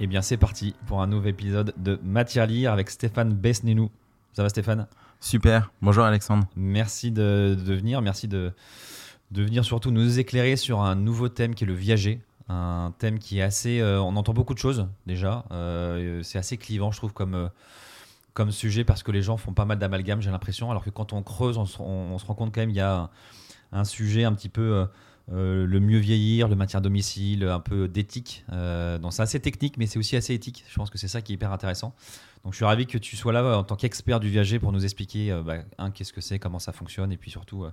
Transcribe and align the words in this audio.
Eh 0.00 0.06
bien, 0.06 0.22
c'est 0.22 0.36
parti 0.36 0.76
pour 0.86 1.02
un 1.02 1.08
nouvel 1.08 1.30
épisode 1.30 1.74
de 1.76 1.98
Matière 2.04 2.46
Lire 2.46 2.72
avec 2.72 2.88
Stéphane 2.88 3.34
Besnenou. 3.34 3.90
Ça 4.32 4.44
va, 4.44 4.48
Stéphane? 4.48 4.86
Super. 5.18 5.72
Bonjour, 5.82 6.04
Alexandre. 6.04 6.46
Merci 6.54 7.10
de, 7.10 7.56
venir. 7.66 8.00
Merci 8.00 8.28
de, 8.28 8.52
de, 9.32 9.42
venir 9.42 9.64
surtout 9.64 9.90
nous 9.90 10.20
éclairer 10.20 10.54
sur 10.54 10.82
un 10.82 10.94
nouveau 10.94 11.28
thème 11.28 11.56
qui 11.56 11.64
est 11.64 11.66
le 11.66 11.74
viager. 11.74 12.20
Un 12.48 12.94
thème 12.98 13.18
qui 13.18 13.40
est 13.40 13.42
assez. 13.42 13.80
Euh, 13.80 14.00
on 14.00 14.14
entend 14.14 14.32
beaucoup 14.34 14.54
de 14.54 14.60
choses 14.60 14.86
déjà. 15.06 15.44
Euh, 15.50 16.22
c'est 16.22 16.38
assez 16.38 16.58
clivant, 16.58 16.92
je 16.92 16.98
trouve, 16.98 17.12
comme, 17.12 17.34
euh, 17.34 17.48
comme 18.34 18.52
sujet 18.52 18.84
parce 18.84 19.02
que 19.02 19.10
les 19.10 19.22
gens 19.22 19.36
font 19.36 19.52
pas 19.52 19.64
mal 19.64 19.80
d'amalgames, 19.80 20.22
j'ai 20.22 20.30
l'impression. 20.30 20.70
Alors 20.70 20.84
que 20.84 20.90
quand 20.90 21.12
on 21.12 21.24
creuse, 21.24 21.58
on 21.58 21.66
se, 21.66 21.76
rend 21.76 22.34
compte 22.36 22.54
quand 22.54 22.60
même 22.60 22.70
qu'il 22.70 22.78
y 22.78 22.82
a 22.82 23.10
un, 23.72 23.84
sujet 23.84 24.22
un 24.22 24.32
petit 24.32 24.48
peu 24.48 24.86
euh, 25.32 25.66
le 25.66 25.80
mieux 25.80 25.98
vieillir, 25.98 26.48
le 26.48 26.56
maintien 26.56 26.78
à 26.78 26.80
domicile, 26.80 27.44
un 27.44 27.60
peu 27.60 27.86
d'éthique. 27.86 28.44
Euh, 28.52 28.98
c'est 29.10 29.22
assez 29.22 29.40
technique, 29.40 29.76
mais 29.76 29.86
c'est 29.86 29.98
aussi 29.98 30.16
assez 30.16 30.34
éthique. 30.34 30.64
Je 30.68 30.74
pense 30.74 30.90
que 30.90 30.98
c'est 30.98 31.08
ça 31.08 31.20
qui 31.20 31.32
est 31.32 31.34
hyper 31.34 31.52
intéressant. 31.52 31.94
Donc 32.44 32.54
je 32.54 32.56
suis 32.56 32.64
ravi 32.64 32.86
que 32.86 32.98
tu 32.98 33.16
sois 33.16 33.32
là 33.32 33.58
en 33.58 33.64
tant 33.64 33.76
qu'expert 33.76 34.20
du 34.20 34.28
viager 34.28 34.58
pour 34.58 34.72
nous 34.72 34.84
expliquer 34.84 35.32
euh, 35.32 35.42
bah, 35.42 35.56
un 35.76 35.90
qu'est-ce 35.90 36.12
que 36.12 36.20
c'est, 36.20 36.38
comment 36.38 36.58
ça 36.58 36.72
fonctionne, 36.72 37.12
et 37.12 37.16
puis 37.16 37.30
surtout 37.30 37.66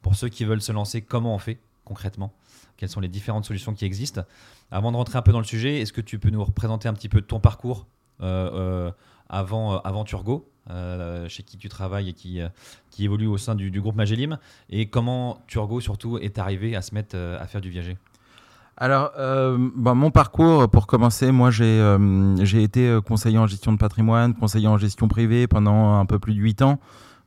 pour 0.00 0.14
ceux 0.14 0.28
qui 0.28 0.44
veulent 0.44 0.62
se 0.62 0.72
lancer, 0.72 1.02
comment 1.02 1.34
on 1.34 1.38
fait 1.38 1.58
concrètement, 1.84 2.32
quelles 2.76 2.88
sont 2.88 3.00
les 3.00 3.08
différentes 3.08 3.44
solutions 3.44 3.74
qui 3.74 3.84
existent. 3.84 4.22
Avant 4.70 4.92
de 4.92 4.96
rentrer 4.96 5.18
un 5.18 5.22
peu 5.22 5.32
dans 5.32 5.40
le 5.40 5.44
sujet, 5.44 5.80
est-ce 5.80 5.92
que 5.92 6.00
tu 6.00 6.18
peux 6.18 6.30
nous 6.30 6.44
représenter 6.44 6.88
un 6.88 6.94
petit 6.94 7.08
peu 7.08 7.20
ton 7.20 7.40
parcours 7.40 7.86
avant, 9.32 9.80
avant 9.80 10.04
Turgo 10.04 10.46
euh, 10.70 11.28
chez 11.28 11.42
qui 11.42 11.56
tu 11.56 11.68
travailles 11.68 12.10
et 12.10 12.12
qui, 12.12 12.40
euh, 12.40 12.48
qui 12.92 13.04
évolue 13.04 13.26
au 13.26 13.36
sein 13.36 13.56
du, 13.56 13.80
groupe 13.80 13.96
Magellim, 13.96 14.38
et 14.70 14.86
comment 14.86 15.38
Turgo 15.48 15.80
surtout 15.80 16.18
est 16.18 16.38
arrivé 16.38 16.76
à 16.76 16.82
se 16.82 16.94
mettre 16.94 17.16
euh, 17.16 17.42
à 17.42 17.48
faire 17.48 17.60
du 17.60 17.68
viager? 17.68 17.96
Alors, 18.76 19.10
bah, 19.76 19.94
mon 19.94 20.10
parcours, 20.10 20.68
pour 20.68 20.86
commencer, 20.86 21.30
moi 21.30 21.50
j'ai 21.50 21.96
j'ai 22.40 22.62
été 22.62 22.98
conseiller 23.06 23.38
en 23.38 23.46
gestion 23.46 23.72
de 23.72 23.76
patrimoine, 23.76 24.34
conseiller 24.34 24.66
en 24.66 24.78
gestion 24.78 25.08
privée 25.08 25.46
pendant 25.46 25.98
un 25.98 26.06
peu 26.06 26.18
plus 26.18 26.34
de 26.34 26.40
8 26.40 26.62
ans. 26.62 26.80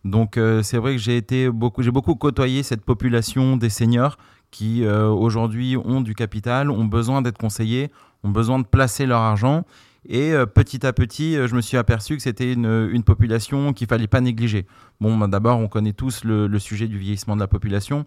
Donc 0.06 0.40
c'est 0.64 0.78
vrai 0.78 0.94
que 0.94 0.98
j'ai 0.98 1.50
beaucoup, 1.52 1.84
j'ai 1.84 1.92
beaucoup 1.92 2.16
côtoyé 2.16 2.64
cette 2.64 2.84
population 2.84 3.58
des 3.58 3.70
seniors 3.70 4.18
qui 4.50 4.86
aujourd'hui 4.86 5.78
ont 5.78 6.02
du 6.02 6.16
capital, 6.16 6.72
ont 6.72 6.86
besoin 6.86 7.22
d'être 7.22 7.38
conseillés, 7.38 7.92
ont 8.24 8.32
besoin 8.32 8.58
de 8.60 8.66
placer 8.66 9.06
leur 9.06 9.22
argent 9.22 9.66
et 10.08 10.34
euh, 10.34 10.46
petit 10.46 10.86
à 10.86 10.94
petit, 10.94 11.36
euh, 11.36 11.48
je 11.48 11.56
me 11.56 11.62
suis 11.62 11.78
aperçu 11.78 12.16
que 12.16 12.22
c'était 12.22 12.54
une, 12.54 13.04
population 13.04 13.74
qu'il 13.74 13.88
fallait 13.88 14.08
pas 14.08 14.22
négliger. 14.22 14.66
Bon, 15.02 15.18
bah, 15.18 15.28
d'abord, 15.28 15.60
on 15.60 15.68
connaît 15.68 15.94
tous 15.94 16.24
le, 16.24 16.60
sujet 16.60 16.88
du 16.88 16.98
vieillissement 16.98 17.36
de 17.36 17.42
la 17.42 17.48
population. 17.48 18.06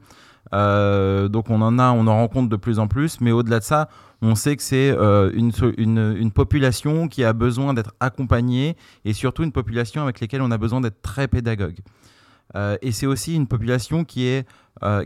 Euh, 0.55 1.29
donc 1.29 1.51
on 1.51 1.61
en 1.61 1.79
a, 1.79 1.91
on 1.91 2.07
en 2.07 2.17
rencontre 2.17 2.49
de 2.49 2.57
plus 2.57 2.79
en 2.79 2.89
plus, 2.89 3.21
mais 3.21 3.33
au-delà 3.33 3.59
de 3.59 3.65
ça, 3.65 3.89
on 4.23 4.35
sait 4.35 4.57
que 4.57 4.63
c'est 4.63 4.91
une, 5.35 5.53
une, 5.77 6.31
population 6.31 7.09
qui 7.09 7.23
a 7.23 7.33
besoin 7.33 7.75
d'être 7.75 7.95
accompagnée 8.01 8.77
et 9.05 9.13
surtout 9.13 9.43
une 9.43 9.53
population 9.53 10.03
avec 10.03 10.21
laquelle 10.21 10.43
on 10.43 10.51
a 10.51 10.59
besoin 10.59 10.81
d'être 10.81 11.03
très 11.03 11.29
pédagogue. 11.29 11.79
et 12.55 12.93
c'est 12.93 13.07
aussi 13.07 13.35
une 13.35 13.47
population 13.47 14.05
qui, 14.05 14.27
est, 14.27 14.49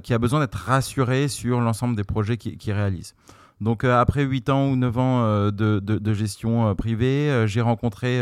qui 0.03 0.15
a 0.15 0.19
besoin 0.19 0.41
d'être 0.41 0.55
rassurée 0.55 1.29
sur 1.29 1.61
l'ensemble 1.61 1.97
des 1.97 2.05
projets 2.05 2.37
qu'ils 2.37 2.57
qui 2.57 2.73
réalisent. 2.73 3.15
Donc 3.63 3.85
euh, 3.85 3.99
après 3.99 4.25
8 4.25 4.51
ans 4.51 4.69
ou 4.69 4.77
9 4.77 4.99
ans 4.99 5.23
euh, 5.23 5.51
de, 5.53 6.13
gestion 6.13 6.69
euh, 6.69 6.75
privée, 6.75 7.45
j'ai 7.47 7.61
rencontré 7.61 8.21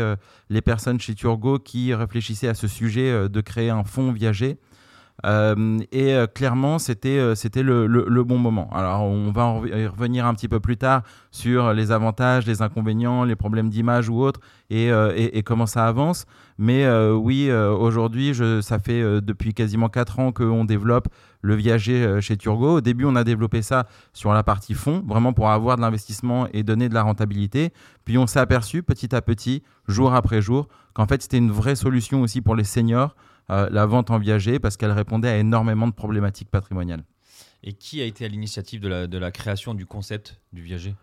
les 0.49 0.61
personnes 0.61 0.99
chez 0.99 1.15
Turgo 1.15 1.57
qui 1.59 1.93
réfléchissaient 1.93 2.47
à 2.47 2.53
ce 2.53 2.67
sujet 2.67 3.27
de 3.27 3.41
créer 3.41 3.69
un 3.69 3.83
fonds 3.83 4.11
viager. 4.11 4.57
et 5.25 6.15
clairement, 6.33 6.79
c'était 6.79 7.17
le, 7.63 8.23
bon 8.23 8.37
moment. 8.37 8.69
Alors, 8.71 9.03
on 9.03 9.31
va 9.31 9.45
en 9.45 9.59
revenir 9.59 10.25
un 10.25 10.33
petit 10.33 10.47
peu 10.47 10.59
plus 10.59 10.77
tard 10.77 11.01
sur 11.31 11.73
les 11.73 11.91
avantages, 11.91 12.45
les 12.45 12.61
inconvénients, 12.61 13.23
les 13.23 13.35
problèmes 13.35 13.69
d'image 13.69 14.09
ou 14.09 14.21
autres, 14.21 14.39
et, 14.69 14.89
et, 14.89 15.43
comment 15.43 15.65
ça 15.65 15.87
avance. 15.87 16.25
Mais 16.57 16.87
oui, 17.09 17.51
aujourd'hui, 17.51 18.33
ça 18.61 18.79
fait 18.79 19.01
depuis 19.21 19.53
quasiment 19.53 19.89
4 19.89 20.19
ans 20.19 20.31
qu'on 20.31 20.65
développe 20.65 21.07
le 21.41 21.55
viager 21.55 22.03
euh, 22.03 22.21
chez 22.21 22.37
Turgo. 22.37 22.77
Au 22.77 22.81
début, 22.81 23.05
on 23.05 23.15
a 23.15 23.23
développé 23.23 23.61
ça 23.61 23.87
sur 24.13 24.33
la 24.33 24.43
partie 24.43 24.73
fonds, 24.73 25.03
vraiment 25.05 25.33
pour 25.33 25.49
avoir 25.49 25.75
de 25.75 25.81
l'investissement 25.81 26.47
et 26.53 26.63
donner 26.63 26.89
de 26.89 26.93
la 26.93 27.03
rentabilité. 27.03 27.71
Puis 28.05 28.17
on 28.17 28.27
s'est 28.27 28.39
aperçu 28.39 28.83
petit 28.83 29.13
à 29.15 29.21
petit, 29.21 29.63
jour 29.87 30.13
après 30.13 30.41
jour, 30.41 30.67
qu'en 30.93 31.07
fait 31.07 31.21
c'était 31.21 31.37
une 31.37 31.51
vraie 31.51 31.75
solution 31.75 32.21
aussi 32.21 32.41
pour 32.41 32.55
les 32.55 32.63
seniors, 32.63 33.15
euh, 33.49 33.67
la 33.71 33.85
vente 33.85 34.11
en 34.11 34.19
viager, 34.19 34.59
parce 34.59 34.77
qu'elle 34.77 34.91
répondait 34.91 35.29
à 35.29 35.37
énormément 35.37 35.87
de 35.87 35.93
problématiques 35.93 36.49
patrimoniales. 36.49 37.03
Et 37.63 37.73
qui 37.73 38.01
a 38.01 38.05
été 38.05 38.25
à 38.25 38.27
l'initiative 38.27 38.81
de 38.81 39.17
la, 39.17 39.31
création 39.31 39.73
du 39.75 39.85
concept 39.85 40.39
du 40.51 40.61
viager? 40.61 40.95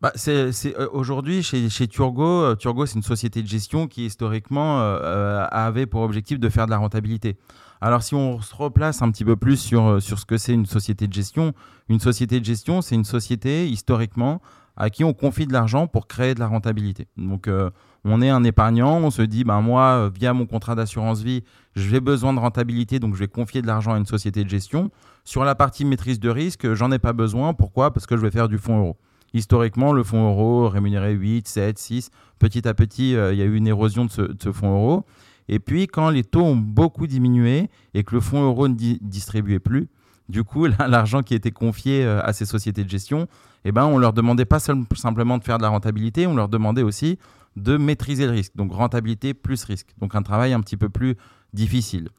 Bah, 0.00 0.12
c'est, 0.14 0.50
euh, 0.78 0.88
aujourd'hui 0.92 1.42
chez, 1.42 1.68
chez, 1.68 1.88
Turgo, 1.88 2.54
Turgo 2.56 2.86
c'est 2.86 2.96
une 2.96 3.02
société 3.02 3.42
de 3.42 3.48
gestion 3.48 3.86
qui 3.86 4.06
historiquement 4.06 4.80
avait 4.80 5.86
pour 5.86 6.02
objectif 6.02 6.38
de 6.38 6.48
faire 6.48 6.66
de 6.66 6.70
la 6.70 6.78
rentabilité. 6.78 7.36
Alors 7.82 8.02
si 8.02 8.14
on 8.14 8.40
se 8.42 8.54
replace 8.54 9.00
un 9.00 9.10
petit 9.10 9.24
peu 9.24 9.36
plus 9.36 9.56
sur, 9.56 9.86
euh, 9.86 10.00
sur 10.00 10.18
ce 10.18 10.26
que 10.26 10.36
c'est 10.36 10.52
une 10.52 10.66
société 10.66 11.06
de 11.06 11.12
gestion, 11.12 11.54
une 11.88 12.00
société 12.00 12.38
de 12.38 12.44
gestion, 12.44 12.82
c'est 12.82 12.94
une 12.94 13.04
société 13.04 13.66
historiquement 13.68 14.42
à 14.76 14.90
qui 14.90 15.02
on 15.02 15.14
confie 15.14 15.46
de 15.46 15.52
l'argent 15.52 15.86
pour 15.86 16.06
créer 16.06 16.34
de 16.34 16.40
la 16.40 16.46
rentabilité. 16.46 17.08
Donc 17.16 17.48
euh, 17.48 17.70
on 18.04 18.20
est 18.20 18.28
un 18.28 18.44
épargnant, 18.44 18.98
on 18.98 19.10
se 19.10 19.22
dit, 19.22 19.44
ben 19.44 19.62
moi, 19.62 19.82
euh, 19.82 20.10
via 20.14 20.34
mon 20.34 20.46
contrat 20.46 20.74
d'assurance 20.74 21.22
vie, 21.22 21.42
j'ai 21.74 22.00
besoin 22.00 22.34
de 22.34 22.38
rentabilité, 22.38 22.98
donc 22.98 23.14
je 23.14 23.20
vais 23.20 23.28
confier 23.28 23.62
de 23.62 23.66
l'argent 23.66 23.94
à 23.94 23.98
une 23.98 24.06
société 24.06 24.44
de 24.44 24.50
gestion. 24.50 24.90
Sur 25.24 25.44
la 25.44 25.54
partie 25.54 25.86
maîtrise 25.86 26.20
de 26.20 26.28
risque, 26.28 26.74
j'en 26.74 26.92
ai 26.92 26.98
pas 26.98 27.14
besoin. 27.14 27.54
Pourquoi? 27.54 27.92
Parce 27.92 28.06
que 28.06 28.16
je 28.16 28.22
vais 28.22 28.30
faire 28.30 28.48
du 28.48 28.58
fonds 28.58 28.78
euro. 28.78 28.96
Historiquement, 29.32 29.92
le 29.92 30.02
fonds 30.02 30.28
euro 30.28 30.68
rémunéré 30.68 31.12
8, 31.12 31.46
7, 31.46 31.78
6. 31.78 32.10
Petit 32.38 32.66
à 32.66 32.74
petit, 32.74 33.10
il 33.10 33.36
y 33.36 33.42
a 33.42 33.44
eu 33.44 33.54
une 33.54 33.66
érosion 33.66 34.04
de 34.04 34.10
ce, 34.10 34.22
de 34.22 34.36
ce 34.42 34.52
fonds 34.52 34.72
euro. 34.72 35.04
Et 35.52 35.58
puis, 35.58 35.88
quand 35.88 36.10
les 36.10 36.22
taux 36.22 36.44
ont 36.44 36.56
beaucoup 36.56 37.08
diminué 37.08 37.70
et 37.92 38.04
que 38.04 38.14
le 38.14 38.20
fonds 38.20 38.42
euro 38.42 38.68
ne 38.68 38.74
distribuait 38.74 39.58
plus, 39.58 39.88
du 40.28 40.44
coup, 40.44 40.66
l'argent 40.78 41.22
qui 41.22 41.34
était 41.34 41.50
confié 41.50 42.04
euh, 42.04 42.22
à 42.22 42.32
ces 42.32 42.46
sociétés 42.46 42.84
de 42.84 42.88
gestion, 42.88 43.26
eh 43.64 43.72
ben, 43.72 43.84
on 43.84 43.98
leur 43.98 44.12
demandait 44.12 44.44
pas 44.44 44.60
simplement 44.60 45.38
de 45.38 45.44
faire 45.44 45.58
de 45.58 45.62
la 45.62 45.68
rentabilité, 45.68 46.28
on 46.28 46.36
leur 46.36 46.48
demandait 46.48 46.82
aussi 46.82 47.18
de 47.56 47.76
maîtriser 47.76 48.26
le 48.26 48.32
risque. 48.32 48.54
Donc, 48.54 48.72
rentabilité 48.72 49.34
plus 49.34 49.64
risque. 49.64 49.88
Donc, 49.98 50.14
un 50.14 50.22
travail 50.22 50.52
un 50.52 50.60
petit 50.60 50.76
peu 50.76 50.88
plus 50.88 51.16
difficile. 51.52 52.10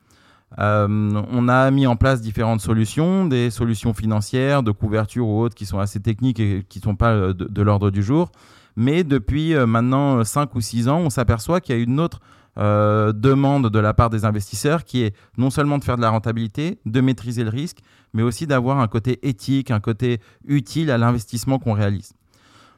Euh, 0.60 0.88
on 1.32 1.48
a 1.48 1.72
mis 1.72 1.88
en 1.88 1.96
place 1.96 2.22
différentes 2.22 2.62
solutions, 2.62 3.26
des 3.26 3.50
solutions 3.50 3.94
financières, 3.94 4.64
de 4.64 4.72
couverture 4.72 5.28
ou 5.28 5.42
autres 5.42 5.56
qui 5.56 5.66
sont 5.66 5.80
assez 5.80 6.00
techniques 6.00 6.40
et 6.40 6.66
qui 6.68 6.80
ne 6.80 6.84
sont 6.84 6.96
pas 6.96 7.12
euh, 7.12 7.34
de, 7.34 7.62
l'ordre 7.62 7.90
du 7.90 8.04
jour. 8.04 8.32
Mais 8.76 9.04
depuis 9.04 9.54
euh, 9.54 9.66
maintenant 9.66 10.24
5 10.24 10.54
ou 10.56 10.62
6 10.62 10.90
ans, 10.90 11.00
on 11.00 11.10
s'aperçoit 11.10 11.62
qu'il 11.62 11.76
y 11.76 11.80
a 11.80 11.82
une 11.82 12.00
autre 12.00 12.20
demande 12.58 13.70
de 13.70 13.80
la 13.80 13.94
part 13.94 14.10
des 14.10 14.26
investisseurs 14.26 14.84
qui 14.84 15.04
est 15.04 15.16
non 15.38 15.50
seulement 15.50 15.78
de 15.78 15.86
faire 15.86 15.96
de 15.96 16.02
la 16.02 16.10
rentabilité, 16.10 16.80
de 16.86 17.00
maîtriser 17.00 17.46
le 17.46 17.50
risque, 17.50 17.78
mais 18.14 18.24
aussi 18.24 18.46
d'avoir 18.46 18.80
un 18.80 18.90
côté 18.90 19.26
éthique, 19.26 19.72
un 19.72 19.80
côté 19.80 20.20
utile 20.46 20.92
à 20.92 20.98
l'investissement 20.98 21.60
qu'on 21.60 21.72
réalise. 21.72 22.12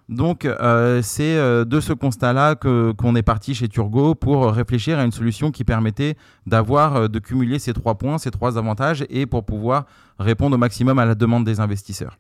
Donc, 0.10 0.46
euh, 0.46 1.02
c'est 1.02 1.38
euh, 1.38 1.64
de 1.64 1.80
ce 1.80 1.94
constat-là 1.94 2.56
qu'on 2.56 3.16
est 3.16 3.24
parti 3.24 3.56
chez 3.56 3.70
Turgo 3.70 4.16
pour 4.16 4.52
réfléchir 4.52 5.00
à 5.00 5.06
une 5.06 5.12
solution 5.12 5.52
qui 5.52 5.64
permettait 5.64 6.18
d'avoir, 6.46 6.96
euh, 6.96 7.08
de 7.08 7.20
cumuler 7.20 7.58
ces 7.58 7.74
trois 7.74 7.96
points, 7.96 8.18
ces 8.18 8.32
trois 8.32 8.58
avantages, 8.58 9.06
et 9.10 9.26
pour 9.26 9.46
pouvoir 9.46 9.86
répondre 10.20 10.56
au 10.56 10.60
maximum 10.60 11.00
à 11.00 11.06
la 11.06 11.16
demande 11.16 11.46
des 11.46 11.60
investisseurs. 11.60 12.18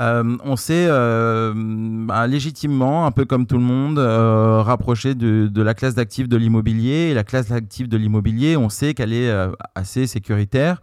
On 0.00 0.54
s'est 0.54 0.86
bah, 0.86 2.26
légitimement, 2.28 3.06
un 3.06 3.10
peu 3.10 3.24
comme 3.24 3.46
tout 3.46 3.56
le 3.56 3.64
monde, 3.64 3.98
rapproché 3.98 5.16
de, 5.16 5.48
de 5.48 5.62
la 5.62 5.74
classe 5.74 5.96
d'actifs 5.96 6.28
de 6.28 6.36
l'immobilier. 6.36 7.08
Et 7.10 7.14
la 7.14 7.24
classe 7.24 7.48
d'actifs 7.48 7.88
de 7.88 7.96
l'immobilier, 7.96 8.56
on 8.56 8.68
sait 8.68 8.94
qu'elle 8.94 9.12
est 9.12 9.28
assez 9.74 10.06
sécuritaire, 10.06 10.80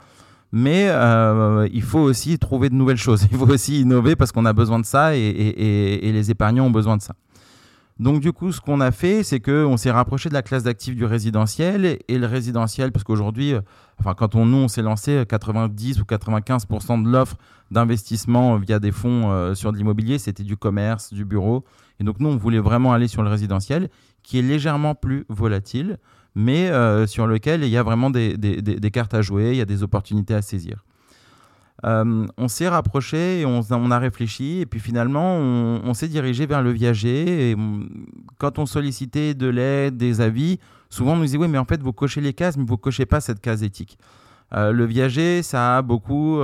mais 0.57 0.87
euh, 0.87 1.67
il 1.73 1.81
faut 1.81 1.99
aussi 1.99 2.39
trouver 2.39 2.69
de 2.69 2.75
nouvelles 2.75 2.95
choses. 2.95 3.27
Il 3.31 3.37
faut 3.37 3.49
aussi 3.49 3.81
innover 3.81 4.15
parce 4.15 4.31
qu'on 4.31 4.45
a 4.45 4.53
besoin 4.53 4.79
de 4.79 4.85
ça 4.85 5.13
et, 5.13 5.99
les 6.01 6.31
épargnants 6.31 6.67
ont 6.67 6.71
besoin 6.71 6.95
de 6.95 7.01
ça. 7.01 7.13
Donc 7.99 8.21
du 8.21 8.31
coup, 8.31 8.53
ce 8.53 8.61
qu'on 8.61 8.79
a 8.79 8.91
fait, 8.91 9.23
c'est 9.23 9.41
qu'on 9.41 9.75
s'est 9.75 9.91
rapproché 9.91 10.29
de 10.29 10.33
la 10.33 10.41
classe 10.41 10.63
d'actifs 10.63 10.95
du 10.95 11.03
résidentiel 11.03 11.99
et, 12.07 12.17
le 12.17 12.25
résidentiel, 12.25 12.93
parce 12.93 13.03
qu'aujourd'hui, 13.03 13.53
euh, 13.53 13.59
enfin 13.99 14.13
quand 14.13 14.35
on 14.35 14.45
nous 14.45 14.59
on 14.59 14.67
s'est 14.69 14.81
lancé, 14.81 15.11
euh, 15.11 15.25
90 15.25 15.99
ou 15.99 16.05
95% 16.05 17.03
de 17.03 17.09
l'offre 17.09 17.35
d'investissement 17.69 18.55
via 18.55 18.79
des 18.79 18.93
fonds 18.93 19.31
euh, 19.31 19.55
sur 19.55 19.73
de 19.73 19.77
l'immobilier, 19.77 20.19
c'était 20.19 20.43
du 20.43 20.55
commerce, 20.55 21.11
du 21.11 21.25
bureau. 21.25 21.65
Et 21.99 22.05
donc 22.05 22.21
nous, 22.21 22.29
on 22.29 22.37
voulait 22.37 22.59
vraiment 22.59 22.93
aller 22.93 23.09
sur 23.09 23.23
le 23.23 23.29
résidentiel, 23.29 23.89
qui 24.23 24.39
est 24.39 24.41
légèrement 24.41 24.95
plus 24.95 25.25
volatile, 25.27 25.97
mais 26.35 26.69
euh, 26.69 27.07
sur 27.07 27.27
lequel 27.27 27.63
il 27.63 27.69
y 27.69 27.77
a 27.77 27.83
vraiment 27.83 28.09
des, 28.09 28.37
cartes 28.91 29.13
à 29.13 29.21
jouer, 29.21 29.51
il 29.51 29.57
y 29.57 29.61
a 29.61 29.65
des 29.65 29.83
opportunités 29.83 30.33
à 30.33 30.41
saisir. 30.41 30.83
Euh, 31.85 32.25
on 32.37 32.47
s'est 32.47 32.69
rapproché 32.69 33.41
et 33.41 33.45
on, 33.45 33.91
a 33.91 33.99
réfléchi 33.99 34.59
et 34.61 34.65
puis 34.65 34.79
finalement 34.79 35.35
on, 35.35 35.93
s'est 35.93 36.07
dirigé 36.07 36.45
vers 36.45 36.63
le 36.63 36.71
viager 36.71 37.51
et 37.51 37.55
on- 37.55 37.81
quand 38.37 38.59
on 38.59 38.65
sollicitait 38.65 39.33
de 39.33 39.47
l'aide, 39.47 39.97
des 39.97 40.21
avis, 40.21 40.57
souvent 40.89 41.13
on 41.13 41.17
nous 41.17 41.25
disait 41.25 41.37
oui 41.37 41.49
mais 41.49 41.57
en 41.57 41.65
fait 41.65 41.83
vous 41.83 41.91
cochez 41.91 42.21
les 42.21 42.31
cases 42.33 42.55
mais 42.55 42.63
vous 42.65 42.77
cochez 42.77 43.05
pas 43.05 43.19
cette 43.19 43.41
case 43.41 43.61
éthique. 43.61 43.97
Euh, 44.53 44.71
le 44.71 44.85
viager 44.85 45.43
ça 45.43 45.77
a 45.77 45.81
beaucoup, 45.81 46.39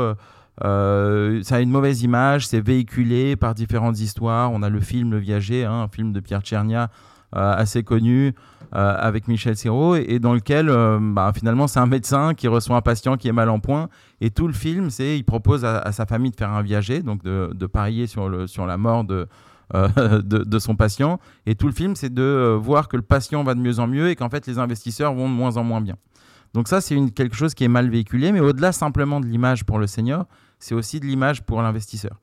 euh, 0.64 1.42
ça 1.44 1.56
a 1.56 1.60
une 1.62 1.72
mauvaise 1.72 2.04
image, 2.04 2.48
c'est 2.48 2.62
véhiculé 2.62 3.38
par 3.38 3.56
différentes 3.56 4.00
histoires. 4.00 4.52
On 4.52 4.62
a 4.62 4.70
le 4.70 4.82
film 4.82 5.12
Le 5.12 5.18
Viager, 5.18 5.66
hein, 5.66 5.82
un 5.84 5.88
film 5.88 6.12
de 6.12 6.20
Pierre 6.20 6.42
Tchernia 6.42 6.92
assez 7.34 7.84
connu 7.84 8.34
euh, 8.74 8.96
avec 8.98 9.28
Michel 9.28 9.58
Serrault 9.58 9.96
et, 9.96 10.20
dans 10.20 10.34
lequel 10.34 10.70
euh, 10.70 10.98
bah, 11.02 11.34
finalement 11.36 11.68
c'est 11.68 11.80
un 11.80 11.88
médecin 11.88 12.34
qui 12.34 12.48
reçoit 12.48 12.78
un 12.78 12.82
patient 12.82 13.18
qui 13.18 13.28
est 13.28 13.34
mal 13.34 13.50
en 13.50 13.60
point 13.60 13.90
et 14.22 14.30
tout 14.30 14.48
le 14.48 14.54
film 14.54 14.90
c'est 14.90 15.18
il 15.18 15.26
propose 15.26 15.66
à, 15.66 15.92
sa 15.92 16.06
famille 16.06 16.32
de 16.32 16.38
faire 16.38 16.52
un 16.52 16.62
viager 16.62 17.02
donc 17.02 17.22
de, 17.22 17.66
parier 17.66 18.08
sur, 18.08 18.30
le, 18.30 18.48
sur 18.48 18.66
la 18.66 18.78
mort 18.78 19.04
de, 19.04 19.28
euh, 19.76 20.22
de, 20.24 20.60
son 20.60 20.78
patient 20.78 21.20
et 21.46 21.56
tout 21.56 21.68
le 21.68 21.74
film 21.74 21.98
c'est 21.98 22.14
de 22.14 22.22
euh, 22.22 22.56
voir 22.56 22.88
que 22.88 22.96
le 22.96 23.04
patient 23.04 23.44
va 23.44 23.56
de 23.56 23.60
mieux 23.60 23.80
en 23.80 23.88
mieux 23.88 24.10
et 24.10 24.16
qu'en 24.16 24.30
fait 24.30 24.48
les 24.48 24.58
investisseurs 24.58 25.14
vont 25.14 25.28
de 25.28 25.34
moins 25.34 25.58
en 25.58 25.66
moins 25.66 25.82
bien. 25.82 25.98
Donc 26.54 26.70
ça 26.70 26.80
c'est 26.80 26.96
quelque 27.14 27.36
chose 27.36 27.54
qui 27.54 27.66
est 27.66 27.70
mal 27.70 27.90
véhiculé 27.90 28.32
mais 28.32 28.40
au-delà 28.40 28.72
simplement 28.72 29.20
de 29.20 29.26
l'image 29.26 29.66
pour 29.66 29.80
le 29.80 29.88
senior 29.88 30.28
c'est 30.60 30.76
aussi 30.76 31.02
de 31.02 31.06
l'image 31.06 31.44
pour 31.44 31.62
l'investisseur. 31.62 32.22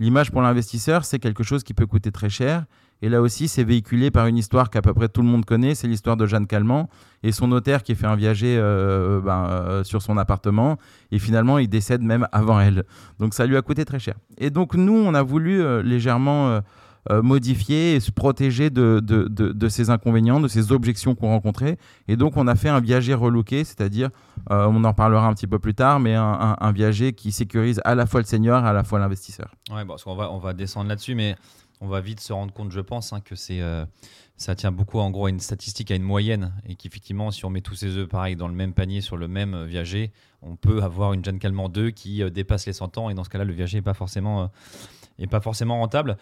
L'image 0.00 0.32
pour 0.32 0.42
l'investisseur 0.42 1.04
c'est 1.04 1.20
quelque 1.20 1.44
chose 1.44 1.62
qui 1.62 1.72
peut 1.72 1.86
coûter 1.86 2.10
très 2.10 2.30
cher 2.30 2.64
et 3.04 3.10
là 3.10 3.20
aussi, 3.20 3.48
c'est 3.48 3.64
véhiculé 3.64 4.10
par 4.10 4.26
une 4.28 4.38
histoire 4.38 4.70
qu'à 4.70 4.80
peu 4.80 4.94
près 4.94 5.10
tout 5.10 5.20
le 5.20 5.28
monde 5.28 5.44
connaît, 5.44 5.74
c'est 5.74 5.86
l'histoire 5.86 6.16
de 6.16 6.24
Jeanne 6.24 6.46
Calment 6.46 6.88
et 7.22 7.32
son 7.32 7.48
notaire 7.48 7.82
qui 7.82 7.94
fait 7.94 8.06
un 8.06 8.16
viager 8.16 8.56
euh, 8.58 9.20
ben, 9.20 9.44
euh, 9.46 9.84
sur 9.84 10.00
son 10.00 10.16
appartement 10.16 10.78
et 11.12 11.18
finalement 11.18 11.58
il 11.58 11.68
décède 11.68 12.00
même 12.00 12.26
avant 12.32 12.58
elle. 12.60 12.84
Donc 13.18 13.34
ça 13.34 13.44
lui 13.44 13.58
a 13.58 13.60
coûté 13.60 13.84
très 13.84 13.98
cher. 13.98 14.14
Et 14.38 14.48
donc 14.48 14.74
nous, 14.74 14.94
on 14.94 15.12
a 15.12 15.22
voulu 15.22 15.60
euh, 15.60 15.82
légèrement 15.82 16.60
modifier 17.22 17.96
et 17.96 18.00
se 18.00 18.10
protéger 18.10 18.70
de, 18.70 19.68
ces 19.68 19.90
inconvénients, 19.90 20.40
de 20.40 20.48
ces 20.48 20.72
objections 20.72 21.14
qu'on 21.14 21.28
rencontrait. 21.28 21.76
Et 22.08 22.16
donc 22.16 22.38
on 22.38 22.46
a 22.46 22.54
fait 22.54 22.70
un 22.70 22.80
viager 22.80 23.12
relooké, 23.12 23.64
c'est-à-dire, 23.64 24.08
on 24.48 24.82
en 24.82 24.94
parlera 24.94 25.26
un 25.26 25.34
petit 25.34 25.46
peu 25.46 25.58
plus 25.58 25.74
tard, 25.74 26.00
mais 26.00 26.14
un, 26.14 26.56
un- 26.58 26.72
viager 26.72 27.12
qui 27.12 27.30
sécurise 27.30 27.78
à 27.84 27.94
la 27.94 28.06
fois 28.06 28.20
le 28.20 28.26
senior 28.26 28.64
et 28.64 28.68
à 28.68 28.72
la 28.72 28.84
fois 28.84 28.98
l'investisseur. 28.98 29.50
Ouais, 29.70 29.84
bon, 29.84 29.88
parce 29.88 30.04
qu'on 30.04 30.16
va, 30.16 30.30
va 30.42 30.54
descendre 30.54 30.88
là-dessus, 30.88 31.14
mais 31.14 31.36
on 31.84 31.88
va 31.88 32.00
vite 32.00 32.20
se 32.20 32.32
rendre 32.32 32.52
compte, 32.52 32.72
je 32.72 32.80
pense, 32.80 33.12
hein, 33.12 33.20
que 33.20 33.34
c'est, 33.34 33.60
euh, 33.60 33.84
ça 34.36 34.54
tient 34.54 34.72
beaucoup 34.72 34.98
en 34.98 35.10
gros 35.10 35.26
à 35.26 35.30
une 35.30 35.40
statistique, 35.40 35.90
à 35.90 35.94
une 35.94 36.02
moyenne, 36.02 36.52
et 36.66 36.76
qu'effectivement, 36.76 37.30
si 37.30 37.44
on 37.44 37.50
met 37.50 37.60
tous 37.60 37.74
ces 37.74 37.96
œufs 37.98 38.08
pareil 38.08 38.36
dans 38.36 38.48
le 38.48 38.54
même 38.54 38.72
panier 38.72 39.02
sur 39.02 39.16
le 39.16 39.28
même 39.28 39.54
euh, 39.54 39.66
viager, 39.66 40.10
on 40.40 40.56
peut 40.56 40.82
avoir 40.82 41.12
une 41.12 41.24
Jeanne 41.24 41.38
Calment 41.38 41.68
2 41.68 41.90
qui 41.90 42.22
euh, 42.22 42.30
dépasse 42.30 42.66
les 42.66 42.72
100 42.72 42.96
ans, 42.98 43.10
et 43.10 43.14
dans 43.14 43.24
ce 43.24 43.28
cas-là, 43.28 43.44
le 43.44 43.52
viager 43.52 43.78
n'est 43.78 43.82
pas 43.82 43.94
forcément, 43.94 44.50
pas 45.30 45.40
forcément 45.40 45.78
rentable. 45.78 46.16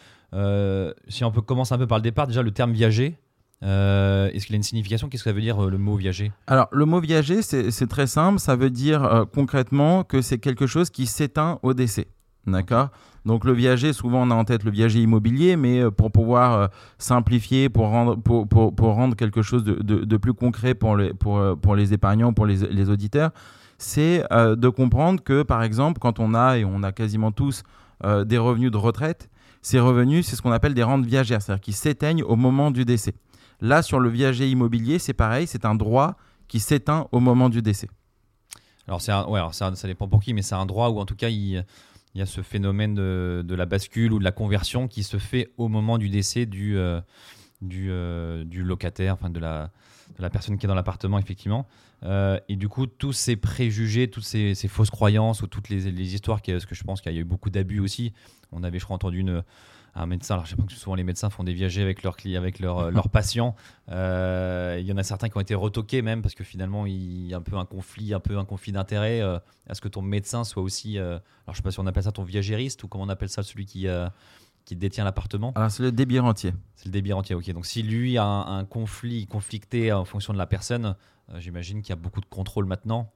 Si 1.09 1.25
on 1.25 1.31
peut 1.31 1.43
commencer 1.43 1.75
un 1.75 1.79
peu 1.79 1.87
par 1.87 1.99
le 1.99 2.03
départ, 2.03 2.27
déjà 2.27 2.43
le 2.43 2.51
terme 2.51 2.73
viager. 2.73 3.19
Est-ce 3.63 4.47
qu'il 4.47 4.55
a 4.55 4.57
une 4.57 4.65
signification? 4.65 5.09
Qu'est-ce 5.09 5.23
que 5.23 5.31
ça 5.31 5.35
veut 5.35 5.41
dire 5.41 5.61
le 5.61 5.79
mot 5.79 5.95
viager? 5.95 6.33
Alors, 6.49 6.69
le 6.73 6.85
mot 6.85 7.01
viager, 7.01 7.43
c'est 7.43 7.87
très 7.87 8.07
simple. 8.09 8.41
Ça 8.41 8.57
veut 8.57 8.71
dire 8.71 9.27
concrètement 9.33 10.03
que 10.03 10.21
c'est 10.21 10.39
quelque 10.39 10.67
chose 10.67 10.91
qui 10.91 11.07
s'éteint 11.07 11.61
au 11.63 11.75
décès. 11.75 12.09
D'accord 12.47 12.89
Donc, 13.25 13.45
le 13.45 13.53
viager, 13.53 13.93
souvent, 13.93 14.27
on 14.27 14.31
a 14.31 14.35
en 14.35 14.45
tête 14.45 14.65
le 14.65 14.71
viager 14.71 15.01
immobilier, 15.01 15.57
mais 15.57 15.81
euh, 15.81 15.91
pour 15.91 16.11
pouvoir 16.11 16.53
euh, 16.55 16.67
simplifier, 16.99 17.69
pour 17.69 17.87
rendre, 17.87 19.17
quelque 19.17 19.43
chose 19.43 19.65
de, 19.65 20.17
plus 20.17 20.35
concret 20.35 20.75
pour 20.75 20.97
les, 20.97 21.15
pour, 21.15 21.39
euh, 21.39 21.55
pour 21.55 21.77
les 21.77 21.93
épargnants, 21.93 22.33
pour 22.33 22.47
les, 22.47 22.91
auditeurs, 22.91 23.31
c'est 23.79 24.25
de 24.31 24.69
comprendre 24.69 25.23
que, 25.23 25.43
par 25.43 25.63
exemple, 25.63 25.99
quand 26.01 26.21
on 26.21 26.35
a, 26.35 26.59
et 26.59 26.65
on 26.65 26.83
a 26.83 26.93
quasiment 26.93 27.33
tous, 27.33 27.63
des 28.25 28.39
revenus 28.39 28.71
de 28.71 28.77
retraite, 28.77 29.29
ces 29.61 29.81
revenus, 29.81 30.27
c'est 30.27 30.37
ce 30.37 30.43
qu'on 30.43 30.53
appelle 30.53 30.75
des 30.75 30.83
rentes 30.83 31.05
viagères, 31.05 31.43
c'est-à-dire 31.43 31.61
qu'ils 31.61 31.75
s'éteignent 31.75 32.23
au 32.23 32.37
moment 32.37 32.71
du 32.71 32.85
décès. 32.85 33.15
Là, 33.61 33.83
sur 33.83 33.99
le 33.99 34.09
viager 34.09 34.49
immobilier, 34.49 34.99
c'est 34.99 35.13
pareil, 35.15 35.47
c'est 35.49 35.65
un 35.65 35.75
droit 35.75 36.17
qui 36.49 36.61
s'éteint 36.61 37.07
au 37.13 37.19
moment 37.19 37.49
du 37.49 37.63
décès. 37.63 37.89
Alors 38.87 39.01
ça, 39.01 39.27
ça 39.53 39.89
dépend 39.89 40.09
pour 40.09 40.21
qui, 40.21 40.35
mais 40.35 40.43
c'est 40.43 40.55
un 40.57 40.67
droit 40.67 40.89
où 40.89 40.99
en 40.99 41.05
tout 41.05 41.15
cas 41.15 41.29
il, 41.29 41.65
il 42.15 42.19
y 42.19 42.23
a 42.23 42.27
ce 42.27 42.43
phénomène 42.43 42.95
de, 42.95 43.43
de 43.47 43.55
la 43.55 43.67
bascule 43.67 44.13
ou 44.13 44.19
de 44.19 44.25
la 44.25 44.33
conversion 44.33 44.89
qui 44.89 45.03
se 45.03 45.19
fait 45.19 45.53
au 45.57 45.69
moment 45.69 45.99
du 45.99 46.09
décès 46.09 46.47
du, 46.47 46.77
euh, 46.77 47.01
euh, 47.63 48.45
du 48.45 48.63
locataire, 48.63 49.15
enfin 49.15 49.31
de 49.31 49.39
la, 49.39 49.71
personne 50.31 50.59
qui 50.59 50.67
est 50.67 50.69
dans 50.69 50.75
l'appartement, 50.75 51.19
effectivement. 51.19 51.67
Euh, 52.03 52.39
et 52.49 52.57
du 52.57 52.69
coup, 52.69 52.87
tous 52.87 53.13
ces 53.13 53.37
préjugés, 53.37 54.09
toutes 54.09 54.25
ces, 54.25 54.55
fausses 54.69 54.91
croyances 54.91 55.43
ou 55.43 55.47
toutes 55.47 55.69
les, 55.69 56.15
histoires, 56.15 56.43
parce 56.43 56.67
que 56.67 56.75
je 56.75 56.85
pense 56.85 57.01
qu'il 57.01 57.13
y 57.13 57.19
a 57.19 57.21
eu 57.21 57.25
beaucoup 57.25 57.51
d'abus 57.51 57.81
aussi. 57.81 58.13
On 58.51 58.63
avait, 58.63 58.79
je 58.79 58.85
crois, 58.85 58.97
entendu 58.97 59.21
une, 59.21 59.43
un 59.95 60.07
médecin, 60.07 60.35
alors 60.35 60.47
je 60.47 60.51
sais 60.51 60.57
pas 60.57 60.63
que 60.63 60.73
souvent 60.73 60.95
les 60.95 61.05
médecins 61.05 61.29
font 61.29 61.45
des 61.45 61.53
viagers 61.53 61.83
avec 61.83 62.03
leurs 62.03 62.17
clients, 62.17 62.41
avec 62.41 62.61
leurs 62.61 62.91
leurs 62.91 63.09
patients. 63.11 63.55
Euh, 63.91 64.79
il 64.81 64.87
y 64.87 64.93
en 64.93 64.97
a 64.97 65.03
certains 65.03 65.29
qui 65.29 65.37
ont 65.37 65.41
été 65.41 65.55
retoqués 65.55 66.03
même 66.03 66.23
parce 66.23 66.35
que 66.35 66.45
finalement 66.45 66.87
il 66.87 67.27
y 67.27 67.35
a 67.35 67.37
un 67.37 67.43
peu 67.43 67.57
un 67.57 67.65
conflit, 67.67 68.15
un 68.15 68.21
peu 68.21 68.39
un 68.39 68.45
conflit 68.45 68.73
d'intérêt. 68.73 69.21
euh, 69.21 69.39
à 69.69 69.75
ce 69.75 69.81
que 69.81 69.89
ton 69.89 70.03
médecin 70.03 70.45
soit 70.45 70.63
aussi, 70.63 70.99
euh, 70.99 71.19
alors 71.47 71.53
je 71.53 71.57
sais 71.57 71.63
pas 71.63 71.71
si 71.71 71.81
on 71.81 71.87
appelle 71.87 72.03
ça 72.03 72.13
ton 72.13 72.25
viagériste 72.25 72.83
ou 72.83 72.89
comment 72.89 73.05
on 73.05 73.09
appelle 73.09 73.29
ça 73.29 73.43
celui 73.43 73.67
qui 73.67 73.87
euh, 73.87 74.09
qui 74.65 74.77
détient 74.77 75.05
l'appartement? 75.05 75.53
Alors, 75.57 75.73
c'est 75.73 75.83
le 75.83 75.91
débit 75.91 76.21
rentier. 76.21 76.53
C'est 76.77 76.87
le 76.87 76.93
débit 76.93 77.13
rentier, 77.13 77.35
ok. 77.35 77.51
Donc 77.53 77.67
si 77.67 77.83
lui 77.83 78.17
a 78.17 78.25
un, 78.25 78.59
un 78.59 78.65
conflit 78.65 79.27
conflicté 79.27 79.93
en 79.93 80.05
fonction 80.05 80.33
de 80.33 80.39
la 80.39 80.47
personne, 80.47 80.95
euh, 81.31 81.41
j'imagine 81.41 81.83
qu'il 81.83 81.91
y 81.91 81.93
a 81.93 81.97
beaucoup 81.97 82.21
de 82.21 82.27
contrôle 82.27 82.67
maintenant 82.67 83.13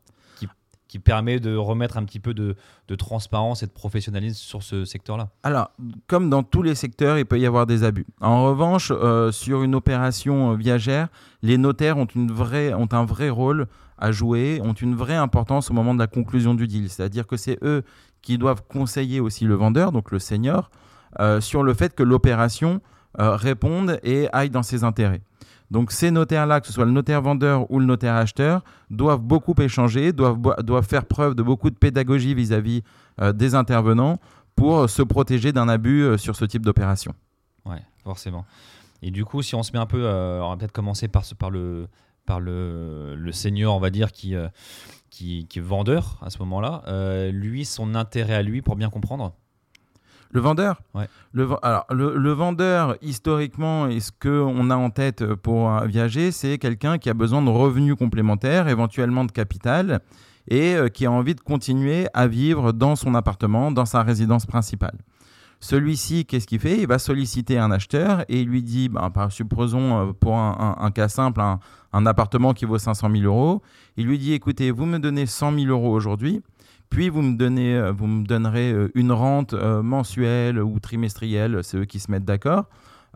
qui, 0.89 0.99
permet 0.99 1.41
de 1.41 1.55
remettre 1.57 1.99
un 1.99 2.05
petit 2.05 2.21
peu 2.21 2.35
de, 2.35 2.57
transparence 2.97 3.63
et 3.63 3.67
de 3.67 3.71
professionnalisme 3.71 4.37
sur 4.37 4.63
ce 4.63 4.85
secteur-là. 4.85 5.29
Alors, 5.43 5.71
comme 6.07 6.31
dans 6.31 6.43
tous 6.43 6.63
les 6.63 6.75
secteurs, 6.75 7.19
il 7.19 7.27
peut 7.27 7.39
y 7.39 7.47
avoir 7.47 7.67
des 7.67 7.85
abus. 7.85 8.07
En 8.21 8.45
revanche, 8.45 8.93
euh, 8.95 9.31
sur 9.33 9.63
une 9.63 9.75
opération 9.75 10.53
euh, 10.53 10.57
viagère, 10.57 11.09
les 11.43 11.59
notaires 11.59 11.99
ont, 11.99 12.09
un 12.17 13.05
vrai 13.05 13.31
rôle 13.31 13.67
à 13.99 14.13
jouer, 14.13 14.61
ont 14.63 14.73
une 14.73 14.95
vraie 14.95 15.17
importance 15.17 15.71
au 15.71 15.75
moment 15.75 15.95
de 15.95 15.99
la 15.99 16.07
conclusion 16.07 16.55
du 16.55 16.67
deal. 16.67 16.89
C'est-à-dire 16.89 17.27
que 17.27 17.37
c'est 17.37 17.59
eux 17.63 17.83
qui 18.23 18.39
doivent 18.39 18.63
conseiller 18.69 19.21
aussi 19.21 19.45
le 19.45 19.55
vendeur, 19.55 19.93
donc 19.93 20.11
le 20.11 20.19
senior, 20.19 20.71
euh, 21.21 21.41
sur 21.41 21.63
le 21.63 21.75
fait 21.75 21.95
que 21.95 22.03
l'opération 22.03 22.81
réponde 23.19 23.99
et 24.03 24.29
aille 24.35 24.51
dans 24.51 24.63
ses 24.63 24.85
intérêts. 24.85 25.23
Donc 25.71 25.91
ces 25.91 26.11
notaires-là, 26.11 26.61
que 26.61 26.67
ce 26.67 26.73
soit 26.73 26.85
le 26.85 26.93
notaire 26.93 27.23
vendeur 27.23 27.71
ou 27.71 27.81
le 27.81 27.87
notaire 27.87 28.15
acheteur, 28.15 28.63
doivent 28.91 29.21
beaucoup 29.21 29.55
échanger, 29.61 30.13
doivent, 30.13 30.39
doivent 30.63 30.87
faire 30.87 31.05
preuve 31.07 31.35
de 31.35 31.43
beaucoup 31.43 31.71
de 31.71 31.77
pédagogie 31.77 32.35
vis-à-vis 32.35 32.83
euh, 33.21 33.33
des 33.33 33.55
intervenants 33.55 34.19
pour 34.55 34.79
euh, 34.79 34.87
se 34.87 35.03
protéger 35.03 35.53
d'un 35.53 35.69
abus 35.69 36.03
euh, 36.03 36.19
sur 36.19 36.37
ce 36.37 36.45
type 36.45 36.65
d'opération. 36.65 37.15
Ouais, 37.65 37.83
forcément. 38.05 38.45
Et 39.03 39.11
du 39.11 39.25
coup, 39.25 39.43
si 39.43 39.55
on 39.55 39.63
se 39.63 39.73
met 39.73 39.79
un 39.79 39.87
peu, 39.87 40.07
on 40.07 40.51
va 40.51 40.57
peut-être 40.57 40.73
commencer 40.73 41.09
par, 41.09 41.23
par, 41.39 41.51
le, 41.51 41.89
par 42.25 42.41
le, 42.41 43.15
le 43.17 43.33
senior, 43.33 43.75
on 43.75 43.81
va 43.81 43.91
dire, 43.91 44.11
qui, 44.13 44.35
qui, 45.11 45.47
qui 45.49 45.59
est 45.59 45.63
vendeur 45.63 46.19
à 46.23 46.31
ce 46.31 46.39
moment-là. 46.39 46.83
Lui, 47.31 47.67
son 47.67 47.95
intérêt 47.95 48.35
à 48.35 48.43
lui, 48.43 48.63
pour 48.63 48.75
bien 48.75 48.89
comprendre? 48.89 49.35
Le 50.37 50.43
vendeur 50.43 50.83
Ouais. 50.95 51.09
le, 51.33 51.45
ven- 51.45 51.57
alors, 51.63 51.87
le, 51.91 52.15
le 52.19 52.33
vendeur, 52.33 52.97
historiquement, 53.01 53.87
et 53.89 54.01
ce 54.01 54.11
qu'on 54.13 54.69
a 54.69 54.77
en 54.77 54.91
tête 54.91 55.25
pour 55.37 55.71
un 55.71 55.87
viager, 55.87 56.31
c'est 56.31 56.59
quelqu'un 56.59 56.99
qui 56.99 57.09
a 57.09 57.15
besoin 57.15 57.41
de 57.41 57.49
revenus 57.49 57.95
complémentaires, 57.97 58.69
éventuellement 58.69 59.25
de 59.25 59.33
capital, 59.33 60.01
et 60.49 60.75
euh, 60.75 60.89
qui 60.89 61.07
a 61.07 61.11
envie 61.11 61.35
de 61.35 61.41
continuer 61.41 62.07
à 62.13 62.27
vivre 62.27 62.73
dans 62.73 62.97
son 62.97 63.15
appartement, 63.15 63.71
dans 63.71 63.87
sa 63.87 64.03
résidence 64.03 64.45
principale. 64.45 64.99
Celui-ci, 65.59 66.27
qu'est-ce 66.27 66.47
qu'il 66.47 66.61
fait? 66.61 66.81
Il 66.83 66.87
va 66.87 66.99
solliciter 66.99 67.57
un 67.59 67.71
acheteur 67.71 68.25
et 68.29 68.43
il 68.43 68.49
lui 68.49 68.63
dit, 68.63 68.91
ben, 68.91 69.09
par, 69.11 69.33
supposons 69.33 69.99
euh, 70.09 70.13
pour 70.13 70.37
un, 70.37 70.77
un- 70.79 70.85
un 70.85 70.91
cas 70.91 71.09
simple, 71.09 71.41
un, 71.41 71.61
un 71.95 72.05
appartement 72.05 72.53
qui 72.53 72.67
vaut 72.67 72.77
500 72.79 73.09
000 73.11 73.25
euros, 73.25 73.63
il 73.97 74.07
lui 74.07 74.19
dit, 74.19 74.35
écoutez, 74.35 74.71
vous 74.71 74.85
me 74.85 74.99
donnez 74.99 75.25
100 75.25 75.55
000 75.59 75.67
euros 75.69 75.95
aujourd'hui, 75.95 76.43
puis 76.91 77.09
vous 77.09 77.23
me, 77.23 77.37
donnez, 77.37 77.77
euh, 77.77 77.93
vous 77.93 78.07
me 78.07 78.25
donnerez 78.25 78.73
euh, 78.73 78.91
une 78.95 79.13
rente 79.13 79.55
euh, 79.55 79.83
mensuelle 79.83 80.61
ou 80.61 80.79
trimestrielle, 80.81 81.61
c'est 81.63 81.79
eux 81.79 81.85
qui 81.85 81.99
se 81.99 82.11
mettent 82.11 82.25
d'accord, 82.25 82.67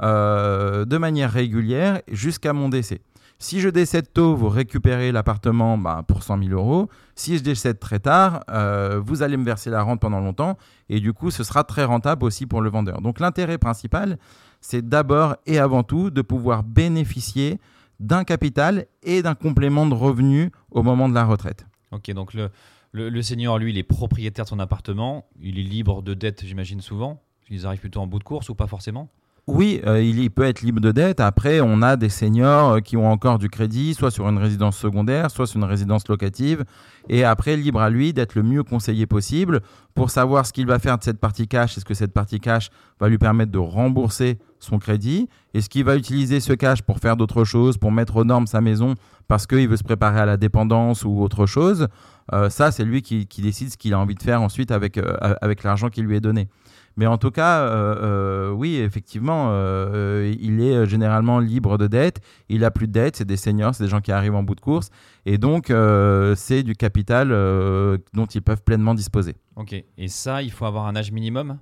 de 0.03 0.97
manière 0.97 1.31
régulière 1.31 2.01
jusqu'à 2.11 2.55
mon 2.55 2.71
décès. 2.71 3.03
Si 3.39 3.61
je 3.61 3.69
décède 3.69 4.11
tôt, 4.13 4.35
vous 4.35 4.49
récupérez 4.49 5.13
l'appartement 5.13 5.77
bah, 5.77 6.03
pour 6.09 6.23
100 6.23 6.43
000 6.45 6.51
euros. 6.53 6.89
Si 7.15 7.37
je 7.37 7.43
décède 7.43 7.79
très 7.79 7.99
tard, 7.99 8.45
vous 9.05 9.23
allez 9.23 9.37
me 9.37 9.45
verser 9.45 9.69
la 9.69 9.83
rente 9.83 10.01
pendant 10.01 10.21
longtemps 10.21 10.57
et 10.89 11.01
du 11.01 11.13
coup, 11.13 11.31
ce 11.31 11.45
sera 11.45 11.65
très 11.65 11.85
rentable 11.85 12.25
aussi 12.25 12.47
pour 12.47 12.63
le 12.63 12.71
vendeur. 12.71 13.03
Donc 13.03 13.21
l'intérêt 13.21 13.59
principal, 13.59 14.19
c'est 14.63 14.89
d'abord 14.89 15.37
et 15.45 15.59
avant 15.59 15.83
tout 15.83 16.09
de 16.09 16.23
pouvoir 16.23 16.63
bénéficier 16.63 17.61
d'un 17.99 18.25
capital 18.25 18.87
et 19.03 19.23
d'un 19.23 19.35
complément 19.35 19.87
de 19.87 19.95
revenus 19.95 20.51
au 20.71 20.83
moment 20.83 21.11
de 21.11 21.15
la 21.15 21.25
retraite. 21.25 21.67
Ok, 21.93 22.11
donc 22.13 22.35
le, 22.35 22.51
le, 22.93 23.09
le 23.09 23.23
senior, 23.23 23.59
lui, 23.59 23.71
il 23.71 23.79
est 23.79 23.83
propriétaire 23.83 24.45
de 24.45 24.51
son 24.51 24.59
appartement. 24.59 25.27
Il 25.41 25.59
est 25.59 25.63
libre 25.63 26.03
de 26.03 26.15
dette, 26.15 26.45
j'imagine, 26.45 26.81
souvent. 26.81 27.23
Ils 27.51 27.67
arrivent 27.67 27.81
plutôt 27.81 28.01
en 28.01 28.07
bout 28.07 28.19
de 28.19 28.25
course 28.25 28.49
ou 28.49 28.55
pas 28.55 28.69
forcément 28.69 29.09
Oui, 29.49 29.81
euh, 29.85 30.01
il, 30.01 30.31
peut 30.31 30.45
être 30.45 30.63
libre 30.63 30.81
de 30.81 30.93
dette. 30.93 31.19
Après, 31.19 31.61
on 31.61 31.83
a 31.83 31.97
des 31.97 32.09
seniors 32.09 32.75
euh, 32.75 32.81
qui 32.81 32.97
ont 32.97 33.11
encore 33.11 33.39
du 33.39 33.49
crédit, 33.49 33.95
soit 33.95 34.13
sur 34.13 34.29
une 34.29 34.39
résidence 34.39 34.77
secondaire, 34.77 35.31
soit 35.33 35.49
sur 35.49 35.59
une 35.59 35.65
résidence 35.65 36.07
locative. 36.09 36.65
Et 37.09 37.25
après, 37.25 37.57
libre 37.57 37.81
à 37.81 37.91
lui 37.91 38.13
d'être 38.13 38.37
le 38.37 38.45
mieux 38.45 38.63
conseillé 38.63 39.07
possible 39.07 39.61
pour 39.95 40.11
savoir 40.11 40.47
ce 40.47 40.53
qu'il 40.53 40.67
va 40.67 40.79
faire 40.79 40.97
de 40.97 41.03
cette 41.03 41.19
partie 41.19 41.49
cash. 41.49 41.77
Est-ce 41.77 41.85
que 41.85 41.95
cette 41.95 42.13
partie 42.13 42.39
cash 42.39 42.71
va 43.01 43.09
lui 43.09 43.19
permettre 43.19 43.51
de 43.51 43.59
rembourser 43.59 44.39
son 44.61 44.79
crédit? 44.79 45.29
Est-ce 45.53 45.69
qu'il 45.69 45.85
va 45.85 45.97
utiliser 45.97 46.39
ce 46.39 46.53
cash 46.53 46.83
pour 46.83 46.99
faire 46.99 47.17
d'autres 47.17 47.45
choses, 47.45 47.79
pour 47.79 47.91
mettre 47.91 48.17
aux 48.17 48.25
normes 48.25 48.47
sa 48.47 48.61
maison 48.61 48.95
parce 49.27 49.47
qu'il 49.47 49.69
veut 49.69 49.77
se 49.77 49.85
préparer 49.85 50.21
à 50.21 50.27
la 50.27 50.37
dépendance 50.37 51.05
ou 51.05 51.21
autre 51.21 51.47
chose? 51.47 51.89
Ça, 52.49 52.71
c'est 52.71 52.85
lui 52.85 53.03
qui, 53.03 53.27
qui 53.27 53.43
décide 53.43 53.71
ce 53.71 53.77
qu'il 53.77 53.95
a 53.95 53.99
envie 53.99 54.15
de 54.15 54.23
faire 54.23 54.43
ensuite 54.43 54.71
avec, 54.71 54.99
euh, 54.99 55.17
avec 55.41 55.63
l'argent 55.63 55.89
qui 55.89 56.03
lui 56.03 56.17
est 56.17 56.21
donné. 56.21 56.49
Mais 56.97 57.07
en 57.07 57.19
tout 57.19 57.31
cas, 57.31 57.61
euh, 57.61 57.97
euh, 58.03 58.51
oui, 58.51 58.77
effectivement, 58.77 59.51
euh, 59.51 59.53
euh, 59.95 60.35
il 60.41 60.61
est 60.61 60.87
généralement 60.87 61.39
libre 61.39 61.79
de 61.79 61.87
dette. 61.87 62.21
Il 62.49 62.65
a 62.65 62.71
plus 62.71 62.89
de 62.89 62.93
dette. 62.93 63.17
C'est 63.17 63.25
des 63.25 63.37
seniors, 63.37 63.75
c'est 63.75 63.85
des 63.85 63.91
gens 63.91 64.01
qui 64.01 64.13
arrivent 64.13 64.35
en 64.35 64.43
bout 64.43 64.57
de 64.57 64.61
course. 64.61 64.91
Et 65.25 65.39
donc, 65.39 65.71
euh, 65.71 66.35
c'est 66.37 66.63
du 66.63 66.75
capital 66.75 67.31
euh, 67.31 67.97
dont 68.13 68.27
ils 68.27 68.43
peuvent 68.43 68.63
pleinement 68.63 68.95
disposer. 68.95 69.37
Ok, 69.57 69.73
et 69.73 70.09
ça, 70.09 70.43
il 70.43 70.51
faut 70.51 70.67
avoir 70.67 70.87
un 70.87 70.97
âge 70.97 71.13
minimum? 71.13 71.59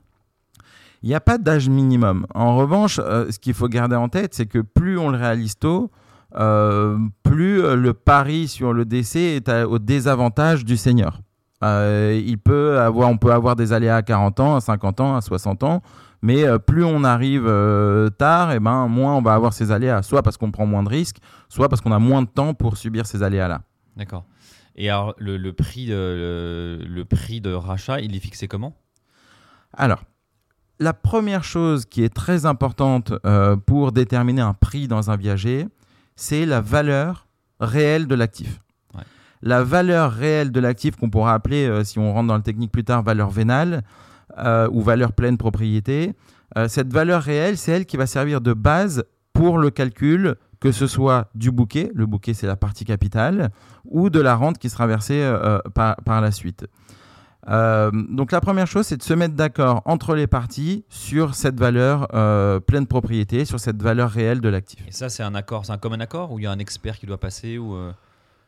Il 1.02 1.08
n'y 1.08 1.14
a 1.14 1.20
pas 1.20 1.38
d'âge 1.38 1.68
minimum. 1.68 2.26
En 2.34 2.56
revanche, 2.56 2.98
euh, 2.98 3.30
ce 3.30 3.38
qu'il 3.38 3.54
faut 3.54 3.68
garder 3.68 3.96
en 3.96 4.08
tête, 4.08 4.34
c'est 4.34 4.46
que 4.46 4.58
plus 4.58 4.98
on 4.98 5.10
le 5.10 5.18
réalise 5.18 5.56
tôt, 5.56 5.90
euh, 6.36 6.98
plus 7.22 7.62
euh, 7.62 7.74
le 7.76 7.94
pari 7.94 8.48
sur 8.48 8.72
le 8.72 8.84
décès 8.84 9.36
est 9.36 9.48
à- 9.48 9.66
au 9.68 9.78
désavantage 9.78 10.64
du 10.64 10.76
senior. 10.76 11.20
Euh, 11.64 12.20
il 12.24 12.38
peut 12.38 12.78
avoir, 12.78 13.08
on 13.08 13.16
peut 13.16 13.32
avoir 13.32 13.56
des 13.56 13.72
aléas 13.72 13.96
à 13.96 14.02
40 14.02 14.38
ans, 14.40 14.56
à 14.56 14.60
50 14.60 15.00
ans, 15.00 15.16
à 15.16 15.20
60 15.20 15.62
ans, 15.64 15.82
mais 16.22 16.44
euh, 16.44 16.58
plus 16.58 16.84
on 16.84 17.02
arrive 17.02 17.44
euh, 17.46 18.10
tard, 18.10 18.52
et 18.52 18.60
ben, 18.60 18.86
moins 18.88 19.16
on 19.16 19.22
va 19.22 19.34
avoir 19.34 19.52
ces 19.52 19.72
aléas, 19.72 20.02
soit 20.02 20.22
parce 20.22 20.36
qu'on 20.36 20.50
prend 20.52 20.66
moins 20.66 20.82
de 20.84 20.88
risques, 20.88 21.18
soit 21.48 21.68
parce 21.68 21.80
qu'on 21.80 21.92
a 21.92 21.98
moins 21.98 22.22
de 22.22 22.28
temps 22.28 22.54
pour 22.54 22.76
subir 22.76 23.06
ces 23.06 23.22
aléas-là. 23.22 23.62
D'accord. 23.96 24.24
Et 24.76 24.88
alors, 24.90 25.14
le, 25.18 25.36
le 25.36 25.52
prix 25.52 25.86
de, 25.86 25.92
le, 25.94 26.84
le 26.86 27.04
prix 27.04 27.40
de 27.40 27.52
rachat, 27.52 28.00
il 28.00 28.14
est 28.14 28.20
fixé 28.20 28.46
comment? 28.46 28.76
Alors, 29.76 30.04
la 30.78 30.92
première 30.92 31.42
chose 31.42 31.84
qui 31.86 32.04
est 32.04 32.14
très 32.14 32.46
importante 32.46 33.12
pour 33.66 33.90
déterminer 33.90 34.42
un 34.42 34.54
prix 34.54 34.86
dans 34.86 35.10
un 35.10 35.16
viager, 35.16 35.66
c'est 36.18 36.46
la 36.46 36.60
valeur 36.60 37.28
réelle 37.60 38.08
de 38.08 38.16
l'actif. 38.16 38.60
Ouais. 38.94 39.04
La 39.40 39.62
valeur 39.62 40.12
réelle 40.12 40.50
de 40.50 40.58
l'actif 40.58 40.96
qu'on 40.96 41.10
pourra 41.10 41.32
appeler, 41.32 41.66
euh, 41.66 41.84
si 41.84 42.00
on 42.00 42.12
rentre 42.12 42.26
dans 42.26 42.36
le 42.36 42.42
technique 42.42 42.72
plus 42.72 42.82
tard, 42.82 43.04
valeur 43.04 43.30
vénale 43.30 43.84
euh, 44.36 44.68
ou 44.72 44.82
valeur 44.82 45.12
pleine 45.12 45.38
propriété. 45.38 46.14
euh, 46.56 46.66
cette 46.66 46.92
valeur 46.92 47.22
réelle, 47.22 47.56
c'est 47.56 47.70
elle 47.70 47.86
qui 47.86 47.96
va 47.96 48.06
servir 48.06 48.40
de 48.40 48.52
base 48.52 49.04
pour 49.32 49.58
le 49.58 49.70
calcul, 49.70 50.34
que 50.58 50.72
ce 50.72 50.88
soit 50.88 51.30
du 51.36 51.52
bouquet, 51.52 51.92
le 51.94 52.04
bouquet 52.06 52.34
c'est 52.34 52.48
la 52.48 52.56
partie 52.56 52.84
capitale, 52.84 53.50
ou 53.84 54.10
de 54.10 54.20
la 54.20 54.34
rente 54.34 54.58
qui 54.58 54.68
sera 54.70 54.88
versée 54.88 55.22
par, 55.72 55.94
par 56.04 56.20
la 56.20 56.32
suite. 56.32 56.66
Euh, 57.48 57.90
donc 57.92 58.32
la 58.32 58.40
première 58.40 58.66
chose, 58.66 58.86
c'est 58.86 58.96
de 58.96 59.02
se 59.02 59.14
mettre 59.14 59.34
d'accord 59.34 59.82
entre 59.84 60.14
les 60.14 60.26
parties 60.26 60.84
sur 60.88 61.34
cette 61.34 61.58
valeur 61.58 62.08
euh, 62.14 62.60
pleine 62.60 62.86
propriété, 62.86 63.44
sur 63.44 63.60
cette 63.60 63.80
valeur 63.80 64.10
réelle 64.10 64.40
de 64.40 64.48
l'actif. 64.48 64.80
Et 64.88 64.92
ça, 64.92 65.08
c'est 65.08 65.22
un 65.22 65.34
accord, 65.34 65.64
c'est 65.64 65.72
un 65.72 65.78
commun 65.78 66.00
accord 66.00 66.32
ou 66.32 66.38
il 66.38 66.42
y 66.42 66.46
a 66.46 66.50
un 66.50 66.58
expert 66.58 66.98
qui 66.98 67.06
doit 67.06 67.18
passer 67.18 67.58
ou 67.58 67.74
euh, 67.74 67.92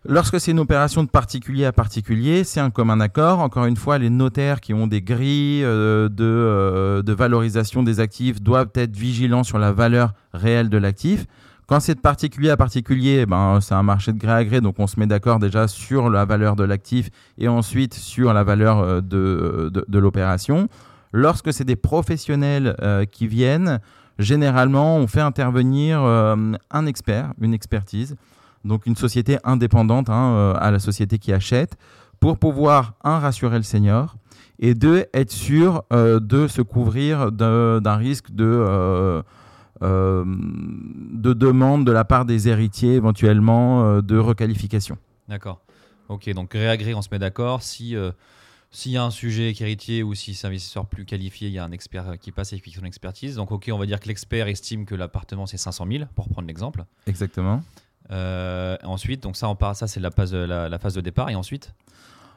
Lorsque 0.09 0.41
c'est 0.41 0.53
une 0.53 0.61
opération 0.61 1.03
de 1.05 1.11
particulier 1.11 1.67
à 1.67 1.73
particulier, 1.73 2.43
c'est 2.43 2.61
un 2.61 2.71
commun 2.71 3.01
accord. 3.01 3.41
Encore 3.41 3.67
une 3.67 3.77
fois, 3.77 3.99
les 3.99 4.09
notaires 4.09 4.63
qui 4.63 4.73
ont 4.73 4.87
des 4.87 5.03
grilles 5.03 5.63
euh, 5.63 6.09
de, 6.09 7.03
de 7.03 7.13
valorisation 7.13 7.83
des 7.83 8.01
actifs 8.01 8.41
doivent 8.41 8.71
être 8.77 8.97
vigilants 8.97 9.45
sur 9.45 9.59
la 9.59 9.73
valeur 9.73 10.15
réelle 10.33 10.71
de 10.71 10.79
l'actif. 10.79 11.27
Quand 11.71 11.79
c'est 11.79 11.95
de 11.95 12.01
particulier 12.01 12.51
à 12.51 12.57
particulier, 12.57 13.27
ben, 13.27 13.61
c'est 13.61 13.77
un 13.77 13.85
marché 13.85 14.13
de 14.13 14.19
gré 14.19 14.33
à 14.33 14.45
gré, 14.45 14.61
donc 14.61 14.81
on 14.81 14.89
se 14.89 14.99
met 14.99 15.07
d'accord 15.07 15.39
déjà 15.39 15.69
sur 15.69 16.11
la 16.11 16.25
valeur 16.25 16.57
de 16.57 16.65
l'actif 16.65 17.11
et 17.39 17.47
ensuite 17.47 17.95
sur 17.95 18.33
la 18.35 18.43
valeur 18.43 18.81
euh, 18.81 19.01
de, 19.01 19.71
de, 19.73 19.85
de 19.87 19.99
l'opération. 20.01 20.67
Lorsque 21.13 21.53
c'est 21.53 21.63
des 21.63 21.77
professionnels 21.77 22.75
euh, 22.83 23.05
qui 23.05 23.29
viennent, 23.29 23.79
généralement, 24.19 24.97
on 24.97 25.07
fait 25.07 25.21
intervenir 25.21 26.03
euh, 26.03 26.55
un 26.73 26.87
expert, 26.87 27.35
une 27.41 27.55
expertise, 27.55 28.17
donc 28.65 28.87
une 28.87 28.97
société 28.97 29.39
indépendante 29.45 30.11
hein, 30.11 30.33
euh, 30.33 30.55
à 30.59 30.73
la 30.73 30.81
société 30.81 31.19
qui 31.19 31.33
achète, 31.33 31.77
pour 32.19 32.39
pouvoir, 32.39 32.95
un, 33.05 33.21
rassurer 33.21 33.59
le 33.59 33.63
senior, 33.63 34.17
et 34.59 34.75
deux, 34.75 35.05
être 35.15 35.31
sûr 35.31 35.85
euh, 35.93 36.19
de 36.19 36.49
se 36.49 36.63
couvrir 36.63 37.31
d'un 37.31 37.95
risque 37.95 38.33
de, 38.33 39.23
euh, 39.83 40.25
de 40.27 41.33
demande 41.33 41.87
de 41.87 41.93
la 41.93 42.05
part 42.05 42.25
des 42.25 42.49
héritiers, 42.49 42.95
éventuellement, 42.95 43.85
euh, 43.85 44.01
de 44.03 44.17
requalification. 44.19 44.97
D'accord. 45.29 45.61
Ok, 46.09 46.29
donc 46.35 46.51
gré 46.51 46.69
à 46.69 46.77
gré, 46.77 46.93
on 46.95 47.03
se 47.03 47.09
met 47.13 47.19
d'accord. 47.19 47.63
Si 47.63 47.95
euh, 47.97 48.11
s'il 48.73 48.93
y 48.93 48.97
a 48.97 49.05
un 49.05 49.11
sujet 49.11 49.53
qui 49.53 49.63
est 49.63 49.67
héritier 49.67 50.03
ou 50.03 50.15
si 50.15 50.35
c'est 50.35 50.47
un 50.47 50.51
investisseur 50.51 50.87
plus 50.87 51.05
qualifié, 51.05 51.49
il 51.49 51.55
y 51.55 51.59
a 51.59 51.65
un 51.65 51.73
expert 51.73 52.19
qui 52.21 52.31
passe 52.33 52.53
et 52.53 52.61
qui 52.61 52.71
fait 52.73 52.81
son 52.81 52.87
expertise. 52.87 53.37
Donc 53.37 53.53
ok, 53.53 53.71
on 53.73 53.79
va 53.79 53.87
dire 53.87 54.01
que 54.01 54.09
l'expert 54.09 54.47
estime 54.49 54.87
que 54.87 54.95
l'appartement 54.95 55.47
c'est 55.47 55.57
500 55.57 55.87
000 55.91 56.05
pour 56.15 56.29
prendre 56.29 56.47
l'exemple. 56.49 56.85
Exactement. 57.07 57.63
Ensuite, 58.85 59.23
donc 59.23 59.37
ça, 59.37 59.49
on 59.49 59.55
part, 59.57 59.77
ça 59.77 59.87
c'est 59.87 60.01
la 60.01 60.11
phase, 60.11 60.33
de- 60.33 60.39
la, 60.39 60.69
la 60.69 60.79
phase 60.79 60.95
de 60.95 61.01
départ 61.01 61.31
et 61.31 61.35
ensuite? 61.35 61.75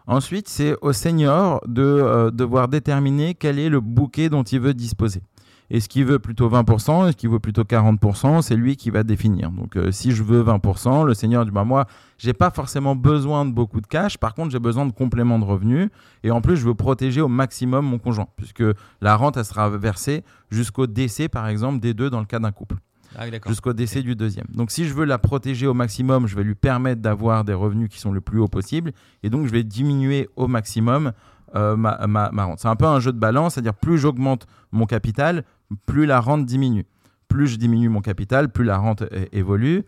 Ensuite, 0.06 0.50
c'est 0.50 0.76
au 0.82 0.92
senior 0.92 1.62
de 1.66 2.30
devoir 2.32 2.68
déterminer 2.68 3.36
quel 3.36 3.58
est 3.58 3.70
le 3.70 3.80
bouquet 3.80 4.30
dont 4.30 4.44
il 4.44 4.60
veut 4.60 4.74
disposer. 4.74 5.22
Est-ce 5.70 5.90
qu'il 5.90 6.06
veut 6.06 6.20
plutôt 6.20 6.50
20% 6.50 7.08
Est-ce 7.08 7.18
qu'il 7.18 7.30
veut 7.30 7.40
plutôt 7.40 7.64
40% 7.64 8.42
C'est 8.42 8.56
lui 8.56 8.76
qui 8.76 8.90
va 8.90 9.04
définir. 9.04 9.52
Donc, 9.52 9.76
euh, 9.76 9.92
si 9.92 10.12
je 10.12 10.24
veux 10.24 10.44
20%, 10.44 11.06
le 11.06 11.14
senior 11.14 11.46
dit 11.46 11.52
bah, 11.52 11.64
Moi, 11.64 11.86
j'ai 12.18 12.34
pas 12.34 12.52
forcément 12.52 12.96
besoin 12.96 13.46
de 13.46 13.52
beaucoup 13.52 13.82
de 13.82 13.88
cash. 13.88 14.18
Par 14.18 14.34
contre, 14.34 14.52
j'ai 14.52 14.60
besoin 14.60 14.86
de 14.86 14.92
compléments 14.92 15.40
de 15.40 15.46
revenus. 15.46 15.90
Et 16.24 16.32
en 16.32 16.42
plus, 16.42 16.58
je 16.58 16.66
veux 16.66 16.76
protéger 16.76 17.22
au 17.22 17.28
maximum 17.28 17.86
mon 17.86 18.00
conjoint, 18.00 18.28
puisque 18.38 18.64
la 19.02 19.16
rente, 19.16 19.38
elle 19.38 19.46
sera 19.46 19.70
versée 19.70 20.24
jusqu'au 20.50 20.88
décès, 20.88 21.28
par 21.28 21.48
exemple, 21.48 21.80
des 21.80 21.94
deux 21.94 22.10
dans 22.10 22.20
le 22.20 22.26
cas 22.26 22.40
d'un 22.40 22.52
couple 22.52 22.78
Ah 23.18 23.26
jusqu'au 23.48 23.74
décès 23.74 24.02
du 24.02 24.16
deuxième. 24.16 24.48
Donc 24.54 24.72
si 24.72 24.86
je 24.86 24.94
veux 24.94 25.06
la 25.06 25.18
protéger 25.18 25.68
au 25.68 25.74
maximum, 25.74 26.28
je 26.28 26.36
vais 26.36 26.44
lui 26.44 26.56
permettre 26.56 27.02
d'avoir 27.02 27.44
des 27.44 27.54
revenus 27.54 27.90
qui 27.90 28.00
sont 28.00 28.12
le 28.12 28.22
plus 28.22 28.40
haut 28.40 28.48
possible, 28.48 28.92
et 29.24 29.30
donc 29.30 29.48
je 29.48 29.52
vais 29.52 29.64
diminuer 29.64 30.30
au 30.36 30.48
maximum 30.48 31.14
euh, 31.56 31.76
ma, 31.76 32.30
rente. 32.46 32.60
C'est 32.60 32.68
un 32.68 32.76
peu 32.76 32.86
un 32.86 33.00
jeu 33.00 33.12
de 33.12 33.20
balance, 33.20 33.54
c'est-à-dire 33.54 33.76
plus 33.76 33.98
j'augmente 33.98 34.48
mon 34.72 34.86
capital, 34.86 35.44
plus 35.86 36.06
la 36.06 36.20
rente 36.20 36.46
diminue. 36.46 36.86
Plus 37.28 37.48
je 37.48 37.58
diminue 37.58 37.90
mon 37.90 38.02
capital, 38.02 38.50
plus 38.50 38.66
la 38.66 38.78
rente 38.78 39.04
évolue. 39.32 39.84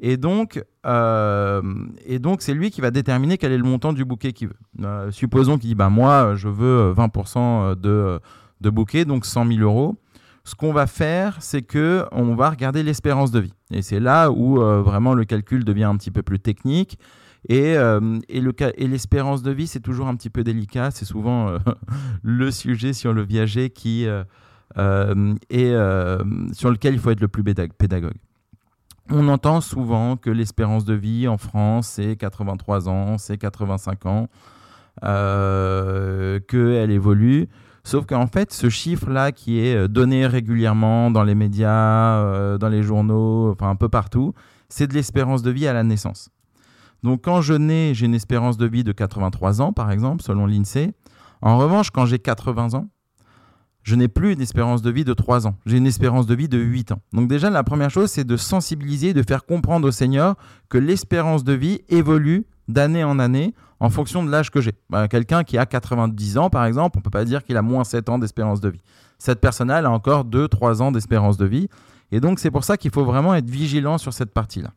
Et 0.00 0.16
donc, 0.16 0.62
euh, 0.86 1.62
et 2.04 2.18
donc 2.18 2.42
c'est 2.42 2.54
lui 2.54 2.70
qui 2.70 2.80
va 2.80 2.90
déterminer 2.90 3.38
quel 3.38 3.52
est 3.52 3.58
le 3.58 3.64
montant 3.64 3.92
du 3.92 4.04
bouquet 4.04 4.32
qu'il 4.32 4.48
veut. 4.48 4.56
Euh, 4.82 5.10
supposons 5.12 5.56
qu'il 5.56 5.68
dit, 5.68 5.76
bah, 5.76 5.88
moi, 5.88 6.34
je 6.34 6.48
veux 6.48 6.92
20% 6.92 7.76
de, 7.76 8.20
bouquet, 8.70 9.04
donc 9.04 9.24
100 9.24 9.46
000 9.46 9.60
euros. 9.60 9.94
ce 10.42 10.56
qu'on 10.56 10.72
va 10.72 10.88
faire, 10.88 11.36
c'est 11.40 11.62
que 11.62 12.06
on 12.10 12.34
va 12.34 12.50
regarder 12.50 12.82
l'espérance 12.82 13.30
de 13.30 13.38
vie. 13.38 13.54
Et 13.70 13.82
c'est 13.82 14.00
là 14.00 14.30
où 14.32 14.56
vraiment 14.56 15.14
le 15.14 15.24
calcul 15.24 15.64
devient 15.64 15.84
un 15.84 15.96
petit 15.96 16.10
peu 16.10 16.22
plus 16.22 16.40
technique. 16.40 16.98
Et, 17.48 17.76
euh, 17.76 18.18
et 18.28 18.40
l'espérance 18.88 19.42
de 19.42 19.50
vie, 19.50 19.66
c'est 19.66 19.80
toujours 19.80 20.08
un 20.08 20.16
petit 20.16 20.30
peu 20.30 20.44
délicat. 20.44 20.90
C'est 20.90 21.04
souvent 21.04 21.48
euh, 21.48 21.58
le 22.22 22.50
sujet 22.50 22.92
sur 22.92 23.12
le 23.12 23.22
viager 23.22 23.70
qui 23.70 24.06
euh, 24.06 24.24
euh, 24.78 26.24
sur 26.52 26.70
lequel 26.70 26.94
il 26.94 27.00
faut 27.00 27.10
être 27.10 27.20
le 27.20 27.28
plus 27.28 27.42
pédag- 27.42 27.72
pédagogue. 27.76 28.16
On 29.10 29.28
entend 29.28 29.60
souvent 29.60 30.16
que 30.16 30.30
l'espérance 30.30 30.86
de 30.86 30.94
vie 30.94 31.28
en 31.28 31.36
France, 31.36 31.88
c'est 31.88 32.16
83 32.16 32.88
ans, 32.88 33.18
c'est 33.18 33.36
85 33.36 34.06
ans, 34.06 34.28
qu'elle 35.02 36.90
évolue. 36.90 37.48
Sauf 37.86 38.06
qu'en 38.06 38.26
fait, 38.26 38.50
ce 38.50 38.70
chiffre-là 38.70 39.30
qui 39.30 39.58
est 39.58 39.88
donné 39.88 40.26
régulièrement 40.26 41.10
dans 41.10 41.22
les 41.22 41.34
médias, 41.34 42.56
dans 42.56 42.70
les 42.70 42.82
journaux, 42.82 43.50
enfin 43.50 43.68
un 43.68 43.76
peu 43.76 43.90
partout, 43.90 44.32
c'est 44.70 44.86
de 44.86 44.94
l'espérance 44.94 45.42
de 45.42 45.50
vie 45.50 45.66
à 45.66 45.74
la 45.74 45.82
naissance. 45.82 46.30
Donc 47.04 47.20
quand 47.22 47.42
je 47.42 47.52
nais, 47.52 47.92
j'ai 47.92 48.06
une 48.06 48.14
espérance 48.14 48.56
de 48.56 48.66
vie 48.66 48.82
de 48.82 48.90
83 48.90 49.60
ans, 49.60 49.74
par 49.74 49.90
exemple, 49.90 50.22
selon 50.22 50.46
l'INSEE. 50.46 50.94
En 51.42 51.58
revanche, 51.58 51.90
quand 51.90 52.06
j'ai 52.06 52.18
80 52.18 52.72
ans, 52.72 52.88
je 53.82 53.94
n'ai 53.94 54.08
plus 54.08 54.32
une 54.32 54.40
espérance 54.40 54.80
de 54.80 54.90
vie 54.90 55.04
de 55.04 55.12
3 55.12 55.46
ans. 55.46 55.54
J'ai 55.66 55.76
une 55.76 55.86
espérance 55.86 56.26
de 56.26 56.34
vie 56.34 56.48
de 56.48 56.56
8 56.56 56.92
ans. 56.92 57.02
Donc 57.12 57.28
déjà, 57.28 57.50
la 57.50 57.62
première 57.62 57.90
chose, 57.90 58.10
c'est 58.10 58.24
de 58.24 58.38
sensibiliser, 58.38 59.12
de 59.12 59.22
faire 59.22 59.44
comprendre 59.44 59.86
aux 59.86 59.92
seniors 59.92 60.36
que 60.70 60.78
l'espérance 60.78 61.44
de 61.44 61.52
vie 61.52 61.82
évolue 61.90 62.46
d'année 62.68 63.04
en 63.04 63.18
année 63.18 63.54
en 63.80 63.90
fonction 63.90 64.24
de 64.24 64.30
l'âge 64.30 64.50
que 64.50 64.62
j'ai. 64.62 64.72
Bah, 64.88 65.06
Quelqu'un 65.06 65.44
qui 65.44 65.58
a 65.58 65.66
90 65.66 66.38
ans, 66.38 66.48
par 66.48 66.64
exemple, 66.64 66.96
on 66.96 67.00
ne 67.00 67.04
peut 67.04 67.10
pas 67.10 67.26
dire 67.26 67.44
qu'il 67.44 67.58
a 67.58 67.62
moins 67.62 67.84
7 67.84 68.08
ans 68.08 68.18
d'espérance 68.18 68.62
de 68.62 68.70
vie. 68.70 68.80
Cette 69.18 69.42
personne-là 69.42 69.76
a 69.76 69.90
encore 69.90 70.24
2-3 70.24 70.80
ans 70.80 70.90
d'espérance 70.90 71.36
de 71.36 71.44
vie. 71.44 71.68
Et 72.12 72.20
donc, 72.20 72.38
c'est 72.38 72.50
pour 72.50 72.64
ça 72.64 72.78
qu'il 72.78 72.92
faut 72.92 73.04
vraiment 73.04 73.34
être 73.34 73.50
vigilant 73.50 73.98
sur 73.98 74.14
cette 74.14 74.32
partie-là. 74.32 74.70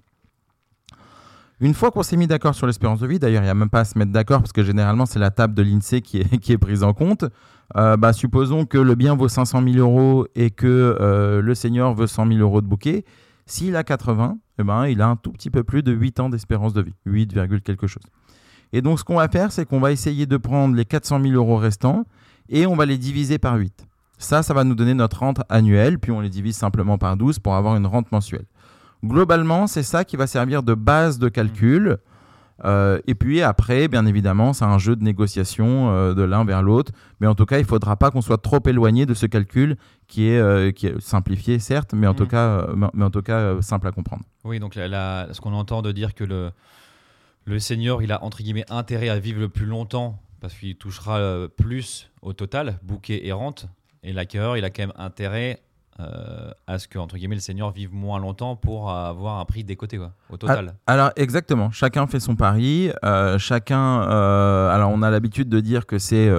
Une 1.60 1.74
fois 1.74 1.90
qu'on 1.90 2.04
s'est 2.04 2.18
mis 2.18 2.28
d'accord 2.28 2.54
sur 2.54 2.68
l'espérance 2.68 3.00
de 3.00 3.08
vie, 3.08 3.18
d'ailleurs, 3.18 3.42
il 3.42 3.46
n'y 3.46 3.52
a 3.52 3.56
même 3.56 3.70
pas 3.70 3.80
à 3.80 3.86
se 3.86 3.98
mettre 3.98 4.12
d'accord 4.12 4.42
parce 4.42 4.52
que 4.52 4.64
généralement, 4.64 5.08
c'est 5.08 5.18
la 5.18 5.32
table 5.32 5.56
de 5.56 5.64
l'INSEE 5.64 6.02
qui 6.02 6.20
est, 6.20 6.38
qui 6.42 6.52
est 6.52 6.58
prise 6.58 6.84
en 6.84 6.94
compte. 6.94 7.26
Euh, 7.76 7.98
bah, 7.98 8.14
supposons 8.14 8.66
que 8.66 8.78
le 8.78 8.94
bien 8.96 9.16
vaut 9.16 9.28
500 9.28 9.64
000 9.64 9.78
euros 9.78 10.28
et 10.36 10.52
que 10.52 10.98
euh, 11.02 11.42
le 11.42 11.56
senior 11.56 11.96
veut 11.96 12.08
100 12.08 12.28
000 12.28 12.40
euros 12.40 12.62
de 12.62 12.68
bouquet. 12.68 13.06
S'il 13.48 13.76
a 13.76 13.84
80, 13.84 14.38
eh 14.60 14.64
ben, 14.64 14.86
il 14.88 15.02
a 15.02 15.08
un 15.08 15.16
tout 15.16 15.32
petit 15.32 15.50
peu 15.50 15.64
plus 15.64 15.82
de 15.82 15.92
8 15.92 16.20
ans 16.20 16.30
d'espérance 16.30 16.74
de 16.74 16.82
vie, 16.82 16.94
8, 17.06 17.34
virgule 17.34 17.62
quelque 17.62 17.88
chose. 17.88 18.04
Et 18.72 18.82
donc, 18.82 19.00
ce 19.00 19.04
qu'on 19.04 19.16
va 19.16 19.28
faire, 19.28 19.52
c'est 19.52 19.66
qu'on 19.66 19.80
va 19.80 19.92
essayer 19.92 20.26
de 20.26 20.38
prendre 20.38 20.76
les 20.76 20.86
400 20.86 21.22
000 21.22 21.34
euros 21.34 21.58
restants 21.58 22.06
et 22.50 22.68
on 22.68 22.76
va 22.76 22.86
les 22.86 22.98
diviser 22.98 23.40
par 23.40 23.56
8. 23.56 23.88
Ça, 24.20 24.44
ça 24.44 24.54
va 24.54 24.64
nous 24.64 24.76
donner 24.76 24.94
notre 24.94 25.20
rente 25.20 25.42
annuelle, 25.50 26.00
puis 26.00 26.12
on 26.12 26.22
les 26.22 26.30
divise 26.30 26.56
simplement 26.56 26.98
par 26.98 27.18
12 27.18 27.40
pour 27.40 27.56
avoir 27.56 27.76
une 27.76 27.86
rente 27.86 28.12
mensuelle. 28.12 28.46
Globalement, 29.06 29.68
c'est 29.68 29.84
ça 29.84 30.04
qui 30.04 30.16
va 30.18 30.28
servir 30.28 30.64
de 30.64 30.74
base 30.74 31.20
de 31.20 31.30
calcul. 31.30 31.98
Euh, 32.66 33.00
et 33.06 33.14
puis 33.14 33.44
après, 33.44 33.88
bien 33.88 34.08
évidemment, 34.08 34.52
c'est 34.52 34.66
un 34.66 34.80
jeu 34.80 34.96
de 34.96 35.04
négociation 35.04 35.92
euh, 35.92 36.16
de 36.16 36.24
l'un 36.24 36.44
vers 36.44 36.64
l'autre. 36.64 36.92
Mais 37.20 37.28
en 37.28 37.36
tout 37.36 37.46
cas, 37.46 37.60
il 37.60 37.62
ne 37.62 37.68
faudra 37.68 37.96
pas 37.98 38.10
qu'on 38.10 38.22
soit 38.22 38.40
trop 38.42 38.60
éloigné 38.66 39.06
de 39.06 39.14
ce 39.14 39.28
calcul 39.28 39.78
qui 40.08 40.30
est, 40.30 40.40
euh, 40.40 40.72
qui 40.72 40.88
est 40.88 41.00
simplifié, 41.00 41.60
certes, 41.60 41.94
mais 41.94 42.08
en 42.08 42.16
tout 42.16 42.26
cas, 42.26 42.66
mais- 42.76 42.88
mais 42.96 43.06
en 43.06 43.12
tout 43.12 43.22
cas 43.22 43.62
simple 43.62 43.88
à 43.88 43.92
comprendre. 43.92 44.24
Oui, 44.44 44.60
donc 44.60 44.74
la- 44.74 44.88
la- 44.88 45.28
ce 45.34 45.40
qu'on 45.42 45.54
entend 45.54 45.84
de 45.84 45.92
dire 45.92 46.16
que 46.16 46.24
le, 46.24 46.50
le 47.46 47.60
senior, 47.60 48.02
il 48.02 48.12
a 48.12 48.24
entre 48.24 48.40
guillemets 48.42 48.66
intérêt 48.72 49.10
à 49.10 49.20
vivre 49.20 49.40
le 49.40 49.50
plus 49.50 49.68
longtemps 49.68 50.20
parce 50.42 50.56
qu'il 50.56 50.76
touchera 50.78 51.48
plus 51.58 52.10
au 52.24 52.34
total, 52.34 52.80
bouquet 52.82 53.28
et 53.28 53.32
rente. 53.32 53.68
Et 54.04 54.14
l'acquéreur, 54.14 54.58
il 54.58 54.66
a 54.66 54.70
quand 54.72 54.82
même 54.84 54.94
intérêt 54.98 55.60
euh, 56.00 56.52
à 56.68 56.80
ce 56.80 56.88
que 56.88 57.00
entre 57.00 57.18
guillemets 57.18 57.36
le 57.36 57.42
senior 57.42 57.72
vive 57.72 57.94
moins 57.94 58.20
longtemps 58.20 58.56
pour 58.56 58.92
avoir 58.92 59.40
un 59.40 59.46
prix 59.46 59.64
décoté 59.64 59.98
quoi, 59.98 60.14
au 60.30 60.38
total. 60.38 60.76
Alors 60.86 61.12
exactement, 61.16 61.72
chacun 61.72 62.06
fait 62.08 62.20
son 62.20 62.36
pari. 62.36 62.92
euh, 63.04 63.38
chacun, 63.40 64.04
euh, 64.04 64.70
alors 64.70 64.92
on 64.92 65.02
a 65.02 65.10
l'habitude 65.10 65.50
de 65.50 65.60
dire 65.60 65.86
que 65.86 65.98
c'est 65.98 66.30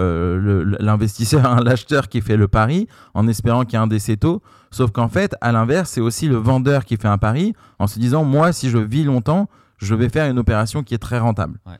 l'investisseur, 0.80 1.44
hein, 1.46 1.60
l'acheteur 1.64 2.08
qui 2.08 2.20
fait 2.20 2.36
le 2.36 2.48
pari, 2.48 2.88
en 3.14 3.26
espérant 3.26 3.64
qu'il 3.64 3.74
y 3.74 3.76
ait 3.76 3.84
un 3.84 3.86
décès 3.86 4.16
tôt. 4.16 4.42
Sauf 4.70 4.90
qu'en 4.90 5.08
fait, 5.08 5.34
à 5.40 5.50
l'inverse, 5.50 5.90
c'est 5.90 6.00
aussi 6.00 6.28
le 6.28 6.36
vendeur 6.36 6.84
qui 6.84 6.96
fait 6.96 7.08
un 7.08 7.18
pari, 7.18 7.54
en 7.78 7.86
se 7.86 7.98
disant 7.98 8.24
moi, 8.24 8.52
si 8.52 8.68
je 8.68 8.78
vis 8.78 9.02
longtemps, 9.02 9.48
je 9.78 9.94
vais 9.94 10.08
faire 10.08 10.30
une 10.30 10.38
opération 10.38 10.82
qui 10.82 10.94
est 10.94 10.98
très 10.98 11.18
rentable. 11.18 11.58
Ouais. 11.66 11.78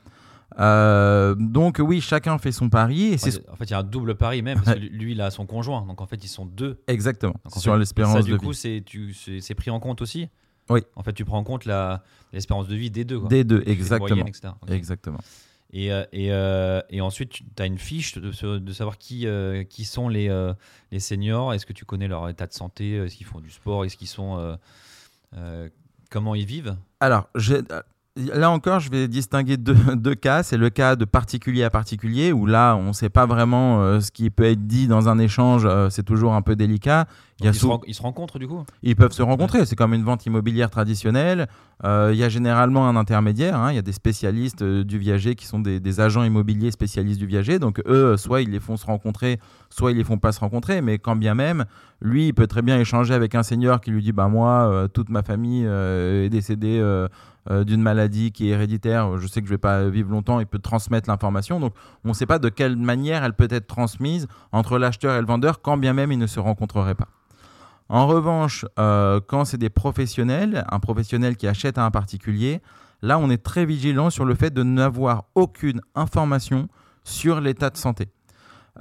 Euh, 0.59 1.35
donc 1.35 1.77
oui, 1.79 2.01
chacun 2.01 2.37
fait 2.37 2.51
son 2.51 2.69
pari 2.69 3.13
et 3.13 3.15
en 3.49 3.55
fait, 3.55 3.65
il 3.65 3.71
y 3.71 3.73
a 3.73 3.79
un 3.79 3.83
double 3.83 4.15
pari 4.15 4.41
même 4.41 4.59
parce 4.61 4.75
que 4.77 4.79
lui, 4.81 5.13
il 5.13 5.21
a 5.21 5.31
son 5.31 5.45
conjoint, 5.45 5.85
donc 5.85 6.01
en 6.01 6.05
fait, 6.07 6.23
ils 6.23 6.27
sont 6.29 6.45
deux. 6.45 6.81
exactement 6.87 7.35
Donc, 7.45 7.61
sur 7.61 7.75
l'espérance 7.77 8.17
de 8.17 8.21
du 8.23 8.31
vie. 8.33 8.37
coup, 8.37 8.53
c'est 8.53 9.55
pris 9.55 9.69
en 9.71 9.79
compte 9.79 10.01
aussi. 10.01 10.27
Oui. 10.69 10.81
En 10.95 11.01
fait, 11.03 11.13
tu 11.13 11.25
prends 11.25 11.39
en 11.39 11.43
compte 11.43 11.65
l'espérance 11.65 12.67
de 12.67 12.75
vie 12.75 12.91
des 12.91 13.03
deux. 13.05 13.19
Quoi. 13.19 13.29
Des 13.29 13.43
deux, 13.43 13.63
exactement. 13.65 14.09
moyenne, 14.09 14.27
etc. 14.27 14.49
Ok. 14.61 14.69
Exactement. 14.69 15.19
Et, 15.71 15.91
euh, 15.91 16.03
et, 16.11 16.31
euh, 16.31 16.81
et 16.89 16.99
ensuite, 17.01 17.31
tu 17.31 17.43
as 17.61 17.65
une 17.65 17.77
fiche 17.77 18.17
de, 18.17 18.31
savoir 18.71 18.97
qui, 18.97 19.27
euh, 19.27 19.63
qui 19.63 19.85
sont 19.85 20.09
les, 20.09 20.27
euh, 20.29 20.53
les 20.91 20.99
seniors. 20.99 21.53
Est-ce 21.53 21.65
que 21.65 21.73
tu 21.73 21.85
connais 21.85 22.07
leur 22.07 22.27
état 22.27 22.47
de 22.47 22.53
santé? 22.53 22.93
Est-ce 22.95 23.15
qu'ils 23.15 23.27
font 23.27 23.39
du 23.39 23.51
sport? 23.51 23.85
Est-ce 23.85 23.95
qu'ils 23.97 24.07
sont. 24.07 24.37
euh, 24.37 24.55
euh, 25.37 25.69
comment 26.09 26.33
ils 26.35 26.45
vivent? 26.45 26.75
Alors, 26.99 27.29
j'ai- 27.35 27.61
là 28.33 28.51
encore, 28.51 28.79
je 28.79 28.89
vais 28.89 29.07
distinguer 29.07 29.57
deux, 29.57 30.15
cas. 30.15 30.43
C'est 30.43 30.57
le 30.57 30.69
cas 30.69 30.95
de 30.95 31.05
particulier 31.05 31.63
à 31.63 31.69
particulier, 31.69 32.31
où 32.31 32.45
là, 32.45 32.75
on 32.75 32.89
ne 32.89 32.93
sait 32.93 33.09
pas 33.09 33.25
vraiment 33.25 33.81
euh, 33.81 33.99
ce 33.99 34.11
qui 34.11 34.29
peut 34.29 34.45
être 34.45 34.67
dit 34.67 34.87
dans 34.87 35.09
un 35.09 35.19
échange. 35.19 35.65
euh, 35.65 35.89
c'est 35.89 36.03
toujours 36.03 36.33
un 36.33 36.41
peu 36.41 36.55
délicat. 36.55 37.07
Il 37.39 37.45
y 37.45 37.47
a 37.47 37.51
ils, 37.51 37.55
se 37.55 37.65
ils 37.87 38.01
rencontrent 38.01 38.37
du 38.37 38.47
coup? 38.47 38.63
Ils 38.83 38.95
peuvent 38.95 39.13
se 39.13 39.21
rencontrer. 39.21 39.65
C'est 39.65 39.75
comme 39.75 39.93
une 39.93 40.03
vente 40.03 40.25
immobilière 40.25 40.69
traditionnelle. 40.69 41.47
Euh, 41.85 42.09
il 42.11 42.19
y 42.19 42.23
a 42.23 42.29
généralement 42.29 42.87
un 42.89 42.97
intermédiaire. 42.97 43.55
hein. 43.55 43.71
Il 43.71 43.75
y 43.75 43.79
a 43.79 43.81
des 43.81 43.93
spécialistes 43.93 44.61
euh, 44.61 44.83
du 44.83 44.97
viager 44.97 45.35
qui 45.35 45.45
sont 45.45 45.59
des, 45.59 45.79
des 45.79 45.99
agents 46.01 46.23
immobiliers 46.23 46.71
spécialistes 46.71 47.19
du 47.19 47.27
viager. 47.27 47.57
Donc 47.57 47.81
eux, 47.85 48.17
soit 48.17 48.41
ils 48.41 48.49
les 48.49 48.59
font 48.59 48.75
se 48.75 48.85
rencontrer, 48.85 49.39
soit 49.69 49.91
ils 49.91 49.97
les 49.97 50.03
font 50.03 50.17
pas 50.17 50.33
se 50.33 50.41
rencontrer. 50.41 50.81
Mais 50.81 50.99
quand 50.99 51.15
bien 51.15 51.33
même, 51.33 51.63
lui, 52.01 52.27
il 52.27 52.33
peut 52.33 52.47
très 52.47 52.61
bien 52.61 52.77
échanger 52.77 53.13
avec 53.13 53.35
un 53.35 53.43
senior 53.43 53.79
qui 53.79 53.91
lui 53.91 54.03
dit, 54.03 54.11
bah 54.11 54.27
moi, 54.27 54.69
euh, 54.69 54.87
toute 54.89 55.09
ma 55.09 55.23
famille 55.23 55.63
est 55.65 56.29
décédée. 56.29 56.83
d'une 57.65 57.81
maladie 57.81 58.31
qui 58.31 58.49
est 58.49 58.51
héréditaire, 58.51 59.17
je 59.17 59.25
sais 59.25 59.41
que 59.41 59.47
je 59.47 59.53
vais 59.53 59.57
pas 59.57 59.87
vivre 59.89 60.11
longtemps, 60.11 60.39
il 60.39 60.45
peut 60.45 60.59
transmettre 60.59 61.09
l'information. 61.09 61.59
Donc, 61.59 61.73
on 62.03 62.09
ne 62.09 62.13
sait 62.13 62.27
pas 62.27 62.37
de 62.37 62.49
quelle 62.49 62.75
manière 62.75 63.23
elle 63.23 63.33
peut 63.33 63.47
être 63.49 63.65
transmise 63.65 64.27
entre 64.51 64.77
l'acheteur 64.77 65.15
et 65.15 65.21
le 65.21 65.25
vendeur, 65.25 65.61
quand 65.61 65.77
bien 65.77 65.93
même 65.93 66.11
ils 66.11 66.19
ne 66.19 66.27
se 66.27 66.39
rencontreraient 66.39 66.93
pas. 66.95 67.07
En 67.89 68.05
revanche, 68.07 68.65
euh, 68.77 69.19
quand 69.25 69.45
c'est 69.45 69.57
des 69.57 69.69
professionnels, 69.69 70.63
un 70.71 70.79
professionnel 70.79 71.35
qui 71.35 71.47
achète 71.47 71.77
à 71.77 71.85
un 71.85 71.91
particulier, 71.91 72.61
là, 73.01 73.17
on 73.17 73.29
est 73.29 73.43
très 73.43 73.65
vigilant 73.65 74.09
sur 74.09 74.25
le 74.25 74.35
fait 74.35 74.53
de 74.53 74.63
n'avoir 74.63 75.25
aucune 75.35 75.81
information 75.95 76.67
sur 77.03 77.41
l'état 77.41 77.69
de 77.71 77.77
santé. 77.77 78.09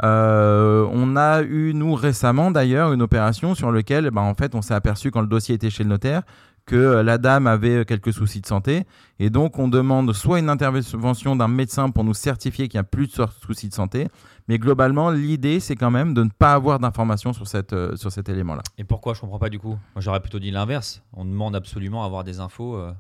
Euh, 0.04 0.86
on 0.92 1.16
a 1.16 1.42
eu, 1.42 1.72
nous, 1.74 1.94
récemment 1.94 2.50
d'ailleurs, 2.50 2.92
une 2.92 3.02
opération 3.02 3.54
sur 3.54 3.72
laquelle, 3.72 4.10
ben, 4.10 4.22
en 4.22 4.34
fait, 4.34 4.54
on 4.54 4.62
s'est 4.62 4.74
aperçu 4.74 5.10
quand 5.10 5.22
le 5.22 5.26
dossier 5.26 5.54
était 5.54 5.70
chez 5.70 5.82
le 5.82 5.88
notaire 5.88 6.22
que 6.66 6.76
euh, 6.76 7.02
la 7.02 7.16
dame 7.16 7.46
avait 7.46 7.86
quelques 7.86 8.12
soucis 8.12 8.42
de 8.42 8.46
santé. 8.46 8.84
Et 9.18 9.30
donc, 9.30 9.58
on 9.58 9.68
demande 9.68 10.12
soit 10.12 10.38
une 10.38 10.50
intervention 10.50 11.34
d'un 11.34 11.48
médecin 11.48 11.88
pour 11.90 12.04
nous 12.04 12.12
certifier 12.14 12.68
qu'il 12.68 12.76
n'y 12.78 12.82
a 12.82 12.84
plus 12.84 13.06
de 13.06 13.12
so- 13.12 13.26
soucis 13.46 13.70
de 13.70 13.74
santé. 13.74 14.08
Mais 14.48 14.58
globalement, 14.58 15.10
l'idée, 15.10 15.60
c'est 15.60 15.76
quand 15.76 15.90
même 15.90 16.14
de 16.14 16.24
ne 16.24 16.30
pas 16.30 16.54
avoir 16.54 16.78
d'informations 16.78 17.32
sur, 17.32 17.46
cette, 17.46 17.72
euh, 17.74 17.96
sur 17.96 18.10
cet 18.10 18.28
élément-là. 18.28 18.62
Et 18.78 18.84
pourquoi 18.84 19.14
Je 19.14 19.20
comprends 19.20 19.38
pas 19.38 19.50
du 19.50 19.58
coup? 19.58 19.78
Moi, 19.94 20.00
j'aurais 20.00 20.20
plutôt 20.20 20.38
dit 20.38 20.50
l'inverse. 20.50 21.02
On 21.12 21.24
demande 21.24 21.54
absolument 21.54 22.02
à 22.02 22.06
avoir 22.06 22.24
des 22.24 22.40
infos 22.40 22.76
euh, 22.76 22.92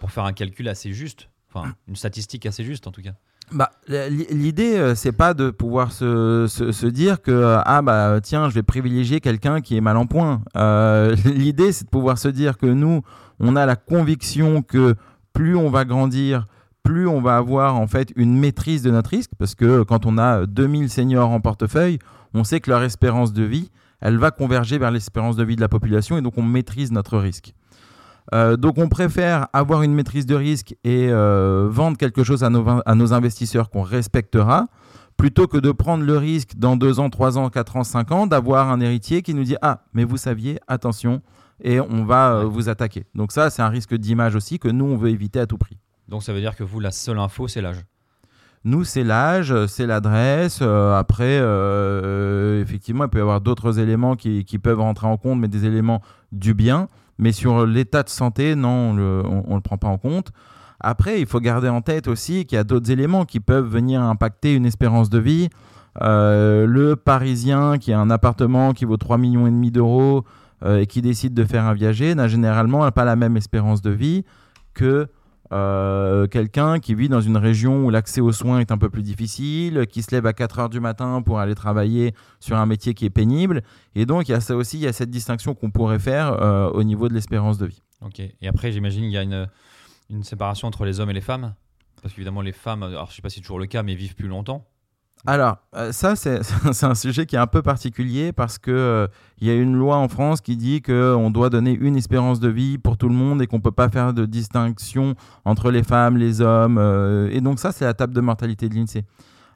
pour 0.00 0.10
faire 0.10 0.24
un 0.24 0.32
calcul 0.32 0.68
assez 0.68 0.92
juste. 0.92 1.28
Enfin, 1.50 1.72
une 1.86 1.96
statistique 1.96 2.44
assez 2.46 2.64
juste 2.64 2.86
en 2.86 2.92
tout 2.92 3.00
cas. 3.00 3.12
Bah, 3.50 3.70
l'idée, 3.88 4.76
euh, 4.76 4.94
c'est 4.94 5.12
pas 5.12 5.32
de 5.32 5.50
pouvoir 5.50 5.92
se, 5.92 6.46
se, 6.48 6.70
se 6.70 6.86
dire 6.86 7.22
que 7.22 7.56
ah 7.64 7.80
bah 7.80 8.20
tiens, 8.22 8.50
je 8.50 8.54
vais 8.54 8.62
privilégier 8.62 9.20
quelqu'un 9.20 9.60
qui 9.60 9.76
est 9.76 9.80
mal 9.80 9.96
en 9.96 10.06
point. 10.06 10.42
Euh, 10.56 11.14
l'idée, 11.24 11.72
c'est 11.72 11.84
de 11.84 11.90
pouvoir 11.90 12.18
se 12.18 12.28
dire 12.28 12.58
que 12.58 12.66
nous, 12.66 13.02
on 13.40 13.56
a 13.56 13.64
la 13.64 13.76
conviction 13.76 14.62
que 14.62 14.96
plus 15.32 15.56
on 15.56 15.70
va 15.70 15.84
grandir, 15.84 16.46
plus 16.88 17.06
on 17.06 17.20
va 17.20 17.36
avoir 17.36 17.76
en 17.76 17.86
fait 17.86 18.12
une 18.16 18.34
maîtrise 18.38 18.80
de 18.82 18.90
notre 18.90 19.10
risque, 19.10 19.32
parce 19.38 19.54
que 19.54 19.82
quand 19.82 20.06
on 20.06 20.16
a 20.16 20.46
2000 20.46 20.88
seniors 20.88 21.28
en 21.28 21.38
portefeuille, 21.38 21.98
on 22.32 22.44
sait 22.44 22.60
que 22.60 22.70
leur 22.70 22.82
espérance 22.82 23.34
de 23.34 23.42
vie, 23.42 23.70
elle 24.00 24.16
va 24.16 24.30
converger 24.30 24.78
vers 24.78 24.90
l'espérance 24.90 25.36
de 25.36 25.44
vie 25.44 25.54
de 25.54 25.60
la 25.60 25.68
population, 25.68 26.16
et 26.16 26.22
donc 26.22 26.38
on 26.38 26.42
maîtrise 26.42 26.90
notre 26.90 27.18
risque. 27.18 27.52
Euh, 28.32 28.56
donc 28.56 28.78
on 28.78 28.88
préfère 28.88 29.48
avoir 29.52 29.82
une 29.82 29.92
maîtrise 29.92 30.24
de 30.24 30.34
risque 30.34 30.74
et 30.82 31.08
euh, 31.10 31.68
vendre 31.70 31.98
quelque 31.98 32.24
chose 32.24 32.42
à 32.42 32.48
nos, 32.48 32.62
vin- 32.62 32.80
à 32.86 32.94
nos 32.94 33.12
investisseurs 33.12 33.68
qu'on 33.68 33.82
respectera, 33.82 34.66
plutôt 35.18 35.46
que 35.46 35.58
de 35.58 35.72
prendre 35.72 36.04
le 36.04 36.16
risque 36.16 36.56
dans 36.56 36.76
2 36.76 37.00
ans, 37.00 37.10
3 37.10 37.36
ans, 37.36 37.50
4 37.50 37.76
ans, 37.76 37.84
5 37.84 38.12
ans, 38.12 38.26
d'avoir 38.26 38.70
un 38.70 38.80
héritier 38.80 39.20
qui 39.20 39.34
nous 39.34 39.44
dit 39.44 39.56
Ah, 39.60 39.82
mais 39.92 40.04
vous 40.04 40.16
saviez, 40.16 40.58
attention, 40.68 41.20
et 41.62 41.80
on 41.80 42.06
va 42.06 42.30
euh, 42.30 42.44
vous 42.44 42.70
attaquer. 42.70 43.04
Donc 43.14 43.32
ça, 43.32 43.50
c'est 43.50 43.60
un 43.60 43.68
risque 43.68 43.94
d'image 43.94 44.34
aussi 44.36 44.58
que 44.58 44.68
nous, 44.68 44.86
on 44.86 44.96
veut 44.96 45.10
éviter 45.10 45.38
à 45.38 45.46
tout 45.46 45.58
prix. 45.58 45.76
Donc 46.08 46.22
ça 46.22 46.32
veut 46.32 46.40
dire 46.40 46.56
que 46.56 46.64
vous, 46.64 46.80
la 46.80 46.90
seule 46.90 47.18
info, 47.18 47.48
c'est 47.48 47.60
l'âge. 47.60 47.84
Nous, 48.64 48.84
c'est 48.84 49.04
l'âge, 49.04 49.54
c'est 49.66 49.86
l'adresse. 49.86 50.58
euh, 50.62 50.98
après, 50.98 51.38
euh, 51.40 52.60
effectivement, 52.60 53.04
il 53.04 53.10
peut 53.10 53.18
y 53.18 53.22
avoir 53.22 53.40
d'autres 53.40 53.78
éléments 53.78 54.16
qui, 54.16 54.44
peuvent 54.62 54.80
rentrer 54.80 55.06
en 55.06 55.16
compte, 55.16 55.38
mais 55.38 55.48
des 55.48 55.64
éléments 55.64 56.02
du 56.32 56.54
bien. 56.54 56.88
Mais 57.18 57.32
sur 57.32 57.66
l'état 57.66 58.02
de 58.02 58.08
santé, 58.08 58.54
non, 58.54 58.90
on 58.90 58.94
ne 58.94 59.54
le 59.54 59.60
prend 59.60 59.76
pas 59.76 59.88
en 59.88 59.98
compte. 59.98 60.32
Après, 60.80 61.20
il 61.20 61.26
faut 61.26 61.40
garder 61.40 61.68
en 61.68 61.80
tête 61.80 62.06
aussi 62.06 62.46
qu'il 62.46 62.56
y 62.56 62.58
a 62.58 62.64
d'autres 62.64 62.90
éléments 62.90 63.24
qui 63.24 63.40
peuvent 63.40 63.66
venir 63.66 64.00
impacter 64.00 64.54
une 64.54 64.66
espérance 64.66 65.10
de 65.10 65.18
vie. 65.18 65.48
Euh, 66.02 66.66
le 66.66 66.94
Parisien 66.94 67.78
qui 67.78 67.92
a 67.92 67.98
un 67.98 68.10
appartement 68.10 68.72
qui 68.72 68.84
vaut 68.84 68.96
3,5 68.96 69.18
millions 69.18 69.46
et 69.48 69.50
demi 69.50 69.72
d'euros 69.72 70.24
euh, 70.64 70.80
et 70.80 70.86
qui 70.86 71.02
décide 71.02 71.34
de 71.34 71.44
faire 71.44 71.64
un 71.64 71.74
viager 71.74 72.14
n'a 72.14 72.28
généralement 72.28 72.88
pas 72.92 73.04
la 73.04 73.16
même 73.16 73.36
espérance 73.36 73.82
de 73.82 73.90
vie 73.90 74.24
que 74.74 75.08
euh, 75.52 76.26
quelqu'un 76.26 76.78
qui 76.78 76.94
vit 76.94 77.08
dans 77.08 77.20
une 77.20 77.36
région 77.36 77.86
où 77.86 77.90
l'accès 77.90 78.20
aux 78.20 78.32
soins 78.32 78.60
est 78.60 78.70
un 78.70 78.78
peu 78.78 78.90
plus 78.90 79.02
difficile, 79.02 79.86
qui 79.88 80.02
se 80.02 80.10
lève 80.14 80.26
à 80.26 80.32
4 80.32 80.58
heures 80.58 80.68
du 80.68 80.80
matin 80.80 81.22
pour 81.22 81.38
aller 81.38 81.54
travailler 81.54 82.14
sur 82.40 82.56
un 82.56 82.66
métier 82.66 82.94
qui 82.94 83.06
est 83.06 83.10
pénible. 83.10 83.62
Et 83.94 84.06
donc, 84.06 84.28
il 84.28 84.32
y 84.32 84.34
a 84.34 84.40
ça 84.40 84.56
aussi, 84.56 84.78
il 84.78 84.82
y 84.82 84.86
a 84.86 84.92
cette 84.92 85.10
distinction 85.10 85.54
qu'on 85.54 85.70
pourrait 85.70 85.98
faire 85.98 86.32
euh, 86.32 86.70
au 86.70 86.82
niveau 86.82 87.08
de 87.08 87.14
l'espérance 87.14 87.58
de 87.58 87.66
vie. 87.66 87.82
Ok. 88.00 88.20
Et 88.20 88.48
après, 88.48 88.72
j'imagine 88.72 89.02
qu'il 89.02 89.12
y 89.12 89.18
a 89.18 89.22
une, 89.22 89.48
une 90.10 90.22
séparation 90.22 90.68
entre 90.68 90.84
les 90.84 91.00
hommes 91.00 91.10
et 91.10 91.14
les 91.14 91.20
femmes? 91.20 91.54
Parce 92.02 92.14
qu'évidemment, 92.14 92.42
les 92.42 92.52
femmes, 92.52 92.82
alors 92.82 93.10
je 93.10 93.16
sais 93.16 93.22
pas 93.22 93.28
si 93.28 93.36
c'est 93.36 93.40
toujours 93.40 93.58
le 93.58 93.66
cas, 93.66 93.82
mais 93.82 93.94
vivent 93.94 94.14
plus 94.14 94.28
longtemps. 94.28 94.66
Alors, 95.26 95.56
euh, 95.74 95.92
ça, 95.92 96.14
c'est 96.16 96.40
un 96.84 96.94
sujet 96.94 97.26
qui 97.26 97.36
est 97.36 97.40
un 97.40 97.46
peu 97.46 97.62
particulier 97.62 98.32
parce 98.32 98.58
que 98.58 98.70
euh, 98.70 99.06
y 99.40 99.50
a 99.50 99.54
une 99.54 99.74
loi 99.74 99.96
en 99.96 100.08
France 100.08 100.40
qui 100.40 100.56
dit 100.56 100.80
qu'on 100.80 101.30
doit 101.30 101.50
donner 101.50 101.72
une 101.72 101.96
espérance 101.96 102.40
de 102.40 102.48
vie 102.48 102.78
pour 102.78 102.96
tout 102.96 103.08
le 103.08 103.14
monde 103.14 103.42
et 103.42 103.46
qu'on 103.46 103.60
peut 103.60 103.72
pas 103.72 103.88
faire 103.88 104.14
de 104.14 104.26
distinction 104.26 105.14
entre 105.44 105.70
les 105.70 105.82
femmes, 105.82 106.16
les 106.16 106.40
hommes. 106.40 106.78
euh, 106.78 107.28
et 107.32 107.40
donc 107.40 107.58
ça, 107.58 107.72
c'est 107.72 107.84
la 107.84 107.94
table 107.94 108.14
de 108.14 108.20
mortalité 108.20 108.68
de 108.68 108.74
l'INSEE. 108.74 109.04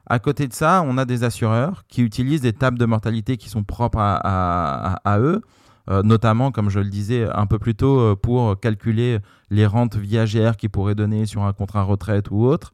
À 0.05 0.19
côté 0.19 0.47
de 0.47 0.53
ça, 0.53 0.83
on 0.85 0.97
a 0.97 1.05
des 1.05 1.23
assureurs 1.23 1.83
qui 1.87 2.01
utilisent 2.01 2.41
des 2.41 2.51
tables 2.51 2.77
de 2.77 2.85
mortalité 2.85 3.37
qui 3.37 3.47
sont 3.49 3.63
propres 3.63 3.99
à, 4.01 5.17
eux, 5.17 5.41
euh, 5.89 6.03
notamment, 6.03 6.51
comme 6.51 6.69
je 6.69 6.79
le 6.81 6.89
disais 6.89 7.25
un 7.33 7.45
peu 7.45 7.57
plus 7.57 7.73
tôt, 7.73 8.13
pour 8.17 8.59
calculer 8.59 9.19
les 9.49 9.65
rentes 9.65 9.95
viagères 9.95 10.57
qu'ils 10.57 10.71
pourraient 10.71 10.93
donner 10.93 11.25
sur 11.25 11.43
un 11.43 11.53
contrat 11.53 11.83
retraite 11.83 12.31
ou 12.31 12.43
autre. 12.43 12.73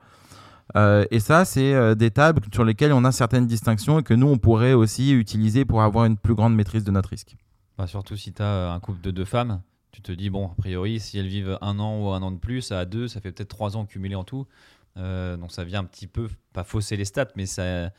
Euh, 0.76 1.06
et 1.12 1.20
ça, 1.20 1.46
c'est 1.46 1.74
euh, 1.74 1.96
des 1.96 2.12
tables 2.12 2.42
sur 2.54 2.64
lesquelles 2.64 2.94
on 2.94 3.04
a 3.04 3.12
certaines 3.12 3.48
distinctions 3.48 4.00
et 4.00 4.04
que 4.04 4.14
nous, 4.14 4.28
on 4.28 4.38
pourrait 4.38 4.74
aussi 4.74 5.12
utiliser 5.12 5.66
pour 5.66 5.82
avoir 5.82 6.06
une 6.06 6.18
plus 6.18 6.36
grande 6.36 6.56
maîtrise 6.56 6.84
de 6.84 6.92
notre 6.92 7.10
risque. 7.10 7.36
Bah, 7.78 7.88
surtout 7.88 8.16
si 8.16 8.34
tu 8.34 8.42
as 8.42 8.72
un 8.72 8.80
couple 8.80 9.02
de 9.02 9.12
deux 9.12 9.26
femmes, 9.26 9.62
tu 9.92 10.02
te 10.02 10.12
dis, 10.12 10.30
bon, 10.30 10.48
a 10.48 10.56
priori, 10.58 11.00
si 11.00 11.18
elles 11.18 11.28
vivent 11.28 11.58
un 11.62 11.80
an 11.80 12.00
ou 12.00 12.10
un 12.10 12.22
an 12.22 12.32
de 12.32 12.38
plus, 12.38 12.72
à 12.72 12.86
deux, 12.86 13.08
ça 13.08 13.22
fait 13.22 13.32
peut-être 13.32 13.50
trois 13.50 13.78
ans 13.78 13.86
cumulés 13.86 14.16
en 14.16 14.24
tout. 14.24 14.46
Euh, 14.98 15.38
donc 15.38 15.52
ça 15.52 15.64
vient 15.64 15.80
un 15.80 15.86
petit 15.86 16.08
peu, 16.08 16.30
pas 16.54 16.64
fausser 16.64 16.98
les 16.98 17.06
stats, 17.06 17.30
mais 17.36 17.46
c'est 17.46 17.92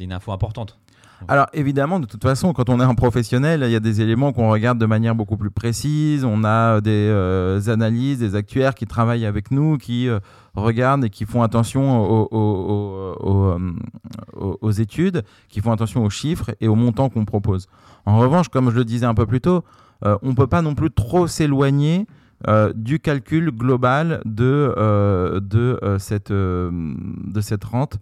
une 0.00 0.12
info 0.12 0.32
importante. 0.32 0.78
Alors 1.26 1.46
évidemment, 1.52 1.98
de 1.98 2.06
toute 2.06 2.22
façon, 2.22 2.52
quand 2.52 2.68
on 2.68 2.78
est 2.80 2.84
un 2.84 2.94
professionnel, 2.94 3.62
il 3.64 3.72
y 3.72 3.76
a 3.76 3.80
des 3.80 4.00
éléments 4.00 4.32
qu'on 4.32 4.50
regarde 4.50 4.78
de 4.78 4.86
manière 4.86 5.16
beaucoup 5.16 5.36
plus 5.36 5.50
précise. 5.50 6.24
On 6.24 6.44
a 6.44 6.80
des 6.80 7.08
euh, 7.10 7.60
analyses, 7.68 8.20
des 8.20 8.36
actuaires 8.36 8.74
qui 8.74 8.86
travaillent 8.86 9.26
avec 9.26 9.50
nous, 9.50 9.78
qui 9.78 10.08
euh, 10.08 10.20
regardent 10.54 11.04
et 11.04 11.10
qui 11.10 11.24
font 11.24 11.42
attention 11.42 12.00
aux, 12.30 13.48
euh, 14.40 14.72
études, 14.78 15.24
qui 15.48 15.60
font 15.60 15.72
attention 15.72 16.04
aux 16.04 16.10
chiffres 16.10 16.54
et 16.60 16.68
aux 16.68 16.76
montants 16.76 17.08
qu'on 17.08 17.24
propose. 17.24 17.66
En 18.06 18.18
revanche, 18.18 18.48
comme 18.48 18.70
je 18.70 18.76
le 18.76 18.84
disais 18.84 19.06
un 19.06 19.14
peu 19.14 19.26
plus 19.26 19.40
tôt, 19.40 19.64
euh, 20.04 20.16
on 20.22 20.28
ne 20.28 20.34
peut 20.34 20.46
pas 20.46 20.62
non 20.62 20.74
plus 20.74 20.90
trop 20.90 21.26
s'éloigner 21.26 22.06
euh, 22.46 22.72
du 22.72 23.00
calcul 23.00 23.50
global 23.50 24.22
euh, 24.40 24.72
euh, 24.78 25.40
euh, 26.30 26.70
de 26.70 27.40
cette 27.40 27.64
rente 27.64 27.98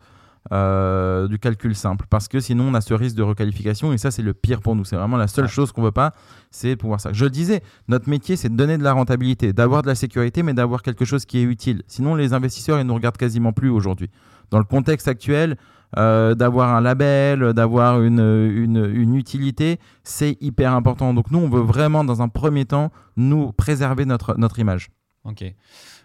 euh, 0.52 1.28
du 1.28 1.38
calcul 1.38 1.74
simple. 1.74 2.06
Parce 2.08 2.28
que 2.28 2.40
sinon 2.40 2.68
on 2.68 2.74
a 2.74 2.80
ce 2.80 2.94
risque 2.94 3.16
de 3.16 3.22
requalification 3.22 3.92
et 3.92 3.98
ça 3.98 4.10
c'est 4.10 4.22
le 4.22 4.34
pire 4.34 4.60
pour 4.60 4.76
nous. 4.76 4.84
C'est 4.84 4.96
vraiment 4.96 5.16
la 5.16 5.28
seule 5.28 5.48
chose 5.48 5.72
qu'on 5.72 5.82
veut 5.82 5.92
pas 5.92 6.12
c'est 6.50 6.76
pouvoir 6.76 7.00
ça. 7.00 7.12
Je 7.12 7.24
le 7.24 7.30
disais 7.30 7.62
notre 7.88 8.08
métier 8.08 8.36
c'est 8.36 8.48
de 8.48 8.56
donner 8.56 8.78
de 8.78 8.82
la 8.84 8.92
rentabilité 8.92 9.52
d'avoir 9.52 9.82
de 9.82 9.88
la 9.88 9.94
sécurité 9.94 10.42
mais 10.42 10.54
d'avoir 10.54 10.82
quelque 10.82 11.04
chose 11.04 11.24
qui 11.24 11.38
est 11.38 11.42
utile. 11.42 11.82
Sinon 11.86 12.14
les 12.14 12.32
investisseurs 12.32 12.78
ils 12.78 12.86
nous 12.86 12.94
regardent 12.94 13.16
quasiment 13.16 13.52
plus 13.52 13.70
aujourd'hui. 13.70 14.10
Dans 14.50 14.58
le 14.58 14.64
contexte 14.64 15.08
actuel 15.08 15.56
euh, 15.96 16.34
d'avoir 16.34 16.74
un 16.74 16.80
label 16.80 17.52
d'avoir 17.52 18.02
une, 18.02 18.20
une, 18.20 18.84
une 18.92 19.16
utilité 19.16 19.80
c'est 20.04 20.36
hyper 20.40 20.72
important. 20.74 21.12
Donc 21.14 21.30
nous 21.30 21.38
on 21.38 21.48
veut 21.48 21.60
vraiment 21.62 22.04
dans 22.04 22.22
un 22.22 22.28
premier 22.28 22.64
temps 22.64 22.92
nous 23.16 23.52
préserver 23.52 24.04
notre, 24.04 24.38
notre 24.38 24.58
image. 24.58 24.90
Ok. 25.24 25.44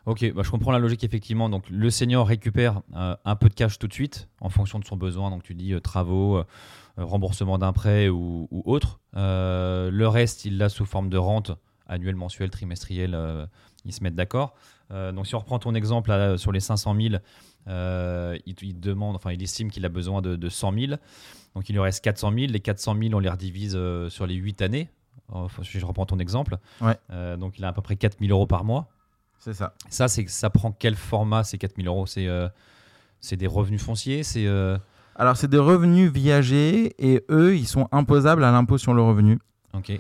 Ok, 0.06 0.34
bah, 0.34 0.42
je 0.44 0.50
comprends 0.50 0.72
la 0.72 0.80
logique 0.80 1.04
effectivement. 1.04 1.48
Donc 1.50 1.70
le 1.70 1.90
senior 1.90 2.28
récupère 2.28 2.82
euh, 2.96 3.16
un 3.24 3.36
peu 3.36 3.50
de 3.50 3.54
cash 3.54 3.78
tout 3.78 3.88
de 3.88 3.94
suite 3.94 4.30
en 4.40 4.50
fonction 4.50 4.80
de 4.80 4.86
son 4.86 4.98
besoin. 4.98 5.30
Donc 5.30 5.44
tu 5.44 5.54
dis 5.54 5.74
euh, 5.74 5.80
travaux, 5.80 6.38
euh, 6.38 6.44
remboursement 6.98 7.58
d'un 7.58 7.72
prêt 7.74 8.10
ou, 8.10 8.48
ou 8.52 8.64
autre. 8.66 9.00
Euh, 9.16 9.92
le 9.92 10.08
reste, 10.08 10.46
il 10.46 10.58
l'a 10.58 10.70
sous 10.70 10.86
forme 10.86 11.10
de 11.10 11.18
rente 11.18 11.52
annuelle, 11.88 12.16
mensuelle, 12.16 12.50
trimestrielle. 12.50 13.14
euh, 13.16 13.46
ils 13.86 13.94
se 13.94 14.04
mettent 14.04 14.16
d'accord. 14.16 14.54
Euh, 14.92 15.12
donc 15.12 15.26
si 15.28 15.36
on 15.36 15.40
reprend 15.40 15.58
ton 15.60 15.74
exemple 15.74 16.10
là, 16.10 16.38
sur 16.38 16.52
les 16.52 16.60
500 16.60 16.96
000, 17.00 17.16
euh, 17.68 18.38
il, 18.46 18.56
il 18.62 18.80
demande, 18.80 19.16
enfin 19.16 19.32
il 19.32 19.42
estime 19.42 19.72
qu'il 19.72 19.86
a 19.86 19.90
besoin 19.90 20.22
de, 20.22 20.36
de 20.36 20.50
100 20.50 20.74
000. 20.74 20.94
Donc 21.56 21.70
il 21.70 21.74
lui 21.74 21.80
reste 21.80 22.04
400 22.04 22.32
000. 22.34 22.52
Les 22.52 22.60
400 22.60 22.96
000, 23.00 23.14
on 23.14 23.20
les 23.20 23.30
redivise 23.30 23.78
sur 24.10 24.26
les 24.26 24.36
8 24.36 24.62
années. 24.64 24.90
Enfin, 25.30 25.64
si 25.64 25.80
je 25.80 25.86
reprends 25.86 26.06
ton 26.06 26.20
exemple. 26.20 26.58
Ouais. 26.82 26.98
Donc 27.38 27.58
il 27.60 27.66
a 27.66 27.70
à 27.70 27.74
peu 27.74 27.82
près 27.82 27.96
4 27.96 28.18
000 28.20 28.32
euros 28.32 28.48
par 28.48 28.64
mois. 28.64 28.90
C'est 29.42 29.54
ça 29.54 29.74
Ça, 29.90 30.08
c'est 30.08 30.28
ça 30.30 30.50
prend 30.50 30.72
quel 30.72 30.96
format 30.96 31.44
ces 31.44 31.58
4000 31.58 31.88
euros? 31.88 32.06
C'est 32.06 32.28
euh, 32.28 32.48
c'est 33.20 33.36
des 33.38 33.48
revenus 33.48 33.82
fonciers 33.84 34.24
C'est 34.24 34.48
euh, 34.48 34.78
alors 35.16 35.36
c'est 35.38 35.50
des 35.50 35.58
revenus 35.60 36.12
viagers 36.12 36.94
et 36.98 37.24
eux 37.30 37.56
ils 37.56 37.68
sont 37.68 37.88
imposables 37.92 38.44
à 38.44 38.52
l'impôt 38.52 38.78
sur 38.78 38.94
le 38.94 39.02
revenu 39.02 39.38
ok, 39.74 39.92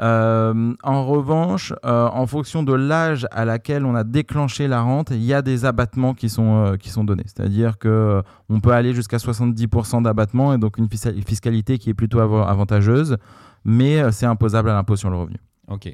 Euh, 0.00 0.72
en 0.82 1.04
revanche, 1.04 1.74
euh, 1.84 2.08
en 2.08 2.26
fonction 2.26 2.62
de 2.62 2.72
l'âge 2.72 3.26
à 3.32 3.44
laquelle 3.44 3.84
on 3.84 3.94
a 3.94 4.04
déclenché 4.04 4.66
la 4.68 4.80
rente, 4.80 5.10
il 5.10 5.22
y 5.22 5.34
a 5.34 5.42
des 5.42 5.64
abattements 5.66 6.14
qui 6.14 6.28
sont, 6.30 6.64
euh, 6.64 6.76
qui 6.76 6.88
sont 6.90 7.04
donnés. 7.04 7.24
C'est-à-dire 7.26 7.76
que 7.76 8.22
on 8.48 8.60
peut 8.60 8.70
aller 8.72 8.94
jusqu'à 8.94 9.18
70% 9.18 10.00
d'abattement 10.02 10.54
et 10.54 10.58
donc 10.58 10.78
une 10.78 10.86
fisca- 10.86 11.12
fiscalité 11.26 11.76
qui 11.78 11.90
est 11.90 11.94
plutôt 11.94 12.20
avantageuse, 12.20 13.18
mais 13.64 14.10
c'est 14.12 14.26
imposable 14.26 14.70
à 14.70 14.74
l'impôt 14.74 14.96
sur 14.96 15.10
le 15.10 15.16
revenu. 15.16 15.36
ok. 15.68 15.92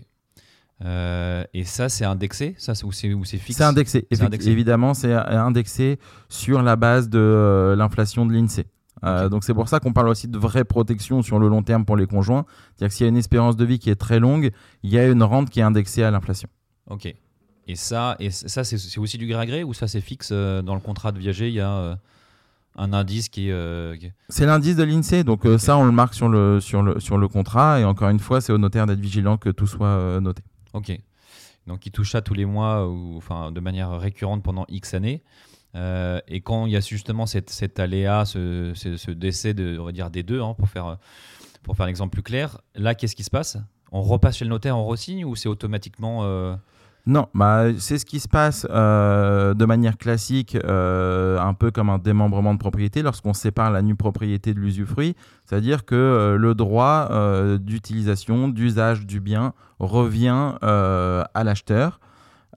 Euh, 0.84 1.44
et 1.54 1.64
ça, 1.64 1.88
c'est 1.88 2.04
indexé 2.04 2.54
Ça, 2.58 2.74
c'est 2.74 2.84
ou 2.84 2.92
c'est 2.92 3.38
fixe? 3.38 3.58
C'est 3.58 3.64
indexé. 3.64 4.06
Évidemment, 4.50 4.94
c'est 4.94 5.12
indexé 5.14 5.98
sur 6.28 6.62
la 6.62 6.76
base 6.76 7.08
de 7.08 7.18
euh, 7.18 7.76
l'inflation 7.76 8.26
de 8.26 8.32
l'INSEE. 8.34 8.66
Euh. 9.04 9.28
Donc 9.28 9.44
c'est 9.44 9.54
pour 9.54 9.68
ça 9.68 9.78
qu'on 9.78 9.92
parle 9.92 10.08
aussi 10.08 10.26
de 10.26 10.38
vraie 10.38 10.64
protection 10.64 11.22
sur 11.22 11.38
le 11.38 11.48
long 11.48 11.62
terme 11.62 11.84
pour 11.84 11.96
les 11.96 12.06
conjoints. 12.06 12.44
C'est-à-dire 12.74 12.88
que 12.88 12.94
s'il 12.94 13.04
y 13.04 13.08
a 13.08 13.10
une 13.10 13.16
espérance 13.16 13.56
de 13.56 13.64
vie 13.64 13.78
qui 13.78 13.90
est 13.90 13.96
très 13.96 14.20
longue, 14.20 14.50
il 14.82 14.90
y 14.90 14.98
a 14.98 15.06
une 15.06 15.22
rente 15.22 15.50
qui 15.50 15.60
est 15.60 15.62
indexée 15.64 16.02
à 16.02 16.10
l'inflation. 16.10 16.48
Ok. 16.88 17.14
Et 17.68 17.74
ça, 17.74 18.16
et 18.20 18.30
ça 18.30 18.62
c'est 18.64 18.98
aussi 18.98 19.18
du 19.18 19.26
gré 19.26 19.38
à 19.40 19.46
gré 19.46 19.64
ou 19.64 19.74
ça 19.74 19.88
c'est 19.88 20.00
fixe 20.00 20.30
dans 20.32 20.74
le 20.74 20.80
contrat 20.80 21.10
de 21.12 21.18
viager 21.18 21.48
Il 21.48 21.54
y 21.54 21.60
a 21.60 21.98
un 22.76 22.92
indice 22.92 23.28
qui 23.28 23.48
est. 23.48 23.52
euh, 23.52 23.96
C'est 24.28 24.46
l'indice 24.46 24.76
de 24.76 24.84
l'INSEE, 24.84 25.24
donc 25.24 25.46
euh, 25.46 25.58
ça 25.58 25.76
on 25.76 25.84
le 25.84 25.92
marque 25.92 26.14
sur 26.14 26.28
le, 26.28 26.60
sur, 26.60 26.82
le, 26.82 27.00
sur 27.00 27.18
le 27.18 27.26
contrat 27.28 27.80
et 27.80 27.84
encore 27.84 28.08
une 28.10 28.18
fois 28.18 28.40
c'est 28.40 28.52
au 28.52 28.58
notaire 28.58 28.86
d'être 28.86 29.00
vigilant 29.00 29.36
que 29.36 29.48
tout 29.48 29.66
soit 29.66 29.88
euh, 29.88 30.20
noté. 30.20 30.42
Ok. 30.76 30.98
Donc 31.66 31.86
il 31.86 31.90
touche 31.90 32.12
ça 32.12 32.20
tous 32.20 32.34
les 32.34 32.44
mois 32.44 32.86
ou 32.86 33.20
de 33.50 33.60
manière 33.60 33.98
récurrente 33.98 34.42
pendant 34.42 34.66
X 34.68 34.94
années. 34.94 35.22
Euh, 35.74 36.20
et 36.28 36.40
quand 36.40 36.66
il 36.66 36.72
y 36.72 36.76
a 36.76 36.80
justement 36.80 37.26
cette, 37.26 37.50
cet 37.50 37.80
aléa, 37.80 38.24
ce, 38.24 39.10
décès 39.10 39.54
de, 39.54 39.90
dire 39.90 40.10
des 40.10 40.22
deux, 40.22 40.40
hein, 40.40 40.54
pour 40.54 40.68
faire 40.68 40.98
pour 41.62 41.76
faire 41.76 41.86
un 41.86 41.88
exemple 41.88 42.12
plus 42.12 42.22
clair, 42.22 42.60
là 42.74 42.94
qu'est-ce 42.94 43.16
qui 43.16 43.24
se 43.24 43.30
passe? 43.30 43.58
On 43.90 44.02
repasse 44.02 44.36
chez 44.36 44.44
le 44.44 44.50
notaire, 44.50 44.76
on 44.76 44.84
resigne 44.84 45.24
ou 45.24 45.34
c'est 45.34 45.48
automatiquement 45.48 46.20
euh, 46.22 46.54
Non, 47.08 47.28
bah, 47.34 47.66
c'est 47.78 47.98
ce 47.98 48.04
qui 48.04 48.18
se 48.18 48.26
passe 48.26 48.66
euh, 48.68 49.54
de 49.54 49.64
manière 49.64 49.96
classique, 49.96 50.56
euh, 50.56 51.38
un 51.38 51.54
peu 51.54 51.70
comme 51.70 51.88
un 51.88 51.98
démembrement 51.98 52.52
de 52.52 52.58
propriété 52.58 53.00
lorsqu'on 53.02 53.32
sépare 53.32 53.70
la 53.70 53.80
nue 53.80 53.94
propriété 53.94 54.52
de 54.54 54.58
l'usufruit, 54.58 55.14
c'est-à-dire 55.44 55.84
que 55.84 55.94
euh, 55.94 56.36
le 56.36 56.56
droit 56.56 57.08
d'utilisation, 57.58 58.48
d'usage 58.48 59.06
du 59.06 59.20
bien 59.20 59.54
revient 59.78 60.54
à 60.62 61.44
l'acheteur. 61.44 62.00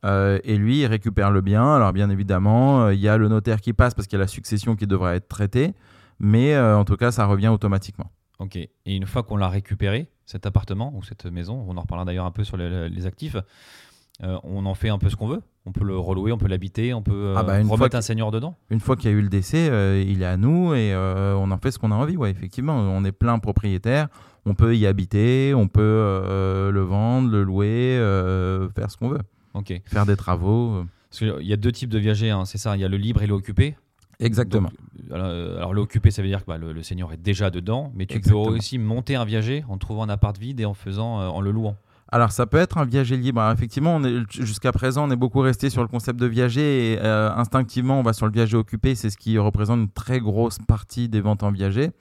et 0.04 0.58
lui, 0.58 0.80
il 0.80 0.86
récupère 0.88 1.30
le 1.30 1.42
bien. 1.42 1.76
Alors 1.76 1.94
bien 1.94 2.10
évidemment, 2.10 2.90
il 2.90 3.00
y 3.00 3.08
a 3.08 3.18
le 3.18 3.28
notaire 3.28 3.62
qui 3.62 3.74
passe 3.74 3.94
parce 3.94 4.08
qu'il 4.08 4.18
y 4.18 4.22
a 4.22 4.24
la 4.24 4.28
succession 4.28 4.76
qui 4.76 4.88
devrait 4.88 5.18
être 5.18 5.28
traitée, 5.28 5.76
mais 6.20 6.58
en 6.58 6.86
tout 6.86 6.96
cas, 6.96 7.12
ça 7.12 7.26
revient 7.26 7.50
automatiquement. 7.50 8.10
Ok. 8.40 8.56
Et 8.56 8.70
une 8.86 9.06
fois 9.06 9.22
qu'on 9.22 9.38
l'a 9.38 9.50
récupéré, 9.50 10.10
cet 10.26 10.46
appartement 10.46 10.94
ou 10.96 11.04
cette 11.04 11.26
maison, 11.26 11.66
on 11.68 11.78
en 11.78 11.82
reparlera 11.82 12.06
d'ailleurs 12.06 12.26
un 12.26 12.32
peu 12.32 12.44
sur 12.44 12.58
les 12.58 13.06
actifs, 13.06 13.36
euh, 14.24 14.38
on 14.44 14.66
en 14.66 14.74
fait 14.76 14.90
un 14.90 14.98
peu 14.98 15.10
ce 15.10 15.16
qu'on 15.16 15.28
veut. 15.28 15.42
On 15.66 15.72
peut 15.72 15.84
le 15.86 15.98
relouer, 15.98 16.32
on 16.32 16.38
peut 16.38 16.48
l'habiter, 16.48 16.94
on 16.94 17.02
peut 17.04 17.12
euh, 17.14 17.36
Ah 17.38 17.44
bah, 17.44 17.60
remettre 17.68 17.96
un 17.96 18.02
seigneur 18.02 18.32
dedans. 18.32 18.56
Une 18.70 18.80
fois 18.80 18.96
qu'il 18.96 19.10
y 19.12 19.14
a 19.14 19.18
eu 19.18 19.22
le 19.22 19.30
décès, 19.30 19.70
euh, 19.70 20.04
il 20.06 20.22
est 20.22 20.26
à 20.26 20.36
nous 20.38 20.74
et 20.74 20.94
euh, 20.94 21.36
on 21.36 21.52
en 21.52 21.58
fait 21.58 21.72
ce 21.72 21.78
qu'on 21.80 21.92
a 21.92 21.96
envie. 21.96 22.18
Ouais, 22.18 22.32
effectivement, 22.32 22.76
on 22.76 23.04
est 23.06 23.12
plein 23.12 23.38
propriétaire. 23.40 24.08
On 24.46 24.56
peut 24.56 24.76
y 24.76 24.88
habiter, 24.88 25.54
on 25.54 25.68
peut 25.68 25.82
le 25.82 26.80
vendre, 26.82 27.30
le 27.30 27.44
louer, 27.44 27.96
faire 28.76 28.90
ce 28.90 28.98
qu'on 28.98 29.10
veut, 29.10 29.20
Ok. 29.54 29.80
faire 29.86 30.06
des 30.06 30.16
travaux. 30.16 30.84
Parce 31.10 31.20
qu'il 31.20 31.48
y 31.48 31.54
a 31.54 31.58
deux 31.58 31.72
types 31.72 31.90
de 31.90 32.00
viagers, 32.00 32.30
hein, 32.32 32.46
c'est 32.46 32.58
ça. 32.58 32.76
Il 32.78 32.80
y 32.80 32.86
a 32.86 32.88
le 32.88 32.98
libre 32.98 33.22
et 33.22 33.28
le 33.28 33.34
occupé. 33.34 33.76
Exactement. 34.20 34.70
Donc, 34.70 35.12
euh, 35.18 35.58
alors, 35.58 35.74
le 35.74 35.82
occupé, 35.82 36.12
ça 36.12 36.22
veut 36.22 36.28
dire 36.28 36.42
que 36.42 36.48
bah, 36.48 36.58
le, 36.58 36.74
le 36.74 36.84
seigneur 36.84 37.12
est 37.14 37.18
déjà 37.18 37.50
dedans, 37.50 37.92
mais 37.96 38.06
tu 38.06 38.18
Exactement. 38.18 38.46
peux 38.48 38.58
aussi 38.58 38.78
monter 38.78 39.16
un 39.16 39.26
viager 39.26 39.64
en 39.70 39.78
trouvant 39.78 40.04
un 40.04 40.10
appart 40.10 40.38
vide 40.38 40.60
et 40.60 40.66
en 40.66 40.74
faisant, 40.74 41.20
en 41.30 41.42
le 41.42 41.52
louant. 41.52 41.76
Alors, 42.12 42.32
ça 42.32 42.48
peut 42.48 42.58
être 42.58 42.78
un 42.78 42.86
viager 42.86 43.18
libre. 43.18 43.42
Effectivement, 43.52 44.02
jusqu'à 44.30 44.72
présent, 44.72 45.08
on 45.08 45.12
est 45.12 45.16
beaucoup 45.16 45.42
resté 45.42 45.70
sur 45.70 45.82
le 45.84 45.88
concept 45.88 46.20
de 46.20 46.26
viager 46.26 46.94
et 46.94 47.00
euh, 47.00 47.32
instinctivement, 47.36 48.00
on 48.00 48.04
va 48.04 48.14
sur 48.14 48.26
le 48.26 48.32
viager 48.32 48.58
occupé. 48.58 48.96
C'est 48.96 49.12
ce 49.12 49.18
qui 49.18 49.38
représente 49.38 49.80
une 49.80 49.92
très 49.92 50.20
grosse 50.20 50.58
partie 50.58 51.08
des 51.08 51.22
ventes 51.22 51.44
en 51.44 51.52
viager. 51.52 51.92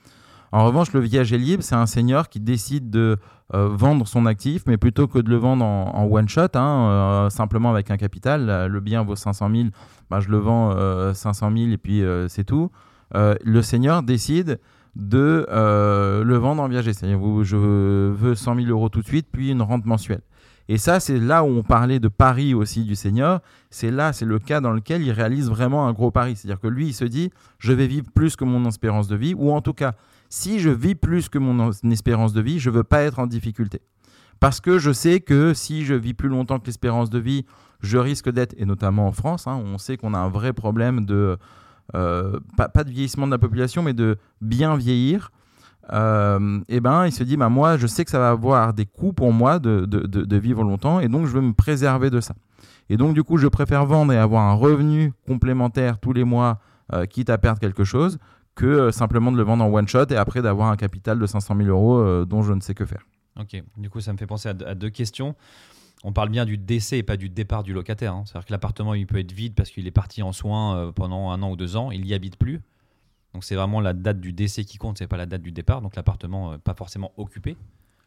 En 0.51 0.65
revanche, 0.65 0.93
le 0.93 1.01
viager 1.01 1.37
libre, 1.37 1.63
c'est 1.63 1.75
un 1.75 1.87
seigneur 1.87 2.31
qui 2.31 2.41
décide 2.41 2.89
de 2.89 3.19
euh, 3.55 3.69
vendre 3.69 4.07
son 4.07 4.25
actif, 4.25 4.63
mais 4.67 4.79
plutôt 4.79 5.07
que 5.07 5.19
de 5.19 5.29
le 5.29 5.37
vendre 5.37 5.65
en, 5.65 6.07
one 6.11 6.29
shot, 6.29 6.49
hein, 6.55 6.89
euh, 6.91 7.31
simplement 7.31 7.71
avec 7.71 7.91
un 7.91 7.99
capital. 7.99 8.67
Le 8.67 8.81
bien 8.81 9.03
vaut 9.03 9.17
500 9.17 9.51
000, 9.55 9.69
bah, 10.11 10.21
je 10.21 10.31
le 10.31 10.39
vends 10.39 10.73
euh, 10.75 11.13
500 11.13 11.53
000 11.55 11.71
et 11.71 11.77
puis 11.77 12.03
c'est 12.29 12.45
tout. 12.45 12.71
Le 13.15 13.63
seigneur 13.63 14.03
décide 14.03 14.59
de 14.99 15.47
euh, 15.49 16.25
le 16.25 16.37
vendre 16.37 16.61
en 16.61 16.69
viager. 16.69 16.93
C'est-à-dire, 16.93 17.19
je 17.45 17.57
veux 17.57 18.35
100 18.35 18.57
000 18.57 18.67
euros 18.69 18.89
tout 18.89 19.01
de 19.01 19.07
suite, 19.07 19.29
puis 19.33 19.51
une 19.51 19.63
rente 19.63 19.87
mensuelle. 19.87 20.21
Et 20.71 20.77
ça, 20.77 21.01
c'est 21.01 21.19
là 21.19 21.45
où 21.45 21.47
on 21.47 21.63
parlait 21.63 21.99
de 21.99 22.09
pari 22.09 22.53
aussi 22.53 22.85
du 22.85 22.95
seigneur. 22.95 23.41
C'est 23.71 23.91
là, 23.91 24.13
c'est 24.13 24.27
le 24.27 24.39
cas 24.39 24.61
dans 24.61 24.73
lequel 24.73 25.03
il 25.03 25.13
réalise 25.13 25.49
vraiment 25.49 25.87
un 25.87 25.93
gros 25.95 26.11
pari. 26.11 26.37
C'est-à-dire 26.37 26.61
que 26.61 26.67
lui, 26.67 26.89
il 26.89 26.93
se 26.93 27.07
dit, 27.07 27.31
je 27.59 27.73
vais 27.73 27.87
vivre 27.87 28.09
plus 28.15 28.37
que 28.37 28.45
mon 28.45 28.67
espérance 28.69 29.09
de 29.09 29.17
vie, 29.17 29.35
ou 29.35 29.53
en 29.53 29.63
tout 29.63 29.73
cas, 29.73 29.95
si 30.29 30.59
je 30.59 30.69
vis 30.69 30.95
plus 30.95 31.31
que 31.31 31.39
mon 31.39 31.71
espérance 31.91 32.35
de 32.35 32.43
vie, 32.43 32.59
je 32.59 32.69
veux 32.69 32.85
pas 32.85 33.03
être 33.03 33.19
en 33.19 33.27
difficulté. 33.27 33.81
Parce 34.41 34.61
que 34.61 34.79
je 34.79 34.93
sais 34.93 35.21
que 35.21 35.55
si 35.55 35.85
je 35.85 35.95
vis 35.95 36.13
plus 36.13 36.29
longtemps 36.29 36.59
que 36.59 36.67
l'espérance 36.67 37.09
de 37.09 37.19
vie, 37.19 37.47
je 37.81 37.97
risque 37.97 38.31
d'être, 38.31 38.55
et 38.59 38.67
notamment 38.67 39.07
en 39.07 39.13
France, 39.13 39.47
hein, 39.47 39.63
on 39.65 39.79
sait 39.79 39.97
qu'on 39.97 40.13
a 40.13 40.19
un 40.19 40.29
vrai 40.29 40.53
problème 40.53 41.07
de, 41.07 41.39
pas, 41.93 42.69
pas 42.69 42.85
de 42.85 42.91
vieillissement 42.91 43.27
de 43.27 43.33
la 43.33 43.39
population, 43.39 43.83
mais 43.83 43.95
de 43.95 44.17
bien 44.41 44.77
vieillir. 44.77 45.31
Euh, 45.93 46.61
et 46.69 46.81
ben, 46.81 47.07
il 47.07 47.13
se 47.13 47.25
dit, 47.25 47.37
bah, 47.37 47.49
moi, 47.49 47.77
je 47.79 47.87
sais 47.87 48.05
que 48.05 48.11
ça 48.11 48.19
va 48.19 48.31
avoir 48.31 48.75
des 48.75 48.85
coûts 48.87 49.13
pour 49.13 49.33
moi 49.33 49.59
de, 49.59 49.87
de- 49.87 50.07
de- 50.07 50.37
vivre 50.37 50.63
longtemps, 50.63 51.01
et 51.01 51.09
donc 51.09 51.27
je 51.27 51.33
veux 51.33 51.41
me 51.41 51.55
préserver 51.55 52.11
de 52.11 52.21
ça. 52.21 52.35
Et 52.91 52.97
donc, 52.97 53.15
du 53.15 53.23
coup, 53.23 53.39
je 53.39 53.49
préfère 53.49 53.87
vendre 53.87 54.13
et 54.13 54.19
avoir 54.19 54.43
un 54.45 54.55
revenu 54.55 55.13
complémentaire 55.27 55.99
tous 55.99 56.13
les 56.13 56.25
mois, 56.25 56.59
euh, 56.93 57.05
quitte 57.07 57.31
à 57.31 57.39
perdre 57.39 57.59
quelque 57.61 57.85
chose, 57.85 58.19
que 58.55 58.67
euh, 58.67 58.93
simplement 58.93 59.31
de 59.33 59.37
le 59.37 59.43
vendre 59.45 59.65
en 59.65 59.73
one 59.73 59.87
shot 59.89 60.07
et 60.11 60.17
après 60.17 60.43
d'avoir 60.43 60.71
un 60.71 60.77
capital 60.77 61.19
de 61.19 61.27
500 61.27 61.57
000 61.57 61.69
euros 61.69 61.99
euh, 61.99 62.25
dont 62.25 62.43
je 62.43 62.53
ne 62.53 62.61
sais 62.61 62.75
que 62.75 62.85
faire. 62.85 63.07
Ok, 63.39 63.63
du 63.77 63.89
coup, 63.89 64.01
ça 64.01 64.13
me 64.13 64.19
fait 64.19 64.27
penser 64.27 64.49
à 64.49 64.75
deux 64.75 64.91
questions. 64.91 65.35
On 66.05 66.13
parle 66.13 66.29
bien 66.29 66.45
du 66.45 66.57
décès 66.59 66.99
et 66.99 67.03
pas 67.03 67.17
du 67.17 67.29
départ 67.29 67.63
du 67.65 67.73
locataire. 67.73 68.15
hein. 68.15 68.23
C'est-à-dire 68.25 68.47
que 68.47 68.53
l'appartement, 68.53 68.95
il 68.95 69.07
peut 69.07 69.19
être 69.19 69.33
vide 69.33 69.55
parce 69.55 69.71
qu'il 69.71 69.87
est 69.87 69.93
parti 69.93 70.23
en 70.23 70.33
soins 70.33 70.77
euh, 70.77 70.93
pendant 70.93 71.31
un 71.31 71.43
an 71.43 71.51
ou 71.51 71.57
deux 71.57 71.77
ans, 71.77 71.91
il 71.91 72.03
n'y 72.03 72.15
habite 72.15 72.37
plus. 72.37 72.61
Donc 73.35 73.45
c'est 73.45 73.57
vraiment 73.57 73.81
la 73.81 73.93
date 73.93 74.21
du 74.21 74.33
décès 74.33 74.65
qui 74.65 74.79
compte, 74.79 74.99
c'est 74.99 75.09
pas 75.09 75.17
la 75.17 75.27
date 75.27 75.43
du 75.43 75.51
départ. 75.51 75.83
Donc 75.83 75.97
l'appartement, 75.97 76.53
euh, 76.53 76.59
pas 76.59 76.75
forcément 76.75 77.13
occupé. 77.17 77.57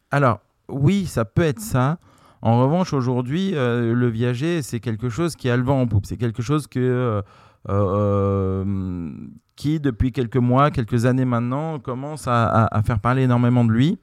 Alors, 0.09 0.39
oui, 0.69 1.05
ça 1.05 1.25
peut 1.25 1.41
être 1.41 1.59
ça. 1.59 1.99
En 2.41 2.59
revanche, 2.61 2.93
aujourd'hui, 2.93 3.51
euh, 3.53 3.93
le 3.93 4.07
viager, 4.07 4.61
c'est 4.61 4.79
quelque 4.79 5.09
chose 5.09 5.35
qui 5.35 5.49
a 5.49 5.57
le 5.57 5.63
vent 5.63 5.81
en 5.81 5.87
poupe. 5.87 6.05
C'est 6.05 6.17
quelque 6.17 6.41
chose 6.41 6.67
que, 6.67 7.21
qui, 9.55 9.79
depuis 9.79 10.11
quelques 10.11 10.37
mois, 10.37 10.71
quelques 10.71 11.05
années 11.05 11.25
maintenant, 11.25 11.77
commence 11.79 12.27
à 12.27 12.81
faire 12.83 12.99
parler 12.99 13.23
énormément 13.23 13.63
de 13.63 13.71
lui. 13.71 13.99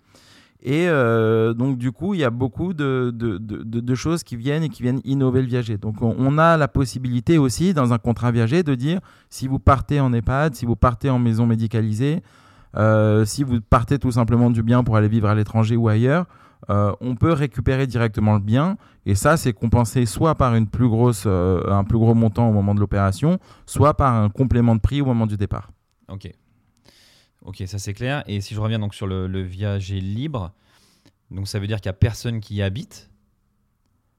Et 0.61 0.89
euh, 0.89 1.55
donc, 1.55 1.79
du 1.79 1.93
coup, 1.93 2.15
il 2.15 2.21
y 2.21 2.25
a 2.25 2.31
beaucoup 2.31 2.75
de, 2.75 3.15
choses 3.95 4.25
qui 4.25 4.37
viennent 4.37 4.65
et 4.65 4.69
qui 4.69 4.83
viennent 4.83 5.01
innover 5.05 5.41
le 5.41 5.47
viager. 5.47 5.79
Donc, 5.79 6.03
on, 6.03 6.39
a 6.39 6.57
la 6.57 6.69
possibilité 6.69 7.39
aussi, 7.39 7.75
dans 7.75 7.93
un 7.93 7.99
contrat 7.99 8.33
viager, 8.33 8.63
de 8.63 8.75
dire 8.75 9.01
si 9.31 9.47
vous 9.47 9.59
partez 9.59 10.01
en 10.01 10.13
EHPAD, 10.13 10.55
si 10.55 10.67
vous 10.67 10.77
partez 10.77 11.11
en 11.11 11.19
maison 11.19 11.47
médicalisée, 11.47 12.23
euh, 12.77 13.25
si 13.25 13.45
vous 13.45 13.61
partez 13.61 13.99
tout 13.99 14.13
simplement 14.13 14.51
du 14.51 14.63
bien 14.63 14.83
pour 14.83 14.97
aller 14.97 15.09
vivre 15.09 15.29
à 15.29 15.35
l'étranger 15.35 15.77
ou 15.77 15.89
ailleurs, 15.89 16.27
euh, 16.71 16.93
on 17.01 17.15
peut 17.15 17.33
récupérer 17.33 17.87
directement 17.87 18.35
le 18.35 18.41
bien. 18.41 18.77
Et 19.07 19.15
ça, 19.15 19.37
c'est 19.37 19.53
compensé 19.53 20.07
soit 20.07 20.35
par 20.35 20.53
un 20.53 20.65
plus 20.65 20.89
gros 20.89 21.15
montant 22.15 22.49
au 22.49 22.53
moment 22.53 22.75
de 22.75 22.81
l'opération, 22.81 23.39
soit 23.65 23.95
par 23.95 24.13
un 24.13 24.29
complément 24.29 24.75
de 24.75 24.81
prix 24.81 25.01
au 25.01 25.07
moment 25.07 25.27
du 25.27 25.37
départ. 25.37 25.71
Ok. 26.09 26.33
Ok, 27.45 27.63
ça 27.67 27.79
c'est 27.79 27.95
clair. 27.95 28.23
Et 28.27 28.41
si 28.41 28.55
je 28.55 28.61
reviens 28.61 28.79
donc 28.79 28.95
sur 28.95 29.07
le, 29.07 29.27
le 29.27 29.43
viager 29.43 30.01
libre, 30.01 30.53
donc 31.31 31.47
ça 31.49 31.59
veut 31.59 31.67
dire 31.67 31.81
qu'il 31.81 31.89
n'y 31.89 31.95
a 31.95 31.99
personne 31.99 32.41
qui 32.41 32.57
y 32.57 32.63
habite. 32.63 33.11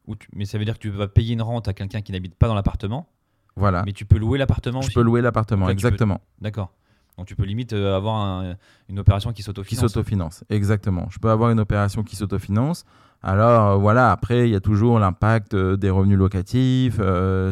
Ou 0.08 0.16
tu- 0.16 0.28
mais 0.34 0.46
ça 0.46 0.58
veut 0.58 0.66
dire 0.66 0.74
que 0.76 0.80
tu 0.80 0.90
vas 0.90 1.08
payer 1.08 1.34
une 1.34 1.42
rente 1.42 1.68
à 1.68 1.74
quelqu'un 1.74 2.02
qui 2.02 2.12
n'habite 2.12 2.36
pas 2.36 2.48
dans 2.48 2.56
l'appartement. 2.56 3.08
Voilà. 3.56 3.84
Mais 3.86 3.92
tu 3.94 4.06
peux 4.06 4.18
louer 4.18 4.38
l'appartement 4.38 4.82
Je 4.82 4.88
aussi. 4.88 4.96
peux 4.96 5.02
louer 5.02 5.22
l'appartement, 5.22 5.66
peux- 5.68 5.72
exactement. 5.72 6.22
D'accord. 6.42 6.72
Donc 7.18 7.28
tu 7.28 7.36
peux 7.36 7.44
limite 7.44 7.74
euh, 7.74 7.96
avoir 7.98 8.16
un- 8.16 8.56
une 8.88 8.98
opération 9.00 9.32
qui 9.32 9.38
Qui 9.38 9.44
s'autofinance. 9.44 9.92
s'autofinance, 9.92 10.44
exactement. 10.50 11.08
Je 11.12 11.20
peux 11.20 11.30
avoir 11.30 11.52
une 11.52 11.60
opération 11.60 12.04
qui 12.04 12.16
s'autofinance. 12.16 12.86
Alors 13.22 13.72
euh, 13.72 13.76
voilà, 13.76 14.12
après, 14.12 14.48
il 14.48 14.52
y 14.52 14.56
a 14.56 14.62
toujours 14.62 14.98
l'impact 14.98 15.54
euh, 15.54 15.76
des 15.76 15.90
revenus 15.90 16.18
locatifs 16.18 16.96
euh, 17.00 17.52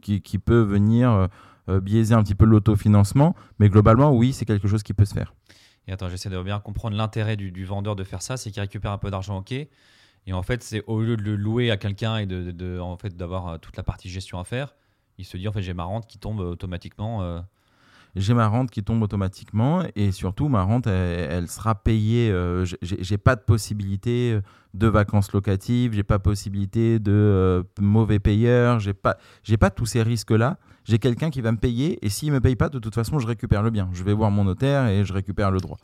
qui, 0.00 0.22
qui 0.22 0.38
peut 0.38 0.60
venir 0.62 1.28
biaiser 1.68 2.14
un 2.14 2.22
petit 2.22 2.34
peu 2.34 2.44
l'autofinancement. 2.44 3.34
Mais 3.58 3.68
globalement, 3.68 4.12
oui, 4.12 4.32
c'est 4.32 4.44
quelque 4.44 4.68
chose 4.68 4.82
qui 4.82 4.94
peut 4.94 5.04
se 5.04 5.14
faire. 5.14 5.34
Et 5.86 5.92
attends, 5.92 6.08
j'essaie 6.08 6.30
de 6.30 6.42
bien 6.42 6.60
comprendre 6.60 6.96
l'intérêt 6.96 7.36
du, 7.36 7.64
vendeur 7.64 7.96
de 7.96 8.04
faire 8.04 8.22
ça, 8.22 8.36
c'est 8.36 8.50
qu'il 8.50 8.60
récupère 8.60 8.92
un 8.92 8.98
peu 8.98 9.10
d'argent, 9.10 9.38
ok. 9.38 9.52
Et 9.52 10.32
en 10.32 10.42
fait, 10.42 10.62
c'est 10.62 10.84
au 10.86 11.00
lieu 11.00 11.16
de 11.16 11.22
le 11.22 11.34
louer 11.34 11.70
à 11.70 11.76
quelqu'un 11.76 12.18
et 12.18 12.26
de, 12.26 12.78
en 12.78 12.96
fait 12.96 13.16
d'avoir 13.16 13.48
euh, 13.48 13.58
toute 13.58 13.76
la 13.76 13.82
partie 13.82 14.08
gestion 14.10 14.38
à 14.38 14.44
faire, 14.44 14.74
il 15.18 15.24
se 15.24 15.36
dit 15.36 15.48
en 15.48 15.52
fait 15.52 15.62
j'ai 15.62 15.74
ma 15.74 15.84
rente 15.84 16.06
qui 16.06 16.18
tombe 16.18 16.40
euh, 16.40 16.52
automatiquement. 16.52 17.22
euh, 17.22 17.40
j'ai 18.16 18.34
ma 18.34 18.46
rente 18.48 18.70
qui 18.70 18.82
tombe 18.82 19.02
automatiquement 19.02 19.82
et 19.96 20.10
surtout 20.12 20.48
ma 20.48 20.62
rente 20.62 20.86
elle, 20.86 21.28
elle 21.30 21.48
sera 21.48 21.74
payée 21.74 22.30
euh, 22.30 22.64
j'ai- 22.82 23.18
pas 23.18 23.36
de 23.36 23.40
possibilité 23.42 24.38
de 24.74 24.86
vacances 24.86 25.32
locatives 25.32 25.92
j'ai 25.92 26.02
pas 26.02 26.18
possibilité 26.18 26.98
de 26.98 27.12
euh, 27.12 27.62
mauvais 27.80 28.18
payeurs 28.18 28.80
j'ai 28.80 28.94
pas 28.94 29.16
j'ai 29.42 29.56
pas 29.56 29.70
tous 29.70 29.86
ces 29.86 30.02
risques 30.02 30.30
là 30.32 30.58
j'ai 30.84 30.98
quelqu'un 30.98 31.30
qui 31.30 31.40
va 31.40 31.52
me 31.52 31.58
payer 31.58 32.04
et 32.04 32.08
s'il 32.08 32.32
me 32.32 32.40
paye 32.40 32.56
pas 32.56 32.68
de 32.68 32.78
toute 32.78 32.94
façon 32.94 33.18
je 33.18 33.26
récupère 33.26 33.62
le 33.62 33.70
bien. 33.70 33.88
Je 33.92 34.02
vais 34.02 34.14
voir 34.14 34.30
mon 34.30 34.44
notaire 34.44 34.86
et 34.88 35.04
je 35.04 35.12
récupère 35.12 35.50
le 35.50 35.60
droit. 35.60 35.76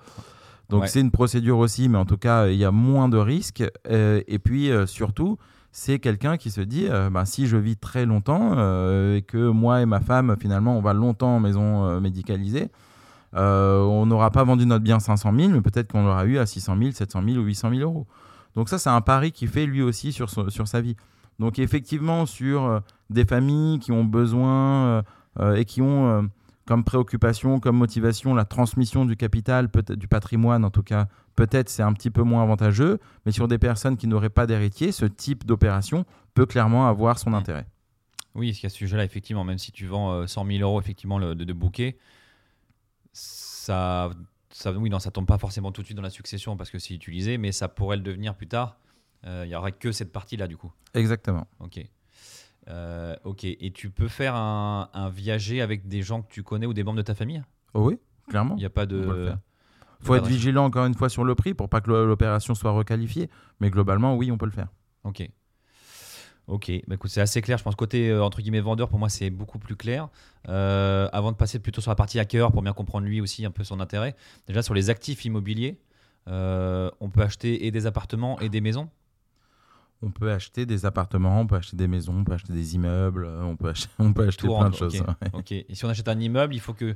Donc 0.70 0.82
Ouais. 0.82 0.88
c'est 0.88 1.00
une 1.00 1.10
procédure 1.12 1.58
aussi 1.58 1.88
mais 1.88 1.98
en 1.98 2.06
tout 2.06 2.16
cas 2.16 2.48
il 2.48 2.56
y 2.56 2.64
a 2.64 2.72
moins 2.72 3.08
de 3.08 3.18
risques 3.18 3.62
Euh, 3.88 4.20
et 4.26 4.38
puis 4.40 4.70
euh, 4.70 4.86
surtout 4.86 5.38
c'est 5.78 5.98
quelqu'un 5.98 6.38
qui 6.38 6.50
se 6.50 6.62
dit 6.62 6.86
euh, 6.88 7.10
bah, 7.10 7.26
si 7.26 7.46
je 7.46 7.58
vis 7.58 7.76
très 7.76 8.06
longtemps 8.06 8.54
euh, 8.56 9.16
et 9.16 9.22
que 9.22 9.50
moi 9.50 9.82
et 9.82 9.86
ma 9.86 10.00
femme 10.00 10.34
finalement 10.40 10.78
on 10.78 10.80
va 10.80 10.94
longtemps 10.94 11.36
en 11.36 11.40
maison 11.40 11.84
euh, 11.84 12.00
médicalisée 12.00 12.70
euh, 13.34 13.82
on 13.82 14.06
n'aura 14.06 14.30
pas 14.30 14.42
vendu 14.42 14.64
notre 14.64 14.82
bien 14.82 15.00
500 15.00 15.34
000 15.38 15.50
mais 15.50 15.60
peut-être 15.60 15.92
qu'on 15.92 16.02
l'aura 16.02 16.24
eu 16.24 16.38
à 16.38 16.46
600 16.46 16.78
000 16.78 16.90
700 16.92 17.22
000 17.22 17.36
ou 17.36 17.42
800 17.42 17.70
000 17.74 17.82
euros. 17.82 18.06
Donc 18.54 18.70
ça 18.70 18.78
c'est 18.78 18.88
un 18.88 19.02
pari 19.02 19.32
qu'il 19.32 19.48
fait 19.48 19.66
lui 19.66 19.82
aussi 19.82 20.12
sur, 20.12 20.30
sur 20.30 20.66
sa 20.66 20.80
vie. 20.80 20.96
Donc 21.38 21.58
effectivement 21.58 22.24
sur 22.24 22.80
des 23.10 23.26
familles 23.26 23.78
qui 23.78 23.92
ont 23.92 24.04
besoin 24.04 25.02
et 25.56 25.66
qui 25.66 25.82
ont 25.82 26.30
comme 26.66 26.84
préoccupation 26.84 27.60
comme 27.60 27.76
motivation 27.76 28.34
la 28.34 28.44
transmission 28.44 29.04
du 29.04 29.16
capital 29.16 29.68
du 29.90 30.08
patrimoine 30.08 30.64
en 30.64 30.70
tout 30.70 30.82
cas 30.82 31.08
peut-être 31.36 31.68
c'est 31.68 31.82
un 31.82 31.92
petit 31.92 32.10
peu 32.10 32.22
moins 32.22 32.42
avantageux, 32.42 32.98
mais 33.24 33.32
sur 33.32 33.46
des 33.48 33.58
personnes 33.58 33.96
qui 33.96 34.06
n'auraient 34.06 34.30
pas 34.30 34.46
d'héritier, 34.46 34.90
ce 34.92 35.04
type 35.06 35.44
d'opération 35.46 36.04
peut 36.34 36.46
clairement 36.46 36.88
avoir 36.88 37.18
son 37.18 37.32
intérêt. 37.34 37.66
Oui, 38.34 38.50
parce 38.50 38.60
qu'à 38.60 38.68
ce 38.68 38.76
sujet-là, 38.76 39.04
effectivement, 39.04 39.44
même 39.44 39.56
si 39.58 39.72
tu 39.72 39.86
vends 39.86 40.12
euh, 40.12 40.26
100 40.26 40.44
000 40.46 40.58
euros 40.60 40.80
effectivement 40.80 41.18
le- 41.18 41.34
de, 41.34 41.44
de 41.44 41.52
bouquet, 41.54 41.96
ça, 43.12 44.10
ça, 44.50 44.72
oui, 44.72 44.90
non, 44.90 44.98
ça 44.98 45.10
tombe 45.10 45.26
pas 45.26 45.38
forcément 45.38 45.72
tout 45.72 45.82
de 45.82 45.86
suite 45.86 45.96
dans 45.96 46.02
la 46.02 46.10
succession 46.10 46.56
parce 46.56 46.70
que 46.70 46.78
c'est 46.78 46.94
utilisé, 46.94 47.38
mais 47.38 47.52
ça 47.52 47.68
pourrait 47.68 47.96
le 47.96 48.02
devenir 48.02 48.34
plus 48.34 48.46
tard. 48.48 48.78
Euh, 49.24 49.44
Il 49.46 49.50
y 49.50 49.54
aurait 49.54 49.72
que 49.72 49.92
cette 49.92 50.12
partie-là 50.12 50.46
du 50.48 50.56
coup. 50.56 50.72
Exactement. 50.94 51.46
Ok. 51.60 51.80
Euh, 52.68 53.14
ok. 53.24 53.44
Et 53.44 53.72
tu 53.72 53.90
peux 53.90 54.08
faire 54.08 54.34
un, 54.34 54.90
un 54.92 55.08
viager 55.08 55.60
avec 55.60 55.86
des 55.86 56.02
gens 56.02 56.22
que 56.22 56.32
tu 56.32 56.42
connais 56.42 56.66
ou 56.66 56.74
des 56.74 56.82
membres 56.82 56.98
de 56.98 57.02
ta 57.02 57.14
famille? 57.14 57.42
Oh 57.74 57.88
oui, 57.88 57.98
clairement. 58.28 58.54
Il 58.56 58.60
n'y 58.60 58.64
a 58.64 58.70
pas 58.70 58.86
de. 58.86 59.32
Il 60.00 60.06
faut 60.06 60.14
être 60.14 60.26
vigilant 60.26 60.64
encore 60.64 60.84
une 60.84 60.94
fois 60.94 61.08
sur 61.08 61.24
le 61.24 61.34
prix 61.34 61.54
pour 61.54 61.68
pas 61.68 61.80
que 61.80 61.90
l'opération 61.90 62.54
soit 62.54 62.70
requalifiée, 62.72 63.30
mais 63.60 63.70
globalement, 63.70 64.14
oui, 64.14 64.30
on 64.30 64.36
peut 64.36 64.46
le 64.46 64.52
faire. 64.52 64.68
Ok. 65.04 65.28
Ok, 66.48 66.70
bah 66.86 66.94
écoute, 66.94 67.10
c'est 67.10 67.20
assez 67.20 67.42
clair. 67.42 67.58
Je 67.58 67.64
pense 67.64 67.74
côté 67.74 68.08
euh, 68.08 68.22
entre 68.22 68.40
guillemets 68.40 68.60
vendeur, 68.60 68.88
pour 68.88 69.00
moi, 69.00 69.08
c'est 69.08 69.30
beaucoup 69.30 69.58
plus 69.58 69.74
clair. 69.74 70.08
Euh, 70.48 71.08
avant 71.12 71.32
de 71.32 71.36
passer 71.36 71.58
plutôt 71.58 71.80
sur 71.80 71.90
la 71.90 71.96
partie 71.96 72.20
hacker, 72.20 72.52
pour 72.52 72.62
bien 72.62 72.72
comprendre 72.72 73.06
lui 73.06 73.20
aussi 73.20 73.44
un 73.44 73.50
peu 73.50 73.64
son 73.64 73.80
intérêt. 73.80 74.14
Déjà 74.46 74.62
sur 74.62 74.74
les 74.74 74.88
actifs 74.90 75.24
immobiliers, 75.24 75.80
on 76.26 77.10
peut 77.12 77.22
acheter 77.22 77.66
et 77.66 77.70
des 77.70 77.86
appartements 77.86 78.38
et 78.40 78.48
des 78.48 78.60
maisons. 78.60 78.90
On 80.02 80.10
peut 80.10 80.30
acheter 80.30 80.66
des 80.66 80.84
appartements, 80.86 81.40
on 81.40 81.46
peut 81.46 81.56
acheter 81.56 81.76
des 81.76 81.88
maisons, 81.88 82.14
on 82.18 82.24
peut 82.24 82.34
acheter 82.34 82.52
des 82.52 82.74
immeubles, 82.74 83.24
euh, 83.24 83.42
on 83.44 83.56
peut 83.56 83.68
acheter, 83.70 83.88
on 83.98 84.12
peut 84.12 84.26
acheter 84.28 84.42
Tout 84.46 84.54
plein 84.54 84.64
rentre, 84.64 84.70
de 84.86 84.90
choses. 84.90 85.00
ouais. 85.00 85.64
Et 85.68 85.74
si 85.74 85.84
on 85.84 85.88
achète 85.88 86.08
un 86.08 86.18
immeuble, 86.20 86.54
il 86.54 86.60
faut 86.60 86.74
que 86.74 86.94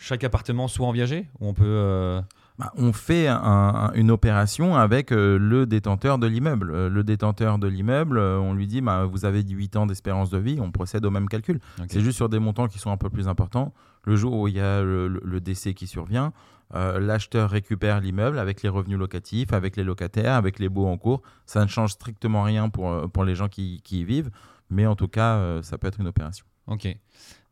Chaque 0.00 0.22
appartement 0.22 0.68
soit 0.68 0.86
en 0.86 0.92
viager 0.92 1.26
Ou 1.40 1.48
on 1.48 1.54
peut. 1.54 1.64
euh, 1.66 2.20
Bah, 2.58 2.72
on 2.76 2.92
fait 2.92 3.26
un- 3.28 3.36
un- 3.36 3.92
une 3.94 4.10
opération 4.12 4.76
avec 4.76 5.10
euh, 5.12 5.38
le 5.38 5.66
détenteur 5.66 6.18
de 6.18 6.26
l'immeuble. 6.28 6.70
Euh, 6.72 6.88
le 6.88 7.02
détenteur 7.04 7.58
de 7.58 7.66
l'immeuble, 7.68 8.18
on 8.18 8.54
lui 8.54 8.66
dit 8.68 8.80
bah, 8.80 9.06
vous 9.06 9.24
avez 9.24 9.42
18 9.42 9.74
ans 9.76 9.86
d'espérance 9.86 10.30
de 10.30 10.38
vie, 10.38 10.58
on 10.60 10.70
procède 10.70 11.04
au 11.04 11.10
même 11.10 11.28
calcul. 11.28 11.58
C'est 11.88 12.00
juste 12.00 12.16
sur 12.16 12.28
des 12.28 12.38
montants 12.38 12.68
qui 12.68 12.78
sont 12.78 12.90
un 12.92 12.96
peu 12.96 13.10
plus 13.10 13.26
importants. 13.28 13.72
Le 14.04 14.14
jour 14.16 14.34
où 14.34 14.46
il 14.48 14.54
y 14.54 14.60
a 14.60 14.82
le 14.82 15.40
décès 15.40 15.74
qui 15.74 15.86
survient, 15.88 16.32
euh, 16.74 17.00
l'acheteur 17.00 17.50
récupère 17.50 18.00
l'immeuble 18.00 18.38
avec 18.38 18.62
les 18.62 18.68
revenus 18.68 18.98
locatifs, 18.98 19.52
avec 19.52 19.76
les 19.76 19.84
locataires, 19.84 20.34
avec 20.34 20.58
les 20.58 20.68
baux 20.68 20.86
en 20.86 20.98
cours. 20.98 21.22
Ça 21.46 21.62
ne 21.62 21.68
change 21.68 21.92
strictement 21.92 22.42
rien 22.42 22.68
pour, 22.68 22.90
euh, 22.90 23.06
pour 23.06 23.24
les 23.24 23.34
gens 23.34 23.48
qui, 23.48 23.80
qui 23.84 24.00
y 24.00 24.04
vivent, 24.04 24.30
mais 24.70 24.86
en 24.86 24.96
tout 24.96 25.08
cas, 25.08 25.36
euh, 25.36 25.62
ça 25.62 25.78
peut 25.78 25.86
être 25.86 26.00
une 26.00 26.08
opération. 26.08 26.44
Ok. 26.66 26.88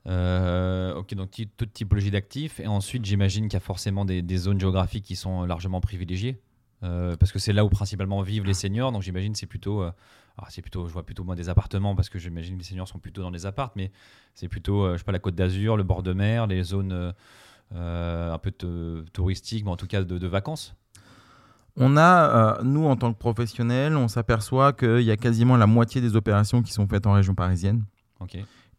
Ok, 0.08 1.14
donc 1.14 1.30
toute 1.56 1.72
typologie 1.72 2.12
d'actifs. 2.12 2.60
Et 2.60 2.68
ensuite, 2.68 3.04
j'imagine 3.04 3.48
qu'il 3.48 3.54
y 3.54 3.56
a 3.56 3.60
forcément 3.60 4.04
des, 4.04 4.22
des 4.22 4.36
zones 4.36 4.60
géographiques 4.60 5.04
qui 5.04 5.16
sont 5.16 5.44
largement 5.44 5.80
privilégiées. 5.80 6.40
Parce 6.80 7.32
que 7.32 7.40
c'est 7.40 7.52
là 7.52 7.64
où 7.64 7.68
principalement 7.68 8.22
vivent 8.22 8.44
les 8.44 8.54
seniors. 8.54 8.92
Donc 8.92 9.02
j'imagine 9.02 9.34
c'est 9.34 9.46
plutôt. 9.46 9.80
alors 9.82 10.48
c'est 10.50 10.62
plutôt, 10.62 10.86
je 10.86 10.92
vois 10.92 11.04
plutôt 11.04 11.24
moi 11.24 11.34
des 11.34 11.48
appartements 11.48 11.96
parce 11.96 12.08
que 12.08 12.20
j'imagine 12.20 12.54
que 12.54 12.60
les 12.60 12.64
seniors 12.64 12.86
sont 12.86 13.00
plutôt 13.00 13.22
dans 13.22 13.32
des 13.32 13.46
appartes, 13.46 13.74
mais 13.74 13.90
c'est 14.36 14.46
plutôt, 14.46 14.92
je 14.92 14.98
sais 14.98 15.02
pas, 15.02 15.10
la 15.10 15.18
côte 15.18 15.34
d'Azur, 15.34 15.76
le 15.76 15.82
bord 15.82 16.04
de 16.04 16.12
mer, 16.12 16.46
les 16.46 16.62
zones 16.62 17.12
un 17.74 18.38
peu 18.38 18.52
touristiques, 19.12 19.64
mais 19.64 19.70
en 19.70 19.76
tout 19.76 19.86
cas 19.86 20.02
de, 20.02 20.18
de 20.18 20.26
vacances. 20.26 20.74
On 21.76 21.96
a, 21.96 22.58
euh, 22.58 22.62
nous, 22.62 22.86
en 22.86 22.96
tant 22.96 23.12
que 23.12 23.18
professionnels, 23.18 23.96
on 23.96 24.08
s'aperçoit 24.08 24.72
qu'il 24.72 25.02
y 25.02 25.10
a 25.10 25.16
quasiment 25.16 25.58
la 25.58 25.66
moitié 25.66 26.00
des 26.00 26.16
opérations 26.16 26.62
qui 26.62 26.72
sont 26.72 26.86
faites 26.88 27.06
en 27.06 27.12
région 27.12 27.34
parisienne 27.34 27.84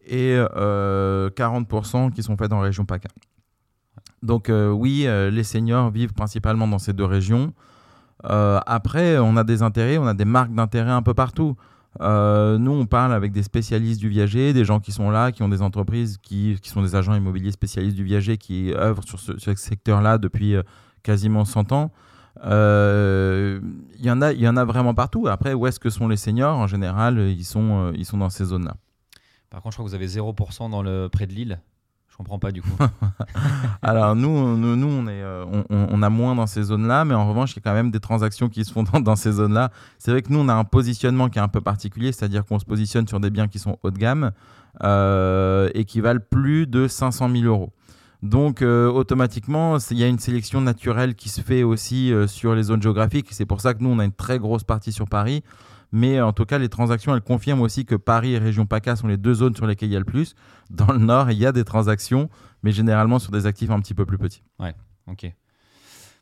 et 0.08 0.36
euh, 0.36 1.30
40% 1.30 2.12
qui 2.12 2.24
sont 2.24 2.38
faites 2.38 2.54
en 2.54 2.60
région 2.60 2.86
PACA. 2.86 3.10
Donc 4.24 4.50
euh, 4.50 4.70
oui, 4.70 5.04
euh, 5.06 5.30
les 5.30 5.44
seniors 5.44 5.92
vivent 5.92 6.14
principalement 6.14 6.68
dans 6.68 6.80
ces 6.80 6.94
deux 6.94 7.06
régions. 7.06 7.54
Euh, 8.26 8.60
après, 8.66 9.20
on 9.20 9.38
a 9.38 9.44
des 9.44 9.62
intérêts, 9.62 9.98
on 10.00 10.08
a 10.08 10.16
des 10.16 10.26
marques 10.26 10.54
d'intérêt 10.54 10.92
un 10.92 11.04
peu 11.04 11.14
partout. 11.14 11.56
Euh, 12.02 12.58
nous, 12.58 12.72
on 12.72 12.86
parle 12.86 13.14
avec 13.14 13.32
des 13.32 13.44
spécialistes 13.44 14.00
du 14.00 14.10
viager, 14.10 14.54
des 14.54 14.66
gens 14.66 14.80
qui 14.80 14.92
sont 14.92 15.10
là, 15.10 15.32
qui 15.32 15.42
ont 15.44 15.50
des 15.50 15.62
entreprises, 15.62 16.18
qui, 16.18 16.58
qui 16.62 16.70
sont 16.70 16.82
des 16.84 16.96
agents 16.96 17.16
immobiliers 17.16 17.52
spécialistes 17.52 17.96
du 17.96 18.04
viager, 18.04 18.38
qui 18.38 18.72
œuvrent 18.74 19.04
sur 19.04 19.20
ce, 19.20 19.34
secteur-là 19.56 20.18
depuis 20.18 20.56
euh, 20.56 20.62
quasiment 21.04 21.44
100 21.46 21.72
ans. 21.72 21.92
Euh, 22.46 23.60
Il 24.00 24.06
y, 24.06 24.12
en 24.12 24.22
a- 24.22 24.34
y 24.34 24.48
en 24.48 24.58
a 24.58 24.66
vraiment 24.66 24.94
partout. 24.94 25.28
Après, 25.28 25.54
où 25.54 25.66
est-ce 25.68 25.80
que 25.80 25.90
sont 25.90 26.08
les 26.08 26.18
seniors? 26.18 26.58
En 26.58 26.68
général, 26.68 27.18
ils 27.20 27.46
sont, 27.46 27.92
ils 27.96 28.06
sont 28.06 28.18
dans 28.18 28.30
ces 28.30 28.46
zones-là. 28.46 28.76
Par 29.50 29.62
contre, 29.62 29.74
je 29.74 29.78
crois 29.78 29.86
que 29.86 29.90
vous 29.90 29.96
avez 29.96 30.08
0% 30.08 30.70
dans 30.70 30.84
le 30.84 31.08
près 31.12 31.26
de 31.26 31.34
Lille. 31.34 31.60
Je 32.18 32.24
comprends 32.24 32.40
pas 32.40 32.52
du 32.52 32.64
coup. 32.64 32.70
Alors 33.84 34.16
nous, 34.16 34.58
nous, 34.58 34.88
on, 34.88 35.08
est, 35.08 35.22
euh, 35.22 35.46
on, 35.70 36.02
a 36.02 36.10
moins 36.10 36.34
dans 36.34 36.48
ces 36.48 36.64
zones-là, 36.64 37.06
mais 37.06 37.14
en 37.14 37.30
revanche, 37.30 37.52
il 37.52 37.58
y 37.58 37.60
a 37.60 37.62
quand 37.62 37.76
même 37.76 37.92
des 37.92 38.00
transactions 38.00 38.50
qui 38.50 38.66
se 38.66 38.72
font 38.72 38.82
dans, 39.02 39.16
ces 39.16 39.34
zones-là. 39.34 39.70
C'est 40.00 40.10
vrai 40.10 40.24
que 40.24 40.34
nous, 40.34 40.40
on 40.40 40.50
a 40.50 40.56
un 40.56 40.64
positionnement 40.64 41.30
qui 41.30 41.38
est 41.38 41.44
un 41.44 41.48
peu 41.48 41.62
particulier, 41.62 42.12
c'est-à-dire 42.12 42.44
qu'on 42.44 42.58
se 42.58 42.66
positionne 42.66 43.08
sur 43.08 43.20
des 43.20 43.30
biens 43.30 43.48
qui 43.48 43.60
sont 43.60 43.78
haut 43.84 43.92
de 43.92 44.00
gamme 44.00 44.32
euh, 44.84 45.70
et 45.76 45.86
qui 45.86 46.02
valent 46.02 46.24
plus 46.28 46.66
de 46.66 46.88
500 46.88 47.30
000 47.30 47.44
euros. 47.44 47.72
Donc 48.24 48.64
euh, 48.64 48.90
automatiquement, 48.90 49.78
il 49.92 50.00
y 50.00 50.04
a 50.04 50.08
une 50.08 50.18
sélection 50.18 50.60
naturelle 50.60 51.14
qui 51.14 51.30
se 51.30 51.42
fait 51.42 51.62
aussi 51.62 52.12
sur 52.26 52.56
les 52.56 52.64
zones 52.64 52.82
géographiques. 52.82 53.28
C'est 53.30 53.46
pour 53.46 53.62
ça 53.62 53.76
que 53.76 53.84
nous, 53.84 53.90
on 53.90 54.00
a 54.00 54.06
une 54.06 54.12
très 54.12 54.40
grosse 54.40 54.64
partie 54.64 54.92
sur 54.92 55.08
Paris. 55.08 55.44
Mais 55.92 56.20
en 56.22 56.34
tout 56.34 56.46
cas, 56.46 56.58
les 56.58 56.70
transactions, 56.70 57.16
elles 57.16 57.22
confirment 57.22 57.62
aussi 57.62 57.86
que 57.86 57.96
Paris 57.96 58.34
et 58.34 58.38
région 58.38 58.66
PACA 58.66 58.96
sont 58.96 59.08
les 59.08 59.18
deux 59.18 59.34
zones 59.34 59.56
sur 59.56 59.68
lesquelles 59.68 59.90
il 59.90 59.94
y 59.94 59.96
a 59.96 60.00
le 60.00 60.06
plus. 60.06 60.36
Dans 60.70 60.92
le 60.92 61.00
nord, 61.00 61.32
il 61.32 61.38
y 61.38 61.46
a 61.46 61.52
des 61.52 61.64
transactions, 61.64 62.30
mais 62.64 62.72
généralement 62.72 63.20
sur 63.20 63.32
des 63.32 63.46
actifs 63.46 63.70
un 63.70 63.80
petit 63.80 63.94
peu 63.94 64.06
plus 64.06 64.18
petits. 64.18 64.44
Ok. 65.08 65.32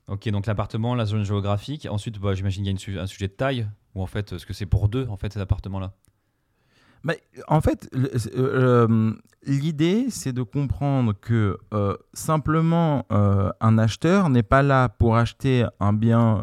Ok, 0.08 0.30
donc 0.30 0.46
l'appartement, 0.46 0.94
la 0.94 1.06
zone 1.06 1.24
géographique. 1.24 1.88
Ensuite, 1.90 2.20
bah, 2.20 2.36
j'imagine 2.36 2.64
qu'il 2.78 2.94
y 2.94 3.00
a 3.00 3.02
un 3.02 3.08
sujet 3.08 3.28
de 3.28 3.34
taille, 3.34 3.68
ou 3.96 4.04
en 4.04 4.06
fait, 4.06 4.34
est-ce 4.34 4.46
que 4.46 4.54
c'est 4.54 4.68
pour 4.68 4.88
deux, 4.88 5.08
en 5.10 5.18
fait, 5.18 5.34
cet 5.34 5.42
appartement-là? 5.42 5.94
En 7.48 7.62
fait, 7.62 7.90
euh, 7.94 8.08
euh, 8.36 9.14
l'idée, 9.46 10.08
c'est 10.10 10.34
de 10.34 10.42
comprendre 10.42 11.14
que 11.14 11.58
euh, 11.74 11.96
simplement 12.14 13.06
un 13.10 13.78
acheteur 13.78 14.30
n'est 14.30 14.44
pas 14.44 14.64
là 14.64 14.90
pour 14.90 15.16
acheter 15.18 15.66
un 15.80 15.94
bien 15.94 16.42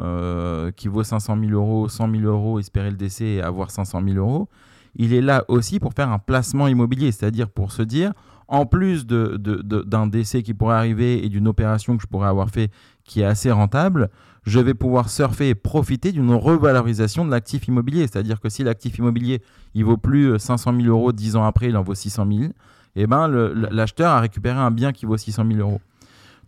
qui 0.76 0.88
vaut 0.88 1.02
500 1.02 1.36
000 1.40 1.52
euros, 1.52 1.88
100 1.88 2.10
000 2.10 2.22
euros, 2.24 2.58
espérer 2.58 2.90
le 2.90 2.96
décès 2.96 3.24
et 3.24 3.42
avoir 3.42 3.70
500 3.70 4.02
000 4.04 4.16
euros. 4.16 4.48
Il 4.94 5.14
est 5.14 5.22
là 5.22 5.44
aussi 5.48 5.80
pour 5.80 5.94
faire 5.94 6.10
un 6.10 6.18
placement 6.18 6.68
immobilier, 6.68 7.12
c'est-à-dire 7.12 7.48
pour 7.48 7.72
se 7.72 7.82
dire, 7.82 8.12
en 8.46 8.66
plus 8.66 9.06
d'un 9.06 10.06
décès 10.06 10.42
qui 10.42 10.52
pourrait 10.52 10.76
arriver 10.76 11.24
et 11.24 11.28
d'une 11.30 11.48
opération 11.48 11.96
que 11.96 12.02
je 12.02 12.06
pourrais 12.06 12.28
avoir 12.28 12.50
fait 12.50 12.70
qui 13.04 13.22
est 13.22 13.24
assez 13.24 13.50
rentable, 13.50 14.10
je 14.44 14.60
vais 14.60 14.74
pouvoir 14.74 15.08
surfer 15.08 15.50
et 15.50 15.54
profiter 15.54 16.12
d'une 16.12 16.34
revalorisation 16.34 17.24
de 17.24 17.30
l'actif 17.30 17.68
immobilier. 17.68 18.06
C'est-à-dire 18.06 18.40
que 18.40 18.48
si 18.48 18.64
l'actif 18.64 18.98
immobilier 18.98 19.40
il 19.74 19.84
vaut 19.84 19.96
plus 19.96 20.32
euh, 20.32 20.38
500 20.38 20.74
000 20.80 20.88
euros 20.88 21.12
10 21.12 21.36
ans 21.36 21.44
après, 21.44 21.68
il 21.68 21.76
en 21.76 21.82
vaut 21.82 21.94
600 21.94 22.26
000, 22.30 22.52
et 22.96 23.06
ben 23.06 23.28
l'acheteur 23.28 24.10
a 24.10 24.20
récupéré 24.20 24.58
un 24.58 24.70
bien 24.70 24.92
qui 24.92 25.06
vaut 25.06 25.16
600 25.16 25.44
000 25.46 25.60
euros. 25.60 25.80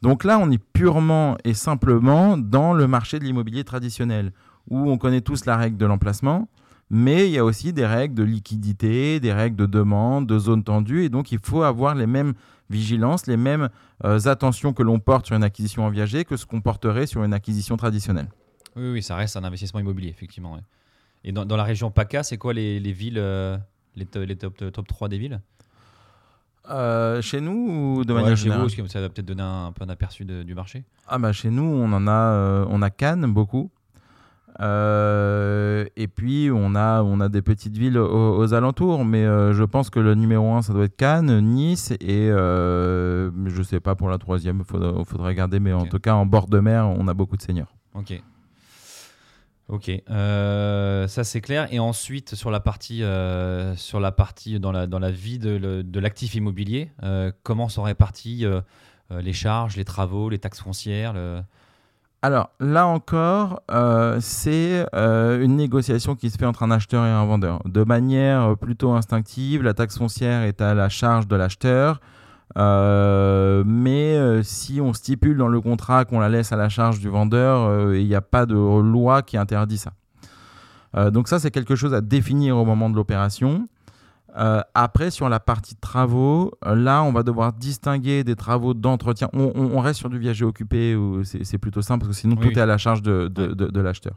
Donc 0.03 0.25
là, 0.25 0.39
on 0.39 0.51
est 0.51 0.63
purement 0.73 1.39
et 1.45 1.55
simplement 1.55 2.37
dans 2.37 2.75
le 2.75 2.87
marché 2.87 3.19
de 3.19 3.25
l'immobilier 3.25 3.65
traditionnel, 3.65 4.33
où 4.69 4.91
on 4.91 4.99
connaît 4.99 5.23
tous 5.23 5.47
la 5.47 5.57
règle 5.57 5.79
de 5.79 5.87
l'emplacement, 5.87 6.49
mais 6.91 7.27
il 7.27 7.33
y 7.33 7.39
a 7.39 7.45
aussi 7.45 7.73
des 7.73 7.87
règles 7.87 8.15
de 8.15 8.23
liquidité, 8.23 9.19
des 9.21 9.33
règles 9.33 9.57
de 9.57 9.67
demande, 9.67 10.27
de 10.27 10.39
zone 10.39 10.63
tendue, 10.63 11.05
et 11.05 11.09
donc 11.09 11.33
il 11.33 11.39
faut 11.43 11.63
avoir 11.63 11.95
les 11.95 12.07
mêmes 12.07 12.35
les 13.27 13.37
mêmes 13.37 13.69
euh, 14.05 14.19
attentions 14.27 14.73
que 14.73 14.83
l'on 14.83 14.99
porte 14.99 15.27
sur 15.27 15.37
une 15.37 15.45
acquisition 15.45 15.85
en 15.85 15.91
viager 15.91 16.25
que 16.25 16.37
ce 16.37 16.47
qu'on 16.47 16.61
porterait 16.61 17.07
sur 17.07 17.23
une 17.25 17.33
acquisition 17.35 17.77
traditionnelle. 17.77 18.29
Oui, 18.77 18.91
oui, 18.91 19.03
ça 19.03 19.17
reste 19.17 19.37
un 19.37 19.45
investissement 19.45 19.81
immobilier, 19.81 20.09
effectivement. 20.09 20.55
ouais. 20.55 20.61
Et 21.25 21.33
dans, 21.33 21.45
dans 21.45 21.57
la 21.57 21.65
région 21.65 21.91
PACA, 21.91 22.23
c'est 22.23 22.37
quoi 22.37 22.53
les, 22.53 22.81
les 22.81 22.93
villes, 22.93 23.19
euh, 23.19 23.57
les, 23.97 24.05
to- 24.05 24.25
les 24.25 24.37
top, 24.37 24.57
top 24.73 24.87
3 24.89 25.09
des 25.09 25.19
villes? 25.19 25.41
Euh, 26.71 27.21
chez 27.21 27.41
nous 27.43 27.53
ou 27.99 28.05
de 28.05 28.13
Ouais, 28.13 28.21
manière 28.23 28.37
chez 28.37 28.45
vous, 28.45 28.51
générale? 28.51 28.63
parce 28.67 28.75
que 28.75 28.87
ça 28.89 29.01
va 29.01 29.09
peut-être 29.11 29.27
donner 29.27 29.43
un, 29.43 29.67
un 29.67 29.73
peu 29.73 29.85
un 29.85 29.89
aperçu 29.91 30.25
de- 30.25 30.43
du 30.43 30.55
marché. 30.55 30.83
Ah 31.07 31.19
bah 31.19 31.33
chez 31.33 31.51
nous, 31.51 31.63
on 31.63 31.93
en 31.93 32.07
a, 32.09 32.11
euh, 32.13 32.67
on 32.71 32.81
a 32.81 32.89
Cannes 32.91 33.27
beaucoup. 33.33 33.71
Euh, 34.61 35.85
et 35.97 36.07
puis 36.09 36.51
on 36.55 36.75
a, 36.75 37.03
on 37.03 37.21
a 37.21 37.29
des 37.29 37.43
petites 37.43 37.77
villes 37.77 37.99
aux, 37.99 38.37
aux 38.39 38.55
alentours, 38.55 39.05
mais 39.05 39.25
euh, 39.25 39.53
je 39.53 39.65
pense 39.65 39.91
que 39.91 39.99
le 40.01 40.15
numéro 40.15 40.53
un, 40.55 40.63
ça 40.63 40.73
doit 40.73 40.85
être 40.85 40.97
Cannes, 40.97 41.41
Nice 41.41 41.93
et 42.01 42.31
euh, 42.31 43.31
je 43.47 43.63
sais 43.63 43.81
pas 43.81 43.95
pour 43.95 44.09
la 44.09 44.19
troisième, 44.19 44.59
il 44.61 44.65
faudra, 44.65 45.05
faudra 45.05 45.27
regarder, 45.29 45.59
mais 45.61 45.73
en 45.73 45.87
tout 45.87 45.99
cas 45.99 46.15
en 46.15 46.27
bord 46.27 46.47
de 46.49 46.61
mer, 46.61 46.87
on 46.89 47.09
a 47.09 47.15
beaucoup 47.15 47.37
de 47.37 47.43
seniors. 47.43 47.75
Ok. 47.95 48.23
Ok, 49.69 49.91
ça 50.09 51.25
c'est 51.25 51.41
clair. 51.41 51.69
Et 51.73 51.79
ensuite 51.79 52.35
sur 52.35 52.51
la 52.51 52.61
partie, 52.61 53.03
sur 53.77 53.99
la 53.99 54.13
partie 54.13 54.61
dans 54.61 54.73
la 54.73 54.87
dans 54.87 54.99
la 54.99 55.11
vie 55.11 55.39
de, 55.39 55.83
de 55.83 56.01
l'actif 56.01 56.35
immobilier, 56.35 56.91
comment 57.43 57.69
sont 57.71 57.83
répartis 57.83 58.45
euh, 58.45 58.61
les 59.11 59.33
charges, 59.33 59.77
les 59.77 59.85
travaux, 59.87 60.29
les 60.29 60.39
taxes 60.39 60.61
foncières 60.61 61.13
le- 61.15 61.41
Alors 62.25 62.49
là 62.59 62.87
encore, 62.87 63.61
euh, 63.71 64.17
c'est 64.19 64.87
euh, 64.95 65.45
une 65.45 65.57
négociation 65.57 66.17
qui 66.17 66.31
se 66.31 66.39
fait 66.39 66.47
entre 66.47 66.63
un 66.63 66.71
acheteur 66.71 67.05
et 67.05 67.11
un 67.11 67.27
vendeur. 67.27 67.61
De 67.67 67.85
manière 67.85 68.45
euh, 68.45 68.55
plutôt 68.55 68.93
instinctive, 68.93 69.63
la 69.63 69.75
taxe 69.75 69.99
foncière 69.99 70.41
est 70.41 70.63
à 70.63 70.73
la 70.73 70.89
charge 70.89 71.29
de 71.29 71.37
l'acheteur. 71.37 72.01
Mais 72.57 74.43
si 74.43 74.81
on 74.81 74.95
stipule 74.95 75.37
dans 75.37 75.49
le 75.49 75.61
contrat 75.61 76.07
qu'on 76.07 76.19
la 76.19 76.31
laisse 76.31 76.51
à 76.51 76.57
la 76.57 76.71
charge 76.71 76.99
du 76.99 77.11
vendeur, 77.11 77.93
il 77.93 78.07
n'y 78.07 78.15
a 78.15 78.23
pas 78.23 78.47
de 78.47 78.55
loi 78.55 79.21
qui 79.21 79.37
interdit 79.37 79.77
ça. 79.77 79.93
Donc 81.11 81.29
ça, 81.29 81.39
c'est 81.39 81.51
quelque 81.51 81.75
chose 81.75 81.93
à 81.93 82.01
définir 82.01 82.57
au 82.57 82.65
moment 82.65 82.89
de 82.89 82.97
l'opération. 82.97 83.69
Euh, 84.37 84.61
après, 84.75 85.11
sur 85.11 85.29
la 85.29 85.39
partie 85.39 85.77
travaux, 85.77 86.51
euh, 86.67 86.75
là, 86.75 87.03
on 87.05 87.13
va 87.13 87.23
devoir 87.23 87.53
distinguer 87.53 88.25
des 88.25 88.35
travaux 88.35 88.75
d'entretien. 88.75 89.29
On, 89.33 89.53
on- 89.55 89.77
on 89.77 89.81
reste 89.81 90.01
sur 90.01 90.11
du 90.11 90.19
viager 90.19 90.45
occupé, 90.45 90.97
c'est 91.45 91.59
plutôt 91.59 91.83
simple, 91.83 92.05
parce 92.07 92.17
que 92.17 92.21
sinon, 92.21 92.37
Oui, 92.41 92.49
tout 92.53 92.59
est 92.59 92.63
à 92.63 92.67
la 92.67 92.79
charge 92.79 93.01
de, 93.03 93.29
de- 93.29 93.43
Ouais. 93.49 93.55
de- 93.55 93.67
de 93.69 93.81
l'acheteur. 93.81 94.15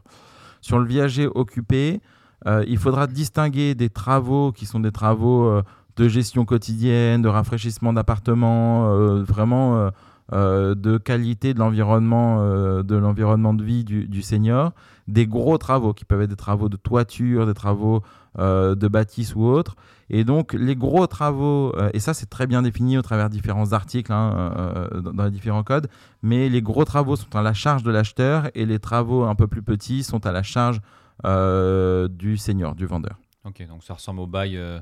Sur 0.60 0.80
le 0.80 0.86
viager 0.86 1.28
occupé, 1.32 2.00
euh, 2.46 2.64
il 2.66 2.78
faudra 2.78 3.06
distinguer 3.06 3.76
des 3.76 3.90
travaux 3.90 4.50
qui 4.50 4.66
sont 4.66 4.80
des 4.80 4.90
travaux 4.92 5.44
euh, 5.46 5.62
de 5.96 6.08
gestion 6.08 6.44
quotidienne, 6.44 7.22
de 7.22 7.28
rafraîchissement 7.28 7.92
d'appartements, 7.92 8.92
vraiment 9.24 9.90
de 10.32 10.98
qualité 10.98 11.54
de 11.54 11.58
l'environnement, 11.58 12.40
de 12.82 12.96
l'environnement 12.96 13.52
de 13.54 13.64
vie 13.64 13.82
du, 13.82 14.06
du 14.06 14.22
senior, 14.22 14.72
des 15.08 15.26
gros 15.26 15.58
travaux 15.58 15.94
qui 15.94 16.04
peuvent 16.04 16.20
être 16.22 16.30
des 16.30 16.36
travaux 16.36 16.68
de 16.68 16.76
toiture, 16.76 17.46
des 17.46 17.54
travaux 17.54 18.02
de 18.38 18.88
bâtisse 18.88 19.34
ou 19.34 19.42
autres. 19.44 19.74
Et 20.10 20.24
donc 20.24 20.52
les 20.54 20.76
gros 20.76 21.06
travaux, 21.06 21.74
euh, 21.76 21.90
et 21.92 22.00
ça 22.00 22.14
c'est 22.14 22.26
très 22.30 22.46
bien 22.46 22.62
défini 22.62 22.96
au 22.96 23.02
travers 23.02 23.28
de 23.28 23.34
différents 23.34 23.72
articles 23.72 24.12
hein, 24.12 24.52
euh, 24.56 25.00
dans, 25.00 25.12
dans 25.12 25.24
les 25.24 25.30
différents 25.30 25.64
codes, 25.64 25.88
mais 26.22 26.48
les 26.48 26.62
gros 26.62 26.84
travaux 26.84 27.16
sont 27.16 27.34
à 27.36 27.42
la 27.42 27.52
charge 27.52 27.82
de 27.82 27.90
l'acheteur 27.90 28.50
et 28.54 28.64
les 28.66 28.78
travaux 28.78 29.24
un 29.24 29.34
peu 29.34 29.46
plus 29.46 29.62
petits 29.62 30.02
sont 30.02 30.24
à 30.26 30.32
la 30.32 30.42
charge 30.42 30.80
euh, 31.24 32.08
du 32.08 32.36
senior, 32.36 32.74
du 32.74 32.86
vendeur. 32.86 33.18
Ok, 33.44 33.66
donc 33.66 33.82
ça 33.82 33.94
ressemble 33.94 34.20
au 34.20 34.26
bail, 34.26 34.56
euh, 34.56 34.78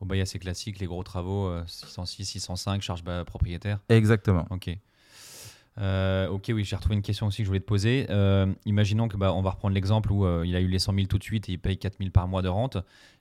au 0.00 0.04
bail 0.04 0.20
assez 0.20 0.38
classique, 0.38 0.78
les 0.80 0.86
gros 0.86 1.02
travaux, 1.02 1.46
euh, 1.46 1.62
606, 1.66 2.24
605, 2.24 2.82
charge 2.82 3.02
propriétaire. 3.24 3.78
Exactement. 3.88 4.46
Ok. 4.50 4.76
Euh, 5.80 6.28
ok, 6.28 6.50
oui, 6.52 6.64
j'ai 6.64 6.74
retrouvé 6.74 6.96
une 6.96 7.02
question 7.02 7.26
aussi 7.26 7.38
que 7.38 7.44
je 7.44 7.48
voulais 7.48 7.60
te 7.60 7.64
poser. 7.64 8.06
Euh, 8.10 8.52
imaginons 8.66 9.08
que, 9.08 9.16
bah, 9.16 9.32
on 9.32 9.42
va 9.42 9.50
reprendre 9.50 9.74
l'exemple 9.74 10.10
où 10.10 10.26
euh, 10.26 10.42
il 10.44 10.56
a 10.56 10.60
eu 10.60 10.66
les 10.66 10.80
100 10.80 10.94
000 10.94 11.06
tout 11.06 11.18
de 11.18 11.22
suite 11.22 11.48
et 11.48 11.52
il 11.52 11.58
paye 11.58 11.78
4 11.78 11.98
000 11.98 12.10
par 12.10 12.26
mois 12.26 12.42
de 12.42 12.48
rente. 12.48 12.78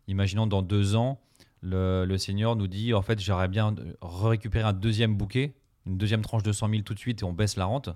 Imaginons 0.08 0.48
dans 0.48 0.64
deux 0.64 0.96
ans, 0.96 1.20
le, 1.62 2.06
le 2.06 2.18
senior 2.18 2.56
nous 2.56 2.68
dit 2.68 2.94
en 2.94 3.02
fait, 3.02 3.20
j'aimerais 3.20 3.48
bien 3.48 3.74
récupérer 4.02 4.68
un 4.68 4.74
deuxième 4.74 5.16
bouquet, 5.16 5.54
une 5.86 5.98
deuxième 5.98 6.22
tranche 6.22 6.44
de 6.44 6.52
100 6.52 6.70
000 6.70 6.82
tout 6.84 6.94
de 6.94 7.00
suite 7.00 7.22
et 7.22 7.26
on 7.26 7.34
baisse 7.34 7.58
la 7.58 7.66
rente. 7.66 7.90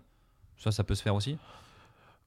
Ça, 0.58 0.72
ça 0.72 0.84
peut 0.84 0.96
se 0.96 1.02
faire 1.04 1.16
aussi? 1.16 1.38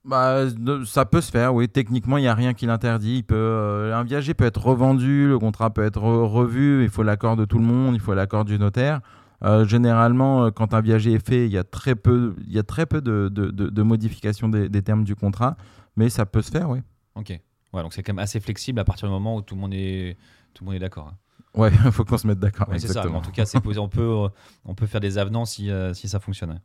Bah, 0.04 0.44
ça 0.84 1.06
peut 1.06 1.22
se 1.22 1.30
faire, 1.30 1.54
oui. 1.54 1.66
Techniquement, 1.68 2.18
il 2.18 2.22
n'y 2.22 2.28
a 2.28 2.34
rien 2.34 2.52
qui 2.52 2.66
l'interdit. 2.66 3.16
Il 3.18 3.22
peut, 3.24 3.34
euh, 3.36 3.94
un 3.96 4.04
viager 4.04 4.34
peut 4.34 4.44
être 4.44 4.62
revendu, 4.62 5.26
le 5.28 5.38
contrat 5.38 5.70
peut 5.72 5.82
être 5.84 6.00
re- 6.00 6.26
revu. 6.28 6.82
Il 6.84 6.90
faut 6.90 7.02
l'accord 7.02 7.36
de 7.36 7.46
tout 7.46 7.58
le 7.58 7.64
monde, 7.64 7.94
il 7.94 8.00
faut 8.00 8.12
l'accord 8.12 8.44
du 8.44 8.58
notaire. 8.58 9.00
Euh, 9.42 9.64
généralement, 9.66 10.44
euh, 10.44 10.50
quand 10.50 10.74
un 10.74 10.82
viager 10.82 11.14
est 11.14 11.26
fait, 11.26 11.46
il 11.46 11.52
y 11.52 11.58
a 11.58 11.64
très 11.64 11.94
peu, 11.94 12.34
il 12.46 12.52
y 12.52 12.58
a 12.58 12.62
très 12.62 12.84
peu 12.84 13.00
de, 13.00 13.30
de, 13.32 13.50
de- 13.50 13.70
de 13.70 13.82
modifications 13.82 14.48
des, 14.48 14.68
des 14.68 14.82
termes 14.82 15.04
du 15.04 15.14
contrat, 15.16 15.56
mais 15.96 16.10
ça 16.10 16.26
peut 16.26 16.42
se 16.42 16.50
faire, 16.50 16.68
oui. 16.68 16.80
Ok. 17.14 17.40
Ouais, 17.72 17.82
donc 17.82 17.94
c'est 17.94 18.02
quand 18.02 18.12
même 18.12 18.22
assez 18.22 18.40
flexible 18.40 18.78
à 18.80 18.84
partir 18.84 19.08
du 19.08 19.12
moment 19.12 19.36
où 19.36 19.42
tout 19.42 19.54
le 19.54 19.60
monde 19.62 19.74
est, 19.74 20.16
tout 20.54 20.64
le 20.64 20.66
monde 20.66 20.76
est 20.76 20.80
d'accord. 20.80 21.08
hein. 21.08 21.16
Ouais, 21.54 21.70
il 21.84 21.92
faut 21.92 22.04
qu'on 22.04 22.18
se 22.18 22.26
mette 22.26 22.40
d'accord. 22.40 22.68
Ouais, 22.68 22.78
c'est 22.78 22.88
ça. 22.88 23.04
Mais 23.04 23.14
en 23.14 23.20
tout 23.20 23.30
cas, 23.30 23.44
c'est. 23.44 23.58
On 23.58 23.88
peut, 23.88 24.00
euh, 24.02 24.28
on 24.64 24.74
peut 24.74 24.86
faire 24.86 25.00
des 25.00 25.18
avenants 25.18 25.44
si, 25.44 25.70
euh, 25.70 25.94
si 25.94 26.08
ça 26.08 26.18
fonctionne. 26.20 26.60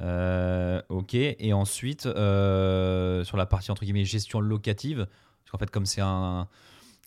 Euh, 0.00 0.82
ok. 0.88 1.14
Et 1.14 1.52
ensuite, 1.52 2.06
euh, 2.06 3.24
sur 3.24 3.36
la 3.36 3.46
partie 3.46 3.70
entre 3.70 3.84
guillemets 3.84 4.04
gestion 4.04 4.40
locative, 4.40 5.06
parce 5.06 5.50
qu'en 5.50 5.58
fait, 5.58 5.70
comme 5.70 5.86
c'est 5.86 6.02
un, 6.02 6.48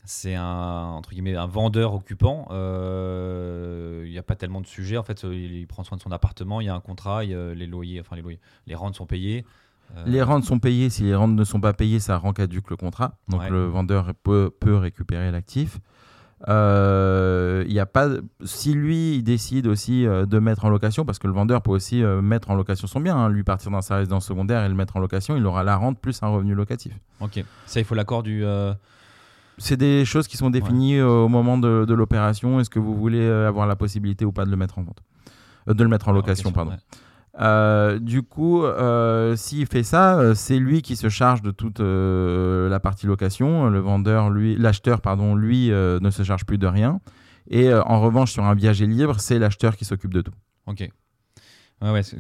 c'est 0.06 0.36
un 0.36 0.86
entre 0.88 1.12
guillemets 1.12 1.36
un 1.36 1.45
vendeur 1.45 1.93
occupant, 1.93 2.47
euh, 2.52 4.04
il 4.06 4.12
n'y 4.12 4.18
a 4.18 4.24
pas 4.24 4.36
tellement 4.36 4.62
de 4.62 4.68
sujets. 4.68 4.97
En 4.97 5.04
fait, 5.04 5.24
il, 5.24 5.54
il 5.54 5.68
prend 5.68 5.84
soin 5.84 5.97
de 5.97 6.02
son 6.02 6.12
appartement. 6.12 6.62
Il 6.62 6.66
y 6.66 6.70
a 6.70 6.76
un 6.76 6.82
contrat. 6.82 7.20
a 7.20 7.24
les 7.24 7.68
loyers, 7.68 8.02
enfin 8.02 8.16
les 8.16 8.22
loyers, 8.22 8.39
les 8.68 8.76
rentes 8.76 8.95
sont 8.95 9.06
payées. 9.06 9.45
Euh, 9.97 10.03
Les 10.05 10.21
rentes 10.21 10.43
sont 10.45 10.59
payées. 10.59 10.89
Si 10.89 11.03
les 11.03 11.15
rentes 11.15 11.33
ne 11.35 11.43
sont 11.43 11.59
pas 11.61 11.73
payées, 11.73 11.99
ça 11.99 12.17
rend 12.17 12.33
caduque 12.33 12.69
le 12.69 12.75
contrat. 12.77 13.13
Donc 13.27 13.41
Ouais. 13.41 13.49
le 13.49 13.65
vendeur 13.65 14.13
peut, 14.23 14.51
peut 14.59 14.75
récupérer 14.75 15.31
l'actif. 15.31 15.79
Euh, 16.47 17.65
y 17.67 17.79
a 17.79 17.85
pas, 17.85 18.07
si 18.45 18.73
lui 18.73 19.15
il 19.15 19.23
décide 19.23 19.67
aussi 19.67 20.05
euh, 20.07 20.25
de 20.25 20.39
mettre 20.39 20.63
en 20.63 20.69
location, 20.69 21.03
parce 21.03 21.19
que 21.19 21.27
le 21.27 21.33
vendeur 21.33 21.61
peut 21.61 21.71
aussi 21.71 22.01
euh, 22.01 22.21
mettre 22.21 22.49
en 22.49 22.55
location 22.55 22.87
son 22.87 23.01
bien, 23.01 23.17
hein, 23.17 23.27
lui 23.29 23.43
partir 23.43 23.71
dans 23.71 23.81
sa 23.81 23.97
résidence 23.97 24.25
secondaire 24.25 24.63
et 24.63 24.69
le 24.69 24.75
mettre 24.75 24.95
en 24.95 24.99
location, 25.01 25.35
il 25.35 25.45
aura 25.45 25.63
la 25.65 25.75
rente 25.75 25.99
plus 25.99 26.23
un 26.23 26.27
revenu 26.29 26.55
locatif. 26.55 26.93
Ok. 27.19 27.43
Ça, 27.65 27.79
il 27.81 27.85
faut 27.85 27.95
l'accord 27.95 28.23
du. 28.23 28.43
C'est 29.57 29.75
des 29.75 30.05
choses 30.05 30.29
qui 30.29 30.37
sont 30.37 30.49
définies 30.49 31.01
au 31.01 31.27
moment 31.27 31.57
de, 31.57 31.83
de 31.85 31.93
l'opération. 31.93 32.61
Est-ce 32.61 32.69
que 32.69 32.79
vous 32.79 32.95
voulez 32.95 33.27
avoir 33.29 33.67
la 33.67 33.75
possibilité 33.75 34.23
ou 34.23 34.31
pas 34.31 34.45
de 34.45 34.49
le 34.51 34.55
mettre 34.55 34.79
en 34.79 34.83
vente, 34.83 35.03
de 35.67 35.83
le 35.83 35.89
mettre 35.89 36.07
en 36.07 36.13
location, 36.13 36.53
pardon. 36.53 36.71
ouais. 36.71 36.77
Euh, 37.39 37.99
du 37.99 38.21
coup, 38.21 38.63
euh, 38.63 39.35
s'il 39.35 39.65
fait 39.65 39.83
ça, 39.83 40.19
euh, 40.19 40.33
c'est 40.33 40.59
lui 40.59 40.81
qui 40.81 40.95
se 40.95 41.07
charge 41.07 41.41
de 41.41 41.51
toute 41.51 41.79
la 41.79 42.79
partie 42.79 43.07
location. 43.07 43.69
Le 43.69 43.79
vendeur, 43.79 44.29
lui, 44.29 44.55
l'acheteur, 44.55 45.01
pardon, 45.01 45.35
lui 45.35 45.69
ne 45.69 46.09
se 46.09 46.23
charge 46.23 46.45
plus 46.45 46.57
de 46.57 46.67
rien. 46.67 46.99
Et 47.49 47.73
en 47.73 47.99
revanche, 47.99 48.31
sur 48.31 48.43
un 48.43 48.53
viager 48.53 48.85
libre, 48.85 49.19
c'est 49.19 49.39
l'acheteur 49.39 49.75
qui 49.75 49.85
s'occupe 49.85 50.13
de 50.13 50.21
tout. 50.21 50.33
Ok. 50.67 50.89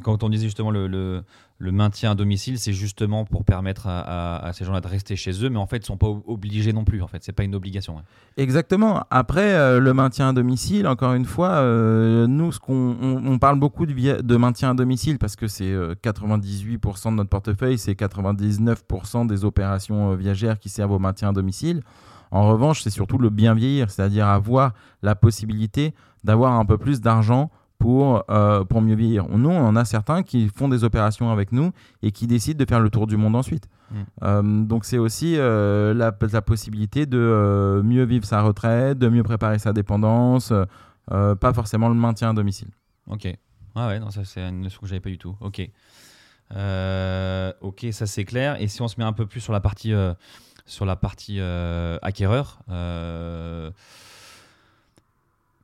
Quand 0.03 0.23
on 0.23 0.29
disait 0.29 0.45
justement 0.45 0.71
le, 0.71 1.23
le 1.61 1.73
maintien 1.73 2.11
à 2.11 2.15
domicile, 2.15 2.57
c'est 2.57 2.71
justement 2.71 3.25
pour 3.25 3.43
permettre 3.43 3.87
à, 3.87 4.49
ces 4.53 4.63
gens-là 4.63 4.79
de 4.79 4.87
rester 4.87 5.17
chez 5.17 5.43
eux, 5.43 5.49
mais 5.49 5.57
en 5.57 5.67
fait, 5.67 5.77
ils 5.77 5.81
ne 5.81 5.85
sont 5.85 5.97
pas 5.97 6.07
ob- 6.07 6.23
obligés 6.25 6.71
non 6.71 6.85
plus. 6.85 7.01
En 7.01 7.07
fait, 7.07 7.21
c'est 7.21 7.33
pas 7.33 7.43
une 7.43 7.53
obligation. 7.53 7.97
Exactement. 8.37 9.03
Après, 9.11 9.53
euh, 9.53 9.81
le 9.81 9.93
maintien 9.93 10.29
à 10.29 10.33
domicile, 10.33 10.87
encore 10.87 11.13
une 11.13 11.25
fois, 11.25 11.49
euh, 11.49 12.27
nous, 12.27 12.51
on, 12.69 13.37
parle 13.39 13.59
beaucoup 13.59 13.85
de, 13.85 14.37
maintien 14.37 14.71
à 14.71 14.73
domicile 14.73 15.19
parce 15.19 15.35
que 15.35 15.47
c'est 15.47 15.69
euh, 15.69 15.95
98% 16.01 17.11
de 17.11 17.15
notre 17.15 17.29
portefeuille, 17.29 17.77
c'est 17.77 17.91
99% 17.91 19.27
des 19.27 19.43
opérations 19.43 20.13
euh, 20.13 20.15
viagères 20.15 20.59
qui 20.59 20.69
servent 20.69 20.93
au 20.93 20.99
maintien 20.99 21.29
à 21.29 21.33
domicile. 21.33 21.83
En 22.31 22.47
revanche, 22.47 22.83
c'est 22.83 22.89
surtout 22.89 23.17
le 23.17 23.29
bien 23.29 23.53
vieillir, 23.53 23.91
c'est-à-dire 23.91 24.27
avoir 24.27 24.73
la 25.01 25.15
possibilité 25.15 25.93
d'avoir 26.23 26.53
un 26.53 26.63
peu 26.63 26.77
plus 26.77 27.01
d'argent 27.01 27.51
pour, 27.79 28.25
euh, 28.29 28.65
pour 28.65 28.81
mieux 28.81 28.93
vieillir. 28.93 29.25
Nous, 29.29 29.49
on 29.49 29.65
en 29.65 29.75
a 29.75 29.85
certains 29.85 30.21
qui 30.21 30.49
font 30.49 30.67
des 30.67 30.83
opérations 30.83 31.31
avec 31.31 31.53
nous 31.53 31.71
et 32.03 32.11
qui 32.11 32.27
décident 32.27 32.57
de 32.63 32.69
faire 32.69 32.81
le 32.81 32.89
tour 32.89 33.07
du 33.07 33.15
monde 33.17 33.35
ensuite. 33.35 33.69
Mm. 33.89 33.95
Euh, 34.23 34.63
donc 34.65 34.85
c'est 34.85 34.97
aussi 34.97 35.35
euh, 35.37 35.93
la, 35.93 36.13
la 36.31 36.41
possibilité 36.41 37.05
de 37.05 37.81
mieux 37.83 38.03
vivre 38.03 38.25
sa 38.25 38.41
retraite, 38.41 38.99
de 38.99 39.07
mieux 39.07 39.23
préparer 39.23 39.57
sa 39.59 39.73
dépendance, 39.73 40.53
pas 41.07 41.53
forcément 41.53 41.89
le 41.89 41.95
maintien 41.95 42.29
à 42.29 42.33
domicile. 42.33 42.69
Ok. 43.07 43.27
Ah 43.75 43.87
ouais, 43.87 43.99
non, 43.99 44.11
ça 44.11 44.25
c'est 44.25 44.41
une 44.41 44.61
notion 44.61 44.81
que 44.81 44.87
j'avais 44.87 44.99
pas 44.99 45.09
du 45.09 45.17
tout. 45.17 45.35
Ok. 45.39 45.61
Ok, 47.61 47.87
ça 47.91 48.05
c'est 48.05 48.25
clair. 48.25 48.61
Et 48.61 48.67
si 48.67 48.81
on 48.81 48.89
se 48.89 48.99
met 48.99 49.05
un 49.05 49.13
peu 49.13 49.25
plus 49.25 49.39
sur 49.39 49.53
la 49.53 49.61
partie, 49.61 49.93
sur 50.65 50.85
la 50.85 50.95
partie 50.97 51.39
acquéreur, 52.01 52.59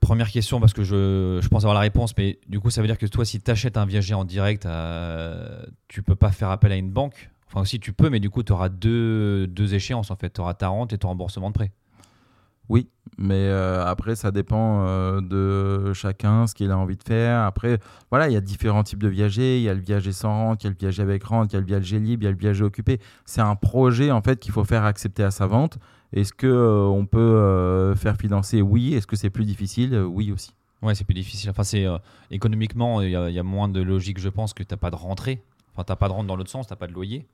première 0.06 0.30
question 0.30 0.60
parce 0.60 0.74
que 0.74 0.84
je, 0.84 1.48
pense 1.48 1.64
avoir 1.64 1.74
la 1.74 1.82
réponse, 1.82 2.14
mais 2.18 2.40
du 2.48 2.60
coup 2.60 2.70
ça 2.70 2.82
veut 2.82 2.88
dire 2.88 2.98
que 2.98 3.08
toi 3.08 3.26
si 3.26 3.42
tu 3.42 3.50
achètes 3.50 3.76
un 3.76 3.86
viager 3.86 4.14
en 4.14 4.24
direct, 4.24 4.66
euh, 4.66 5.64
tu 5.88 6.04
peux 6.04 6.16
pas 6.16 6.32
faire 6.32 6.52
appel 6.52 6.72
à 6.72 6.76
une 6.76 6.92
banque? 6.92 7.32
Enfin 7.48 7.62
aussi 7.62 7.80
tu 7.80 7.92
peux, 7.92 8.10
mais 8.10 8.20
du 8.20 8.30
coup 8.30 8.44
tu 8.44 8.54
auras 8.54 8.70
deux, 8.70 9.48
deux 9.48 9.74
échéances 9.74 10.12
en 10.12 10.16
fait. 10.16 10.32
Tu 10.32 10.42
auras 10.42 10.54
ta 10.54 10.68
rente 10.68 10.94
et 10.94 10.98
ton 10.98 11.10
remboursement 11.10 11.50
de 11.50 11.56
prêt. 11.56 11.72
Oui, 12.68 12.88
mais 13.18 13.36
euh, 13.36 13.86
après, 13.86 14.16
ça 14.16 14.32
dépend 14.32 14.86
euh, 14.88 15.22
de 15.22 15.94
chacun, 15.94 16.48
ce 16.48 16.56
qu'il 16.56 16.72
a 16.72 16.78
envie 16.78 16.98
de 16.98 17.04
faire. 17.04 17.42
Après, 17.42 17.78
voilà, 18.10 18.28
il 18.28 18.34
y 18.34 18.38
a 18.38 18.42
différents 18.42 18.84
types 18.84 19.04
de 19.04 19.08
viagers. 19.08 19.58
Il 19.58 19.64
y 19.64 19.70
a 19.70 19.74
le 19.74 19.82
viager 19.82 20.12
sans 20.12 20.34
rente, 20.34 20.64
il 20.64 20.68
y 20.68 20.70
a 20.70 20.72
le 20.72 20.78
viager 20.80 21.04
avec 21.04 21.24
rente, 21.24 21.54
il 21.54 21.56
y 21.56 21.58
a 21.58 21.60
le 21.60 21.66
viager 21.68 22.00
libre, 22.00 22.24
il 22.24 22.26
y 22.26 22.30
a 22.30 22.32
le 22.32 22.38
viager 22.38 22.64
occupé. 22.64 23.00
C'est 23.26 23.42
un 23.42 23.56
projet, 23.56 24.10
en 24.12 24.22
fait, 24.22 24.40
qu'il 24.40 24.52
faut 24.52 24.64
faire 24.64 24.84
accepter 24.84 25.24
à 25.24 25.30
sa 25.30 25.46
vente. 25.46 25.78
Est-ce 26.16 26.34
que 26.34 26.48
euh, 26.48 26.86
on 26.86 27.06
peut 27.06 27.20
euh, 27.20 27.94
faire 27.96 28.16
financer 28.18 28.62
Oui? 28.62 28.94
Est-ce 28.96 29.06
que 29.06 29.16
c'est 29.16 29.30
plus 29.30 29.46
difficile? 29.46 29.94
Euh, 29.94 30.04
Oui 30.06 30.32
aussi. 30.32 30.54
Ouais, 30.82 30.96
c'est 30.96 31.04
plus 31.04 31.14
difficile. 31.14 31.50
Enfin, 31.50 31.64
c'est 31.64 31.86
économiquement, 32.32 33.02
il 33.02 33.10
y, 33.12 33.16
a- 33.16 33.30
il 33.30 33.36
y 33.36 33.40
a 33.40 33.44
moins 33.44 33.68
de 33.70 33.82
logique, 33.82 34.20
je 34.20 34.30
pense, 34.30 34.54
que 34.54 34.64
t'as 34.64 34.78
pas 34.78 34.92
de 34.92 34.96
rentrée. 34.96 35.42
Enfin, 35.74 35.84
t'as 35.86 35.96
pas 35.96 36.08
de 36.08 36.14
rente 36.14 36.28
dans 36.28 36.36
l'autre 36.36 36.50
sens, 36.52 36.68
t'as 36.68 36.76
pas 36.76 36.88
de 36.88 36.94
loyer. 36.94 37.26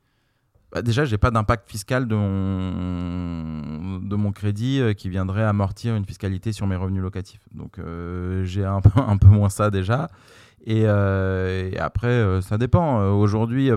Bah, 0.72 0.82
déjà, 0.82 1.04
j'ai 1.06 1.18
pas 1.18 1.32
d'impact 1.32 1.70
fiscal 1.70 2.08
de 2.08 2.16
mon, 2.16 4.00
de 4.00 4.16
mon 4.16 4.32
crédit 4.32 4.82
qui 4.96 5.10
viendrait 5.10 5.44
amortir 5.44 5.96
une 5.96 6.06
fiscalité 6.06 6.54
sur 6.54 6.66
mes 6.68 6.76
revenus 6.76 7.02
locatifs. 7.02 7.42
Donc, 7.54 7.78
j'ai 8.44 8.64
un 8.66 8.82
peu, 8.82 8.90
un 9.02 9.18
peu 9.18 9.28
moins 9.28 9.50
ça 9.50 9.70
déjà. 9.70 10.08
Et, 10.66 10.84
euh, 10.86 11.72
et 11.72 11.78
après, 11.80 12.08
euh, 12.08 12.40
ça 12.42 12.58
dépend. 12.58 13.02
Euh, 13.02 13.10
Aujourd'hui, 13.10 13.72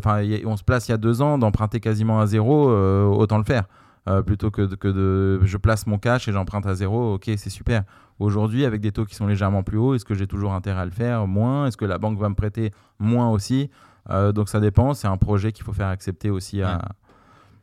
on 0.44 0.56
se 0.56 0.62
place 0.64 0.88
il 0.88 0.92
y 0.92 0.94
a 0.94 0.98
deux 0.98 1.22
ans 1.22 1.38
d'emprunter 1.38 1.80
quasiment 1.80 2.20
à 2.20 2.26
zéro, 2.26 2.68
autant 2.70 3.38
le 3.38 3.44
faire. 3.44 3.64
Euh, 4.06 4.20
plutôt 4.22 4.50
que 4.50 4.60
de, 4.62 4.74
que 4.76 4.88
de 4.88 5.40
je 5.46 5.56
place 5.56 5.86
mon 5.86 5.98
cash 5.98 6.28
et 6.28 6.32
j'emprunte 6.32 6.66
à 6.66 6.74
zéro, 6.74 7.14
ok, 7.14 7.24
c'est 7.38 7.48
super. 7.48 7.84
Aujourd'hui, 8.18 8.66
avec 8.66 8.82
des 8.82 8.92
taux 8.92 9.06
qui 9.06 9.14
sont 9.14 9.26
légèrement 9.26 9.62
plus 9.62 9.78
hauts, 9.78 9.94
est-ce 9.94 10.04
que 10.04 10.12
j'ai 10.14 10.26
toujours 10.26 10.52
intérêt 10.52 10.80
à 10.82 10.84
le 10.84 10.90
faire 10.90 11.26
Moins? 11.26 11.66
Est-ce 11.68 11.78
que 11.78 11.86
la 11.86 11.96
banque 11.96 12.18
va 12.18 12.28
me 12.28 12.34
prêter 12.34 12.70
moins 12.98 13.30
aussi? 13.30 13.70
Euh, 14.10 14.32
Donc 14.32 14.50
ça 14.50 14.60
dépend, 14.60 14.92
c'est 14.92 15.08
un 15.08 15.16
projet 15.16 15.52
qu'il 15.52 15.64
faut 15.64 15.72
faire 15.72 15.88
accepter 15.88 16.28
aussi 16.28 16.60
à. 16.60 16.76
Ouais. 16.76 16.82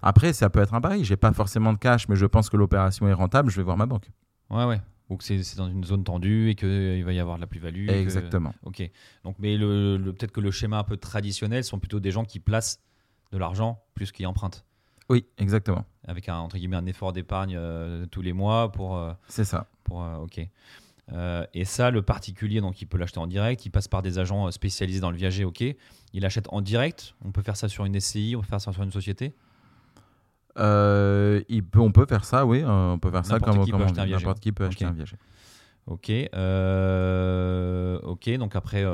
Après, 0.01 0.33
ça 0.33 0.49
peut 0.49 0.59
être 0.61 0.73
un 0.73 0.81
pari. 0.81 1.03
J'ai 1.05 1.15
pas 1.15 1.31
forcément 1.31 1.73
de 1.73 1.77
cash, 1.77 2.07
mais 2.09 2.15
je 2.15 2.25
pense 2.25 2.49
que 2.49 2.57
l'opération 2.57 3.07
est 3.07 3.13
rentable. 3.13 3.51
Je 3.51 3.57
vais 3.57 3.63
voir 3.63 3.77
ma 3.77 3.85
banque. 3.85 4.09
Ouais, 4.49 4.65
ouais. 4.65 4.81
Ou 5.09 5.17
que 5.17 5.23
c'est 5.23 5.43
c'est 5.43 5.57
dans 5.57 5.69
une 5.69 5.83
zone 5.83 6.03
tendue 6.03 6.49
et 6.49 6.55
qu'il 6.55 7.03
va 7.05 7.13
y 7.13 7.19
avoir 7.19 7.35
de 7.35 7.41
la 7.41 7.47
plus-value. 7.47 7.85
que- 7.85 7.91
Exactement. 7.91 8.53
Ok. 8.63 8.81
Donc, 9.23 9.35
mais 9.37 9.57
le, 9.57 9.97
le- 9.97 10.13
peut-être 10.13 10.31
que 10.31 10.41
le 10.41 10.49
schéma 10.49 10.79
un 10.79 10.83
peu 10.83 10.97
traditionnel 10.97 11.63
sont 11.63 11.77
plutôt 11.77 11.99
des 11.99 12.09
gens 12.11 12.23
qui 12.25 12.39
placent 12.39 12.79
de 13.31 13.37
l'argent 13.37 13.79
plus 13.93 14.11
qu'ils 14.11 14.25
empruntent. 14.25 14.65
Oui, 15.09 15.25
exactement. 15.37 15.85
Avec 16.07 16.29
un, 16.29 16.37
entre 16.37 16.57
guillemets, 16.57 16.77
un 16.77 16.85
effort 16.87 17.13
d'épargne 17.13 17.55
euh, 17.57 18.05
tous 18.07 18.21
les 18.21 18.33
mois 18.33 18.71
pour. 18.71 18.97
euh, 18.97 19.13
C'est 19.27 19.43
ça. 19.45 19.67
pour 19.83 20.03
euh, 20.03 20.15
ok. 20.17 20.41
Euh, 21.13 21.45
et 21.53 21.65
ça, 21.65 21.91
le 21.91 22.01
particulier, 22.01 22.61
donc 22.61 22.81
il 22.81 22.85
peut 22.85 22.97
l'acheter 22.97 23.19
en 23.19 23.27
direct, 23.27 23.65
il 23.65 23.69
passe 23.69 23.87
par 23.87 24.01
des 24.01 24.17
agents 24.17 24.49
spécialisés 24.51 24.99
dans 25.01 25.11
le 25.11 25.17
viager, 25.17 25.43
ok. 25.43 25.63
Il 26.13 26.25
achète 26.25 26.47
en 26.49 26.61
direct, 26.61 27.15
on 27.25 27.31
peut 27.31 27.41
faire 27.41 27.57
ça 27.57 27.67
sur 27.67 27.85
une 27.85 27.99
SCI, 27.99 28.35
on 28.37 28.41
peut 28.41 28.47
faire 28.47 28.61
ça 28.61 28.71
sur 28.71 28.81
une 28.83 28.91
société? 28.91 29.33
Euh, 30.57 31.41
il 31.49 31.63
peut, 31.63 31.79
on 31.79 31.91
peut 31.91 32.05
faire 32.05 32.25
ça, 32.25 32.45
oui. 32.45 32.63
on 32.65 32.97
peut 32.99 33.11
faire 33.11 33.25
ça 33.25 33.39
comme, 33.39 33.65
comme. 33.69 33.81
N'importe 33.93 34.39
qui 34.39 34.51
peut 34.51 34.65
acheter 34.65 34.85
un 34.85 34.91
viager. 34.91 35.17
Ok. 35.87 36.09
euh, 36.11 37.99
ok, 38.03 38.29
donc 38.37 38.55
après, 38.55 38.85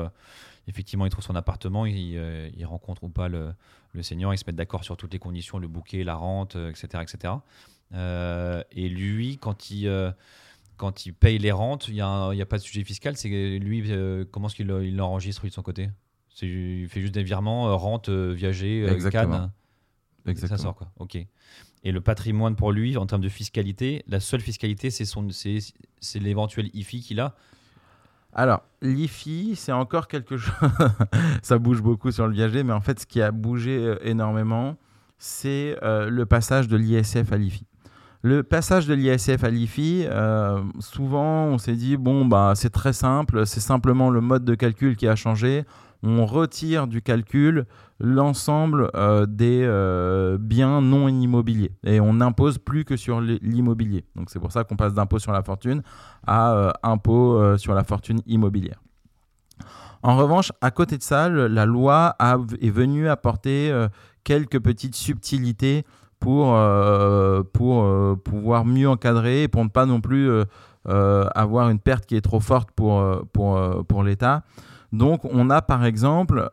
effectivement, 0.68 1.06
il 1.06 1.10
trouve 1.10 1.24
son 1.24 1.34
appartement, 1.34 1.86
il, 1.86 2.16
euh, 2.16 2.48
il 2.56 2.64
rencontre 2.64 3.02
ou 3.02 3.08
pas 3.08 3.28
le, 3.28 3.52
le 3.92 4.02
seigneur, 4.02 4.32
ils 4.32 4.38
se 4.38 4.44
mettent 4.46 4.56
d'accord 4.56 4.84
sur 4.84 4.96
toutes 4.96 5.12
les 5.12 5.18
conditions, 5.18 5.58
le 5.58 5.68
bouquet, 5.68 6.04
la 6.04 6.14
rente, 6.14 6.56
euh, 6.56 6.70
etc. 6.70 7.02
etc. 7.02 7.34
Euh, 7.94 8.62
et 8.72 8.88
lui, 8.88 9.38
quand 9.38 9.70
il, 9.70 9.88
euh, 9.88 10.10
quand 10.76 11.06
il 11.06 11.14
paye 11.14 11.38
les 11.38 11.52
rentes, 11.52 11.88
il 11.88 11.94
n'y 11.94 12.00
a, 12.00 12.46
pas 12.46 12.58
de 12.58 12.62
sujet 12.62 12.84
fiscal. 12.84 13.16
C'est 13.16 13.28
lui, 13.28 13.90
comment 14.30 14.48
est-ce 14.48 14.56
qu'il 14.56 14.70
il 14.82 14.96
l'enregistre 14.96 15.42
lui, 15.42 15.50
de 15.50 15.54
son 15.54 15.62
côté? 15.62 15.90
Il 16.40 16.88
fait 16.88 17.00
juste 17.00 17.14
des 17.14 17.24
virements, 17.24 17.76
rente, 17.76 18.08
viager, 18.08 18.84
Exactement. 18.84 19.50
Exactement. 20.26 20.58
Ça 20.58 20.62
sort 20.62 20.76
quoi. 20.76 20.92
Ok. 20.98 21.16
Et 21.84 21.92
le 21.92 22.00
patrimoine 22.00 22.54
pour 22.54 22.70
lui, 22.70 22.96
en 22.96 23.06
termes 23.06 23.22
de 23.22 23.28
fiscalité, 23.28 24.04
la 24.06 24.20
seule 24.20 24.40
fiscalité, 24.40 24.90
c'est 24.90 25.04
son, 25.04 25.26
c'est 25.30 26.18
l'éventuel 26.20 26.70
IFI 26.74 27.00
qu'il 27.00 27.18
a. 27.18 27.34
Alors, 28.32 28.62
l'IFI, 28.82 29.54
c'est 29.56 29.72
encore 29.72 30.08
quelque 30.08 30.36
chose. 30.36 30.54
ça 31.42 31.58
bouge 31.58 31.82
beaucoup 31.82 32.12
sur 32.12 32.26
le 32.26 32.32
viager, 32.32 32.62
mais 32.62 32.72
en 32.72 32.80
fait, 32.80 33.00
ce 33.00 33.06
qui 33.06 33.22
a 33.22 33.30
bougé 33.30 33.78
euh, 33.78 33.96
énormément, 34.02 34.76
c'est 35.18 35.76
euh, 35.82 36.08
le 36.10 36.26
passage 36.26 36.68
de 36.68 36.76
l'ISF 36.76 37.32
à 37.32 37.36
l'IFI. 37.36 37.66
Le 38.22 38.42
passage 38.42 38.86
de 38.86 38.94
l'ISF 38.94 39.44
à 39.44 39.50
l'IFI, 39.50 40.04
euh, 40.08 40.60
souvent, 40.80 41.44
on 41.44 41.58
s'est 41.58 41.76
dit 41.76 41.96
bon, 41.96 42.26
bah, 42.26 42.52
c'est 42.56 42.70
très 42.70 42.92
simple, 42.92 43.46
c'est 43.46 43.60
simplement 43.60 44.10
le 44.10 44.20
mode 44.20 44.44
de 44.44 44.54
calcul 44.54 44.96
qui 44.96 45.06
a 45.06 45.14
changé. 45.14 45.64
On 46.02 46.26
retire 46.26 46.86
du 46.86 47.02
calcul 47.02 47.66
l'ensemble 47.98 48.90
euh, 48.94 49.26
des 49.26 49.64
euh, 49.64 50.38
biens 50.38 50.80
non 50.80 51.08
immobiliers 51.08 51.72
et 51.84 52.00
on 52.00 52.14
n'impose 52.14 52.58
plus 52.58 52.84
que 52.84 52.96
sur 52.96 53.20
l'immobilier. 53.20 54.04
Donc 54.14 54.30
c'est 54.30 54.38
pour 54.38 54.52
ça 54.52 54.62
qu'on 54.62 54.76
passe 54.76 54.94
d'impôt 54.94 55.18
sur 55.18 55.32
la 55.32 55.42
fortune 55.42 55.82
à 56.26 56.52
euh, 56.52 56.70
impôt 56.84 57.56
sur 57.56 57.74
la 57.74 57.82
fortune 57.82 58.20
immobilière. 58.26 58.80
En 60.04 60.16
revanche, 60.16 60.52
à 60.60 60.70
côté 60.70 60.96
de 60.96 61.02
ça, 61.02 61.28
la 61.28 61.66
loi 61.66 62.14
est 62.60 62.70
venue 62.70 63.08
apporter 63.08 63.74
quelques 64.22 64.60
petites 64.60 64.94
subtilités 64.94 65.84
pour, 66.20 66.56
pouvoir 68.22 68.64
mieux 68.64 68.88
encadrer 68.88 69.48
pour 69.48 69.64
ne 69.64 69.68
pas 69.68 69.86
non 69.86 70.00
plus 70.00 70.30
avoir 70.84 71.70
une 71.70 71.80
perte 71.80 72.06
qui 72.06 72.14
est 72.14 72.20
trop 72.20 72.38
forte 72.38 72.70
pour 72.70 74.02
l'État. 74.04 74.44
Donc 74.92 75.24
on 75.24 75.50
a 75.50 75.62
par 75.62 75.84
exemple 75.84 76.50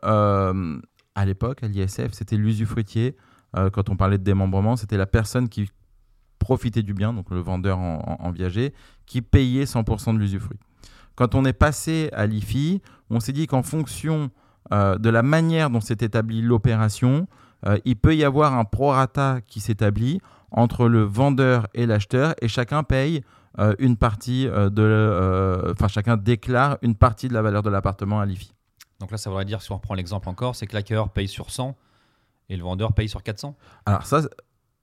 à 1.16 1.24
l'époque, 1.24 1.64
à 1.64 1.66
l'ISF, 1.66 2.12
c'était 2.12 2.36
l'usufruitier. 2.36 3.16
Euh, 3.56 3.70
quand 3.70 3.88
on 3.88 3.96
parlait 3.96 4.18
de 4.18 4.22
démembrement, 4.22 4.76
c'était 4.76 4.98
la 4.98 5.06
personne 5.06 5.48
qui 5.48 5.70
profitait 6.38 6.82
du 6.82 6.92
bien, 6.92 7.14
donc 7.14 7.30
le 7.30 7.40
vendeur 7.40 7.78
en, 7.78 8.30
viager, 8.30 8.74
qui 9.06 9.22
payait 9.22 9.64
100% 9.64 10.14
de 10.14 10.18
l'usufruit. 10.18 10.58
Quand 11.14 11.34
on 11.34 11.46
est 11.46 11.54
passé 11.54 12.10
à 12.12 12.26
l'IFI, 12.26 12.82
on 13.08 13.18
s'est 13.18 13.32
dit 13.32 13.46
qu'en 13.46 13.62
fonction 13.62 14.30
euh, 14.72 14.98
de 14.98 15.08
la 15.08 15.22
manière 15.22 15.70
dont 15.70 15.80
s'est 15.80 15.96
établie 16.00 16.42
l'opération, 16.42 17.26
euh, 17.66 17.78
il 17.86 17.96
peut 17.96 18.14
y 18.14 18.22
avoir 18.22 18.52
un 18.54 18.64
prorata 18.64 19.40
qui 19.46 19.60
s'établit 19.60 20.20
entre 20.50 20.86
le 20.86 21.02
vendeur 21.02 21.66
et 21.72 21.86
l'acheteur 21.86 22.34
et 22.42 22.48
chacun 22.48 22.82
paye 22.82 23.22
une 23.78 23.96
partie 23.96 24.46
de, 24.46 25.72
enfin 25.72 25.88
chacun 25.88 26.16
déclare 26.16 26.78
une 26.82 26.94
partie 26.94 27.28
de 27.28 27.34
la 27.34 27.42
valeur 27.42 27.62
de 27.62 27.70
l'appartement 27.70 28.20
à 28.20 28.26
l'IFI. 28.26 28.52
Donc 29.00 29.10
là, 29.10 29.18
ça 29.18 29.30
voudrait 29.30 29.44
dire, 29.44 29.62
si 29.62 29.72
on 29.72 29.76
reprend 29.76 29.94
l'exemple 29.94 30.28
encore, 30.28 30.56
c'est 30.56 30.66
que 30.66 30.74
l'acquéreur 30.74 31.10
paye 31.10 31.28
sur 31.28 31.50
100 31.50 31.76
et 32.48 32.56
le 32.56 32.62
vendeur 32.62 32.92
paye 32.92 33.08
sur 33.08 33.22
400 33.22 33.56
Alors 33.84 34.06
ça, 34.06 34.22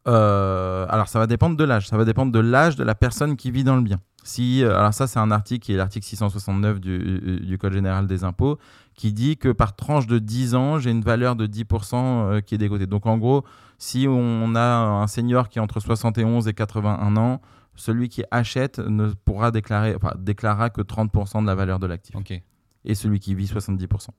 euh, 0.07 0.85
alors 0.89 1.07
ça 1.07 1.19
va 1.19 1.27
dépendre 1.27 1.55
de 1.55 1.63
l'âge. 1.63 1.87
Ça 1.87 1.97
va 1.97 2.05
dépendre 2.05 2.31
de 2.31 2.39
l'âge 2.39 2.75
de 2.75 2.83
la 2.83 2.95
personne 2.95 3.35
qui 3.35 3.51
vit 3.51 3.63
dans 3.63 3.75
le 3.75 3.81
bien. 3.81 3.99
Si, 4.23 4.63
euh, 4.63 4.77
alors 4.77 4.93
ça, 4.93 5.07
c'est 5.07 5.19
un 5.19 5.31
article 5.31 5.65
qui 5.65 5.73
est 5.73 5.77
l'article 5.77 6.05
669 6.05 6.79
du, 6.79 7.39
du, 7.41 7.57
Code 7.57 7.73
général 7.73 8.07
des 8.07 8.23
impôts 8.23 8.57
qui 8.95 9.11
dit 9.11 9.37
que 9.37 9.49
par 9.49 9.75
tranche 9.75 10.07
de 10.07 10.19
10 10.19 10.55
ans, 10.55 10.79
j'ai 10.79 10.91
une 10.91 11.01
valeur 11.01 11.35
de 11.35 11.45
10% 11.47 11.95
euh, 11.95 12.41
qui 12.41 12.55
est 12.55 12.57
dégotée. 12.57 12.85
Donc 12.85 13.05
en 13.05 13.17
gros, 13.17 13.43
si 13.77 14.05
on 14.07 14.55
a 14.55 14.61
un 14.61 15.07
senior 15.07 15.49
qui 15.49 15.59
est 15.59 15.61
entre 15.61 15.79
71 15.79 16.47
et 16.47 16.53
81 16.53 17.17
ans, 17.17 17.41
celui 17.75 18.09
qui 18.09 18.23
achète 18.31 18.79
ne 18.79 19.09
pourra 19.09 19.51
déclarer, 19.51 19.95
enfin, 19.95 20.13
déclarera 20.17 20.69
que 20.69 20.81
30% 20.81 21.41
de 21.41 21.47
la 21.47 21.55
valeur 21.55 21.79
de 21.79 21.87
l'actif. 21.87 22.15
Et 22.85 22.95
celui 22.95 23.19
qui 23.19 23.33
vit 23.35 23.45
70%. 23.45 24.09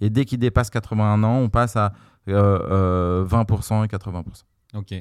Et 0.00 0.10
dès 0.10 0.24
qu'il 0.24 0.38
dépasse 0.38 0.70
81 0.70 1.22
ans, 1.22 1.38
on 1.38 1.48
passe 1.48 1.76
à 1.76 1.92
20% 2.26 2.32
euh, 2.32 3.26
euh, 3.30 3.84
et 3.84 3.88
80%. 3.88 4.42
Ok. 4.74 4.94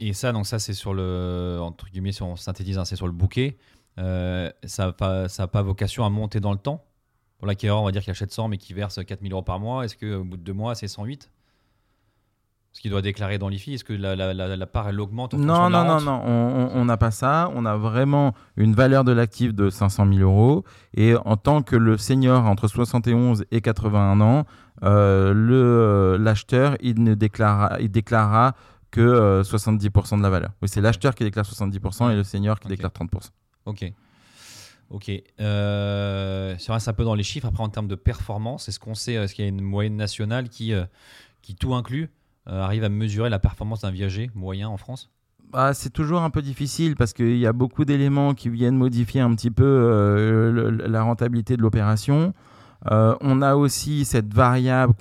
Et 0.00 0.12
ça, 0.12 0.32
donc 0.32 0.46
ça, 0.46 0.58
c'est 0.58 0.74
sur 0.74 0.92
le, 0.92 1.58
entre 1.60 1.86
guillemets, 1.86 2.12
si 2.12 2.22
on 2.22 2.36
synthétise, 2.36 2.78
hein, 2.78 2.84
c'est 2.84 2.96
sur 2.96 3.06
le 3.06 3.12
bouquet. 3.12 3.56
Euh, 3.98 4.50
ça 4.64 4.86
n'a 4.86 4.92
pas, 4.92 5.28
pas, 5.28 5.62
vocation 5.62 6.04
à 6.04 6.10
monter 6.10 6.40
dans 6.40 6.52
le 6.52 6.58
temps? 6.58 6.84
Pour 7.38 7.46
l'acquéreur, 7.46 7.80
on 7.80 7.84
va 7.84 7.92
dire 7.92 8.02
qu'il 8.02 8.10
achète 8.10 8.32
100 8.32 8.48
mais 8.48 8.58
qui 8.58 8.74
verse 8.74 9.04
4000 9.04 9.32
euros 9.32 9.42
par 9.42 9.60
mois. 9.60 9.84
Est-ce 9.84 9.96
qu'au 9.96 10.24
bout 10.24 10.36
de 10.36 10.42
deux 10.42 10.52
mois, 10.52 10.74
c'est 10.74 10.88
108 10.88 11.30
ce 12.74 12.80
qu'il 12.80 12.90
doit 12.90 13.02
déclarer 13.02 13.38
dans 13.38 13.48
l'IFI 13.48 13.74
Est-ce 13.74 13.84
que 13.84 13.92
la, 13.92 14.16
la, 14.16 14.34
la, 14.34 14.66
part, 14.66 14.88
elle 14.88 15.00
augmente 15.00 15.32
Non, 15.34 15.70
non, 15.70 15.84
non, 15.84 16.00
non, 16.00 16.20
on 16.74 16.84
n'a 16.84 16.96
pas 16.96 17.12
ça. 17.12 17.48
On 17.54 17.64
a 17.64 17.76
vraiment 17.76 18.34
une 18.56 18.74
valeur 18.74 19.04
de 19.04 19.12
l'actif 19.12 19.54
de 19.54 19.70
500 19.70 20.12
000 20.12 20.28
euros. 20.28 20.64
Et 20.92 21.14
en 21.24 21.36
tant 21.36 21.62
que 21.62 21.76
le 21.76 21.96
senior 21.96 22.44
entre 22.46 22.66
71 22.66 23.44
et 23.52 23.60
81 23.60 24.20
ans, 24.20 24.44
euh, 24.82 25.32
le 25.32 26.16
l'acheteur, 26.20 26.76
il 26.80 27.00
ne 27.00 27.14
déclarera, 27.14 27.80
il 27.80 27.92
déclarera 27.92 28.56
que 28.90 29.42
70% 29.42 30.14
euh, 30.14 30.16
de 30.18 30.22
la 30.22 30.30
valeur. 30.30 30.50
Oui, 30.60 30.68
c'est 30.68 30.80
l'acheteur 30.80 31.14
qui 31.14 31.22
déclare 31.22 31.44
70% 31.44 32.10
et 32.10 32.16
le 32.16 32.24
senior 32.24 32.58
qui 32.58 32.66
déclare 32.66 32.90
30%. 32.90 33.30
Ok. 33.66 33.92
Ok. 34.90 35.12
Euh, 35.40 36.56
si 36.58 36.70
on 36.70 36.74
reste 36.74 36.88
un 36.88 36.92
peu 36.92 37.04
dans 37.04 37.14
les 37.14 37.22
chiffres, 37.22 37.46
après 37.46 37.62
en 37.62 37.68
termes 37.68 37.88
de 37.88 37.94
performance, 37.94 38.68
est-ce 38.68 38.80
qu'on 38.80 38.96
sait, 38.96 39.14
est-ce 39.14 39.32
qu'il 39.32 39.44
y 39.44 39.46
a 39.46 39.48
une 39.48 39.60
moyenne 39.60 39.96
nationale 39.96 40.48
qui, 40.48 40.72
euh, 40.72 40.84
qui 41.40 41.54
tout 41.54 41.72
inclut? 41.72 42.10
euh, 42.10 42.23
arrive 42.46 42.84
à 42.84 42.88
mesurer 42.88 43.30
la 43.30 43.38
performance 43.38 43.82
d'un 43.82 43.90
viager 43.90 44.30
moyen 44.34 44.68
en 44.68 44.76
France 44.76 45.10
bah, 45.52 45.72
c'est 45.72 45.90
toujours 45.90 46.22
un 46.22 46.30
peu 46.30 46.42
difficile 46.42 46.96
parce 46.96 47.12
qu'il 47.12 47.36
y 47.36 47.46
a 47.46 47.52
beaucoup 47.52 47.84
d'éléments 47.84 48.34
qui 48.34 48.48
viennent 48.48 48.76
modifier 48.76 49.20
un 49.20 49.32
petit 49.36 49.52
peu 49.52 49.64
euh, 49.64 50.76
la 50.84 51.02
rentabilité 51.02 51.56
de 51.56 51.62
l'opération. 51.62 52.34
Euh, 52.90 53.14
on 53.20 53.40
a 53.40 53.54
aussi 53.54 54.04
cette 54.04 54.34
variable 54.34 54.94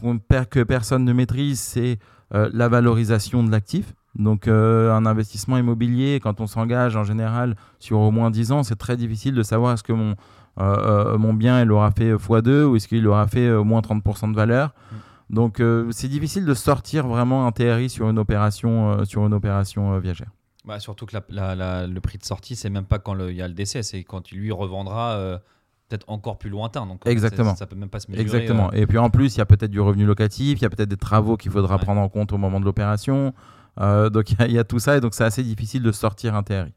que 0.52 0.62
personne 0.62 1.06
ne 1.06 1.14
maîtrise, 1.14 1.60
c'est 1.60 1.98
la 2.32 2.68
valorisation 2.68 3.44
de 3.44 3.52
l'actif. 3.52 3.94
Donc 4.16 4.48
un 4.48 5.06
investissement 5.06 5.58
immobilier, 5.58 6.20
quand 6.22 6.40
on 6.40 6.48
s'engage 6.48 6.96
en 6.96 7.04
général 7.04 7.56
sur 7.80 8.00
au 8.00 8.12
moins 8.12 8.30
10 8.30 8.52
ans, 8.52 8.64
c'est 8.64 8.76
très 8.76 8.96
difficile 8.96 9.34
de 9.34 9.44
savoir 9.44 9.74
est-ce 9.74 9.84
que 9.84 9.94
mon, 9.94 10.16
mon 10.58 11.34
bien 11.34 11.62
il 11.62 11.72
aura 11.72 11.92
fait 11.92 12.14
x2 12.14 12.64
ou 12.64 12.76
est-ce 12.76 12.88
qu'il 12.88 13.08
aura 13.08 13.28
fait 13.28 13.52
au 13.52 13.64
moins 13.64 13.82
30% 13.82 14.32
de 14.32 14.36
valeur. 14.36 14.70
Mm. 14.70 14.96
Donc 15.34 15.60
euh, 15.60 15.90
c'est 15.92 16.08
difficile 16.08 16.46
de 16.46 16.54
sortir 16.54 17.08
vraiment 17.08 17.48
un 17.48 17.52
TRI 17.52 17.90
sur 17.90 18.08
une 18.08 18.20
opération, 18.20 18.92
euh, 18.92 19.06
sur 19.06 19.26
une 19.26 19.34
opération 19.34 19.94
euh, 19.94 20.00
viagère. 20.00 20.30
Bah, 20.64 20.80
surtout 20.80 21.08
que 21.08 21.18
le 21.18 22.00
prix 22.00 22.20
de 22.20 22.24
sortie, 22.24 22.56
c'est 22.56 22.70
même 22.70 22.86
pas 22.86 23.00
quand 23.00 23.18
il 23.28 23.36
y 23.36 23.42
a 23.42 23.48
le 23.48 23.56
décès, 23.56 23.82
c'est 23.82 24.04
quand 24.04 24.32
il 24.32 24.38
lui 24.38 24.52
revendra 24.52 25.42
peut-être 25.90 26.06
encore 26.08 26.38
plus 26.38 26.50
lointain. 26.50 26.86
Donc, 26.86 27.06
Exactement. 27.06 27.54
Ça, 27.56 27.66
peut 27.66 27.76
même 27.76 27.90
pas 27.90 28.00
se 28.00 28.10
mesurer. 28.10 28.22
Exactement. 28.24 28.72
Et 28.72 28.88
puis 28.88 28.98
en 28.98 29.10
plus, 29.10 29.36
il 29.36 29.40
y 29.40 29.42
a 29.42 29.46
peut-être 29.46 29.72
du 29.72 29.82
revenu 29.82 30.06
locatif, 30.06 30.60
il 30.60 30.62
y 30.62 30.66
a 30.66 30.70
peut-être 30.70 30.88
des 30.88 30.96
travaux 30.96 31.36
qu'il 31.36 31.52
faudra 31.52 31.80
prendre 31.80 32.00
en 32.00 32.08
compte 32.08 32.32
au 32.32 32.38
moment 32.38 32.62
de 32.62 32.66
l'opération. 32.66 33.34
donc 33.78 34.32
il 34.32 34.52
y, 34.52 34.60
a 34.60 34.64
tout 34.64 34.80
ça 34.80 34.96
et 34.96 35.02
donc 35.02 35.16
c'est 35.16 35.26
assez 35.26 35.44
difficile 35.44 35.84
de 35.84 35.92
sortir 35.92 36.34
un 36.34 36.44
TRI. 36.44 36.74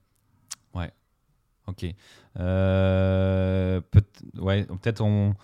Ouais. 0.75 0.91
Ok. 1.69 1.87
peut 2.35 2.43
ouais, 4.41 4.65
peut-être 4.65 5.01
on 5.01 5.37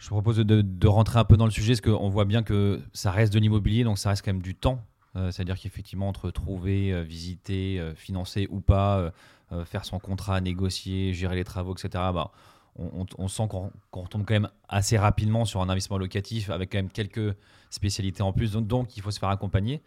je 0.00 0.08
propose 0.08 0.38
de, 0.38 0.88
rentrer 0.88 1.18
un 1.18 1.24
peu 1.24 1.36
dans 1.36 1.44
le 1.44 1.50
sujet, 1.50 1.74
parce 1.74 1.82
qu'on 1.82 2.08
voit 2.08 2.24
bien 2.24 2.42
que 2.42 2.80
ça 2.94 3.10
reste 3.10 3.32
de 3.34 3.38
l'immobilier, 3.38 3.84
donc 3.84 3.98
ça 3.98 4.08
reste 4.08 4.24
quand 4.24 4.32
même 4.32 4.42
du 4.42 4.54
temps. 4.54 4.82
Euh, 5.14 5.30
c'est-à-dire 5.30 5.58
qu'effectivement, 5.58 6.08
entre 6.08 6.30
trouver, 6.30 6.92
euh, 6.92 7.02
visiter, 7.02 7.78
euh, 7.78 7.94
financer 7.94 8.48
ou 8.50 8.60
pas, 8.60 9.12
faire 9.64 9.84
son 9.84 9.98
contrat, 9.98 10.40
négocier, 10.40 11.12
gérer 11.12 11.34
les 11.34 11.42
travaux, 11.42 11.74
etc., 11.74 11.90
bah, 12.14 12.30
on, 12.78 13.26
sent 13.26 13.48
qu'on 13.48 13.72
retombe 13.92 14.24
quand 14.24 14.34
même 14.34 14.48
assez 14.68 14.96
rapidement 14.96 15.44
sur 15.44 15.60
un 15.60 15.68
investissement 15.68 15.98
locatif 15.98 16.50
avec 16.50 16.70
quand 16.70 16.78
même 16.78 16.88
quelques 16.88 17.34
spécialités 17.68 18.22
en 18.22 18.32
plus. 18.32 18.52
Donc, 18.52 18.96
il 18.96 19.02
faut 19.02 19.10
se 19.10 19.18
faire 19.18 19.28
accompagner. 19.28 19.82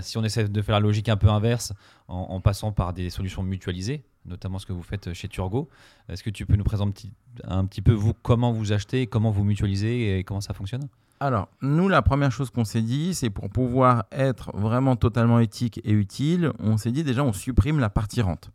si 0.00 0.18
on 0.18 0.24
essaie 0.24 0.48
de 0.48 0.62
faire 0.62 0.74
la 0.74 0.80
logique 0.80 1.08
un 1.08 1.16
peu 1.16 1.28
inverse 1.28 1.72
en 2.08 2.40
passant 2.40 2.72
par 2.72 2.92
des 2.92 3.08
solutions 3.08 3.44
mutualisées, 3.44 4.02
notamment 4.26 4.58
ce 4.58 4.66
que 4.66 4.72
vous 4.72 4.82
faites 4.82 5.12
chez 5.12 5.28
Turgo. 5.28 5.68
Est-ce 6.08 6.24
que 6.24 6.30
tu 6.30 6.44
peux 6.44 6.56
nous 6.56 6.64
présenter 6.64 7.12
un 7.44 7.64
petit 7.64 7.82
peu, 7.82 7.92
vous, 7.92 8.12
comment 8.14 8.52
vous 8.52 8.72
achetez, 8.72 9.06
comment 9.06 9.30
vous 9.30 9.44
mutualisez 9.44 10.18
et 10.18 10.24
comment 10.24 10.40
ça 10.40 10.54
fonctionne? 10.54 10.88
Alors, 11.20 11.48
nous, 11.60 11.88
la 11.88 12.02
première 12.02 12.32
chose 12.32 12.50
qu'on 12.50 12.64
s'est 12.64 12.82
dit, 12.82 13.14
c'est 13.14 13.30
pour 13.30 13.48
pouvoir 13.48 14.04
être 14.10 14.50
vraiment 14.56 14.96
totalement 14.96 15.38
éthique 15.38 15.80
et 15.84 15.92
utile, 15.92 16.52
on 16.58 16.76
s'est 16.76 16.90
dit 16.90 17.04
déjà, 17.04 17.22
on 17.22 17.32
supprime 17.32 17.78
la 17.78 17.90
partie 17.90 18.22
rente. 18.22 18.50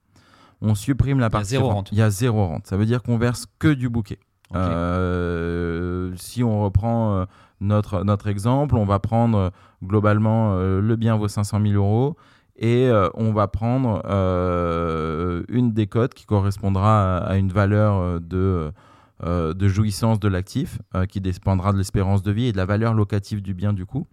On 0.59 0.75
supprime 0.75 1.19
la 1.19 1.29
partie 1.29 1.51
Il 1.51 1.53
y 1.53 1.57
a 1.57 1.59
zéro 1.59 1.69
rente. 1.69 1.89
Il 1.91 1.97
y 1.97 2.01
a 2.01 2.09
zéro 2.09 2.45
rente. 2.45 2.67
Ça 2.67 2.75
veut 2.75 2.85
dire 2.85 3.03
qu'on 3.03 3.17
verse 3.17 3.45
que 3.59 3.69
du 3.69 3.89
bouquet. 3.89 4.19
Euh, 4.55 6.11
si 6.15 6.43
on 6.43 6.63
reprend 6.63 7.13
euh, 7.13 7.25
notre, 7.61 8.03
notre 8.03 8.27
exemple, 8.27 8.75
on 8.75 8.85
va 8.85 8.99
prendre 8.99 9.37
euh, 9.37 9.49
globalement 9.83 10.55
le 10.57 10.95
bien 10.95 11.15
vaut 11.15 11.27
500 11.27 11.61
000 11.61 11.73
euros 11.73 12.17
et 12.57 12.87
euh, 12.87 13.09
on 13.13 13.33
va 13.33 13.47
prendre 13.47 14.01
euh, 14.05 15.43
une 15.47 15.73
des 15.73 15.85
cotes 15.85 16.15
qui 16.15 16.25
correspondra 16.25 17.17
à, 17.19 17.37
une 17.37 17.51
valeur 17.51 18.19
euh, 18.33 19.53
de, 19.53 19.67
jouissance 19.67 20.19
de 20.19 20.27
l'actif, 20.27 20.79
qui 21.09 21.21
dépendra 21.21 21.71
de 21.71 21.77
l'espérance 21.77 22.23
de 22.23 22.31
vie 22.31 22.47
et 22.47 22.51
de 22.51 22.57
la 22.57 22.65
valeur 22.65 22.93
locative 22.93 23.41
du 23.41 23.53
bien 23.53 23.73
du 23.73 23.85
coup. 23.85 24.07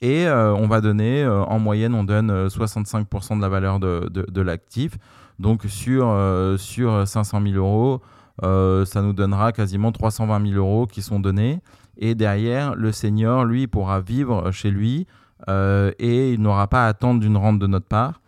Et 0.00 0.26
on 0.28 0.66
va 0.66 0.80
donner, 0.80 1.24
en 1.24 1.60
moyenne, 1.60 1.94
on 1.94 2.02
donne 2.02 2.48
65% 2.48 3.36
de 3.36 3.40
la 3.40 3.48
valeur 3.48 3.78
de, 3.78 4.08
de, 4.10 4.40
l'actif. 4.42 4.98
Donc 5.38 5.62
sur, 5.68 6.12
sur 6.58 7.06
500 7.06 7.40
000 7.40 7.54
euros, 7.54 8.02
ça 8.40 9.00
nous 9.00 9.12
donnera 9.12 9.52
quasiment 9.52 9.92
320 9.92 10.44
000 10.44 10.58
euros 10.58 10.88
qui 10.88 11.02
sont 11.02 11.20
donnés. 11.20 11.60
Et 11.96 12.16
derrière, 12.16 12.74
le 12.74 12.90
senior, 12.90 13.44
lui, 13.44 13.68
pourra 13.68 14.00
vivre 14.00 14.50
chez 14.50 14.72
lui 14.72 15.06
euh, 15.48 15.92
et 15.98 16.32
il 16.32 16.40
n'aura 16.40 16.68
pas 16.68 16.84
à 16.86 16.88
attendre 16.88 17.20
d'une 17.20 17.36
rente 17.36 17.58
de 17.58 17.66
notre 17.66 17.86
part. 17.86 18.20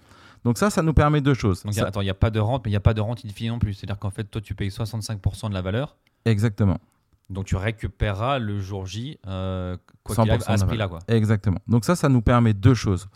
Donc 0.45 0.59
ça, 0.59 0.69
ça 0.71 0.83
nous 0.83 0.93
permet 0.95 1.21
deux 1.21 1.35
choses. 1.35 1.63
Donc, 1.63 1.75
Ça- 1.75 1.87
attends, 1.87 2.01
il 2.03 2.05
n'y 2.05 2.11
a 2.11 2.15
pas 2.15 2.31
de 2.31 2.41
rente, 2.41 2.63
mais 2.65 2.71
il 2.71 2.73
n'y 2.75 2.77
a 2.77 2.81
pas 2.81 2.95
de 2.95 3.01
rente 3.01 3.23
in 3.25 3.31
fine 3.31 3.49
non 3.49 3.59
plus. 3.59 3.75
C'est-à-dire 3.75 3.99
qu'en 3.99 4.11
fait, 4.11 4.25
toi, 4.25 4.41
tu 4.43 4.55
payes 4.55 4.71
65% 4.71 5.49
de 5.49 5.55
la 5.55 5.63
valeur. 5.63 5.97
Exactement. 6.27 6.79
Donc, 7.31 7.47
tu 7.47 7.57
récupéreras 7.57 8.39
le 8.39 8.61
jour 8.61 8.85
J, 8.85 9.19
euh, 9.27 9.77
quoi 10.03 10.15
100% 10.17 10.23
qu'il 10.25 10.31
arrive, 10.33 10.47
de 10.47 10.53
à 10.53 10.57
ce 10.59 10.65
prix-là. 10.67 10.91
Exactement. 11.09 11.59
Donc 11.67 11.85
ça, 11.87 11.97
ça 11.97 12.11
nous 12.11 12.21
permet 12.21 12.53
deux 12.53 12.75
choses. 12.75 13.09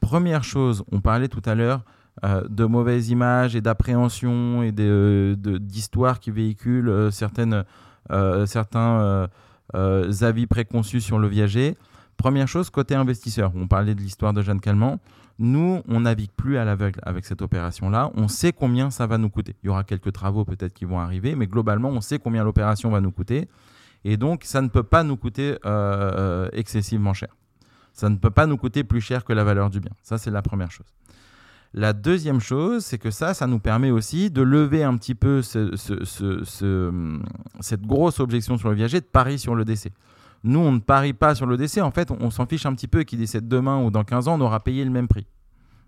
Première 0.00 0.44
chose, 0.44 0.84
on 0.92 1.00
parlait 1.00 1.28
tout 1.28 1.42
à 1.44 1.54
l'heure 1.56 1.82
euh, 2.24 2.46
de 2.48 2.64
mauvaises 2.64 3.10
images 3.10 3.56
et 3.56 3.60
d'appréhension 3.60 4.62
et 4.62 4.70
de- 4.72 5.36
d'histoires 5.58 6.20
qui 6.20 6.30
véhiculent 6.30 6.88
euh, 6.88 7.10
certaines, 7.10 7.64
euh, 8.12 8.46
certains 8.46 9.00
euh, 9.00 9.26
euh, 9.74 10.12
avis 10.22 10.46
préconçus 10.46 11.00
sur 11.00 11.18
le 11.18 11.26
viager. 11.28 11.76
Première 12.16 12.48
chose, 12.48 12.70
côté 12.70 12.94
investisseur, 12.94 13.52
on 13.54 13.66
parlait 13.68 13.94
de 13.94 14.00
l'histoire 14.00 14.32
de 14.32 14.42
Jeanne 14.42 14.60
Calment. 14.60 14.98
Nous, 15.38 15.82
on 15.86 16.00
navigue 16.00 16.30
plus 16.34 16.56
à 16.56 16.64
l'aveugle 16.64 16.98
avec 17.02 17.26
cette 17.26 17.42
opération-là. 17.42 18.10
On 18.14 18.26
sait 18.26 18.52
combien 18.52 18.90
ça 18.90 19.06
va 19.06 19.18
nous 19.18 19.28
coûter. 19.28 19.54
Il 19.62 19.66
y 19.66 19.68
aura 19.68 19.84
quelques 19.84 20.12
travaux 20.12 20.44
peut-être 20.46 20.72
qui 20.72 20.86
vont 20.86 20.98
arriver, 20.98 21.34
mais 21.34 21.46
globalement, 21.46 21.90
on 21.90 22.00
sait 22.00 22.18
combien 22.18 22.42
l'opération 22.42 22.90
va 22.90 23.00
nous 23.02 23.10
coûter. 23.12 23.48
Et 24.04 24.16
donc, 24.16 24.44
ça 24.44 24.62
ne 24.62 24.68
peut 24.68 24.82
pas 24.82 25.02
nous 25.02 25.16
coûter 25.16 25.58
euh, 25.66 26.48
excessivement 26.52 27.12
cher. 27.12 27.28
Ça 27.92 28.08
ne 28.08 28.16
peut 28.16 28.30
pas 28.30 28.46
nous 28.46 28.56
coûter 28.56 28.82
plus 28.84 29.00
cher 29.02 29.24
que 29.24 29.32
la 29.34 29.44
valeur 29.44 29.68
du 29.68 29.80
bien. 29.80 29.92
Ça, 30.02 30.16
c'est 30.16 30.30
la 30.30 30.42
première 30.42 30.70
chose. 30.70 30.86
La 31.74 31.92
deuxième 31.92 32.40
chose, 32.40 32.84
c'est 32.84 32.96
que 32.98 33.10
ça, 33.10 33.34
ça 33.34 33.46
nous 33.46 33.58
permet 33.58 33.90
aussi 33.90 34.30
de 34.30 34.40
lever 34.40 34.84
un 34.84 34.96
petit 34.96 35.14
peu 35.14 35.42
ce- 35.42 35.74
cette 37.60 37.82
grosse 37.82 38.20
objection 38.20 38.56
sur 38.56 38.70
le 38.70 38.74
viager 38.74 39.00
de 39.00 39.06
pari 39.06 39.38
sur 39.38 39.54
le 39.54 39.64
décès. 39.66 39.92
Nous, 40.46 40.60
on 40.60 40.70
ne 40.70 40.78
parie 40.78 41.12
pas 41.12 41.34
sur 41.34 41.44
le 41.44 41.56
décès. 41.56 41.80
En 41.80 41.90
fait, 41.90 42.12
on, 42.12 42.30
s'en 42.30 42.46
fiche 42.46 42.66
un 42.66 42.74
petit 42.74 42.86
peu 42.86 43.02
qu'il 43.02 43.18
décède 43.18 43.48
demain 43.48 43.82
ou 43.82 43.90
dans 43.90 44.04
15 44.04 44.28
ans, 44.28 44.38
on 44.38 44.40
aura 44.40 44.60
payé 44.60 44.84
le 44.84 44.92
même 44.92 45.08
prix. 45.08 45.26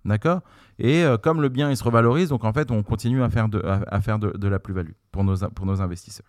D'accord? 0.05 0.41
Et 0.81 1.05
euh, 1.05 1.17
comme 1.17 1.41
le 1.41 1.49
bien, 1.49 1.71
il 1.71 1.77
se 1.77 1.85
revalorise, 1.85 2.31
donc 2.31 2.45
en 2.45 2.53
fait, 2.53 2.73
on 2.73 2.83
continue 2.83 3.23
à 3.23 3.31
faire 3.31 3.49
de, 3.49 4.49
la 4.49 4.59
plus-value 4.59 4.93
pour 5.13 5.23
nos, 5.23 5.81
investisseurs. 5.81 6.27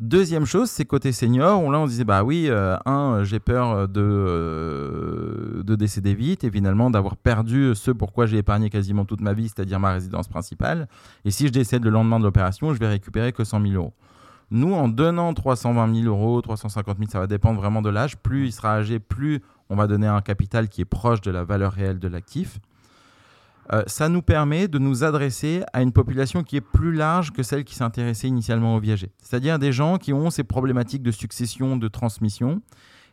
Deuxième 0.00 0.44
chose, 0.44 0.70
c'est 0.70 0.84
côté 0.84 1.12
senior, 1.12 1.70
là 1.70 1.78
on 1.78 1.86
disait 1.86 2.04
bah 2.04 2.24
oui, 2.24 2.46
euh, 2.48 2.76
un, 2.86 3.22
j'ai 3.24 3.38
peur 3.38 3.86
de, 3.88 4.00
euh, 4.00 5.62
de 5.62 5.76
décéder 5.76 6.14
vite 6.14 6.44
et 6.44 6.50
finalement 6.50 6.90
d'avoir 6.90 7.16
perdu 7.16 7.74
ce 7.74 7.90
pourquoi 7.90 8.24
j'ai 8.24 8.38
épargné 8.38 8.70
quasiment 8.70 9.04
toute 9.04 9.20
ma 9.20 9.34
vie, 9.34 9.48
c'est-à-dire 9.48 9.78
ma 9.78 9.92
résidence 9.92 10.28
principale. 10.28 10.88
Et 11.26 11.30
si 11.30 11.46
je 11.46 11.52
décède 11.52 11.84
le 11.84 11.90
lendemain 11.90 12.18
de 12.18 12.24
l'opération, 12.24 12.72
je 12.72 12.80
vais 12.80 12.88
récupérer 12.88 13.32
que 13.32 13.44
100 13.44 13.60
000 13.60 13.74
euros. 13.74 13.92
Nous, 14.54 14.74
en 14.74 14.86
donnant 14.86 15.32
320 15.32 16.02
000 16.02 16.14
euros, 16.14 16.42
350 16.42 16.98
000, 16.98 17.10
ça 17.10 17.18
va 17.18 17.26
dépendre 17.26 17.58
vraiment 17.58 17.80
de 17.80 17.88
l'âge. 17.88 18.18
Plus 18.18 18.48
il 18.48 18.52
sera 18.52 18.74
âgé, 18.74 18.98
plus 18.98 19.40
on 19.70 19.76
va 19.76 19.86
donner 19.86 20.06
un 20.06 20.20
capital 20.20 20.68
qui 20.68 20.82
est 20.82 20.84
proche 20.84 21.22
de 21.22 21.30
la 21.30 21.42
valeur 21.42 21.72
réelle 21.72 21.98
de 21.98 22.06
l'actif. 22.06 22.60
Euh, 23.72 23.82
ça 23.86 24.10
nous 24.10 24.20
permet 24.20 24.68
de 24.68 24.78
nous 24.78 25.04
adresser 25.04 25.62
à 25.72 25.80
une 25.80 25.90
population 25.90 26.42
qui 26.42 26.56
est 26.56 26.60
plus 26.60 26.92
large 26.92 27.30
que 27.30 27.42
celle 27.42 27.64
qui 27.64 27.74
s'intéressait 27.74 28.28
initialement 28.28 28.76
au 28.76 28.78
viager. 28.78 29.10
C'est-à-dire 29.22 29.58
des 29.58 29.72
gens 29.72 29.96
qui 29.96 30.12
ont 30.12 30.28
ces 30.28 30.44
problématiques 30.44 31.02
de 31.02 31.12
succession, 31.12 31.78
de 31.78 31.88
transmission. 31.88 32.60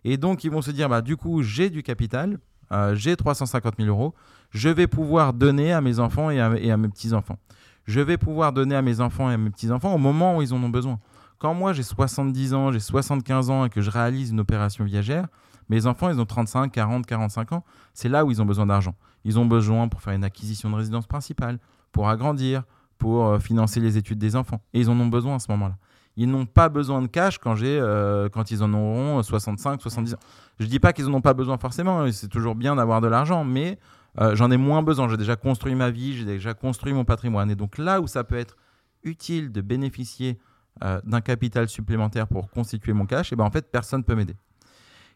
Et 0.03 0.17
donc, 0.17 0.43
ils 0.43 0.51
vont 0.51 0.61
se 0.61 0.71
dire, 0.71 0.89
bah, 0.89 1.01
du 1.01 1.15
coup, 1.15 1.41
j'ai 1.41 1.69
du 1.69 1.83
capital, 1.83 2.39
euh, 2.73 2.95
j'ai 2.95 3.15
350 3.15 3.75
000 3.77 3.87
euros, 3.87 4.13
je 4.49 4.67
vais 4.67 4.87
pouvoir 4.87 5.31
donner 5.31 5.71
à 5.71 5.79
mes 5.79 5.99
enfants 5.99 6.31
et 6.31 6.41
à, 6.41 6.51
et 6.57 6.69
à 6.69 6.75
mes 6.75 6.89
petits-enfants. 6.89 7.37
Je 7.85 8.01
vais 8.01 8.17
pouvoir 8.17 8.51
donner 8.51 8.75
à 8.75 8.81
mes 8.81 8.99
enfants 8.99 9.31
et 9.31 9.35
à 9.35 9.37
mes 9.37 9.51
petits-enfants 9.51 9.95
au 9.95 9.97
moment 9.97 10.35
où 10.35 10.41
ils 10.41 10.53
en 10.53 10.61
ont 10.61 10.69
besoin. 10.69 10.99
Quand 11.39 11.53
moi, 11.53 11.73
j'ai 11.73 11.83
70 11.83 12.53
ans, 12.53 12.71
j'ai 12.71 12.79
75 12.79 13.49
ans 13.49 13.65
et 13.65 13.69
que 13.69 13.81
je 13.81 13.89
réalise 13.89 14.31
une 14.31 14.39
opération 14.39 14.83
viagère, 14.83 15.27
mes 15.69 15.85
enfants, 15.85 16.09
ils 16.09 16.19
ont 16.19 16.25
35, 16.25 16.71
40, 16.71 17.05
45 17.05 17.53
ans. 17.53 17.63
C'est 17.93 18.09
là 18.09 18.25
où 18.25 18.31
ils 18.31 18.41
ont 18.41 18.45
besoin 18.45 18.65
d'argent. 18.65 18.95
Ils 19.23 19.39
ont 19.39 19.45
besoin 19.45 19.87
pour 19.87 20.01
faire 20.01 20.13
une 20.13 20.23
acquisition 20.23 20.69
de 20.69 20.75
résidence 20.75 21.07
principale, 21.07 21.59
pour 21.91 22.09
agrandir, 22.09 22.63
pour 22.97 23.27
euh, 23.27 23.39
financer 23.39 23.79
les 23.79 23.97
études 23.97 24.17
des 24.19 24.35
enfants. 24.35 24.61
Et 24.73 24.81
ils 24.81 24.89
en 24.89 24.99
ont 24.99 25.07
besoin 25.07 25.35
à 25.35 25.39
ce 25.39 25.49
moment-là. 25.51 25.77
Ils 26.17 26.29
n'ont 26.29 26.45
pas 26.45 26.67
besoin 26.67 27.01
de 27.01 27.07
cash 27.07 27.37
quand, 27.37 27.55
j'ai, 27.55 27.79
euh, 27.79 28.27
quand 28.29 28.51
ils 28.51 28.61
en 28.61 28.73
auront 28.73 29.23
65, 29.23 29.81
70 29.81 30.15
ans. 30.15 30.19
Je 30.59 30.65
ne 30.65 30.69
dis 30.69 30.79
pas 30.79 30.91
qu'ils 30.91 31.05
n'en 31.05 31.15
ont 31.15 31.21
pas 31.21 31.33
besoin 31.33 31.57
forcément. 31.57 32.01
hein, 32.01 32.11
C'est 32.11 32.27
toujours 32.27 32.55
bien 32.55 32.75
d'avoir 32.75 32.99
de 32.99 33.07
l'argent, 33.07 33.45
mais 33.45 33.79
euh, 34.19 34.35
j'en 34.35 34.51
ai 34.51 34.57
moins 34.57 34.83
besoin. 34.83 35.07
J'ai 35.07 35.17
déjà 35.17 35.37
construit 35.37 35.75
ma 35.75 35.91
vie, 35.91 36.17
j'ai 36.17 36.25
déjà 36.25 36.53
construit 36.53 36.91
mon 36.91 37.05
patrimoine. 37.05 37.49
Et 37.51 37.55
donc 37.55 37.77
là 37.77 38.01
où 38.01 38.07
ça 38.07 38.25
peut 38.25 38.35
être 38.37 38.57
utile 39.03 39.51
de 39.51 39.61
bénéficier 39.61 40.39
euh, 40.83 41.01
d'un 41.03 41.21
capital 41.21 41.67
supplémentaire 41.67 42.27
pour 42.27 42.49
constituer 42.49 42.93
mon 42.93 43.05
cash, 43.05 43.31
et 43.33 43.35
ben 43.35 43.45
en 43.45 43.51
fait, 43.51 43.71
personne 43.71 43.99
ne 43.99 44.05
peut 44.05 44.15
m'aider. 44.15 44.35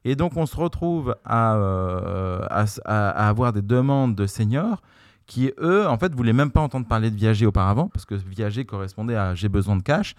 Et 0.06 0.16
donc, 0.16 0.36
on 0.36 0.46
se 0.46 0.56
retrouve 0.58 1.16
à, 1.24 1.56
euh, 1.56 2.46
à, 2.50 2.66
à- 2.86 3.30
avoir 3.30 3.54
des 3.54 3.62
demandes 3.62 4.16
de 4.16 4.28
seniors 4.28 4.82
qui, 5.26 5.54
eux, 5.60 5.88
en 5.88 5.98
fait, 5.98 6.14
voulaient 6.14 6.34
même 6.34 6.52
pas 6.52 6.60
entendre 6.60 6.86
parler 6.86 7.10
de 7.10 7.16
viager 7.16 7.46
auparavant, 7.46 7.88
parce 7.88 8.06
que 8.06 8.16
viager 8.16 8.66
correspondait 8.66 9.16
à 9.16 9.34
j'ai 9.36 9.48
besoin 9.48 9.78
de 9.78 9.82
cash, 9.84 10.16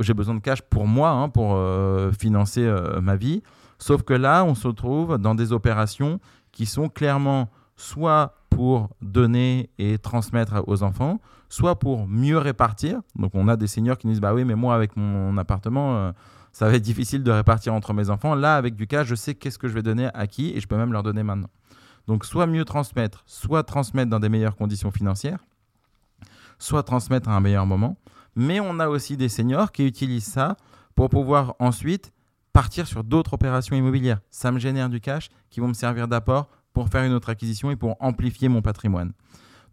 j'ai 0.00 0.14
besoin 0.14 0.34
de 0.34 0.40
cash 0.40 0.62
pour 0.62 0.88
moi, 0.88 1.10
hein, 1.10 1.28
pour 1.28 1.54
euh, 1.54 2.10
financer 2.10 2.68
ma 3.00 3.14
vie. 3.14 3.42
Sauf 3.78 4.02
que 4.02 4.14
là, 4.14 4.44
on 4.44 4.56
se 4.56 4.66
retrouve 4.66 5.18
dans 5.18 5.36
des 5.36 5.52
opérations 5.52 6.18
qui 6.50 6.66
sont 6.66 6.88
clairement 6.88 7.48
soit 7.76 8.34
pour 8.54 8.90
donner 9.00 9.70
et 9.78 9.98
transmettre 9.98 10.62
aux 10.66 10.82
enfants, 10.82 11.20
soit 11.48 11.78
pour 11.78 12.06
mieux 12.06 12.38
répartir. 12.38 13.00
Donc, 13.16 13.34
on 13.34 13.48
a 13.48 13.56
des 13.56 13.66
seniors 13.66 13.98
qui 13.98 14.06
nous 14.06 14.12
disent 14.12 14.20
Bah 14.20 14.34
oui, 14.34 14.44
mais 14.44 14.54
moi, 14.54 14.74
avec 14.74 14.96
mon 14.96 15.36
appartement, 15.38 15.96
euh, 15.96 16.12
ça 16.52 16.68
va 16.68 16.74
être 16.74 16.82
difficile 16.82 17.22
de 17.22 17.30
répartir 17.30 17.74
entre 17.74 17.92
mes 17.92 18.10
enfants. 18.10 18.34
Là, 18.34 18.56
avec 18.56 18.76
du 18.76 18.86
cash, 18.86 19.06
je 19.06 19.14
sais 19.14 19.34
qu'est-ce 19.34 19.58
que 19.58 19.68
je 19.68 19.74
vais 19.74 19.82
donner 19.82 20.08
à 20.14 20.26
qui 20.26 20.50
et 20.50 20.60
je 20.60 20.68
peux 20.68 20.76
même 20.76 20.92
leur 20.92 21.02
donner 21.02 21.22
maintenant. 21.22 21.50
Donc, 22.06 22.24
soit 22.24 22.46
mieux 22.46 22.64
transmettre, 22.64 23.22
soit 23.26 23.62
transmettre 23.62 24.10
dans 24.10 24.20
des 24.20 24.28
meilleures 24.28 24.56
conditions 24.56 24.90
financières, 24.90 25.38
soit 26.58 26.82
transmettre 26.82 27.28
à 27.28 27.36
un 27.36 27.40
meilleur 27.40 27.66
moment. 27.66 27.96
Mais 28.34 28.60
on 28.60 28.78
a 28.78 28.88
aussi 28.88 29.16
des 29.16 29.28
seniors 29.28 29.72
qui 29.72 29.86
utilisent 29.86 30.26
ça 30.26 30.56
pour 30.94 31.10
pouvoir 31.10 31.54
ensuite 31.58 32.12
partir 32.52 32.86
sur 32.86 33.02
d'autres 33.04 33.34
opérations 33.34 33.76
immobilières. 33.76 34.20
Ça 34.30 34.52
me 34.52 34.58
génère 34.58 34.88
du 34.88 35.00
cash 35.00 35.28
qui 35.50 35.60
vont 35.60 35.68
me 35.68 35.74
servir 35.74 36.08
d'apport 36.08 36.48
pour 36.72 36.88
faire 36.88 37.04
une 37.04 37.12
autre 37.12 37.28
acquisition 37.28 37.70
et 37.70 37.76
pour 37.76 37.96
amplifier 38.00 38.48
mon 38.48 38.62
patrimoine. 38.62 39.12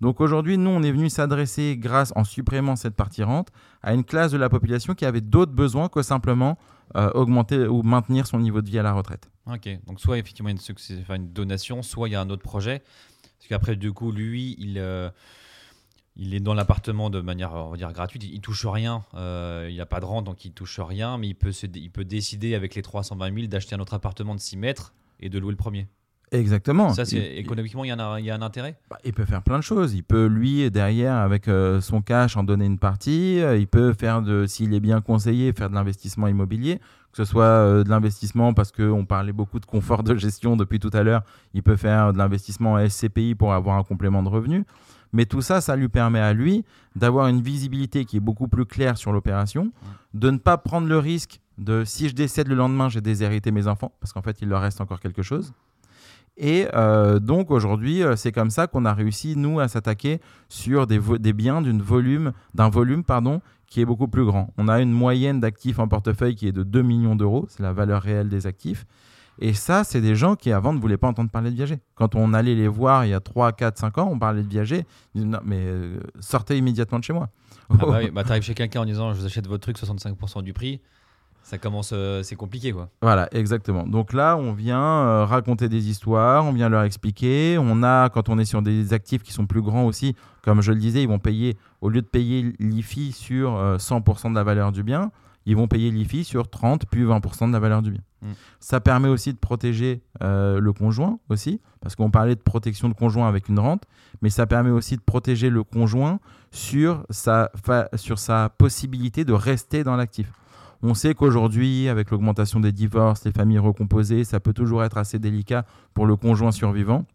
Donc 0.02 0.22
aujourd'hui, 0.22 0.58
nous, 0.58 0.70
on 0.70 0.82
est 0.82 0.92
venu 0.92 1.10
s'adresser, 1.10 1.76
grâce 1.78 2.14
en 2.16 2.24
supprimant 2.24 2.78
cette 2.78 2.96
partie 2.96 3.22
rente, 3.24 3.50
à 3.82 3.94
une 3.94 4.06
classe 4.06 4.32
de 4.32 4.38
la 4.38 4.48
population 4.48 4.96
qui 4.96 5.06
avait 5.06 5.20
d'autres 5.20 5.52
besoins 5.52 5.90
que 5.90 6.02
simplement 6.02 6.58
euh, 6.96 7.12
augmenter 7.16 7.68
ou 7.68 7.84
maintenir 7.84 8.26
son 8.26 8.40
niveau 8.40 8.62
de 8.62 8.70
vie 8.70 8.80
à 8.80 8.84
la 8.84 8.94
retraite. 8.94 9.30
Ok, 9.46 9.68
donc 9.88 10.00
soit 10.00 10.18
effectivement 10.18 10.50
une, 10.50 10.58
enfin, 11.02 11.16
une 11.16 11.34
donation, 11.34 11.82
soit 11.82 12.08
il 12.08 12.14
y 12.14 12.16
a 12.16 12.22
un 12.22 12.30
autre 12.30 12.44
projet. 12.44 12.80
Parce 12.80 13.50
qu'après, 13.50 13.76
du 13.76 13.92
coup, 13.92 14.12
lui, 14.12 14.56
il, 14.58 14.78
euh, 14.78 15.10
il 16.16 16.34
est 16.34 16.40
dans 16.40 16.54
l'appartement 16.54 17.10
de 17.10 17.20
manière, 17.20 17.54
on 17.54 17.70
va 17.70 17.78
dire, 17.78 17.92
gratuite. 17.92 18.24
Il, 18.24 18.34
il 18.36 18.42
touche 18.42 18.66
rien. 18.66 19.04
euh, 19.16 19.68
il 19.70 19.78
n'a 19.78 19.86
pas 19.86 20.00
de 20.00 20.06
rente, 20.06 20.26
donc 20.26 20.46
il 20.46 20.54
touche 20.54 20.80
rien. 20.80 21.18
Mais 21.18 21.28
il 21.28 21.36
peut, 21.36 21.52
il 21.52 21.92
peut 21.92 22.06
décider 22.06 22.56
avec 22.56 22.76
les 22.76 22.82
320 22.82 23.34
000 23.34 23.48
d'acheter 23.48 23.76
un 23.76 23.80
autre 23.80 23.94
appartement 23.94 24.34
de 24.36 24.40
6 24.40 24.56
mètres 24.58 24.94
et 25.20 25.30
de 25.30 25.40
louer 25.40 25.52
le 25.52 25.58
premier. 25.58 25.88
Exactement. 26.32 26.94
Ça, 26.94 27.06
c'est 27.06 27.18
économiquement, 27.38 27.84
il 27.84 27.88
y, 27.88 27.92
a 27.92 27.98
un, 27.98 28.20
il 28.20 28.26
y 28.26 28.32
a 28.32 28.36
un 28.36 28.42
intérêt 28.42 28.76
Bah, 28.90 28.98
il 29.04 29.14
peut 29.14 29.26
faire 29.26 29.42
plein 29.42 29.58
de 29.58 29.64
choses. 29.64 29.94
Il 29.94 30.04
peut, 30.04 30.28
lui, 30.28 30.70
derrière, 30.70 31.16
avec 31.16 31.48
euh, 31.48 31.82
son 31.82 32.02
cash, 32.02 32.38
en 32.38 32.44
donner 32.44 32.66
une 32.66 32.78
partie. 32.78 33.40
Euh, 33.42 33.58
il 33.58 33.68
peut 33.68 33.94
faire, 33.94 34.22
de, 34.22 34.46
s'il 34.46 34.74
est 34.74 34.80
bien 34.80 35.02
conseillé, 35.02 35.54
faire 35.54 35.70
de 35.70 35.76
l'investissement 35.76 36.28
immobilier. 36.28 36.80
Que 37.12 37.18
ce 37.18 37.26
soit 37.26 37.44
euh, 37.44 37.84
de 37.84 37.90
l'investissement, 37.90 38.54
parce 38.54 38.72
qu'on 38.72 39.06
parlait 39.06 39.34
beaucoup 39.34 39.60
de 39.60 39.66
confort 39.66 40.04
de 40.04 40.16
gestion 40.16 40.56
depuis 40.56 40.80
tout 40.80 40.92
à 40.94 41.02
l'heure. 41.02 41.24
Il 41.54 41.64
peut 41.64 41.76
faire 41.76 42.14
de 42.14 42.18
l'investissement 42.20 42.74
en 42.74 42.88
SCPI 42.88 43.34
pour 43.34 43.54
avoir 43.54 43.78
un 43.78 43.84
complément 43.84 44.22
de 44.22 44.30
revenu. 44.30 44.66
Mais 45.12 45.26
tout 45.26 45.42
ça, 45.42 45.60
ça 45.60 45.76
lui 45.76 45.90
permet 45.90 46.20
à 46.20 46.34
lui 46.34 46.64
d'avoir 46.96 47.28
une 47.28 47.42
visibilité 47.42 48.06
qui 48.06 48.18
est 48.18 48.22
beaucoup 48.22 48.48
plus 48.48 48.66
claire 48.66 48.98
sur 48.98 49.12
l'opération, 49.12 49.72
de 50.14 50.30
ne 50.30 50.38
pas 50.38 50.58
prendre 50.58 50.88
le 50.88 51.00
risque 51.00 51.42
de 51.58 51.84
si 51.84 52.10
je 52.10 52.14
décède 52.14 52.48
le 52.48 52.56
lendemain, 52.56 52.90
j'ai 52.90 53.02
déshérité 53.02 53.52
mes 53.52 53.68
enfants, 53.68 53.92
parce 54.00 54.14
qu'en 54.14 54.22
fait, 54.22 54.42
il 54.42 54.50
leur 54.50 54.62
reste 54.62 54.82
encore 54.82 55.00
quelque 55.00 55.24
chose. 55.24 55.54
Et 56.40 56.68
euh, 56.74 57.20
donc 57.20 57.52
aujourd'hui, 57.52 58.02
euh, 58.02 58.16
c'est 58.16 58.32
comme 58.32 58.50
ça 58.50 58.68
qu'on 58.68 58.86
a 58.86 58.94
réussi, 58.94 59.36
nous, 59.36 59.60
à 59.60 59.68
s'attaquer 59.68 60.22
sur 60.48 60.88
des, 60.88 61.00
biens 61.34 61.62
volume, 61.62 62.32
d'un 62.56 62.70
volume 62.70 63.04
pardon, 63.04 63.42
qui 63.68 63.82
est 63.82 63.86
beaucoup 63.86 64.08
plus 64.08 64.24
grand. 64.24 64.54
On 64.58 64.70
a 64.70 64.80
une 64.80 64.92
moyenne 64.92 65.42
d'actifs 65.42 65.80
en 65.80 65.90
portefeuille 65.90 66.36
qui 66.36 66.48
est 66.48 66.54
de 66.54 66.64
2 66.64 66.82
millions 66.82 67.18
d'euros, 67.18 67.46
c'est 67.50 67.62
la 67.62 67.74
valeur 67.74 68.02
réelle 68.02 68.30
des 68.30 68.48
actifs. 68.48 68.86
Et 69.42 69.54
ça, 69.54 69.84
c'est 69.84 70.02
des 70.02 70.16
gens 70.16 70.36
qui 70.36 70.52
avant 70.52 70.74
ne 70.74 70.80
voulaient 70.80 70.98
pas 70.98 71.08
entendre 71.08 71.30
parler 71.30 71.52
de 71.52 71.56
viager. 71.56 71.80
Quand 71.96 72.16
on 72.16 72.34
allait 72.34 72.56
les 72.56 72.68
voir 72.68 73.06
il 73.06 73.10
y 73.10 73.14
a 73.14 73.20
3, 73.20 73.52
4, 73.52 73.78
5 73.78 73.98
ans, 73.98 74.10
on 74.12 74.18
parlait 74.18 74.44
de 74.44 74.50
viager. 74.50 74.86
Ils 75.14 75.22
disaient, 75.22 75.28
non, 75.28 75.40
mais 75.44 75.60
euh, 75.60 76.00
sortez 76.22 76.58
immédiatement 76.58 77.00
de 77.00 77.04
chez 77.04 77.14
moi. 77.14 77.30
Ah 77.70 77.76
bah 77.76 77.88
oui, 78.00 78.12
bah, 78.12 78.24
T'arrives 78.24 78.44
chez 78.44 78.54
quelqu'un 78.54 78.82
en 78.82 78.86
disant 78.86 79.14
je 79.14 79.20
vous 79.20 79.26
achète 79.26 79.48
votre 79.48 79.62
truc 79.62 79.78
65% 79.78 80.42
du 80.42 80.54
prix. 80.54 80.80
Ça 81.50 81.58
commence, 81.58 81.90
euh, 81.94 82.22
c'est 82.22 82.36
compliqué 82.36 82.72
quoi. 82.72 82.90
Voilà, 83.02 83.28
exactement. 83.32 83.88
Donc 83.88 84.14
là, 84.14 84.38
on 84.38 84.54
vient 84.54 84.80
euh, 84.80 85.26
raconter 85.26 85.68
des 85.68 85.90
histoires, 85.90 86.46
on 86.46 86.52
vient 86.54 86.70
leur 86.70 86.84
expliquer. 86.84 87.58
On 87.60 87.82
a, 87.82 88.10
quand 88.10 88.30
on 88.30 88.38
est 88.38 88.46
sur 88.46 88.62
des 88.62 88.94
actifs 88.94 89.24
qui 89.24 89.34
sont 89.34 89.48
plus 89.48 89.64
grands 89.64 89.86
aussi, 89.86 90.16
comme 90.44 90.62
je 90.62 90.72
le 90.72 90.78
disais, 90.78 91.02
ils 91.02 91.08
vont 91.08 91.18
payer, 91.18 91.58
au 91.82 91.90
lieu 91.90 92.04
de 92.04 92.08
payer 92.08 92.54
l'IFI 92.60 93.12
sur 93.14 93.56
euh, 93.58 93.78
100% 93.78 94.30
de 94.30 94.36
la 94.36 94.44
valeur 94.44 94.72
du 94.72 94.84
bien, 94.84 95.12
ils 95.48 95.56
vont 95.56 95.68
payer 95.68 95.90
l'IFI 95.90 96.24
sur 96.24 96.48
30 96.52 96.86
puis 96.86 97.04
20% 97.04 97.48
de 97.48 97.54
la 97.54 97.60
valeur 97.60 97.82
du 97.82 97.90
bien. 97.94 98.02
Mm. 98.22 98.28
Ça 98.60 98.80
permet 98.80 99.10
aussi 99.10 99.34
de 99.34 99.40
protéger 99.40 100.04
euh, 100.22 100.60
le 100.60 100.72
conjoint 100.72 101.18
aussi, 101.30 101.62
parce 101.82 101.96
qu'on 101.96 102.12
parlait 102.12 102.36
de 102.36 102.42
protection 102.42 102.90
de 102.90 102.94
conjoint 102.94 103.28
avec 103.28 103.50
une 103.50 103.58
rente, 103.58 103.86
mais 104.22 104.30
ça 104.30 104.46
permet 104.46 104.70
aussi 104.70 104.98
de 104.98 105.02
protéger 105.02 105.50
le 105.50 105.64
conjoint 105.64 106.20
sur 106.52 107.06
sa, 107.10 107.50
fa- 107.66 107.90
sur 107.96 108.20
sa 108.20 108.50
possibilité 108.56 109.26
de 109.26 109.34
rester 109.34 109.84
dans 109.84 109.96
l'actif. 109.96 110.32
On 110.82 110.94
sait 110.94 111.14
qu'aujourd'hui, 111.14 111.90
avec 111.90 112.10
l'augmentation 112.12 112.60
des 112.60 112.72
divorces, 112.72 113.26
les 113.26 113.32
familles 113.32 113.60
recomposées, 113.60 114.24
ça 114.24 114.40
peut 114.40 114.54
toujours 114.54 114.84
être 114.84 114.98
assez 114.98 115.20
délicat 115.20 115.66
pour 115.94 116.06
le 116.06 116.16
conjoint 116.16 116.52
survivant. 116.52 117.06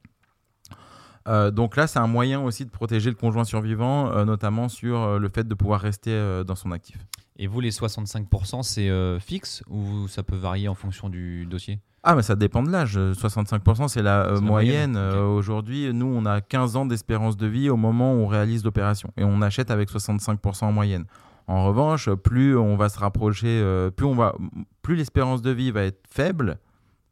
Euh, 1.26 1.50
donc 1.50 1.76
là, 1.76 1.86
c'est 1.86 1.98
un 1.98 2.06
moyen 2.06 2.40
aussi 2.42 2.66
de 2.66 2.70
protéger 2.70 3.08
le 3.08 3.16
conjoint 3.16 3.44
survivant, 3.44 4.10
euh, 4.10 4.26
notamment 4.26 4.68
sur 4.68 5.00
euh, 5.00 5.18
le 5.18 5.30
fait 5.30 5.48
de 5.48 5.54
pouvoir 5.54 5.80
rester 5.80 6.42
dans 6.46 6.54
son 6.54 6.72
actif. 6.72 6.98
Et 7.36 7.46
vous, 7.46 7.60
les 7.60 7.70
65%, 7.70 8.62
c'est 8.62 9.20
fixe 9.20 9.62
ou 9.68 10.06
ça 10.08 10.22
peut 10.22 10.36
varier 10.36 10.68
en 10.68 10.74
fonction 10.74 11.08
du 11.08 11.46
dossier? 11.46 11.80
Ah, 12.06 12.14
mais 12.14 12.22
ça 12.22 12.36
dépend 12.36 12.62
de 12.62 12.70
l'âge. 12.70 12.98
Euh, 12.98 13.14
65%, 13.14 13.88
c'est 13.88 14.02
la 14.02 14.26
euh, 14.26 14.40
moyenne. 14.40 14.92
moyenne, 14.92 14.96
Euh, 14.96 15.24
Aujourd'hui, 15.24 15.90
nous, 15.94 16.06
on 16.06 16.26
a 16.26 16.42
15 16.42 16.76
ans 16.76 16.84
d'espérance 16.84 17.38
de 17.38 17.46
vie 17.46 17.70
au 17.70 17.78
moment 17.78 18.12
où 18.12 18.18
on 18.18 18.26
réalise 18.26 18.62
l'opération. 18.62 19.10
Et 19.16 19.24
on 19.24 19.40
achète 19.40 19.70
avec 19.70 19.90
65% 19.90 20.66
en 20.66 20.72
moyenne. 20.72 21.06
En 21.47 21.66
revanche, 21.66 22.11
plus 22.11 22.57
on 22.57 22.76
va 22.76 22.88
se 22.88 22.99
rapprocher, 22.99 23.61
euh, 23.62 23.90
plus, 23.90 24.97
l'espérance 24.97 25.42
de 25.42 25.51
vie 25.51 25.70
va 25.70 25.82
être 25.82 26.03
faible, 26.09 26.59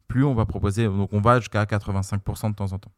plus 0.07 0.23
on 0.23 0.33
va 0.33 0.45
proposer. 0.45 0.85
Donc, 0.85 1.09
on 1.13 1.21
va 1.21 1.39
jusqu'à 1.39 1.63
85% 1.65 2.49
de 2.49 2.55
temps 2.55 2.73
en 2.73 2.79
temps. 2.79 2.91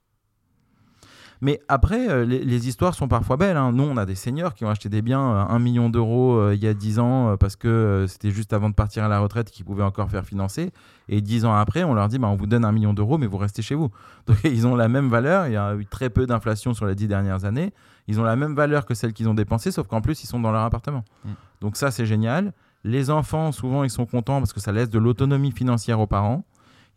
Mais 1.42 1.60
après, 1.68 2.10
euh, 2.10 2.26
les, 2.26 2.68
histoires 2.68 2.96
sont 2.96 3.08
parfois 3.08 3.38
belles. 3.38 3.58
hein. 3.58 3.72
Nous, 3.72 3.84
on 3.84 3.98
a 3.98 4.06
des 4.06 4.16
seniors 4.16 4.54
qui 4.54 4.64
ont 4.66 4.70
acheté 4.70 4.90
des 4.90 5.02
biens 5.02 5.20
à 5.20 5.48
1 5.54 5.60
million 5.60 5.90
d'euros 5.90 6.38
euh, 6.38 6.56
il 6.56 6.64
y 6.64 6.68
a 6.68 6.74
10 6.74 7.00
ans 7.00 7.30
euh, 7.30 7.36
parce 7.36 7.56
que 7.56 7.68
euh, 7.68 8.08
c'était 8.08 8.32
juste 8.32 8.54
avant 8.54 8.70
de 8.70 8.74
partir 8.74 9.04
à 9.04 9.10
la 9.10 9.20
retraite 9.20 9.52
qu'ils 9.52 9.66
pouvaient 9.66 9.84
encore 9.84 10.10
faire 10.10 10.26
financer. 10.26 10.72
Et 11.10 11.22
10 11.22 11.46
ans 11.46 11.54
après, 11.54 11.84
on 11.84 11.94
leur 11.94 12.08
dit 12.08 12.20
bah, 12.20 12.30
on 12.30 12.36
vous 12.36 12.48
donne 12.48 12.64
un 12.64 12.72
million 12.72 12.94
d'euros, 12.94 13.18
mais 13.18 13.28
vous 13.28 13.38
restez 13.38 13.62
chez 13.62 13.76
vous. 13.76 13.90
Donc, 14.28 14.38
ils 14.44 14.66
ont 14.66 14.76
la 14.76 14.88
même 14.88 15.10
valeur. 15.10 15.48
Il 15.48 15.54
y 15.54 15.58
a 15.58 15.76
eu 15.76 15.86
très 15.86 16.10
peu 16.10 16.26
d'inflation 16.26 16.74
sur 16.74 16.86
les 16.86 16.96
10 16.96 17.08
dernières 17.08 17.44
années. 17.46 17.74
Ils 18.08 18.20
ont 18.20 18.24
la 18.24 18.36
même 18.36 18.56
valeur 18.56 18.86
que 18.86 18.94
celle 18.94 19.14
qu'ils 19.14 19.28
ont 19.30 19.34
dépensée, 19.34 19.72
sauf 19.72 19.88
qu'en 19.88 20.02
plus, 20.02 20.24
ils 20.24 20.28
sont 20.28 20.40
dans 20.40 20.52
leur 20.52 20.62
appartement. 20.62 21.04
Mm. 21.24 21.30
Donc, 21.62 21.78
ça, 21.78 21.92
c'est 21.92 22.06
génial. 22.06 22.54
Les 22.84 23.10
enfants, 23.10 23.52
souvent, 23.52 23.84
ils 23.84 23.90
sont 23.90 24.06
contents 24.06 24.40
parce 24.40 24.54
que 24.54 24.60
ça 24.60 24.72
laisse 24.72 24.90
de 24.90 25.00
l'autonomie 25.00 25.52
financière 25.52 26.00
aux 26.00 26.08
parents. 26.08 26.46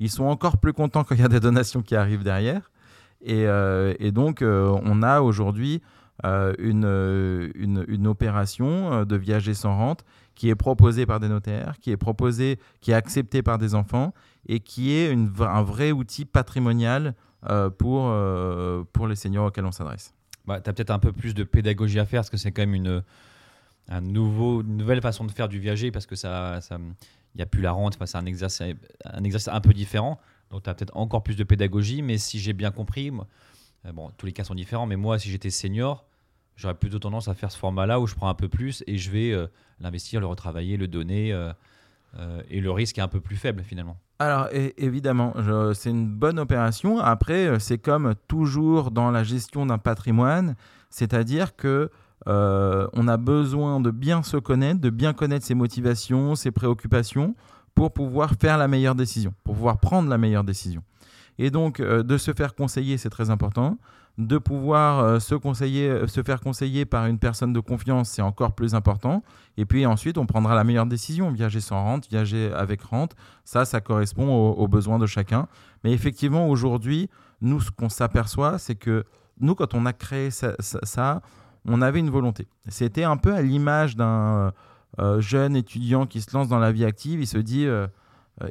Ils 0.01 0.11
sont 0.11 0.25
encore 0.25 0.59
plus 0.59 0.73
contents 0.73 1.03
quand 1.05 1.15
il 1.15 1.23
y 1.23 1.25
a 1.25 1.29
des 1.29 1.41
donations 1.41 1.83
qui 1.83 1.97
arrivent 1.97 2.25
derrière. 2.25 2.71
Et, 3.23 3.47
euh, 3.47 3.95
et 3.99 4.13
donc, 4.13 4.43
euh, 4.43 4.79
on 4.85 5.03
a 5.03 5.21
aujourd'hui 5.21 5.83
euh, 6.25 6.53
une, 6.59 6.85
une, 7.55 7.85
une 7.89 8.07
opération 8.07 9.05
de 9.05 9.17
viager 9.17 9.55
sans 9.55 9.77
rente 9.77 10.05
qui 10.35 10.51
est 10.51 10.55
proposée 10.55 11.07
par 11.07 11.21
des 11.21 11.29
notaires, 11.29 11.79
qui 11.81 11.91
est 11.91 11.97
proposée, 11.97 12.59
qui 12.81 12.93
est 12.93 12.95
acceptée 12.95 13.43
par 13.43 13.59
des 13.59 13.75
enfants 13.75 14.13
et 14.47 14.61
qui 14.61 14.93
est 14.93 15.11
une, 15.11 15.33
un 15.41 15.63
vrai 15.63 15.91
outil 15.91 16.25
patrimonial 16.25 17.15
pour, 17.79 18.13
pour 18.93 19.07
les 19.07 19.15
seniors 19.15 19.47
auxquels 19.47 19.67
on 19.67 19.73
s'adresse. 19.73 20.13
Bah, 20.49 20.61
Tu 20.61 20.71
as 20.71 20.73
peut-être 20.73 20.91
un 20.91 20.99
peu 20.99 21.13
plus 21.13 21.35
de 21.35 21.45
pédagogie 21.45 22.01
à 22.01 22.07
faire 22.07 22.21
parce 22.21 22.31
que 22.31 22.37
c'est 22.37 22.51
quand 22.51 22.63
même 22.63 22.75
une, 22.75 23.03
un 23.89 24.01
nouveau, 24.01 24.63
nouvelle 24.63 25.01
façon 25.01 25.25
de 25.25 25.31
faire 25.31 25.49
du 25.49 25.59
viager 25.59 25.91
parce 25.91 26.07
que 26.07 26.17
ça, 26.17 26.61
ça, 26.61 26.79
n'y 27.37 27.43
a 27.43 27.47
plus 27.47 27.63
la 27.63 27.73
rente. 27.73 27.99
C'est 28.05 28.17
un 28.19 28.27
exercice, 28.27 28.63
un 29.05 29.25
exercice 29.25 29.49
un 29.49 29.61
peu 29.61 29.73
différent. 29.73 30.19
Donc, 30.51 30.63
tu 30.63 30.71
as 30.71 30.75
peut-être 30.75 30.97
encore 30.97 31.23
plus 31.23 31.37
de 31.37 31.45
pédagogie. 31.45 32.03
Mais 32.03 32.19
si 32.19 32.39
j'ai 32.41 32.53
bien 32.53 32.71
compris, 32.71 33.13
euh, 33.85 33.93
bon, 33.93 34.11
tous 34.17 34.27
les 34.27 34.33
cas 34.33 34.45
sont 34.45 34.55
différents. 34.55 34.87
Mais 34.87 34.97
moi, 34.97 35.19
si 35.19 35.31
j'étais 35.31 35.51
senior, 35.51 36.07
j'aurais 36.57 36.75
plutôt 36.75 36.99
tendance 36.99 37.29
à 37.29 37.35
faire 37.35 37.53
ce 37.53 37.59
format-là 37.59 38.01
où 38.01 38.07
je 38.07 38.15
prends 38.15 38.29
un 38.29 38.35
peu 38.35 38.49
plus 38.49 38.83
et 38.87 38.99
je 38.99 39.11
vais 39.11 39.31
euh, 39.33 39.47
l'investir, 39.81 40.21
le 40.21 40.27
retravailler, 40.27 40.77
le 40.77 40.89
donner. 40.89 41.33
euh, 41.33 41.53
euh, 42.17 42.43
et 42.51 42.61
le 42.61 42.71
risque 42.71 42.99
est 42.99 43.03
un 43.03 43.09
peu 43.09 43.21
plus 43.21 43.37
faible 43.37 43.63
finalement. 43.63 43.99
Alors 44.19 44.49
évidemment, 44.53 45.35
c'est 45.75 45.91
une 45.91 46.09
bonne 46.09 46.39
opération. 46.41 46.99
Après, 46.99 47.47
euh, 47.47 47.59
c'est 47.59 47.79
comme 47.79 48.15
toujours 48.27 48.91
dans 48.91 49.11
la 49.11 49.23
gestion 49.23 49.67
d'un 49.67 49.79
patrimoine, 49.79 50.57
c'est-à-dire 50.91 51.55
que 51.55 51.91
euh, 52.27 52.89
on 52.95 53.07
a 53.07 53.17
besoin 53.17 53.81
de 53.81 53.91
bien 53.91 54.23
se 54.23 54.37
connaître, 54.37 54.81
de 54.81 54.91
bien 54.91 55.13
connaître 55.13 55.47
ses 55.47 55.55
motivations, 55.55 56.35
ses 56.35 56.51
préoccupations, 56.51 57.37
pour 57.75 57.93
pouvoir 57.93 58.33
faire 58.41 58.59
la 58.59 58.67
meilleure 58.67 58.97
décision, 58.97 59.33
pour 59.45 59.55
pouvoir 59.55 59.79
prendre 59.79 60.09
la 60.09 60.19
meilleure 60.19 60.43
décision. 60.43 60.83
Et 61.39 61.51
donc, 61.51 61.81
euh, 61.81 62.03
de 62.03 62.19
se 62.19 62.33
faire 62.33 62.55
conseiller, 62.55 62.99
c'est 62.99 63.11
très 63.11 63.31
important. 63.31 63.79
De 64.19 64.39
pouvoir 64.39 64.99
euh, 64.99 65.21
se, 65.21 65.37
conseiller, 65.37 65.89
euh, 65.89 66.07
se 66.09 66.23
faire 66.25 66.41
conseiller 66.41 66.85
par 66.85 67.07
une 67.07 67.21
personne 67.21 67.53
de 67.53 67.61
confiance, 67.61 68.11
c'est 68.11 68.23
encore 68.23 68.53
plus 68.53 68.75
important. 68.75 69.23
Et 69.57 69.65
puis 69.65 69.87
ensuite, 69.87 70.19
on 70.19 70.27
prendra 70.27 70.57
la 70.57 70.65
meilleure 70.65 70.87
décision. 70.87 71.31
Viager 71.31 71.61
sans 71.61 71.83
rente, 71.83 72.09
viager 72.09 72.53
avec 72.53 72.83
rente, 72.83 73.15
ça, 73.45 73.65
ça 73.65 73.81
correspond 73.81 74.29
aux, 74.29 74.67
besoins 74.67 74.99
de 74.99 75.07
chacun. 75.07 75.47
Mais 75.85 75.93
effectivement, 75.93 76.49
aujourd'hui, 76.49 77.09
nous, 77.41 77.61
ce 77.61 77.71
qu'on 77.71 77.89
s'aperçoit, 77.89 78.59
c'est 78.59 78.75
que 78.75 79.05
nous, 79.41 79.55
quand 79.55 79.75
on 79.75 79.87
a 79.87 79.93
créé 79.93 80.31
ça, 80.33 81.23
on 81.65 81.81
avait 81.81 82.01
une 82.01 82.11
volonté. 82.11 82.49
C'était 82.67 83.05
un 83.05 83.17
peu 83.17 83.33
à 83.33 83.43
l'image 83.43 83.95
d'un 83.95 84.53
jeune 85.19 85.55
étudiant 85.55 86.07
qui 86.07 86.21
se 86.21 86.37
lance 86.37 86.49
dans 86.49 86.59
la 86.59 86.73
vie 86.73 86.85
active. 86.85 87.21
Il 87.21 87.27
se 87.29 87.39
dit 87.39 87.69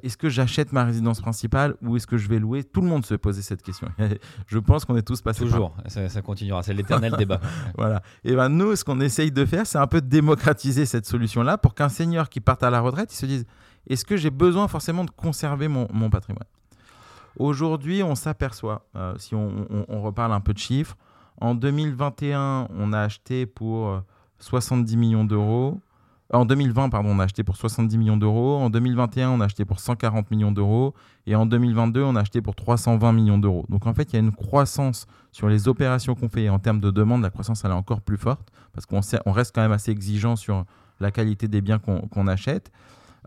est-ce 0.03 0.17
que 0.17 0.29
j'achète 0.29 0.73
ma 0.73 0.83
résidence 0.83 1.21
principale 1.21 1.75
ou 1.81 1.95
est-ce 1.95 2.07
que 2.07 2.17
je 2.17 2.27
vais 2.27 2.39
louer? 2.39 2.63
Tout 2.63 2.81
le 2.81 2.87
monde 2.87 3.05
se 3.05 3.13
posait 3.15 3.41
cette 3.41 3.61
question. 3.61 3.87
je 4.47 4.59
pense 4.59 4.83
qu'on 4.85 4.95
est 4.97 5.01
tous 5.01 5.21
passés 5.21 5.45
par 5.45 5.49
Toujours, 5.49 5.75
ça, 5.87 6.09
ça 6.09 6.21
continuera. 6.21 6.63
C'est 6.63 6.73
l'éternel 6.73 7.13
débat. 7.17 7.39
voilà. 7.77 8.01
Et 8.23 8.35
ben 8.35 8.49
nous, 8.49 8.75
ce 8.75 8.83
qu'on 8.83 8.99
essaye 8.99 9.31
de 9.31 9.45
faire, 9.45 9.65
c'est 9.65 9.77
un 9.77 9.87
peu 9.87 10.01
de 10.01 10.07
démocratiser 10.07 10.85
cette 10.85 11.05
solution-là 11.05 11.57
pour 11.57 11.73
qu'un 11.75 11.89
senior 11.89 12.29
qui 12.29 12.39
parte 12.41 12.63
à 12.63 12.69
la 12.69 12.79
retraite, 12.81 13.13
il 13.13 13.17
se 13.17 13.25
dise 13.25 13.45
est-ce 13.89 14.03
que 14.03 14.17
j'ai 14.17 14.29
besoin 14.31 14.67
forcément 14.67 15.05
de 15.05 15.11
conserver 15.11 15.67
mon, 15.69 15.87
mon 15.93 16.09
patrimoine? 16.09 16.43
Aujourd'hui, 17.37 18.01
on 18.03 18.15
s'aperçoit, 18.15 18.85
euh, 18.95 19.13
si 19.17 19.35
on, 19.35 19.67
on- 19.69 19.85
on 19.87 20.01
reparle 20.01 20.33
un 20.33 20.39
peu 20.41 20.53
de 20.53 20.57
chiffres, 20.57 20.97
en 21.39 21.53
2021, 21.53 22.67
on 22.75 22.93
a 22.93 22.99
acheté 23.01 23.45
pour 23.45 23.89
euh, 23.89 23.99
70 24.39 24.97
millions 24.97 25.23
d'euros. 25.23 25.79
En 26.33 26.43
2020, 26.43 26.89
pardon, 26.89 27.09
on 27.11 27.19
a 27.19 27.23
acheté 27.23 27.43
pour 27.43 27.55
70 27.55 27.97
millions 27.97 28.17
d'euros. 28.17 28.57
En 28.57 28.69
2021, 28.69 29.29
on 29.29 29.39
a 29.39 29.45
acheté 29.45 29.63
pour 29.63 29.79
140 29.79 30.29
millions 30.29 30.51
d'euros. 30.51 30.93
Et 31.25 31.35
en 31.35 31.45
2022, 31.45 32.03
on 32.03 32.15
a 32.17 32.21
acheté 32.21 32.41
pour 32.41 32.55
320 32.55 33.13
millions 33.13 33.37
d'euros. 33.37 33.65
Donc 33.69 33.87
en 33.87 33.93
fait, 33.93 34.11
il 34.11 34.13
y 34.13 34.15
a 34.17 34.19
une 34.19 34.33
croissance 34.33 35.07
sur 35.31 35.47
les 35.47 35.69
opérations 35.69 36.15
qu'on 36.15 36.27
fait. 36.27 36.43
Et 36.43 36.49
en 36.49 36.59
termes 36.59 36.81
de 36.81 36.91
demande, 36.91 37.21
la 37.21 37.29
croissance, 37.29 37.63
elle 37.63 37.71
est 37.71 37.75
encore 37.75 38.01
plus 38.01 38.17
forte 38.17 38.49
parce 38.73 38.85
qu'on 38.85 39.31
reste 39.31 39.55
quand 39.55 39.61
même 39.61 39.71
assez 39.71 39.91
exigeant 39.91 40.35
sur 40.35 40.65
la 40.99 41.11
qualité 41.11 41.47
des 41.47 41.61
biens 41.61 41.79
qu'on 41.79 42.01
qu'on 42.01 42.27
achète. 42.27 42.71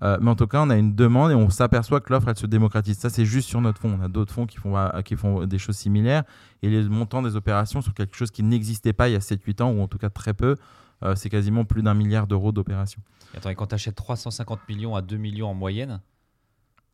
Euh, 0.03 0.19
mais 0.21 0.31
en 0.31 0.35
tout 0.35 0.47
cas, 0.47 0.63
on 0.63 0.71
a 0.71 0.77
une 0.77 0.95
demande 0.95 1.31
et 1.31 1.35
on 1.35 1.51
s'aperçoit 1.51 2.01
que 2.01 2.13
l'offre, 2.13 2.29
elle 2.29 2.37
se 2.37 2.47
démocratise. 2.47 2.99
Ça, 2.99 3.11
c'est 3.11 3.25
juste 3.25 3.49
sur 3.49 3.61
notre 3.61 3.81
fonds. 3.81 3.99
On 4.01 4.05
a 4.05 4.09
d'autres 4.09 4.33
fonds 4.33 4.47
qui 4.47 4.57
font, 4.57 4.77
euh, 4.77 5.03
qui 5.03 5.17
font 5.17 5.47
des 5.47 5.59
choses 5.59 5.77
similaires. 5.77 6.25
Et 6.63 6.69
les 6.69 6.89
montants 6.89 7.23
des 7.23 7.37
opérations 7.37 7.83
sur 7.83 7.95
quelque 7.95 8.17
chose 8.17 8.31
qui 8.31 8.43
n'existait 8.43 8.93
pas 8.93 9.09
il 9.09 9.13
y 9.13 9.17
a 9.17 9.21
7-8 9.21 9.63
ans, 9.63 9.71
ou 9.71 9.83
en 9.83 9.89
tout 9.89 9.99
cas 9.99 10.11
très 10.11 10.33
peu, 10.33 10.57
euh, 11.03 11.15
c'est 11.17 11.31
quasiment 11.31 11.65
plus 11.65 11.83
d'un 11.83 11.95
milliard 11.95 12.27
d'euros 12.27 12.53
d'opérations. 12.53 13.03
Et 13.35 13.39
attends, 13.39 13.51
et 13.51 13.55
quand 13.55 13.67
tu 13.67 13.75
achètes 13.75 13.95
350 13.95 14.61
millions 14.69 14.95
à 14.95 15.03
2 15.03 15.17
millions 15.17 15.49
en 15.49 15.55
moyenne, 15.55 16.01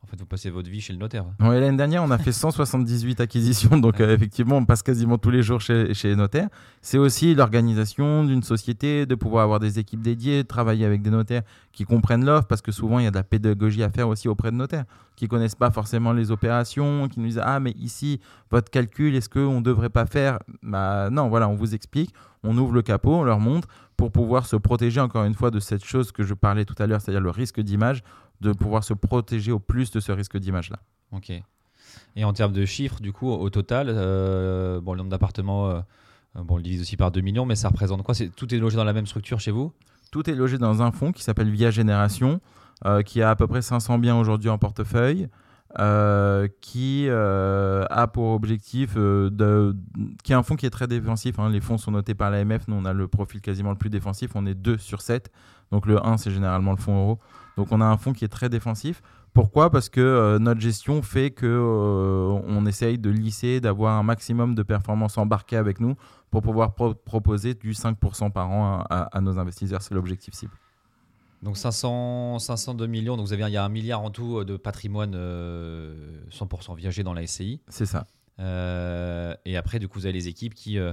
en 0.03 0.09
fait, 0.09 0.21
vous 0.21 0.27
passez 0.27 0.51
votre 0.51 0.71
vie 0.71 0.81
chez 0.81 0.93
le 0.93 1.01
notaire. 1.01 1.25
Non, 1.41 1.53
et 1.53 1.59
L'année 1.59 1.77
dernière, 1.77 2.05
on 2.05 2.11
a 2.13 2.19
fait 2.19 2.31
178 2.31 3.21
acquisitions, 3.21 3.77
donc 3.79 4.01
euh, 4.01 4.15
effectivement, 4.15 4.57
on 4.57 4.65
passe 4.65 4.85
quasiment 4.85 5.19
tous 5.19 5.31
les 5.31 5.43
jours 5.43 5.61
chez, 5.61 5.95
chez 5.95 6.09
les 6.09 6.15
notaires. 6.17 6.49
C'est 6.81 6.99
aussi 6.99 7.35
l'organisation 7.35 8.23
d'une 8.23 8.45
société, 8.45 9.05
de 9.05 9.15
pouvoir 9.17 9.43
avoir 9.43 9.59
des 9.59 9.81
équipes 9.81 10.03
dédiées, 10.03 10.45
de 10.45 10.49
travailler 10.49 10.85
avec 10.85 11.03
des 11.03 11.11
notaires 11.11 11.43
qui 11.73 11.85
comprennent 11.85 12.25
l'offre, 12.25 12.47
parce 12.47 12.63
que 12.63 12.71
souvent, 12.71 13.01
il 13.01 13.05
y 13.05 13.09
a 13.09 13.11
de 13.11 13.17
la 13.17 13.25
pédagogie 13.25 13.83
à 13.83 13.91
faire 13.91 14.07
aussi 14.07 14.29
auprès 14.29 14.53
de 14.53 14.57
notaires, 14.57 14.85
qui 15.17 15.27
connaissent 15.27 15.57
pas 15.57 15.73
forcément 15.73 16.13
les 16.13 16.31
opérations, 16.31 17.09
qui 17.09 17.19
nous 17.19 17.27
disent 17.27 17.43
Ah, 17.43 17.59
mais 17.59 17.73
ici, 17.73 18.21
votre 18.53 18.71
calcul, 18.71 19.17
est-ce 19.17 19.29
qu'on 19.29 19.57
ne 19.59 19.65
devrait 19.65 19.91
pas 19.91 20.07
faire? 20.07 20.39
Bah, 20.63 21.09
Non, 21.11 21.29
voilà, 21.29 21.49
on 21.49 21.57
vous 21.57 21.75
explique, 21.75 22.15
on 22.47 22.57
ouvre 22.57 22.73
le 22.73 22.83
capot, 22.83 23.15
on 23.15 23.25
leur 23.25 23.41
montre, 23.41 23.69
pour 23.97 24.13
pouvoir 24.13 24.47
se 24.47 24.57
protéger 24.57 25.01
encore 25.01 25.25
une 25.25 25.35
fois 25.35 25.51
de 25.51 25.61
cette 25.61 25.85
chose 25.85 26.13
que 26.13 26.23
je 26.23 26.35
parlais 26.35 26.65
tout 26.65 26.75
à 26.79 26.87
l'heure, 26.87 27.01
c'est-à-dire 27.01 27.21
le 27.21 27.31
risque 27.31 27.61
d'image, 27.61 28.03
de 28.41 28.53
pouvoir 28.53 28.85
se 28.85 28.95
protéger 28.95 29.53
au 29.53 29.59
plus 29.59 29.91
de 29.91 30.01
ce 30.01 30.13
risque 30.13 30.37
d'image-là. 30.37 30.79
Ok. 31.13 31.33
Et 32.15 32.25
en 32.25 32.33
termes 32.33 32.53
de 32.53 32.65
chiffres, 32.65 33.01
du 33.01 33.13
coup, 33.13 33.31
au 33.31 33.51
total, 33.51 33.89
euh, 33.91 34.81
bon, 34.81 34.93
le 34.93 34.99
nombre 34.99 35.11
d'appartements, 35.11 35.71
euh, 35.71 35.81
euh, 36.37 36.43
bon, 36.43 36.55
on 36.55 36.57
le 36.57 36.63
divise 36.63 36.83
aussi 36.83 36.97
par 36.97 37.11
2 37.11 37.21
millions, 37.21 37.47
mais 37.47 37.57
ça 37.57 37.69
représente 37.69 38.03
quoi? 38.03 38.15
C'est 38.15 38.35
Tout 38.35 38.55
est 38.55 38.59
logé 38.59 38.77
dans 38.77 38.85
la 38.85 38.93
même 38.93 39.07
structure 39.07 39.41
chez 39.41 39.51
vous? 39.51 39.73
Tout 40.11 40.29
est 40.31 40.35
logé 40.35 40.59
dans 40.59 40.83
un 40.83 40.93
fonds 40.93 41.13
qui 41.13 41.23
s'appelle 41.23 41.51
Via 41.51 41.71
Génération, 41.71 42.41
euh, 42.85 43.03
qui 43.03 43.23
a 43.23 43.31
à 43.31 43.37
peu 43.37 43.47
près 43.47 43.63
500 43.63 43.99
biens 43.99 44.17
aujourd'hui 44.17 44.51
en 44.51 44.59
portefeuille, 44.59 45.29
euh, 45.79 46.49
qui 46.61 47.07
euh, 47.09 47.85
a 47.91 48.07
pour 48.07 48.33
objectif 48.33 48.95
euh, 48.97 49.31
de, 49.31 49.77
qui 50.25 50.33
est 50.33 50.35
un 50.35 50.43
fonds 50.43 50.57
qui 50.57 50.67
est 50.67 50.71
très 50.71 50.87
défensif. 50.87 51.39
hein. 51.39 51.51
Les 51.51 51.61
fonds 51.61 51.79
sont 51.79 51.91
notés 51.91 52.15
par 52.15 52.31
l'AMF. 52.31 52.69
Nous, 52.69 52.77
on 52.77 52.85
a 52.85 52.93
le 52.93 53.09
profil 53.09 53.41
quasiment 53.41 53.71
le 53.71 53.77
plus 53.77 53.91
défensif. 53.91 54.31
On 54.35 54.47
est 54.47 54.55
2 54.55 54.79
sur 54.79 55.01
7. 55.03 55.31
Donc 55.73 55.87
le 55.87 56.05
1, 56.05 56.17
c'est 56.17 56.31
généralement 56.31 56.71
le 56.73 56.77
fonds 56.79 56.97
euro. 56.99 57.19
Donc 57.57 57.69
on 57.73 57.81
a 57.81 57.85
un 57.87 57.97
fonds 57.97 58.13
qui 58.13 58.25
est 58.25 58.29
très 58.29 58.49
défensif. 58.49 59.03
Pourquoi? 59.35 59.71
Parce 59.71 59.89
que 59.91 60.39
notre 60.39 60.61
gestion 60.61 61.03
fait 61.03 61.31
que 61.31 62.41
on 62.47 62.65
essaye 62.67 62.99
de 62.99 63.11
lisser, 63.11 63.61
d'avoir 63.61 63.99
un 63.99 64.03
maximum 64.03 64.55
de 64.55 64.63
performances 64.63 65.19
embarquées 65.19 65.57
avec 65.59 65.79
nous 65.81 65.95
pour 66.31 66.41
pouvoir 66.43 66.75
pro- 66.75 66.95
proposer 66.95 67.53
du 67.55 67.73
5% 67.73 68.31
par 68.31 68.51
an 68.51 68.85
à 68.89 69.21
nos 69.21 69.39
investisseurs. 69.39 69.83
C'est 69.83 69.95
l'objectif 69.95 70.33
cible. 70.35 70.53
Donc 71.47 71.57
500, 71.57 72.41
502 72.41 72.89
millions, 72.89 73.17
donc 73.17 73.25
vous 73.25 73.33
avez, 73.33 73.45
il 73.45 73.53
y 73.53 73.57
a 73.57 73.65
un 73.65 73.69
milliard 73.69 74.03
en 74.03 74.11
tout 74.11 74.43
de 74.43 74.57
patrimoine 74.57 75.13
euh, 75.15 75.95
100% 76.33 76.77
viagé 76.77 77.05
dans 77.05 77.15
la 77.15 77.25
SCI. 77.25 77.61
C'est 77.69 77.87
ça. 77.87 78.09
Euh, 78.41 79.33
et 79.45 79.57
après, 79.57 79.79
du 79.79 79.87
coup, 79.87 80.01
vous 80.01 80.07
avez 80.07 80.13
les 80.13 80.27
équipes 80.27 80.55
qui. 80.55 80.77
euh, 80.77 80.93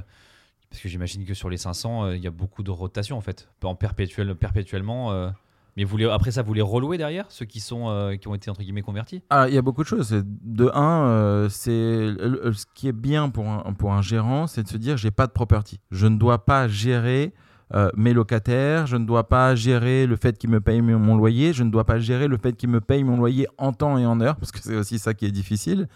parce 0.70 0.80
que 0.80 0.90
j'imagine 0.90 1.26
que 1.26 1.34
sur 1.34 1.50
les 1.50 1.58
500, 1.58 2.06
euh, 2.06 2.16
il 2.16 2.24
y 2.24 2.28
a 2.28 2.32
beaucoup 2.32 2.62
de 2.62 2.70
rotation 2.70 3.18
en 3.18 3.22
fait, 3.22 3.50
en 3.64 3.74
perpétuel, 3.74 4.36
perpétuellement. 4.36 5.12
euh. 5.12 5.30
mais 5.76 5.86
vous 5.86 5.98
les, 5.98 6.06
après 6.06 6.30
ça, 6.30 6.44
vous 6.44 6.54
les 6.54 6.62
relouez 6.62 7.00
derrière, 7.00 7.26
ceux 7.30 7.46
qui, 7.46 7.60
sont, 7.60 7.90
euh, 7.90 8.16
qui 8.16 8.28
ont 8.28 8.36
été 8.36 8.52
entre 8.52 8.62
guillemets 8.62 8.84
convertis? 8.84 9.24
Ah, 9.32 9.50
il 9.50 9.56
y 9.56 9.58
a 9.58 9.64
beaucoup 9.64 9.82
de 9.82 9.88
choses. 9.88 10.12
De 10.12 10.70
un, 10.76 11.08
euh, 11.08 11.50
c'est 11.50 11.72
ce 11.72 12.66
qui 12.76 12.88
est 12.88 12.92
bien 12.94 13.30
pour 13.30 13.50
un, 13.50 13.74
pour 13.74 13.92
un 13.92 14.04
gérant, 14.04 14.46
c'est 14.46 14.62
de 14.62 14.68
se 14.68 14.78
dire 14.78 14.98
j'ai 14.98 15.10
pas 15.10 15.26
de 15.26 15.32
property. 15.32 15.80
Je 15.90 16.06
ne 16.06 16.18
dois 16.18 16.46
pas 16.46 16.68
gérer 16.68 17.34
euh, 17.76 17.90
mes 17.96 18.14
locataires, 18.14 18.86
je 18.88 18.98
ne 18.98 19.06
dois 19.06 19.28
pas 19.28 19.56
gérer 19.56 20.06
le 20.06 20.16
fait 20.16 20.38
qu'ils 20.38 20.50
me 20.50 20.62
payent 20.62 20.82
mon 20.82 21.16
loyer, 21.18 21.54
je 21.54 21.64
ne 21.64 21.72
dois 21.72 21.86
pas 21.86 22.00
gérer 22.00 22.28
le 22.28 22.38
fait 22.38 22.54
qu'ils 22.54 22.70
me 22.70 22.80
payent 22.82 23.04
mon 23.04 23.18
loyer 23.18 23.48
en 23.58 23.72
temps 23.74 23.98
et 23.98 24.06
en 24.06 24.20
heure, 24.22 24.36
parce 24.36 24.52
que 24.52 24.60
c'est 24.62 24.76
aussi 24.76 25.00
ça 25.00 25.14
qui 25.14 25.26
est 25.26 25.32
difficile. 25.32 25.88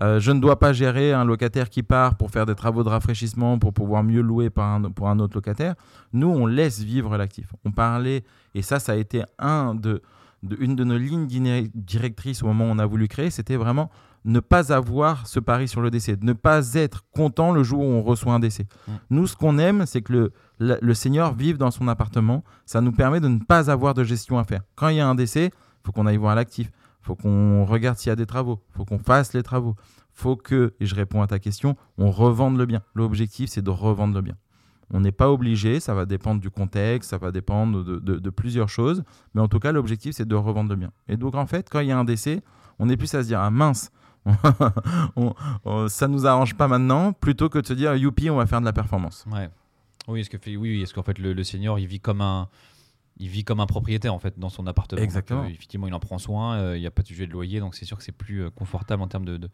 Euh, 0.00 0.18
je 0.20 0.32
ne 0.32 0.40
dois 0.40 0.58
pas 0.58 0.72
gérer 0.72 1.12
un 1.12 1.24
locataire 1.24 1.68
qui 1.68 1.82
part 1.82 2.16
pour 2.16 2.30
faire 2.30 2.46
des 2.46 2.54
travaux 2.54 2.82
de 2.82 2.88
rafraîchissement 2.88 3.58
pour 3.58 3.72
pouvoir 3.74 4.02
mieux 4.02 4.22
louer 4.22 4.48
par 4.48 4.68
un- 4.74 4.90
pour 4.90 5.08
un 5.08 5.18
autre 5.18 5.34
locataire. 5.36 5.74
Nous, 6.14 6.28
on 6.28 6.46
laisse 6.46 6.80
vivre 6.82 7.16
l'actif. 7.18 7.52
On 7.66 7.70
parlait, 7.72 8.24
et 8.54 8.62
ça, 8.62 8.78
ça 8.78 8.92
a 8.92 8.96
été 8.96 9.22
un 9.38 9.74
de, 9.74 10.00
de- 10.42 10.56
une 10.60 10.76
de 10.76 10.84
nos 10.84 10.96
lignes 10.96 11.26
directrices 11.74 12.42
au 12.42 12.46
moment 12.46 12.64
où 12.64 12.68
on 12.68 12.78
a 12.78 12.86
voulu 12.86 13.06
créer, 13.08 13.30
c'était 13.30 13.56
vraiment 13.56 13.90
ne 14.24 14.38
pas 14.40 14.72
avoir 14.72 15.26
ce 15.26 15.40
pari 15.40 15.66
sur 15.66 15.80
le 15.80 15.90
décès, 15.90 16.16
ne 16.22 16.32
pas 16.32 16.74
être 16.74 17.02
content 17.14 17.52
le 17.52 17.62
jour 17.64 17.80
où 17.80 17.90
on 17.90 18.02
reçoit 18.02 18.32
un 18.32 18.38
décès. 18.38 18.66
Mm. 18.86 18.92
Nous, 19.10 19.26
ce 19.26 19.36
qu'on 19.36 19.58
aime, 19.58 19.84
c'est 19.84 20.00
que 20.00 20.12
le, 20.12 20.32
le 20.80 20.94
senior 20.94 21.34
vive 21.34 21.56
dans 21.58 21.70
son 21.70 21.88
appartement. 21.88 22.44
Ça 22.66 22.80
nous 22.80 22.92
permet 22.92 23.20
de 23.20 23.28
ne 23.28 23.38
pas 23.38 23.70
avoir 23.70 23.94
de 23.94 24.04
gestion 24.04 24.38
à 24.38 24.44
faire. 24.44 24.62
Quand 24.74 24.88
il 24.88 24.96
y 24.96 25.00
a 25.00 25.08
un 25.08 25.14
décès, 25.14 25.46
il 25.46 25.86
faut 25.86 25.92
qu'on 25.92 26.06
aille 26.06 26.16
voir 26.16 26.34
l'actif. 26.34 26.70
Il 27.02 27.06
faut 27.06 27.16
qu'on 27.16 27.64
regarde 27.64 27.98
s'il 27.98 28.10
y 28.10 28.12
a 28.12 28.16
des 28.16 28.26
travaux. 28.26 28.62
Il 28.70 28.76
faut 28.76 28.84
qu'on 28.84 28.98
fasse 28.98 29.32
les 29.34 29.42
travaux. 29.42 29.74
faut 30.12 30.36
que, 30.36 30.74
et 30.78 30.86
je 30.86 30.94
réponds 30.94 31.22
à 31.22 31.26
ta 31.26 31.38
question, 31.38 31.76
on 31.98 32.10
revende 32.10 32.56
le 32.58 32.66
bien. 32.66 32.82
L'objectif, 32.94 33.50
c'est 33.50 33.62
de 33.62 33.70
revendre 33.70 34.14
le 34.14 34.20
bien. 34.20 34.34
On 34.94 35.00
n'est 35.00 35.10
pas 35.10 35.30
obligé, 35.30 35.80
ça 35.80 35.94
va 35.94 36.04
dépendre 36.04 36.40
du 36.42 36.50
contexte, 36.50 37.08
ça 37.10 37.16
va 37.18 37.32
dépendre 37.32 37.82
de, 37.82 38.30
plusieurs 38.30 38.68
choses, 38.68 39.04
mais 39.34 39.40
en 39.40 39.48
tout 39.48 39.58
cas, 39.58 39.72
l'objectif, 39.72 40.14
c'est 40.14 40.28
de 40.28 40.34
revendre 40.34 40.68
le 40.68 40.76
bien. 40.76 40.90
Et 41.08 41.16
donc, 41.16 41.34
en 41.34 41.46
fait, 41.46 41.68
quand 41.70 41.80
il 41.80 41.88
y 41.88 41.92
a 41.92 41.98
un 41.98 42.04
décès, 42.04 42.42
on 42.78 42.90
est 42.90 42.96
plus 42.98 43.12
à 43.14 43.22
se 43.22 43.28
dire, 43.28 43.40
ah 43.40 43.50
mince, 43.50 43.90
on- 45.16 45.32
on- 45.64 45.88
ça 45.88 46.08
nous 46.08 46.26
arrange 46.26 46.54
pas 46.54 46.68
maintenant, 46.68 47.12
plutôt 47.14 47.48
que 47.48 47.58
de 47.58 47.66
se 47.66 47.72
dire, 47.72 47.94
youpi, 47.96 48.28
on 48.30 48.36
va 48.36 48.46
faire 48.46 48.60
de 48.60 48.66
la 48.66 48.72
performance. 48.74 49.24
Oui, 50.08 50.20
est-ce 50.20 50.30
que 50.30 50.38
fait, 50.38 50.56
oui, 50.56 50.70
oui, 50.76 50.82
est-ce 50.82 50.92
qu'en 50.94 51.02
fait 51.02 51.18
le, 51.18 51.32
le 51.32 51.44
senior 51.44 51.78
il 51.78 51.86
vit 51.86 52.00
comme 52.00 52.20
un 52.20 52.48
il 53.18 53.28
vit 53.28 53.44
comme 53.44 53.60
un 53.60 53.66
propriétaire 53.66 54.14
en 54.14 54.18
fait 54.18 54.38
dans 54.38 54.48
son 54.48 54.66
appartement. 54.66 54.98
Donc, 54.98 55.04
Exactement. 55.04 55.42
euh, 55.42 55.48
effectivement, 55.48 55.86
il 55.86 55.94
en 55.94 56.00
prend 56.00 56.18
soin. 56.18 56.54
euh, 56.56 56.76
Il 56.76 56.80
n'y 56.80 56.86
a 56.86 56.90
pas 56.90 57.02
de 57.02 57.06
sujet 57.08 57.26
de 57.26 57.32
loyer, 57.32 57.60
donc 57.60 57.74
c'est 57.74 57.84
sûr 57.84 57.96
que 57.98 58.02
c'est 58.02 58.10
plus 58.10 58.42
euh, 58.44 58.50
confortable 58.50 59.02
en 59.02 59.06
termes 59.06 59.26
de 59.26 59.36
de, 59.36 59.50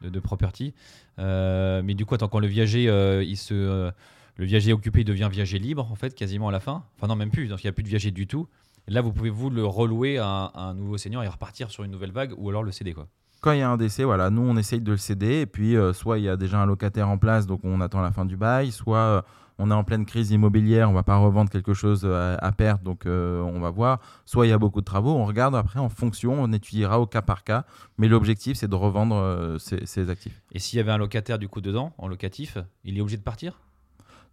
de, 0.00 0.08
de 0.08 0.20
property. 0.20 0.72
Mais 1.18 1.94
du 1.94 2.04
coup, 2.06 2.14
attends, 2.14 2.28
quand 2.28 2.40
le 2.40 2.46
viager 2.46 2.84
il 3.24 3.36
se 3.36 3.92
le 4.38 4.44
viager 4.46 4.72
occupé 4.72 5.00
il 5.02 5.04
devient 5.04 5.28
viager 5.30 5.58
libre 5.58 5.86
en 5.92 5.94
fait 5.94 6.14
quasiment 6.14 6.48
à 6.48 6.52
la 6.52 6.60
fin. 6.60 6.84
Enfin 6.96 7.06
non 7.06 7.16
même 7.16 7.30
plus. 7.30 7.48
Donc 7.48 7.62
il 7.62 7.66
n'y 7.66 7.70
a 7.70 7.72
plus 7.72 7.82
de 7.84 7.88
viager 7.88 8.10
du 8.10 8.26
tout. 8.26 8.48
Là, 8.88 9.00
vous 9.02 9.12
pouvez 9.12 9.30
vous 9.30 9.50
le 9.50 9.64
relouer 9.64 10.18
à, 10.18 10.26
un- 10.26 10.46
à 10.46 10.60
un 10.62 10.74
nouveau 10.74 10.96
senior 10.98 11.22
et 11.22 11.28
repartir 11.28 11.70
sur 11.70 11.84
une 11.84 11.90
nouvelle 11.92 12.10
vague 12.12 12.32
ou 12.36 12.48
alors 12.48 12.62
le 12.64 12.72
céder 12.72 12.94
quoi. 12.94 13.06
Quand 13.42 13.52
il 13.52 13.58
y 13.58 13.62
a 13.62 13.70
un 13.70 13.76
décès, 13.76 14.04
voilà, 14.04 14.30
nous 14.30 14.42
on 14.42 14.56
essaye 14.56 14.80
de 14.80 14.90
le 14.92 14.96
céder 14.96 15.40
et 15.42 15.46
puis 15.46 15.76
euh, 15.76 15.92
soit 15.92 16.18
il 16.18 16.24
y 16.24 16.28
a 16.28 16.36
déjà 16.36 16.58
un 16.60 16.66
locataire 16.66 17.08
en 17.08 17.18
place, 17.18 17.46
donc 17.46 17.60
on 17.64 17.80
attend 17.80 18.00
la 18.00 18.10
fin 18.10 18.24
du 18.24 18.36
bail, 18.36 18.72
soit 18.72 19.24
on 19.58 19.70
est 19.70 19.74
en 19.74 19.84
pleine 19.84 20.04
crise 20.06 20.30
immobilière, 20.30 20.90
on 20.90 20.92
va 20.92 21.02
pas 21.02 21.16
revendre 21.16 21.50
quelque 21.50 21.74
chose 21.74 22.02
euh, 22.04 22.36
à, 22.40 22.46
à 22.46 22.52
perte, 22.52 22.82
donc 22.82 23.06
euh, 23.06 23.40
on 23.42 23.60
va 23.60 23.70
voir. 23.70 24.00
Soit 24.24 24.46
il 24.46 24.50
y 24.50 24.52
a 24.52 24.58
beaucoup 24.58 24.80
de 24.80 24.84
travaux, 24.86 25.14
on 25.14 25.24
regarde 25.26 25.54
après 25.54 25.78
en 25.80 25.88
fonction, 25.88 26.34
on 26.42 26.52
étudiera 26.52 27.00
au 27.00 27.06
cas 27.06 27.22
par 27.22 27.44
cas, 27.44 27.64
mais 27.98 28.08
l'objectif 28.08 28.56
c'est 28.56 28.68
de 28.68 28.74
revendre 28.74 29.16
euh, 29.16 29.58
ces, 29.58 29.86
ces 29.86 30.10
actifs. 30.10 30.40
Et 30.52 30.58
s'il 30.58 30.78
y 30.78 30.80
avait 30.80 30.92
un 30.92 30.98
locataire 30.98 31.38
du 31.38 31.48
coup 31.48 31.60
dedans 31.60 31.92
en 31.98 32.08
locatif, 32.08 32.58
il 32.84 32.96
est 32.96 33.00
obligé 33.00 33.16
de 33.16 33.22
partir? 33.22 33.60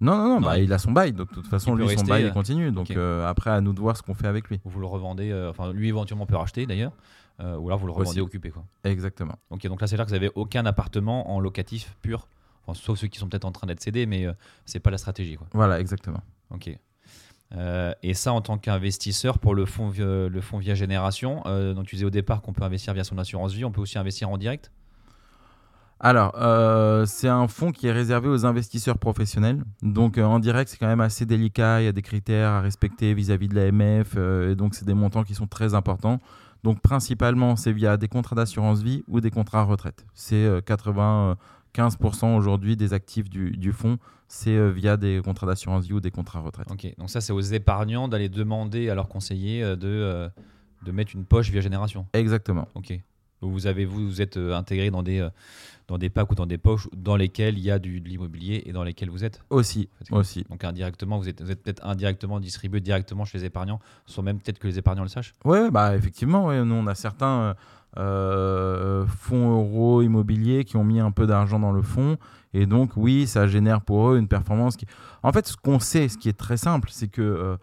Non, 0.01 0.15
non, 0.17 0.23
non, 0.29 0.35
Non, 0.39 0.47
bah, 0.47 0.57
il- 0.57 0.63
il 0.63 0.73
a 0.73 0.77
son 0.77 0.91
bail, 0.93 1.11
donc 1.11 1.29
de 1.29 1.33
toute 1.35 1.47
façon 1.47 1.75
lui 1.75 1.89
son 1.97 2.03
bail 2.05 2.23
il 2.25 2.31
continue, 2.31 2.71
donc 2.71 2.89
euh, 2.91 3.27
après 3.27 3.49
à 3.49 3.59
nous 3.59 3.73
de 3.73 3.79
voir 3.81 3.97
ce 3.97 4.01
qu'on 4.03 4.13
fait 4.13 4.27
avec 4.27 4.47
lui. 4.49 4.59
ou 4.63 4.69
vous 4.69 4.79
le 4.79 4.85
revendez, 4.85 5.31
euh, 5.31 5.49
enfin 5.49 5.73
lui 5.73 5.89
éventuellement 5.89 6.25
peut 6.25 6.37
racheter 6.37 6.65
d'ailleurs, 6.65 6.93
euh, 7.41 7.57
ou 7.57 7.67
alors 7.67 7.79
vous 7.79 7.85
le 7.87 7.91
revendez 7.91 8.11
Aussi. 8.11 8.21
occupé 8.21 8.49
quoi. 8.49 8.63
Exactement. 8.85 9.35
Ok, 9.49 9.67
donc 9.67 9.81
là 9.81 9.87
c'est 9.87 9.97
là 9.97 10.05
que 10.05 10.09
vous 10.09 10.15
avez 10.15 10.31
aucun 10.35 10.65
appartement 10.65 11.31
en 11.35 11.41
locatif 11.41 11.97
pur, 12.01 12.27
Enfin, 12.69 12.79
sauf 12.79 12.99
ceux 12.99 13.07
qui 13.07 13.19
sont 13.19 13.27
peut-être 13.27 13.45
en 13.45 13.51
train 13.51 13.67
d'être 13.67 13.81
cédés, 13.81 14.05
mais 14.05 14.25
euh, 14.25 14.33
c'est 14.65 14.79
pas 14.79 14.91
la 14.91 14.97
stratégie. 14.97 15.37
Voilà, 15.53 15.79
exactement. 15.79 16.21
Ok. 16.51 16.69
Euh, 17.55 17.93
et 18.03 18.13
ça, 18.13 18.33
en 18.33 18.41
tant 18.41 18.57
qu'investisseur 18.57 19.39
pour 19.39 19.55
le 19.55 19.65
fonds, 19.65 19.91
le 19.97 20.41
fonds 20.41 20.59
via 20.59 20.75
génération, 20.75 21.41
euh, 21.45 21.73
donc 21.73 21.87
tu 21.87 21.95
disais 21.95 22.05
au 22.05 22.11
départ 22.11 22.41
qu'on 22.41 22.53
peut 22.53 22.63
investir 22.63 22.93
via 22.93 23.03
son 23.03 23.17
assurance 23.17 23.53
vie, 23.53 23.65
on 23.65 23.71
peut 23.71 23.81
aussi 23.81 23.97
investir 23.97 24.29
en 24.29 24.37
direct? 24.37 24.71
Alors, 26.01 26.33
euh, 26.39 27.05
c'est 27.05 27.27
un 27.27 27.47
fonds 27.49 27.71
qui 27.71 27.87
est 27.87 27.91
réservé 27.91 28.29
aux 28.29 28.45
investisseurs 28.45 28.97
professionnels. 28.97 29.63
Donc 29.81 30.17
en 30.17 30.39
direct, 30.39 30.69
c'est 30.69 30.77
quand 30.77 30.87
même 30.87 31.01
assez 31.01 31.25
délicat, 31.25 31.81
il 31.81 31.85
y 31.85 31.87
a 31.87 31.91
des 31.91 32.01
critères 32.01 32.51
à 32.51 32.61
respecter 32.61 33.13
vis-à-vis 33.13 33.47
-vis 33.47 33.49
de 33.49 33.55
l'AMF, 33.55 34.15
et 34.51 34.55
donc 34.55 34.75
c'est 34.75 34.85
des 34.85 34.93
montants 34.93 35.23
qui 35.23 35.33
sont 35.33 35.47
très 35.47 35.73
importants. 35.73 36.19
Donc 36.63 36.81
principalement, 36.81 37.55
c'est 37.55 37.73
via 37.73 37.97
des 37.97 38.07
contrats 38.07 38.35
d'assurance 38.35 38.81
vie 38.81 39.03
ou 39.07 39.19
des 39.19 39.31
contrats 39.31 39.63
retraite. 39.63 40.05
C'est 40.13 40.47
80 40.65 41.37
15% 41.79 42.35
aujourd'hui 42.35 42.75
des 42.75 42.93
actifs 42.93 43.29
du, 43.29 43.51
du 43.51 43.71
fonds, 43.71 43.97
c'est 44.27 44.55
euh, 44.55 44.69
via 44.69 44.97
des 44.97 45.21
contrats 45.23 45.47
d'assurance 45.47 45.85
vie 45.85 45.93
ou 45.93 45.99
des 45.99 46.11
contrats 46.11 46.39
retraite. 46.39 46.67
Ok, 46.71 46.93
donc 46.97 47.09
ça, 47.09 47.21
c'est 47.21 47.33
aux 47.33 47.39
épargnants 47.39 48.07
d'aller 48.07 48.29
demander 48.29 48.89
à 48.89 48.95
leurs 48.95 49.07
conseillers 49.07 49.63
euh, 49.63 49.75
de, 49.75 49.87
euh, 49.87 50.29
de 50.83 50.91
mettre 50.91 51.15
une 51.15 51.25
poche 51.25 51.49
via 51.49 51.61
génération. 51.61 52.05
Exactement. 52.13 52.67
Ok. 52.75 52.93
Vous, 53.41 53.67
avez, 53.67 53.85
vous, 53.85 54.05
vous 54.05 54.21
êtes 54.21 54.35
intégré 54.35 54.91
dans 54.91 55.01
des, 55.01 55.25
dans 55.87 55.97
des 55.97 56.09
packs 56.09 56.29
ou 56.29 56.35
dans 56.35 56.45
des 56.45 56.57
poches 56.57 56.89
dans 56.93 57.15
lesquelles 57.15 57.57
il 57.57 57.63
y 57.63 57.71
a 57.71 57.79
du, 57.79 58.01
de 58.01 58.09
l'immobilier 58.09 58.63
et 58.65 58.73
dans 58.73 58.83
lesquelles 58.83 59.09
vous 59.09 59.23
êtes 59.23 59.41
Aussi. 59.49 59.87
Aussi. 60.11 60.43
Donc 60.49 60.65
indirectement, 60.65 61.17
vous 61.17 61.29
êtes, 61.29 61.37
peut-être 61.37 61.85
indirectement 61.85 62.41
distribué 62.41 62.81
directement 62.81 63.23
chez 63.23 63.37
les 63.37 63.45
épargnants, 63.45 63.79
sans 64.05 64.23
même 64.23 64.39
peut-être 64.41 64.59
que 64.59 64.67
les 64.67 64.77
épargnants 64.77 65.03
le 65.03 65.07
sachent 65.07 65.35
Oui, 65.45 65.71
bah, 65.71 65.95
effectivement. 65.95 66.47
Ouais. 66.47 66.65
Nous, 66.65 66.75
on 66.75 66.85
a 66.87 66.95
certains 66.95 67.55
euh, 67.97 69.05
fonds 69.07 69.51
euros 69.51 70.01
immobiliers 70.01 70.63
qui 70.63 70.77
ont 70.77 70.83
mis 70.83 70.99
un 70.99 71.11
peu 71.11 71.25
d'argent 71.25 71.59
dans 71.59 71.71
le 71.71 71.81
fonds 71.81 72.17
et 72.53 72.65
donc 72.65 72.91
oui, 72.95 73.27
ça 73.27 73.47
génère 73.47 73.81
pour 73.81 74.09
eux 74.09 74.17
une 74.17 74.27
performance 74.27 74.75
qui. 74.75 74.85
En 75.23 75.31
fait, 75.31 75.47
ce 75.47 75.57
qu'on 75.57 75.79
sait, 75.79 76.07
ce 76.07 76.17
qui 76.17 76.29
est 76.29 76.37
très 76.37 76.57
simple, 76.57 76.89
c'est 76.91 77.07
que 77.07 77.21
euh, 77.21 77.57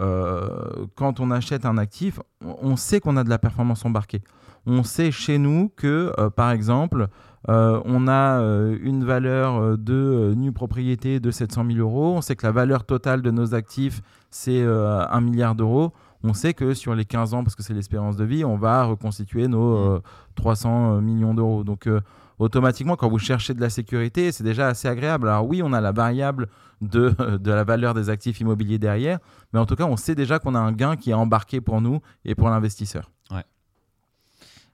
euh, 0.00 0.86
quand 0.96 1.20
on 1.20 1.30
achète 1.30 1.64
un 1.64 1.78
actif, 1.78 2.18
on 2.40 2.76
sait 2.76 3.00
qu'on 3.00 3.16
a 3.16 3.24
de 3.24 3.28
la 3.28 3.38
performance 3.38 3.84
embarquée. 3.84 4.22
On 4.66 4.82
sait 4.82 5.10
chez 5.10 5.38
nous 5.38 5.72
que, 5.76 6.12
par 6.30 6.52
exemple, 6.52 7.08
on 7.48 8.06
a 8.08 8.40
une 8.80 9.04
valeur 9.04 9.76
de 9.76 10.34
nue 10.36 10.52
propriété 10.52 11.18
de 11.18 11.30
700 11.32 11.66
000 11.66 11.78
euros. 11.80 12.14
On 12.16 12.20
sait 12.20 12.36
que 12.36 12.46
la 12.46 12.52
valeur 12.52 12.84
totale 12.84 13.22
de 13.22 13.32
nos 13.32 13.54
actifs, 13.54 14.02
c'est 14.32 14.62
euh, 14.62 15.06
1 15.08 15.20
milliard 15.20 15.54
d'euros. 15.54 15.92
On 16.24 16.34
sait 16.34 16.54
que 16.54 16.72
sur 16.74 16.94
les 16.94 17.04
15 17.04 17.34
ans, 17.34 17.42
parce 17.42 17.56
que 17.56 17.62
c'est 17.62 17.74
l'espérance 17.74 18.16
de 18.16 18.24
vie, 18.24 18.44
on 18.44 18.56
va 18.56 18.84
reconstituer 18.84 19.48
nos 19.48 19.76
euh, 19.76 20.02
300 20.36 21.00
millions 21.00 21.34
d'euros. 21.34 21.64
Donc, 21.64 21.86
euh, 21.88 22.00
automatiquement, 22.38 22.94
quand 22.96 23.08
vous 23.08 23.18
cherchez 23.18 23.54
de 23.54 23.60
la 23.60 23.70
sécurité, 23.70 24.30
c'est 24.32 24.44
déjà 24.44 24.68
assez 24.68 24.86
agréable. 24.88 25.28
Alors 25.28 25.46
oui, 25.46 25.62
on 25.64 25.72
a 25.72 25.80
la 25.80 25.90
variable 25.92 26.48
de, 26.80 27.10
de 27.38 27.50
la 27.50 27.64
valeur 27.64 27.94
des 27.94 28.08
actifs 28.08 28.38
immobiliers 28.40 28.78
derrière, 28.78 29.18
mais 29.52 29.58
en 29.60 29.66
tout 29.66 29.74
cas, 29.76 29.84
on 29.84 29.96
sait 29.96 30.14
déjà 30.14 30.38
qu'on 30.38 30.54
a 30.54 30.60
un 30.60 30.72
gain 30.72 30.96
qui 30.96 31.10
est 31.10 31.14
embarqué 31.14 31.60
pour 31.60 31.80
nous 31.80 32.00
et 32.24 32.34
pour 32.36 32.48
l'investisseur. 32.50 33.10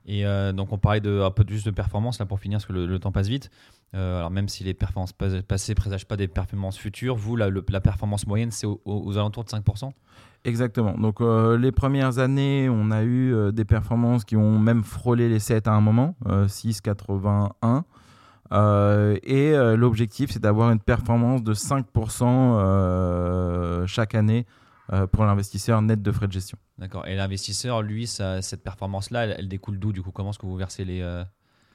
Et 0.05 0.25
euh, 0.25 0.53
donc 0.53 0.71
on 0.71 0.77
parlait 0.77 1.01
de, 1.01 1.21
un 1.21 1.29
peu 1.31 1.43
juste 1.47 1.65
de 1.65 1.71
performance 1.71 2.19
là 2.19 2.25
pour 2.25 2.39
finir, 2.39 2.57
parce 2.57 2.65
que 2.65 2.73
le, 2.73 2.85
le 2.87 2.99
temps 2.99 3.11
passe 3.11 3.27
vite. 3.27 3.49
Euh, 3.95 4.17
alors 4.19 4.29
même 4.31 4.47
si 4.49 4.63
les 4.63 4.73
performances 4.73 5.13
pas- 5.13 5.41
passées 5.41 5.75
présagent 5.75 6.05
pas 6.05 6.15
des 6.17 6.27
performances 6.27 6.77
futures, 6.77 7.15
vous, 7.15 7.35
la, 7.35 7.49
le- 7.49 7.65
la 7.69 7.81
performance 7.81 8.25
moyenne, 8.27 8.51
c'est 8.51 8.65
au- 8.67 8.81
au- 8.85 9.03
aux, 9.05 9.17
alentours 9.17 9.43
de 9.43 9.49
5%. 9.49 9.91
Exactement. 10.45 10.97
Donc 10.97 11.19
euh, 11.21 11.57
les 11.57 11.71
premières 11.71 12.17
années, 12.19 12.69
on 12.69 12.91
a 12.91 13.03
eu 13.03 13.33
euh, 13.33 13.51
des 13.51 13.65
performances 13.65 14.23
qui 14.23 14.35
ont 14.37 14.57
même 14.57 14.83
frôlé 14.83 15.27
les 15.29 15.39
7 15.39 15.67
à 15.67 15.73
un 15.73 15.81
moment, 15.81 16.15
euh, 16.27 16.47
6,81. 16.47 17.83
Euh, 18.51 19.15
et 19.23 19.53
l'objectif, 19.77 20.31
c'est 20.31 20.41
d'avoir 20.41 20.71
une 20.71 20.79
performance 20.79 21.43
de 21.43 21.53
5% 21.53 21.83
euh, 22.23 23.85
chaque 23.85 24.15
année 24.15 24.45
pour 25.11 25.23
l'investisseur 25.23 25.83
net 25.83 26.01
de 26.01 26.11
frais 26.11 26.25
de 26.25 26.31
gestion. 26.31 26.57
D'accord. 26.79 27.05
Et 27.05 27.15
l'investisseur, 27.15 27.83
lui, 27.83 28.07
ça- 28.07 28.41
cette 28.41 28.63
performance-là, 28.63 29.25
elle, 29.25 29.35
elle 29.37 29.47
découle 29.47 29.77
d'où 29.77 29.91
du 29.93 30.01
coup? 30.01 30.09
Comment 30.11 30.31
est-ce 30.31 30.39
que 30.39 30.47
vous 30.47 30.55
versez 30.55 30.83
les... 30.83 31.03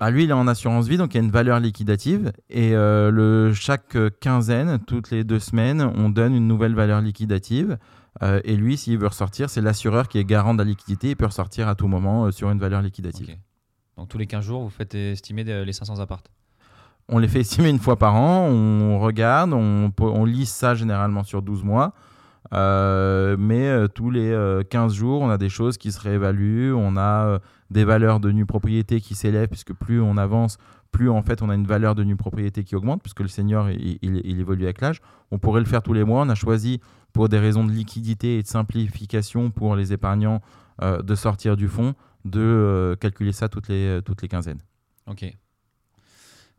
Ah, 0.01 0.11
lui, 0.11 0.25
il 0.25 0.31
est 0.31 0.33
en 0.35 0.49
assurance 0.49 0.89
vie, 0.89 0.97
donc 0.97 1.15
il 1.15 1.19
y 1.19 1.21
a 1.21 1.25
une 1.25 1.31
valeur 1.31 1.61
liquidative. 1.61 2.33
Et 2.51 2.73
le, 2.73 3.53
chaque 3.55 3.97
quinzaine, 4.19 4.81
toutes 4.81 5.13
les 5.13 5.23
deux 5.23 5.39
semaines, 5.39 5.81
on 5.95 6.09
donne 6.09 6.35
une 6.35 6.49
nouvelle 6.49 6.75
valeur 6.75 7.01
liquidative. 7.01 7.79
Euh, 8.23 8.41
et 8.45 8.57
lui, 8.57 8.77
s'il 8.77 8.97
veut 8.99 9.09
ressortir, 9.09 9.51
c'est 9.51 9.61
l'assureur 9.61 10.09
qui 10.09 10.19
est 10.19 10.25
garant 10.25 10.55
de 10.55 10.59
la 10.59 10.65
liquidité. 10.65 11.11
Il 11.11 11.17
peut 11.17 11.27
ressortir 11.27 11.67
à 11.69 11.75
tout 11.75 11.89
moment 11.89 12.27
euh, 12.27 12.31
sur 12.31 12.51
une 12.51 12.59
valeur 12.61 12.81
liquidative. 12.83 13.27
Donc 13.97 14.09
tous 14.09 14.19
les 14.19 14.27
15 14.27 14.45
jours, 14.45 14.63
vous 14.63 14.71
faites 14.71 14.95
estimer 14.95 15.45
des- 15.45 15.65
les 15.65 15.73
500 15.73 15.99
appartes. 16.01 16.31
On 17.09 17.19
les 17.19 17.29
fait 17.29 17.41
estimer 17.41 17.69
une 17.69 17.79
fois 17.79 17.97
par 17.97 18.15
an, 18.15 18.47
on 18.49 18.99
regarde, 18.99 19.53
on, 19.53 19.93
on 20.01 20.25
lisse 20.25 20.51
ça 20.53 20.75
généralement 20.75 21.23
sur 21.23 21.43
12 21.43 21.63
mois. 21.65 21.93
Euh, 22.53 23.37
mais 23.39 23.67
euh, 23.69 23.89
tous 23.89 24.11
les 24.11 24.31
euh, 24.31 24.63
15 24.63 24.93
jours, 24.95 25.23
on 25.23 25.31
a 25.31 25.39
des 25.39 25.49
choses 25.49 25.77
qui 25.79 25.93
se 25.93 26.01
réévaluent, 26.01 26.73
on 26.75 26.97
a 26.97 27.27
euh, 27.27 27.39
des 27.71 27.85
valeurs 27.85 28.21
de 28.21 28.31
nue 28.31 28.47
propriété 28.47 29.01
qui 29.01 29.15
s'élèvent, 29.15 29.49
puisque 29.49 29.73
plus 29.73 30.01
on 30.01 30.17
avance, 30.17 30.59
plus 30.93 31.09
en 31.11 31.23
fait 31.23 31.43
on 31.43 31.49
a 31.51 31.55
une 31.55 31.67
valeur 31.67 31.95
de 31.95 32.05
nue 32.05 32.17
propriété 32.17 32.63
qui 32.65 32.77
augmente, 32.77 33.03
puisque 33.03 33.21
le 33.21 33.29
senior 33.29 33.71
il, 33.71 33.99
il- 34.03 34.21
il 34.25 34.41
évolue 34.41 34.65
avec 34.65 34.81
l'âge. 34.81 35.01
On 35.31 35.39
pourrait 35.39 35.61
le 35.61 35.67
faire 35.67 35.83
tous 35.83 35.95
les 35.95 36.05
mois. 36.05 36.23
On 36.23 36.29
a 36.29 36.35
choisi, 36.35 36.81
pour 37.15 37.31
des 37.31 37.39
raisons 37.39 37.65
de 37.65 37.73
liquidité 37.73 38.39
et 38.39 38.43
de 38.43 38.47
simplification 38.47 39.51
pour 39.51 39.77
les 39.77 39.95
épargnants, 39.95 40.43
euh, 40.83 41.01
de 41.01 41.15
sortir 41.15 41.57
du 41.57 41.69
fonds, 41.69 41.95
de 42.27 42.41
euh, 42.41 42.97
calculer 42.97 43.33
ça 43.33 43.49
toutes 43.49 43.69
les, 43.69 44.01
toutes 44.05 44.21
les 44.21 44.29
quinzaines. 44.29 44.61
Ok. 45.07 45.25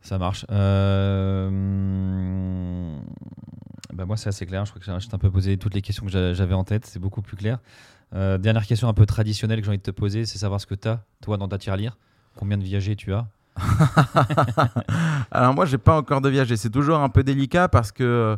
Ça 0.00 0.18
marche. 0.18 0.44
Euh, 0.50 1.48
bah 3.92 4.04
moi, 4.06 4.16
c'est 4.16 4.28
assez 4.28 4.46
clair. 4.46 4.64
Je 4.64 4.70
crois 4.72 4.80
que 4.80 4.86
j'ai- 5.00 5.14
un 5.14 5.18
peu 5.18 5.30
posé 5.30 5.56
toutes 5.56 5.74
les 5.74 5.82
questions 5.82 6.04
que 6.06 6.12
j'a- 6.12 6.32
j'avais 6.32 6.54
en 6.54 6.64
tête. 6.64 6.86
C'est 6.86 6.98
beaucoup 7.00 7.22
plus 7.22 7.36
clair. 7.36 7.58
Euh, 8.14 8.38
dernière 8.38 8.66
question 8.66 8.88
un 8.88 8.94
peu 8.94 9.04
traditionnelle 9.06 9.58
que 9.60 9.64
j'ai 9.64 9.70
envie 9.70 9.78
de 9.78 9.82
te 9.82 9.90
poser, 9.90 10.24
c'est 10.26 10.38
savoir 10.38 10.60
ce 10.60 10.66
que 10.66 10.76
tu 10.76 10.86
as, 10.88 11.02
toi, 11.22 11.36
dans 11.36 11.48
ta 11.48 11.58
tirelire. 11.58 11.96
Combien 12.36 12.56
de 12.56 12.62
viagers 12.62 12.94
tu 12.96 13.12
as? 13.12 13.26
Alors 15.30 15.54
moi, 15.54 15.64
j'ai 15.66 15.78
pas 15.78 15.98
encore 15.98 16.20
de 16.20 16.28
viager. 16.28 16.56
C'est 16.56 16.70
toujours 16.70 16.98
un 17.00 17.08
peu 17.08 17.24
délicat 17.24 17.68
parce 17.68 17.90
que 17.90 18.36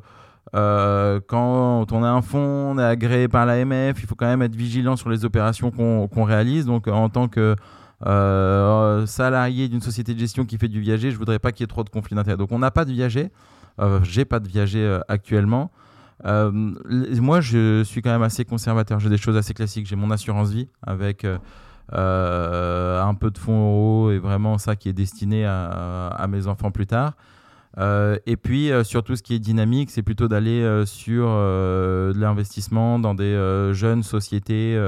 euh, 0.54 1.20
quand 1.26 1.92
on 1.92 2.02
a 2.02 2.08
un 2.08 2.22
fonds, 2.22 2.72
on 2.72 2.78
est 2.78 2.84
agréé 2.84 3.28
par 3.28 3.46
l'AMF, 3.46 4.00
il 4.00 4.06
faut 4.06 4.14
quand 4.14 4.26
même 4.26 4.42
être 4.42 4.54
vigilant 4.54 4.96
sur 4.96 5.10
les 5.10 5.24
opérations 5.24 5.70
qu'on 5.70 6.24
réalise. 6.24 6.66
Donc 6.66 6.88
en 6.88 7.08
tant 7.08 7.28
que 7.28 7.54
euh, 8.06 9.06
salarié 9.06 9.68
d'une 9.68 9.80
société 9.80 10.14
de 10.14 10.18
gestion 10.18 10.44
qui 10.44 10.56
fait 10.58 10.68
du 10.68 10.80
viager, 10.80 11.10
je 11.10 11.16
voudrais 11.16 11.38
pas 11.38 11.52
qu'il 11.52 11.62
y 11.62 11.64
ait 11.64 11.68
trop 11.68 11.84
de 11.84 11.90
conflits 11.90 12.14
d'intérêts. 12.14 12.36
Donc 12.36 12.52
on 12.52 12.58
n'a 12.58 12.70
pas 12.70 12.84
de 12.84 12.92
viager. 12.92 13.30
Euh, 13.80 14.00
j'ai 14.02 14.24
pas 14.24 14.40
de 14.40 14.48
viager 14.48 14.82
euh, 14.82 15.00
actuellement. 15.08 15.70
Euh, 16.24 16.50
moi, 16.52 17.40
je 17.40 17.82
suis 17.84 18.02
quand 18.02 18.10
même 18.10 18.22
assez 18.22 18.44
conservateur. 18.44 18.98
J'ai 19.00 19.08
des 19.08 19.18
choses 19.18 19.36
assez 19.36 19.54
classiques. 19.54 19.86
J'ai 19.86 19.96
mon 19.96 20.10
assurance 20.10 20.50
vie 20.50 20.68
avec 20.84 21.24
euh, 21.24 21.38
euh, 21.94 23.02
un 23.02 23.14
peu 23.14 23.30
de 23.30 23.38
fonds 23.38 23.60
euros 23.60 24.10
et 24.10 24.18
vraiment 24.18 24.58
ça 24.58 24.76
qui 24.76 24.88
est 24.88 24.92
destiné 24.92 25.46
à 25.46 26.26
mes 26.28 26.46
enfants 26.46 26.70
plus 26.70 26.86
tard. 26.86 27.14
Euh, 27.76 28.16
et 28.26 28.36
puis, 28.36 28.72
euh, 28.72 28.82
sur 28.82 29.02
tout 29.02 29.14
ce 29.16 29.22
qui 29.22 29.34
est 29.34 29.38
dynamique, 29.38 29.90
c'est 29.90 30.02
plutôt 30.02 30.28
d'aller 30.28 30.62
euh, 30.62 30.86
sur 30.86 31.26
euh, 31.28 32.12
de 32.12 32.18
l'investissement 32.18 32.98
dans 32.98 33.14
des 33.14 33.34
jeunes 33.72 34.02
sociétés 34.02 34.78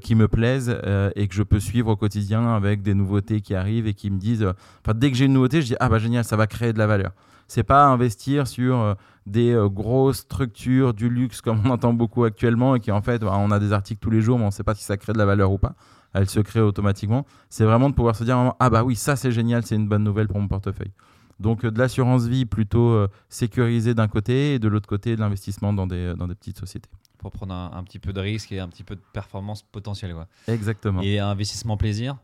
qui 0.00 0.14
me 0.14 0.28
plaisent 0.28 0.76
et 1.16 1.28
que 1.28 1.34
je 1.34 1.42
peux 1.42 1.60
suivre 1.60 1.90
au 1.90 1.96
quotidien 1.96 2.54
avec 2.54 2.82
des 2.82 2.94
nouveautés 2.94 3.40
qui 3.40 3.54
arrivent 3.54 3.86
et 3.86 3.94
qui 3.94 4.10
me 4.10 4.18
disent. 4.18 4.46
Enfin, 4.84 4.96
dès 4.96 5.10
que 5.10 5.16
j'ai 5.16 5.26
une 5.26 5.34
nouveauté, 5.34 5.62
je 5.62 5.66
dis 5.66 5.76
ah 5.80 5.88
bah 5.88 5.98
génial, 5.98 6.24
ça 6.24 6.36
va 6.36 6.46
créer 6.46 6.72
de 6.72 6.78
la 6.78 6.86
valeur. 6.86 7.12
C'est 7.48 7.62
pas 7.62 7.84
investir 7.84 8.46
sur 8.46 8.96
des 9.26 9.56
grosses 9.70 10.18
structures 10.18 10.94
du 10.94 11.08
luxe 11.08 11.40
comme 11.40 11.60
on 11.64 11.70
entend 11.70 11.92
beaucoup 11.92 12.24
actuellement 12.24 12.76
et 12.76 12.80
qui 12.80 12.92
en 12.92 13.02
fait, 13.02 13.20
bah, 13.20 13.34
on 13.36 13.50
a 13.50 13.58
des 13.58 13.72
articles 13.72 14.00
tous 14.00 14.10
les 14.10 14.20
jours, 14.20 14.38
mais 14.38 14.44
on 14.44 14.48
ne 14.48 14.52
sait 14.52 14.64
pas 14.64 14.74
si 14.74 14.84
ça 14.84 14.96
crée 14.96 15.12
de 15.12 15.18
la 15.18 15.26
valeur 15.26 15.52
ou 15.52 15.58
pas. 15.58 15.74
Elle 16.14 16.28
se 16.28 16.40
crée 16.40 16.60
automatiquement. 16.60 17.26
C'est 17.50 17.64
vraiment 17.64 17.90
de 17.90 17.94
pouvoir 17.94 18.14
se 18.14 18.24
dire 18.24 18.54
ah 18.58 18.70
bah 18.70 18.84
oui, 18.84 18.94
ça 18.94 19.16
c'est 19.16 19.32
génial, 19.32 19.66
c'est 19.66 19.74
une 19.74 19.88
bonne 19.88 20.04
nouvelle 20.04 20.28
pour 20.28 20.40
mon 20.40 20.48
portefeuille. 20.48 20.92
Donc 21.40 21.64
euh, 21.64 21.70
de 21.70 21.78
l'assurance 21.78 22.26
vie 22.26 22.44
plutôt 22.46 22.90
euh, 22.90 23.08
sécurisée 23.28 23.94
d'un 23.94 24.08
côté 24.08 24.54
et 24.54 24.58
de 24.58 24.68
l'autre 24.68 24.88
côté 24.88 25.16
de 25.16 25.20
l'investissement 25.20 25.72
dans 25.72 25.86
des, 25.86 26.14
dans 26.16 26.28
des 26.28 26.34
petites 26.34 26.58
sociétés. 26.58 26.88
pour 27.18 27.32
prendre 27.32 27.54
un, 27.54 27.70
un 27.74 27.82
petit 27.84 27.98
peu 27.98 28.12
de 28.12 28.20
risque 28.20 28.52
et 28.52 28.60
un 28.60 28.68
petit 28.68 28.84
peu 28.84 28.94
de 28.96 29.00
performance 29.12 29.62
potentielle. 29.62 30.12
Quoi. 30.14 30.26
Exactement. 30.46 31.00
Et 31.02 31.18
investissement 31.18 31.76
plaisir? 31.76 32.16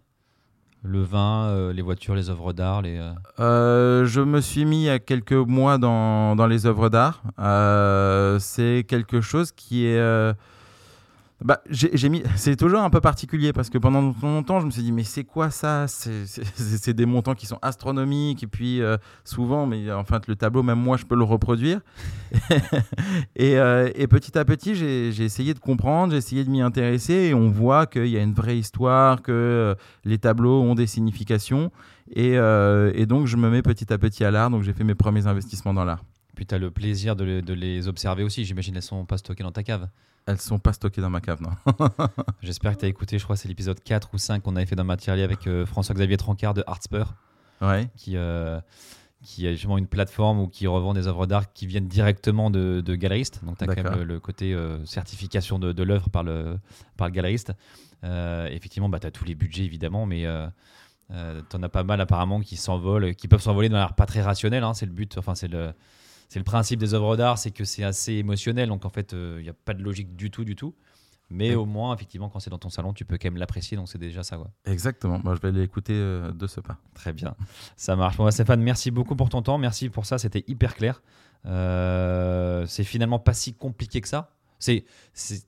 Le 0.82 1.02
vin, 1.02 1.44
euh, 1.48 1.72
les 1.74 1.82
voitures, 1.82 2.14
les 2.14 2.30
œuvres 2.30 2.52
d'art, 2.54 2.80
les. 2.82 2.96
euh, 2.98 3.12
Euh, 3.38 4.06
je 4.06 4.20
me 4.22 4.40
suis 4.40 4.64
mis 4.64 4.82
il 4.82 4.86
y 4.86 4.90
a 4.90 4.98
quelques 4.98 5.32
mois 5.32 5.76
dans, 5.76 6.34
dans 6.36 6.46
les 6.46 6.64
œuvres 6.64 6.88
d'art. 6.88 7.22
Euh, 7.38 8.38
c'est 8.38 8.84
quelque 8.88 9.20
chose 9.20 9.52
qui 9.52 9.84
est. 9.86 10.00
bah, 11.42 11.62
j'ai 11.70 12.08
mis. 12.08 12.22
C'est 12.36 12.56
toujours 12.56 12.80
un 12.80 12.90
peu 12.90 13.00
particulier 13.00 13.52
parce 13.52 13.70
que 13.70 13.78
pendant 13.78 14.14
longtemps, 14.22 14.60
je 14.60 14.66
me 14.66 14.70
suis 14.70 14.82
dit 14.82 14.92
mais 14.92 15.04
c'est 15.04 15.24
quoi 15.24 15.50
ça? 15.50 15.86
C'est 15.88 16.92
des 16.92 17.06
montants 17.06 17.34
qui 17.34 17.46
sont 17.46 17.58
astronomiques 17.62 18.42
et 18.42 18.46
puis 18.46 18.82
euh, 18.82 18.96
souvent, 19.24 19.66
mais 19.66 19.90
en 19.90 20.04
fait 20.04 20.26
le 20.26 20.36
tableau, 20.36 20.62
même 20.62 20.78
moi, 20.78 20.96
je 20.96 21.06
peux 21.06 21.16
le 21.16 21.24
reproduire. 21.24 21.80
et, 23.36 23.58
euh, 23.58 23.90
et 23.94 24.06
petit 24.06 24.36
à 24.36 24.44
petit, 24.44 24.74
j'ai 24.74 25.24
essayé 25.24 25.54
de 25.54 25.58
comprendre, 25.58 26.12
j'ai 26.12 26.18
essayé 26.18 26.44
de 26.44 26.50
m'y 26.50 26.60
intéresser 26.60 27.14
et 27.14 27.34
on 27.34 27.48
voit 27.48 27.86
qu'il 27.86 28.08
y 28.08 28.18
a 28.18 28.22
une 28.22 28.34
vraie 28.34 28.58
histoire, 28.58 29.22
que 29.22 29.32
euh, 29.32 29.74
les 30.04 30.18
tableaux 30.18 30.60
ont 30.60 30.74
des 30.74 30.86
significations. 30.86 31.70
Et, 32.12 32.36
donc, 33.06 33.26
je 33.26 33.36
me 33.36 33.48
mets 33.48 33.62
petit 33.62 33.92
à 33.92 33.98
petit 33.98 34.24
à 34.24 34.30
l'art. 34.30 34.50
Donc, 34.50 34.62
j'ai 34.62 34.72
fait 34.72 34.84
mes 34.84 34.96
premiers 34.96 35.26
investissements 35.26 35.72
dans 35.72 35.84
l'art. 35.84 36.04
Puis 36.34 36.44
tu 36.44 36.54
as 36.54 36.58
le 36.58 36.70
plaisir 36.70 37.14
de 37.14 37.52
les 37.52 37.88
observer 37.88 38.24
aussi. 38.24 38.44
J'imagine 38.44 38.74
elles 38.74 38.82
sont 38.82 39.04
pas 39.04 39.18
stockées 39.18 39.44
dans 39.44 39.52
ta 39.52 39.62
cave. 39.62 39.88
Elles 40.26 40.40
sont 40.40 40.58
pas 40.58 40.72
stockées 40.72 41.00
dans 41.00 41.10
ma 41.10 41.20
cave, 41.20 41.40
non. 41.42 41.50
J'espère 42.42 42.74
que 42.74 42.80
tu 42.80 42.84
as 42.84 42.88
écouté, 42.88 43.18
je 43.18 43.24
crois 43.24 43.36
c'est 43.36 43.48
l'épisode 43.48 43.80
4 43.82 44.10
ou 44.14 44.18
5 44.18 44.42
qu'on 44.42 44.54
avait 44.56 44.66
fait 44.66 44.76
dans 44.76 44.84
Matériel 44.84 45.24
avec 45.24 45.46
euh, 45.46 45.66
François-Xavier 45.66 46.16
Trancard 46.16 46.54
de 46.54 46.62
Artspur, 46.66 47.14
Ouais. 47.60 47.88
qui, 47.96 48.16
euh, 48.16 48.60
qui 49.22 49.46
est 49.46 49.52
justement 49.52 49.76
une 49.76 49.86
plateforme 49.88 50.38
où 50.40 50.46
qui 50.48 50.66
revend 50.66 50.94
des 50.94 51.08
œuvres 51.08 51.26
d'art 51.26 51.52
qui 51.52 51.66
viennent 51.66 51.88
directement 51.88 52.50
de, 52.50 52.80
de 52.84 52.94
galeristes. 52.94 53.44
Donc 53.44 53.58
tu 53.58 53.64
as 53.64 53.66
quand 53.66 53.82
même 53.82 53.98
le, 53.98 54.04
le 54.04 54.20
côté 54.20 54.54
euh, 54.54 54.84
certification 54.86 55.58
de, 55.58 55.72
de 55.72 55.82
l'œuvre 55.82 56.08
par 56.10 56.22
le, 56.22 56.58
par 56.96 57.08
le 57.08 57.12
galeriste. 57.12 57.52
Euh, 58.04 58.46
effectivement, 58.48 58.88
bah, 58.88 58.98
tu 59.00 59.06
as 59.06 59.10
tous 59.10 59.24
les 59.24 59.34
budgets 59.34 59.64
évidemment, 59.64 60.06
mais 60.06 60.24
tu 61.10 61.56
en 61.56 61.62
as 61.62 61.68
pas 61.68 61.82
mal 61.82 62.00
apparemment 62.00 62.40
qui 62.40 62.56
s'envolent, 62.56 63.14
qui 63.14 63.26
peuvent 63.28 63.42
s'envoler 63.42 63.68
de 63.68 63.74
manière 63.74 63.94
pas 63.94 64.06
très 64.06 64.22
rationnelle. 64.22 64.62
hein, 64.64 64.74
c'est 64.74 64.86
le 64.86 64.92
but, 64.92 65.18
enfin 65.18 65.34
c'est 65.34 65.48
le, 65.48 65.72
c'est 66.30 66.38
le 66.38 66.44
principe 66.44 66.80
des 66.80 66.94
œuvres 66.94 67.18
d'art, 67.18 67.36
c'est 67.36 67.50
que 67.50 67.64
c'est 67.64 67.84
assez 67.84 68.14
émotionnel, 68.14 68.70
donc 68.70 68.86
en 68.86 68.88
fait 68.88 69.12
il 69.12 69.42
n'y 69.42 69.50
a 69.50 69.52
pas 69.52 69.74
de 69.74 69.82
logique 69.82 70.16
du 70.16 70.30
tout, 70.30 70.44
du 70.44 70.56
tout. 70.56 70.74
Mais 71.32 71.54
au 71.54 71.64
moins, 71.64 71.94
effectivement, 71.94 72.28
quand 72.28 72.40
c'est 72.40 72.50
dans 72.50 72.58
ton 72.58 72.70
salon, 72.70 72.92
tu 72.92 73.04
peux 73.04 73.16
quand 73.16 73.28
même 73.28 73.36
l'apprécier, 73.36 73.76
donc 73.76 73.88
c'est 73.88 73.98
déjà 73.98 74.24
ça. 74.24 74.36
Exactement. 74.64 75.20
Moi, 75.22 75.36
je 75.36 75.40
vais 75.40 75.52
l'écouter 75.52 75.92
euh, 75.94 76.32
de 76.32 76.48
ce 76.48 76.60
pas. 76.60 76.78
Très 76.92 77.12
bien, 77.12 77.36
ça 77.76 77.94
marche. 77.94 78.16
Bon, 78.16 78.24
bah, 78.24 78.32
Stéphane, 78.32 78.60
merci 78.60 78.90
beaucoup 78.90 79.14
pour 79.14 79.28
ton 79.28 79.40
temps, 79.40 79.56
merci 79.56 79.90
pour 79.90 80.06
ça, 80.06 80.18
c'était 80.18 80.42
hyper 80.48 80.74
clair. 80.74 81.02
Euh, 81.46 82.66
c'est 82.66 82.84
finalement 82.84 83.20
pas 83.20 83.32
si 83.32 83.54
compliqué 83.54 84.00
que 84.00 84.08
ça. 84.08 84.32
Il 84.66 84.82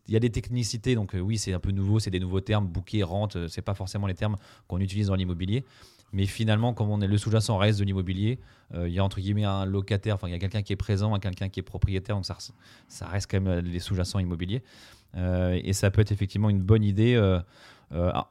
y 0.09 0.17
a 0.17 0.21
des 0.21 0.31
technicités, 0.31 0.95
donc 0.95 1.15
euh, 1.15 1.21
oui, 1.21 1.37
c'est 1.37 1.53
un 1.53 1.61
peu 1.61 1.71
nouveau, 1.71 1.99
c'est 1.99 2.11
des 2.11 2.21
nouveaux 2.21 2.41
termes, 2.41 2.67
bouquet, 2.67 3.03
rente, 3.03 3.37
euh, 3.37 3.49
c'est 3.49 3.63
pas 3.63 3.75
forcément 3.75 4.07
les 4.07 4.15
termes 4.15 4.37
qu'on 4.69 4.81
utilise 4.81 5.09
dans 5.09 5.15
l'immobilier. 5.15 5.65
Mais 6.13 6.27
finalement, 6.27 6.75
comme 6.75 6.91
on 6.91 7.01
est 7.01 7.07
le 7.07 7.17
sous-jacent 7.17 7.57
reste 7.57 7.79
de 7.79 7.85
l'immobilier, 7.85 8.39
euh, 8.75 8.87
il 8.89 8.95
y 8.95 8.99
a 8.99 9.05
entre 9.05 9.19
guillemets 9.21 9.45
un 9.45 9.65
locataire, 9.65 10.15
enfin 10.17 10.29
il 10.29 10.33
y 10.33 10.35
a 10.35 10.39
quelqu'un 10.39 10.63
qui 10.63 10.73
est 10.73 10.77
présent, 10.77 11.19
quelqu'un 11.19 11.49
qui 11.49 11.61
est 11.61 11.63
propriétaire, 11.63 12.17
donc 12.17 12.27
ça, 12.27 12.35
res- 12.35 12.53
ça 12.89 13.07
reste 13.07 13.31
quand 13.31 13.41
même 13.41 13.49
euh, 13.53 13.61
les 13.63 13.79
sous-jacents 13.79 14.19
immobiliers. 14.19 14.63
Euh, 15.17 15.59
et 15.63 15.73
ça 15.73 15.91
peut 15.91 16.01
être 16.03 16.13
effectivement 16.13 16.51
une 16.51 16.61
bonne 16.63 16.85
idée. 16.85 17.15
euh, 17.15 17.41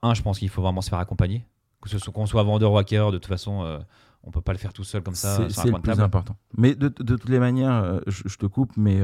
un, 0.01 0.13
je 0.13 0.21
pense 0.21 0.39
qu'il 0.39 0.49
faut 0.49 0.61
vraiment 0.61 0.81
se 0.81 0.89
faire 0.89 0.99
accompagner, 0.99 1.45
que 1.81 1.89
ce 1.89 1.97
soit 1.99 2.11
qu'on 2.13 2.25
soit 2.25 2.43
vendeur 2.43 2.71
ou 2.71 2.77
acquéreur, 2.77 3.11
de 3.11 3.17
toute 3.17 3.27
façon, 3.27 3.79
on 4.23 4.31
peut 4.31 4.41
pas 4.41 4.53
le 4.53 4.57
faire 4.57 4.73
tout 4.73 4.83
seul 4.83 5.01
comme 5.03 5.13
ça. 5.15 5.47
C'est 5.49 5.65
le 5.65 5.73
plus 5.73 5.81
table. 5.91 6.01
important. 6.01 6.35
Mais 6.57 6.73
de, 6.75 6.87
de 6.87 7.15
toutes 7.15 7.29
les 7.29 7.39
manières, 7.39 8.01
je, 8.07 8.23
je 8.25 8.37
te 8.37 8.45
coupe, 8.47 8.75
mais 8.77 8.99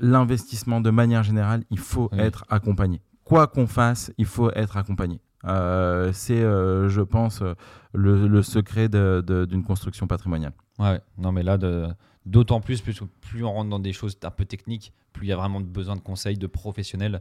l'investissement 0.00 0.80
de 0.80 0.90
manière 0.90 1.22
générale, 1.22 1.64
il 1.70 1.78
faut 1.78 2.08
Oui. 2.12 2.18
être 2.20 2.44
accompagné. 2.48 3.00
Quoi 3.24 3.46
qu'on 3.46 3.66
fasse, 3.66 4.12
il 4.18 4.26
faut 4.26 4.50
être 4.52 4.76
accompagné. 4.76 5.20
Euh, 5.46 6.10
c'est, 6.12 6.42
euh, 6.42 6.88
je 6.88 7.02
pense, 7.02 7.42
euh, 7.42 7.54
le, 7.92 8.26
le 8.26 8.42
secret 8.42 8.88
d'une 8.88 9.62
construction 9.64 10.06
patrimoniale. 10.06 10.52
Ouais, 10.78 11.00
non 11.18 11.32
mais 11.32 11.42
là, 11.42 11.58
d'autant 12.26 12.60
plus, 12.60 12.80
plus, 12.80 13.00
plus 13.20 13.44
on 13.44 13.52
rentre 13.52 13.70
dans 13.70 13.78
des 13.78 13.92
choses 13.92 14.16
un 14.22 14.30
peu 14.30 14.44
techniques, 14.44 14.92
plus 15.12 15.26
il 15.26 15.30
y 15.30 15.32
a 15.32 15.36
vraiment 15.36 15.60
besoin 15.60 15.96
de 15.96 16.00
conseils 16.00 16.38
de 16.38 16.46
professionnels 16.46 17.20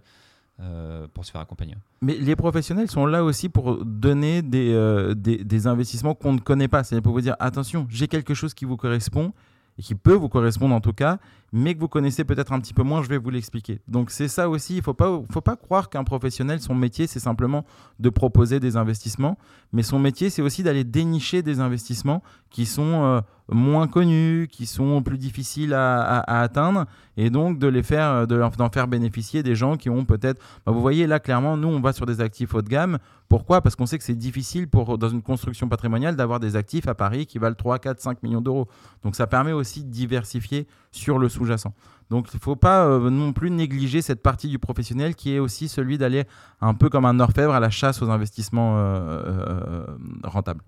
euh, 0.60 1.08
pour 1.14 1.26
se 1.26 1.32
faire 1.32 1.42
accompagner. 1.42 1.76
Mais 2.02 2.16
les 2.16 2.36
professionnels 2.36 2.90
sont 2.90 3.06
là 3.06 3.24
aussi 3.24 3.50
pour 3.50 3.84
donner 3.86 4.42
des, 4.42 4.72
euh, 4.74 5.14
des, 5.14 5.44
des 5.44 5.68
investissements 5.68 6.16
qu'on 6.16 6.34
ne 6.34 6.40
connaît 6.40 6.68
pas. 6.68 6.84
C'est 6.84 7.02
pour 7.02 7.14
vous 7.14 7.22
dire 7.22 7.36
attention, 7.40 7.86
j'ai 7.90 8.08
quelque 8.08 8.34
chose 8.34 8.54
qui 8.54 8.66
vous 8.66 8.78
correspond 8.78 9.34
et 9.78 9.82
qui 9.82 9.96
peut 9.96 10.14
vous 10.14 10.30
correspondre 10.30 10.74
en 10.76 10.82
tout 10.82 10.94
cas, 10.94 11.18
mais 11.56 11.76
que 11.76 11.80
vous 11.80 11.88
connaissez 11.88 12.24
peut-être 12.24 12.52
un 12.52 12.60
petit 12.60 12.74
peu 12.74 12.82
moins, 12.82 13.04
je 13.04 13.08
vais 13.08 13.20
vous 13.20 13.30
l'expliquer. 13.30 13.80
Donc 13.88 14.10
c'est 14.10 14.28
ça 14.28 14.50
aussi, 14.50 14.74
il 14.74 14.78
ne 14.78 14.82
faut 14.82 14.94
pas, 14.94 15.56
croire 15.56 15.92
qu'un 15.92 16.04
professionnel, 16.04 16.60
son 16.60 16.74
métier, 16.74 17.06
c'est 17.06 17.20
simplement 17.20 17.64
de 18.00 18.10
proposer 18.10 18.60
des 18.60 18.76
investissements, 18.76 19.38
mais 19.72 19.84
son 19.84 20.00
métier, 20.00 20.32
c'est 20.32 20.42
aussi 20.42 20.64
d'aller 20.64 20.84
dénicher 20.84 21.44
des 21.44 21.60
investissements 21.60 22.24
qui 22.50 22.66
sont 22.66 23.04
euh, 23.04 23.22
moins 23.50 23.88
connus, 23.88 24.48
qui 24.52 24.66
sont 24.66 25.04
plus 25.04 25.20
difficiles 25.20 25.76
à, 25.76 26.22
atteindre, 26.42 26.86
et 27.18 27.30
donc 27.30 27.60
de 27.60 27.68
les 27.68 27.84
faire, 27.84 28.26
d'en 28.26 28.70
faire 28.70 28.88
bénéficier 28.88 29.44
des 29.44 29.54
gens 29.54 29.78
qui 29.78 29.92
ont 29.92 30.06
peut-être 30.06 30.42
bah, 30.66 30.72
vous 30.72 30.82
voyez 30.82 31.06
là 31.06 31.20
clairement, 31.20 31.56
nous 31.56 31.68
on 31.68 31.82
va 31.82 31.94
sur 31.94 32.08
des 32.08 32.20
actifs 32.20 32.56
haut 32.56 32.64
de 32.64 32.70
gamme. 32.70 32.98
Pourquoi? 33.30 33.62
Parce 33.62 33.76
qu'on 33.76 33.86
sait 33.86 33.98
que 33.98 34.04
c'est 34.04 34.14
difficile 34.14 34.68
pour, 34.68 34.98
dans 34.98 35.10
une 35.10 35.22
construction 35.22 35.68
patrimoniale 35.68 36.16
d'avoir 36.16 36.40
des 36.40 36.56
actifs 36.56 36.88
à 36.88 36.94
Paris 36.94 37.26
qui 37.26 37.40
valent 37.40 37.56
3, 37.56 37.80
4, 37.80 38.00
5 38.00 38.24
millions 38.24 38.42
d'euros. 38.42 38.68
Donc 39.04 39.16
ça 39.16 39.28
permet 39.28 39.54
aussi 39.54 39.84
de 39.84 39.90
diversifier 39.90 40.68
sur 40.94 41.20
le 41.20 41.28
sous-jacent. 41.28 41.74
Donc 42.10 42.30
il 42.34 42.38
ne 42.38 42.42
faut 42.42 42.56
pas 42.56 42.86
euh, 42.86 43.10
non 43.10 43.34
plus 43.34 43.50
négliger 43.50 44.02
cette 44.02 44.22
partie 44.22 44.48
du 44.48 44.60
professionnel 44.60 45.16
qui 45.16 45.34
est 45.34 45.40
aussi 45.40 45.68
celui 45.68 45.98
d'aller 45.98 46.26
un 46.62 46.74
peu 46.74 46.90
comme 46.90 47.06
un 47.06 47.20
orfèvre 47.20 47.54
à 47.54 47.60
la 47.60 47.70
chasse 47.70 48.02
aux 48.02 48.10
investissements 48.10 48.78
euh, 48.78 49.22
euh, 49.26 49.86
rentables. 50.24 50.62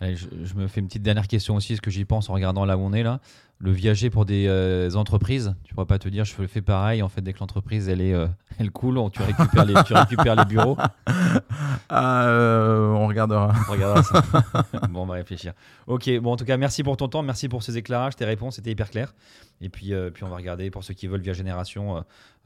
Allez, 0.00 0.16
je, 0.16 0.26
je 0.42 0.54
me 0.54 0.66
fais 0.66 0.80
une 0.80 0.88
petite 0.88 1.02
dernière 1.02 1.28
question 1.28 1.54
aussi, 1.54 1.74
parce 1.74 1.80
que 1.80 1.90
j'y 1.90 2.04
pense 2.04 2.28
en 2.28 2.34
regardant 2.34 2.64
là 2.64 2.76
où 2.76 2.80
on 2.80 2.92
est 2.92 3.04
là. 3.04 3.20
Le 3.64 3.70
viager 3.70 4.10
pour 4.10 4.24
des 4.24 4.46
euh, 4.48 4.90
entreprises. 4.96 5.54
Tu 5.62 5.72
pourras 5.72 5.86
pas 5.86 6.00
te 6.00 6.08
dire, 6.08 6.24
je 6.24 6.34
fais 6.48 6.60
pareil. 6.62 7.00
En 7.00 7.08
fait, 7.08 7.20
dès 7.20 7.32
que 7.32 7.38
l'entreprise 7.38 7.88
elle 7.88 8.00
est, 8.00 8.12
euh, 8.12 8.26
elle 8.58 8.72
coule, 8.72 8.98
on- 8.98 9.08
tu 9.08 9.22
récupères 9.22 9.64
les, 9.64 9.74
tu 9.84 9.94
récupères 9.94 10.34
les 10.36 10.44
bureaux. 10.44 10.76
Ah, 11.94 12.24
euh, 12.26 12.88
on 12.88 13.06
regardera. 13.06 13.52
On 13.68 13.72
regardera 13.72 14.02
ça. 14.02 14.22
bon, 14.90 15.02
on 15.02 15.06
va 15.06 15.14
réfléchir. 15.14 15.52
Ok, 15.86 16.10
bon, 16.20 16.32
en 16.32 16.36
tout 16.36 16.44
cas, 16.46 16.56
merci 16.56 16.82
pour 16.82 16.96
ton 16.96 17.08
temps, 17.08 17.22
merci 17.22 17.48
pour 17.50 17.62
ces 17.62 17.76
éclairages, 17.76 18.16
tes 18.16 18.24
réponses, 18.24 18.56
c'était 18.56 18.70
hyper 18.70 18.88
clair. 18.90 19.14
Et 19.60 19.68
puis, 19.68 19.92
puis 20.14 20.24
on 20.24 20.28
va 20.28 20.36
regarder 20.36 20.70
pour 20.70 20.84
ceux 20.84 20.94
qui 20.94 21.06
veulent 21.06 21.20
via 21.20 21.34
Génération 21.34 22.02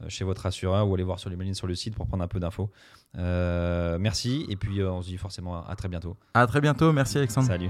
chez 0.09 0.25
votre 0.25 0.45
assureur 0.45 0.87
ou 0.89 0.93
aller 0.95 1.03
voir 1.03 1.19
sur 1.19 1.29
les 1.29 1.37
mailings 1.37 1.53
sur 1.53 1.67
le 1.67 1.75
site 1.75 1.95
pour 1.95 2.07
prendre 2.07 2.23
un 2.23 2.27
peu 2.27 2.39
d'infos. 2.41 2.69
Merci, 3.15 4.45
et 4.49 4.57
puis 4.57 4.83
on 4.83 5.01
se 5.01 5.07
dit 5.07 5.17
forcément 5.17 5.65
à 5.65 5.75
très 5.75 5.87
bientôt. 5.87 6.17
À 6.33 6.45
très 6.45 6.59
bientôt. 6.59 6.91
Merci 6.91 7.17
Alexandre. 7.19 7.47
Salut. 7.47 7.69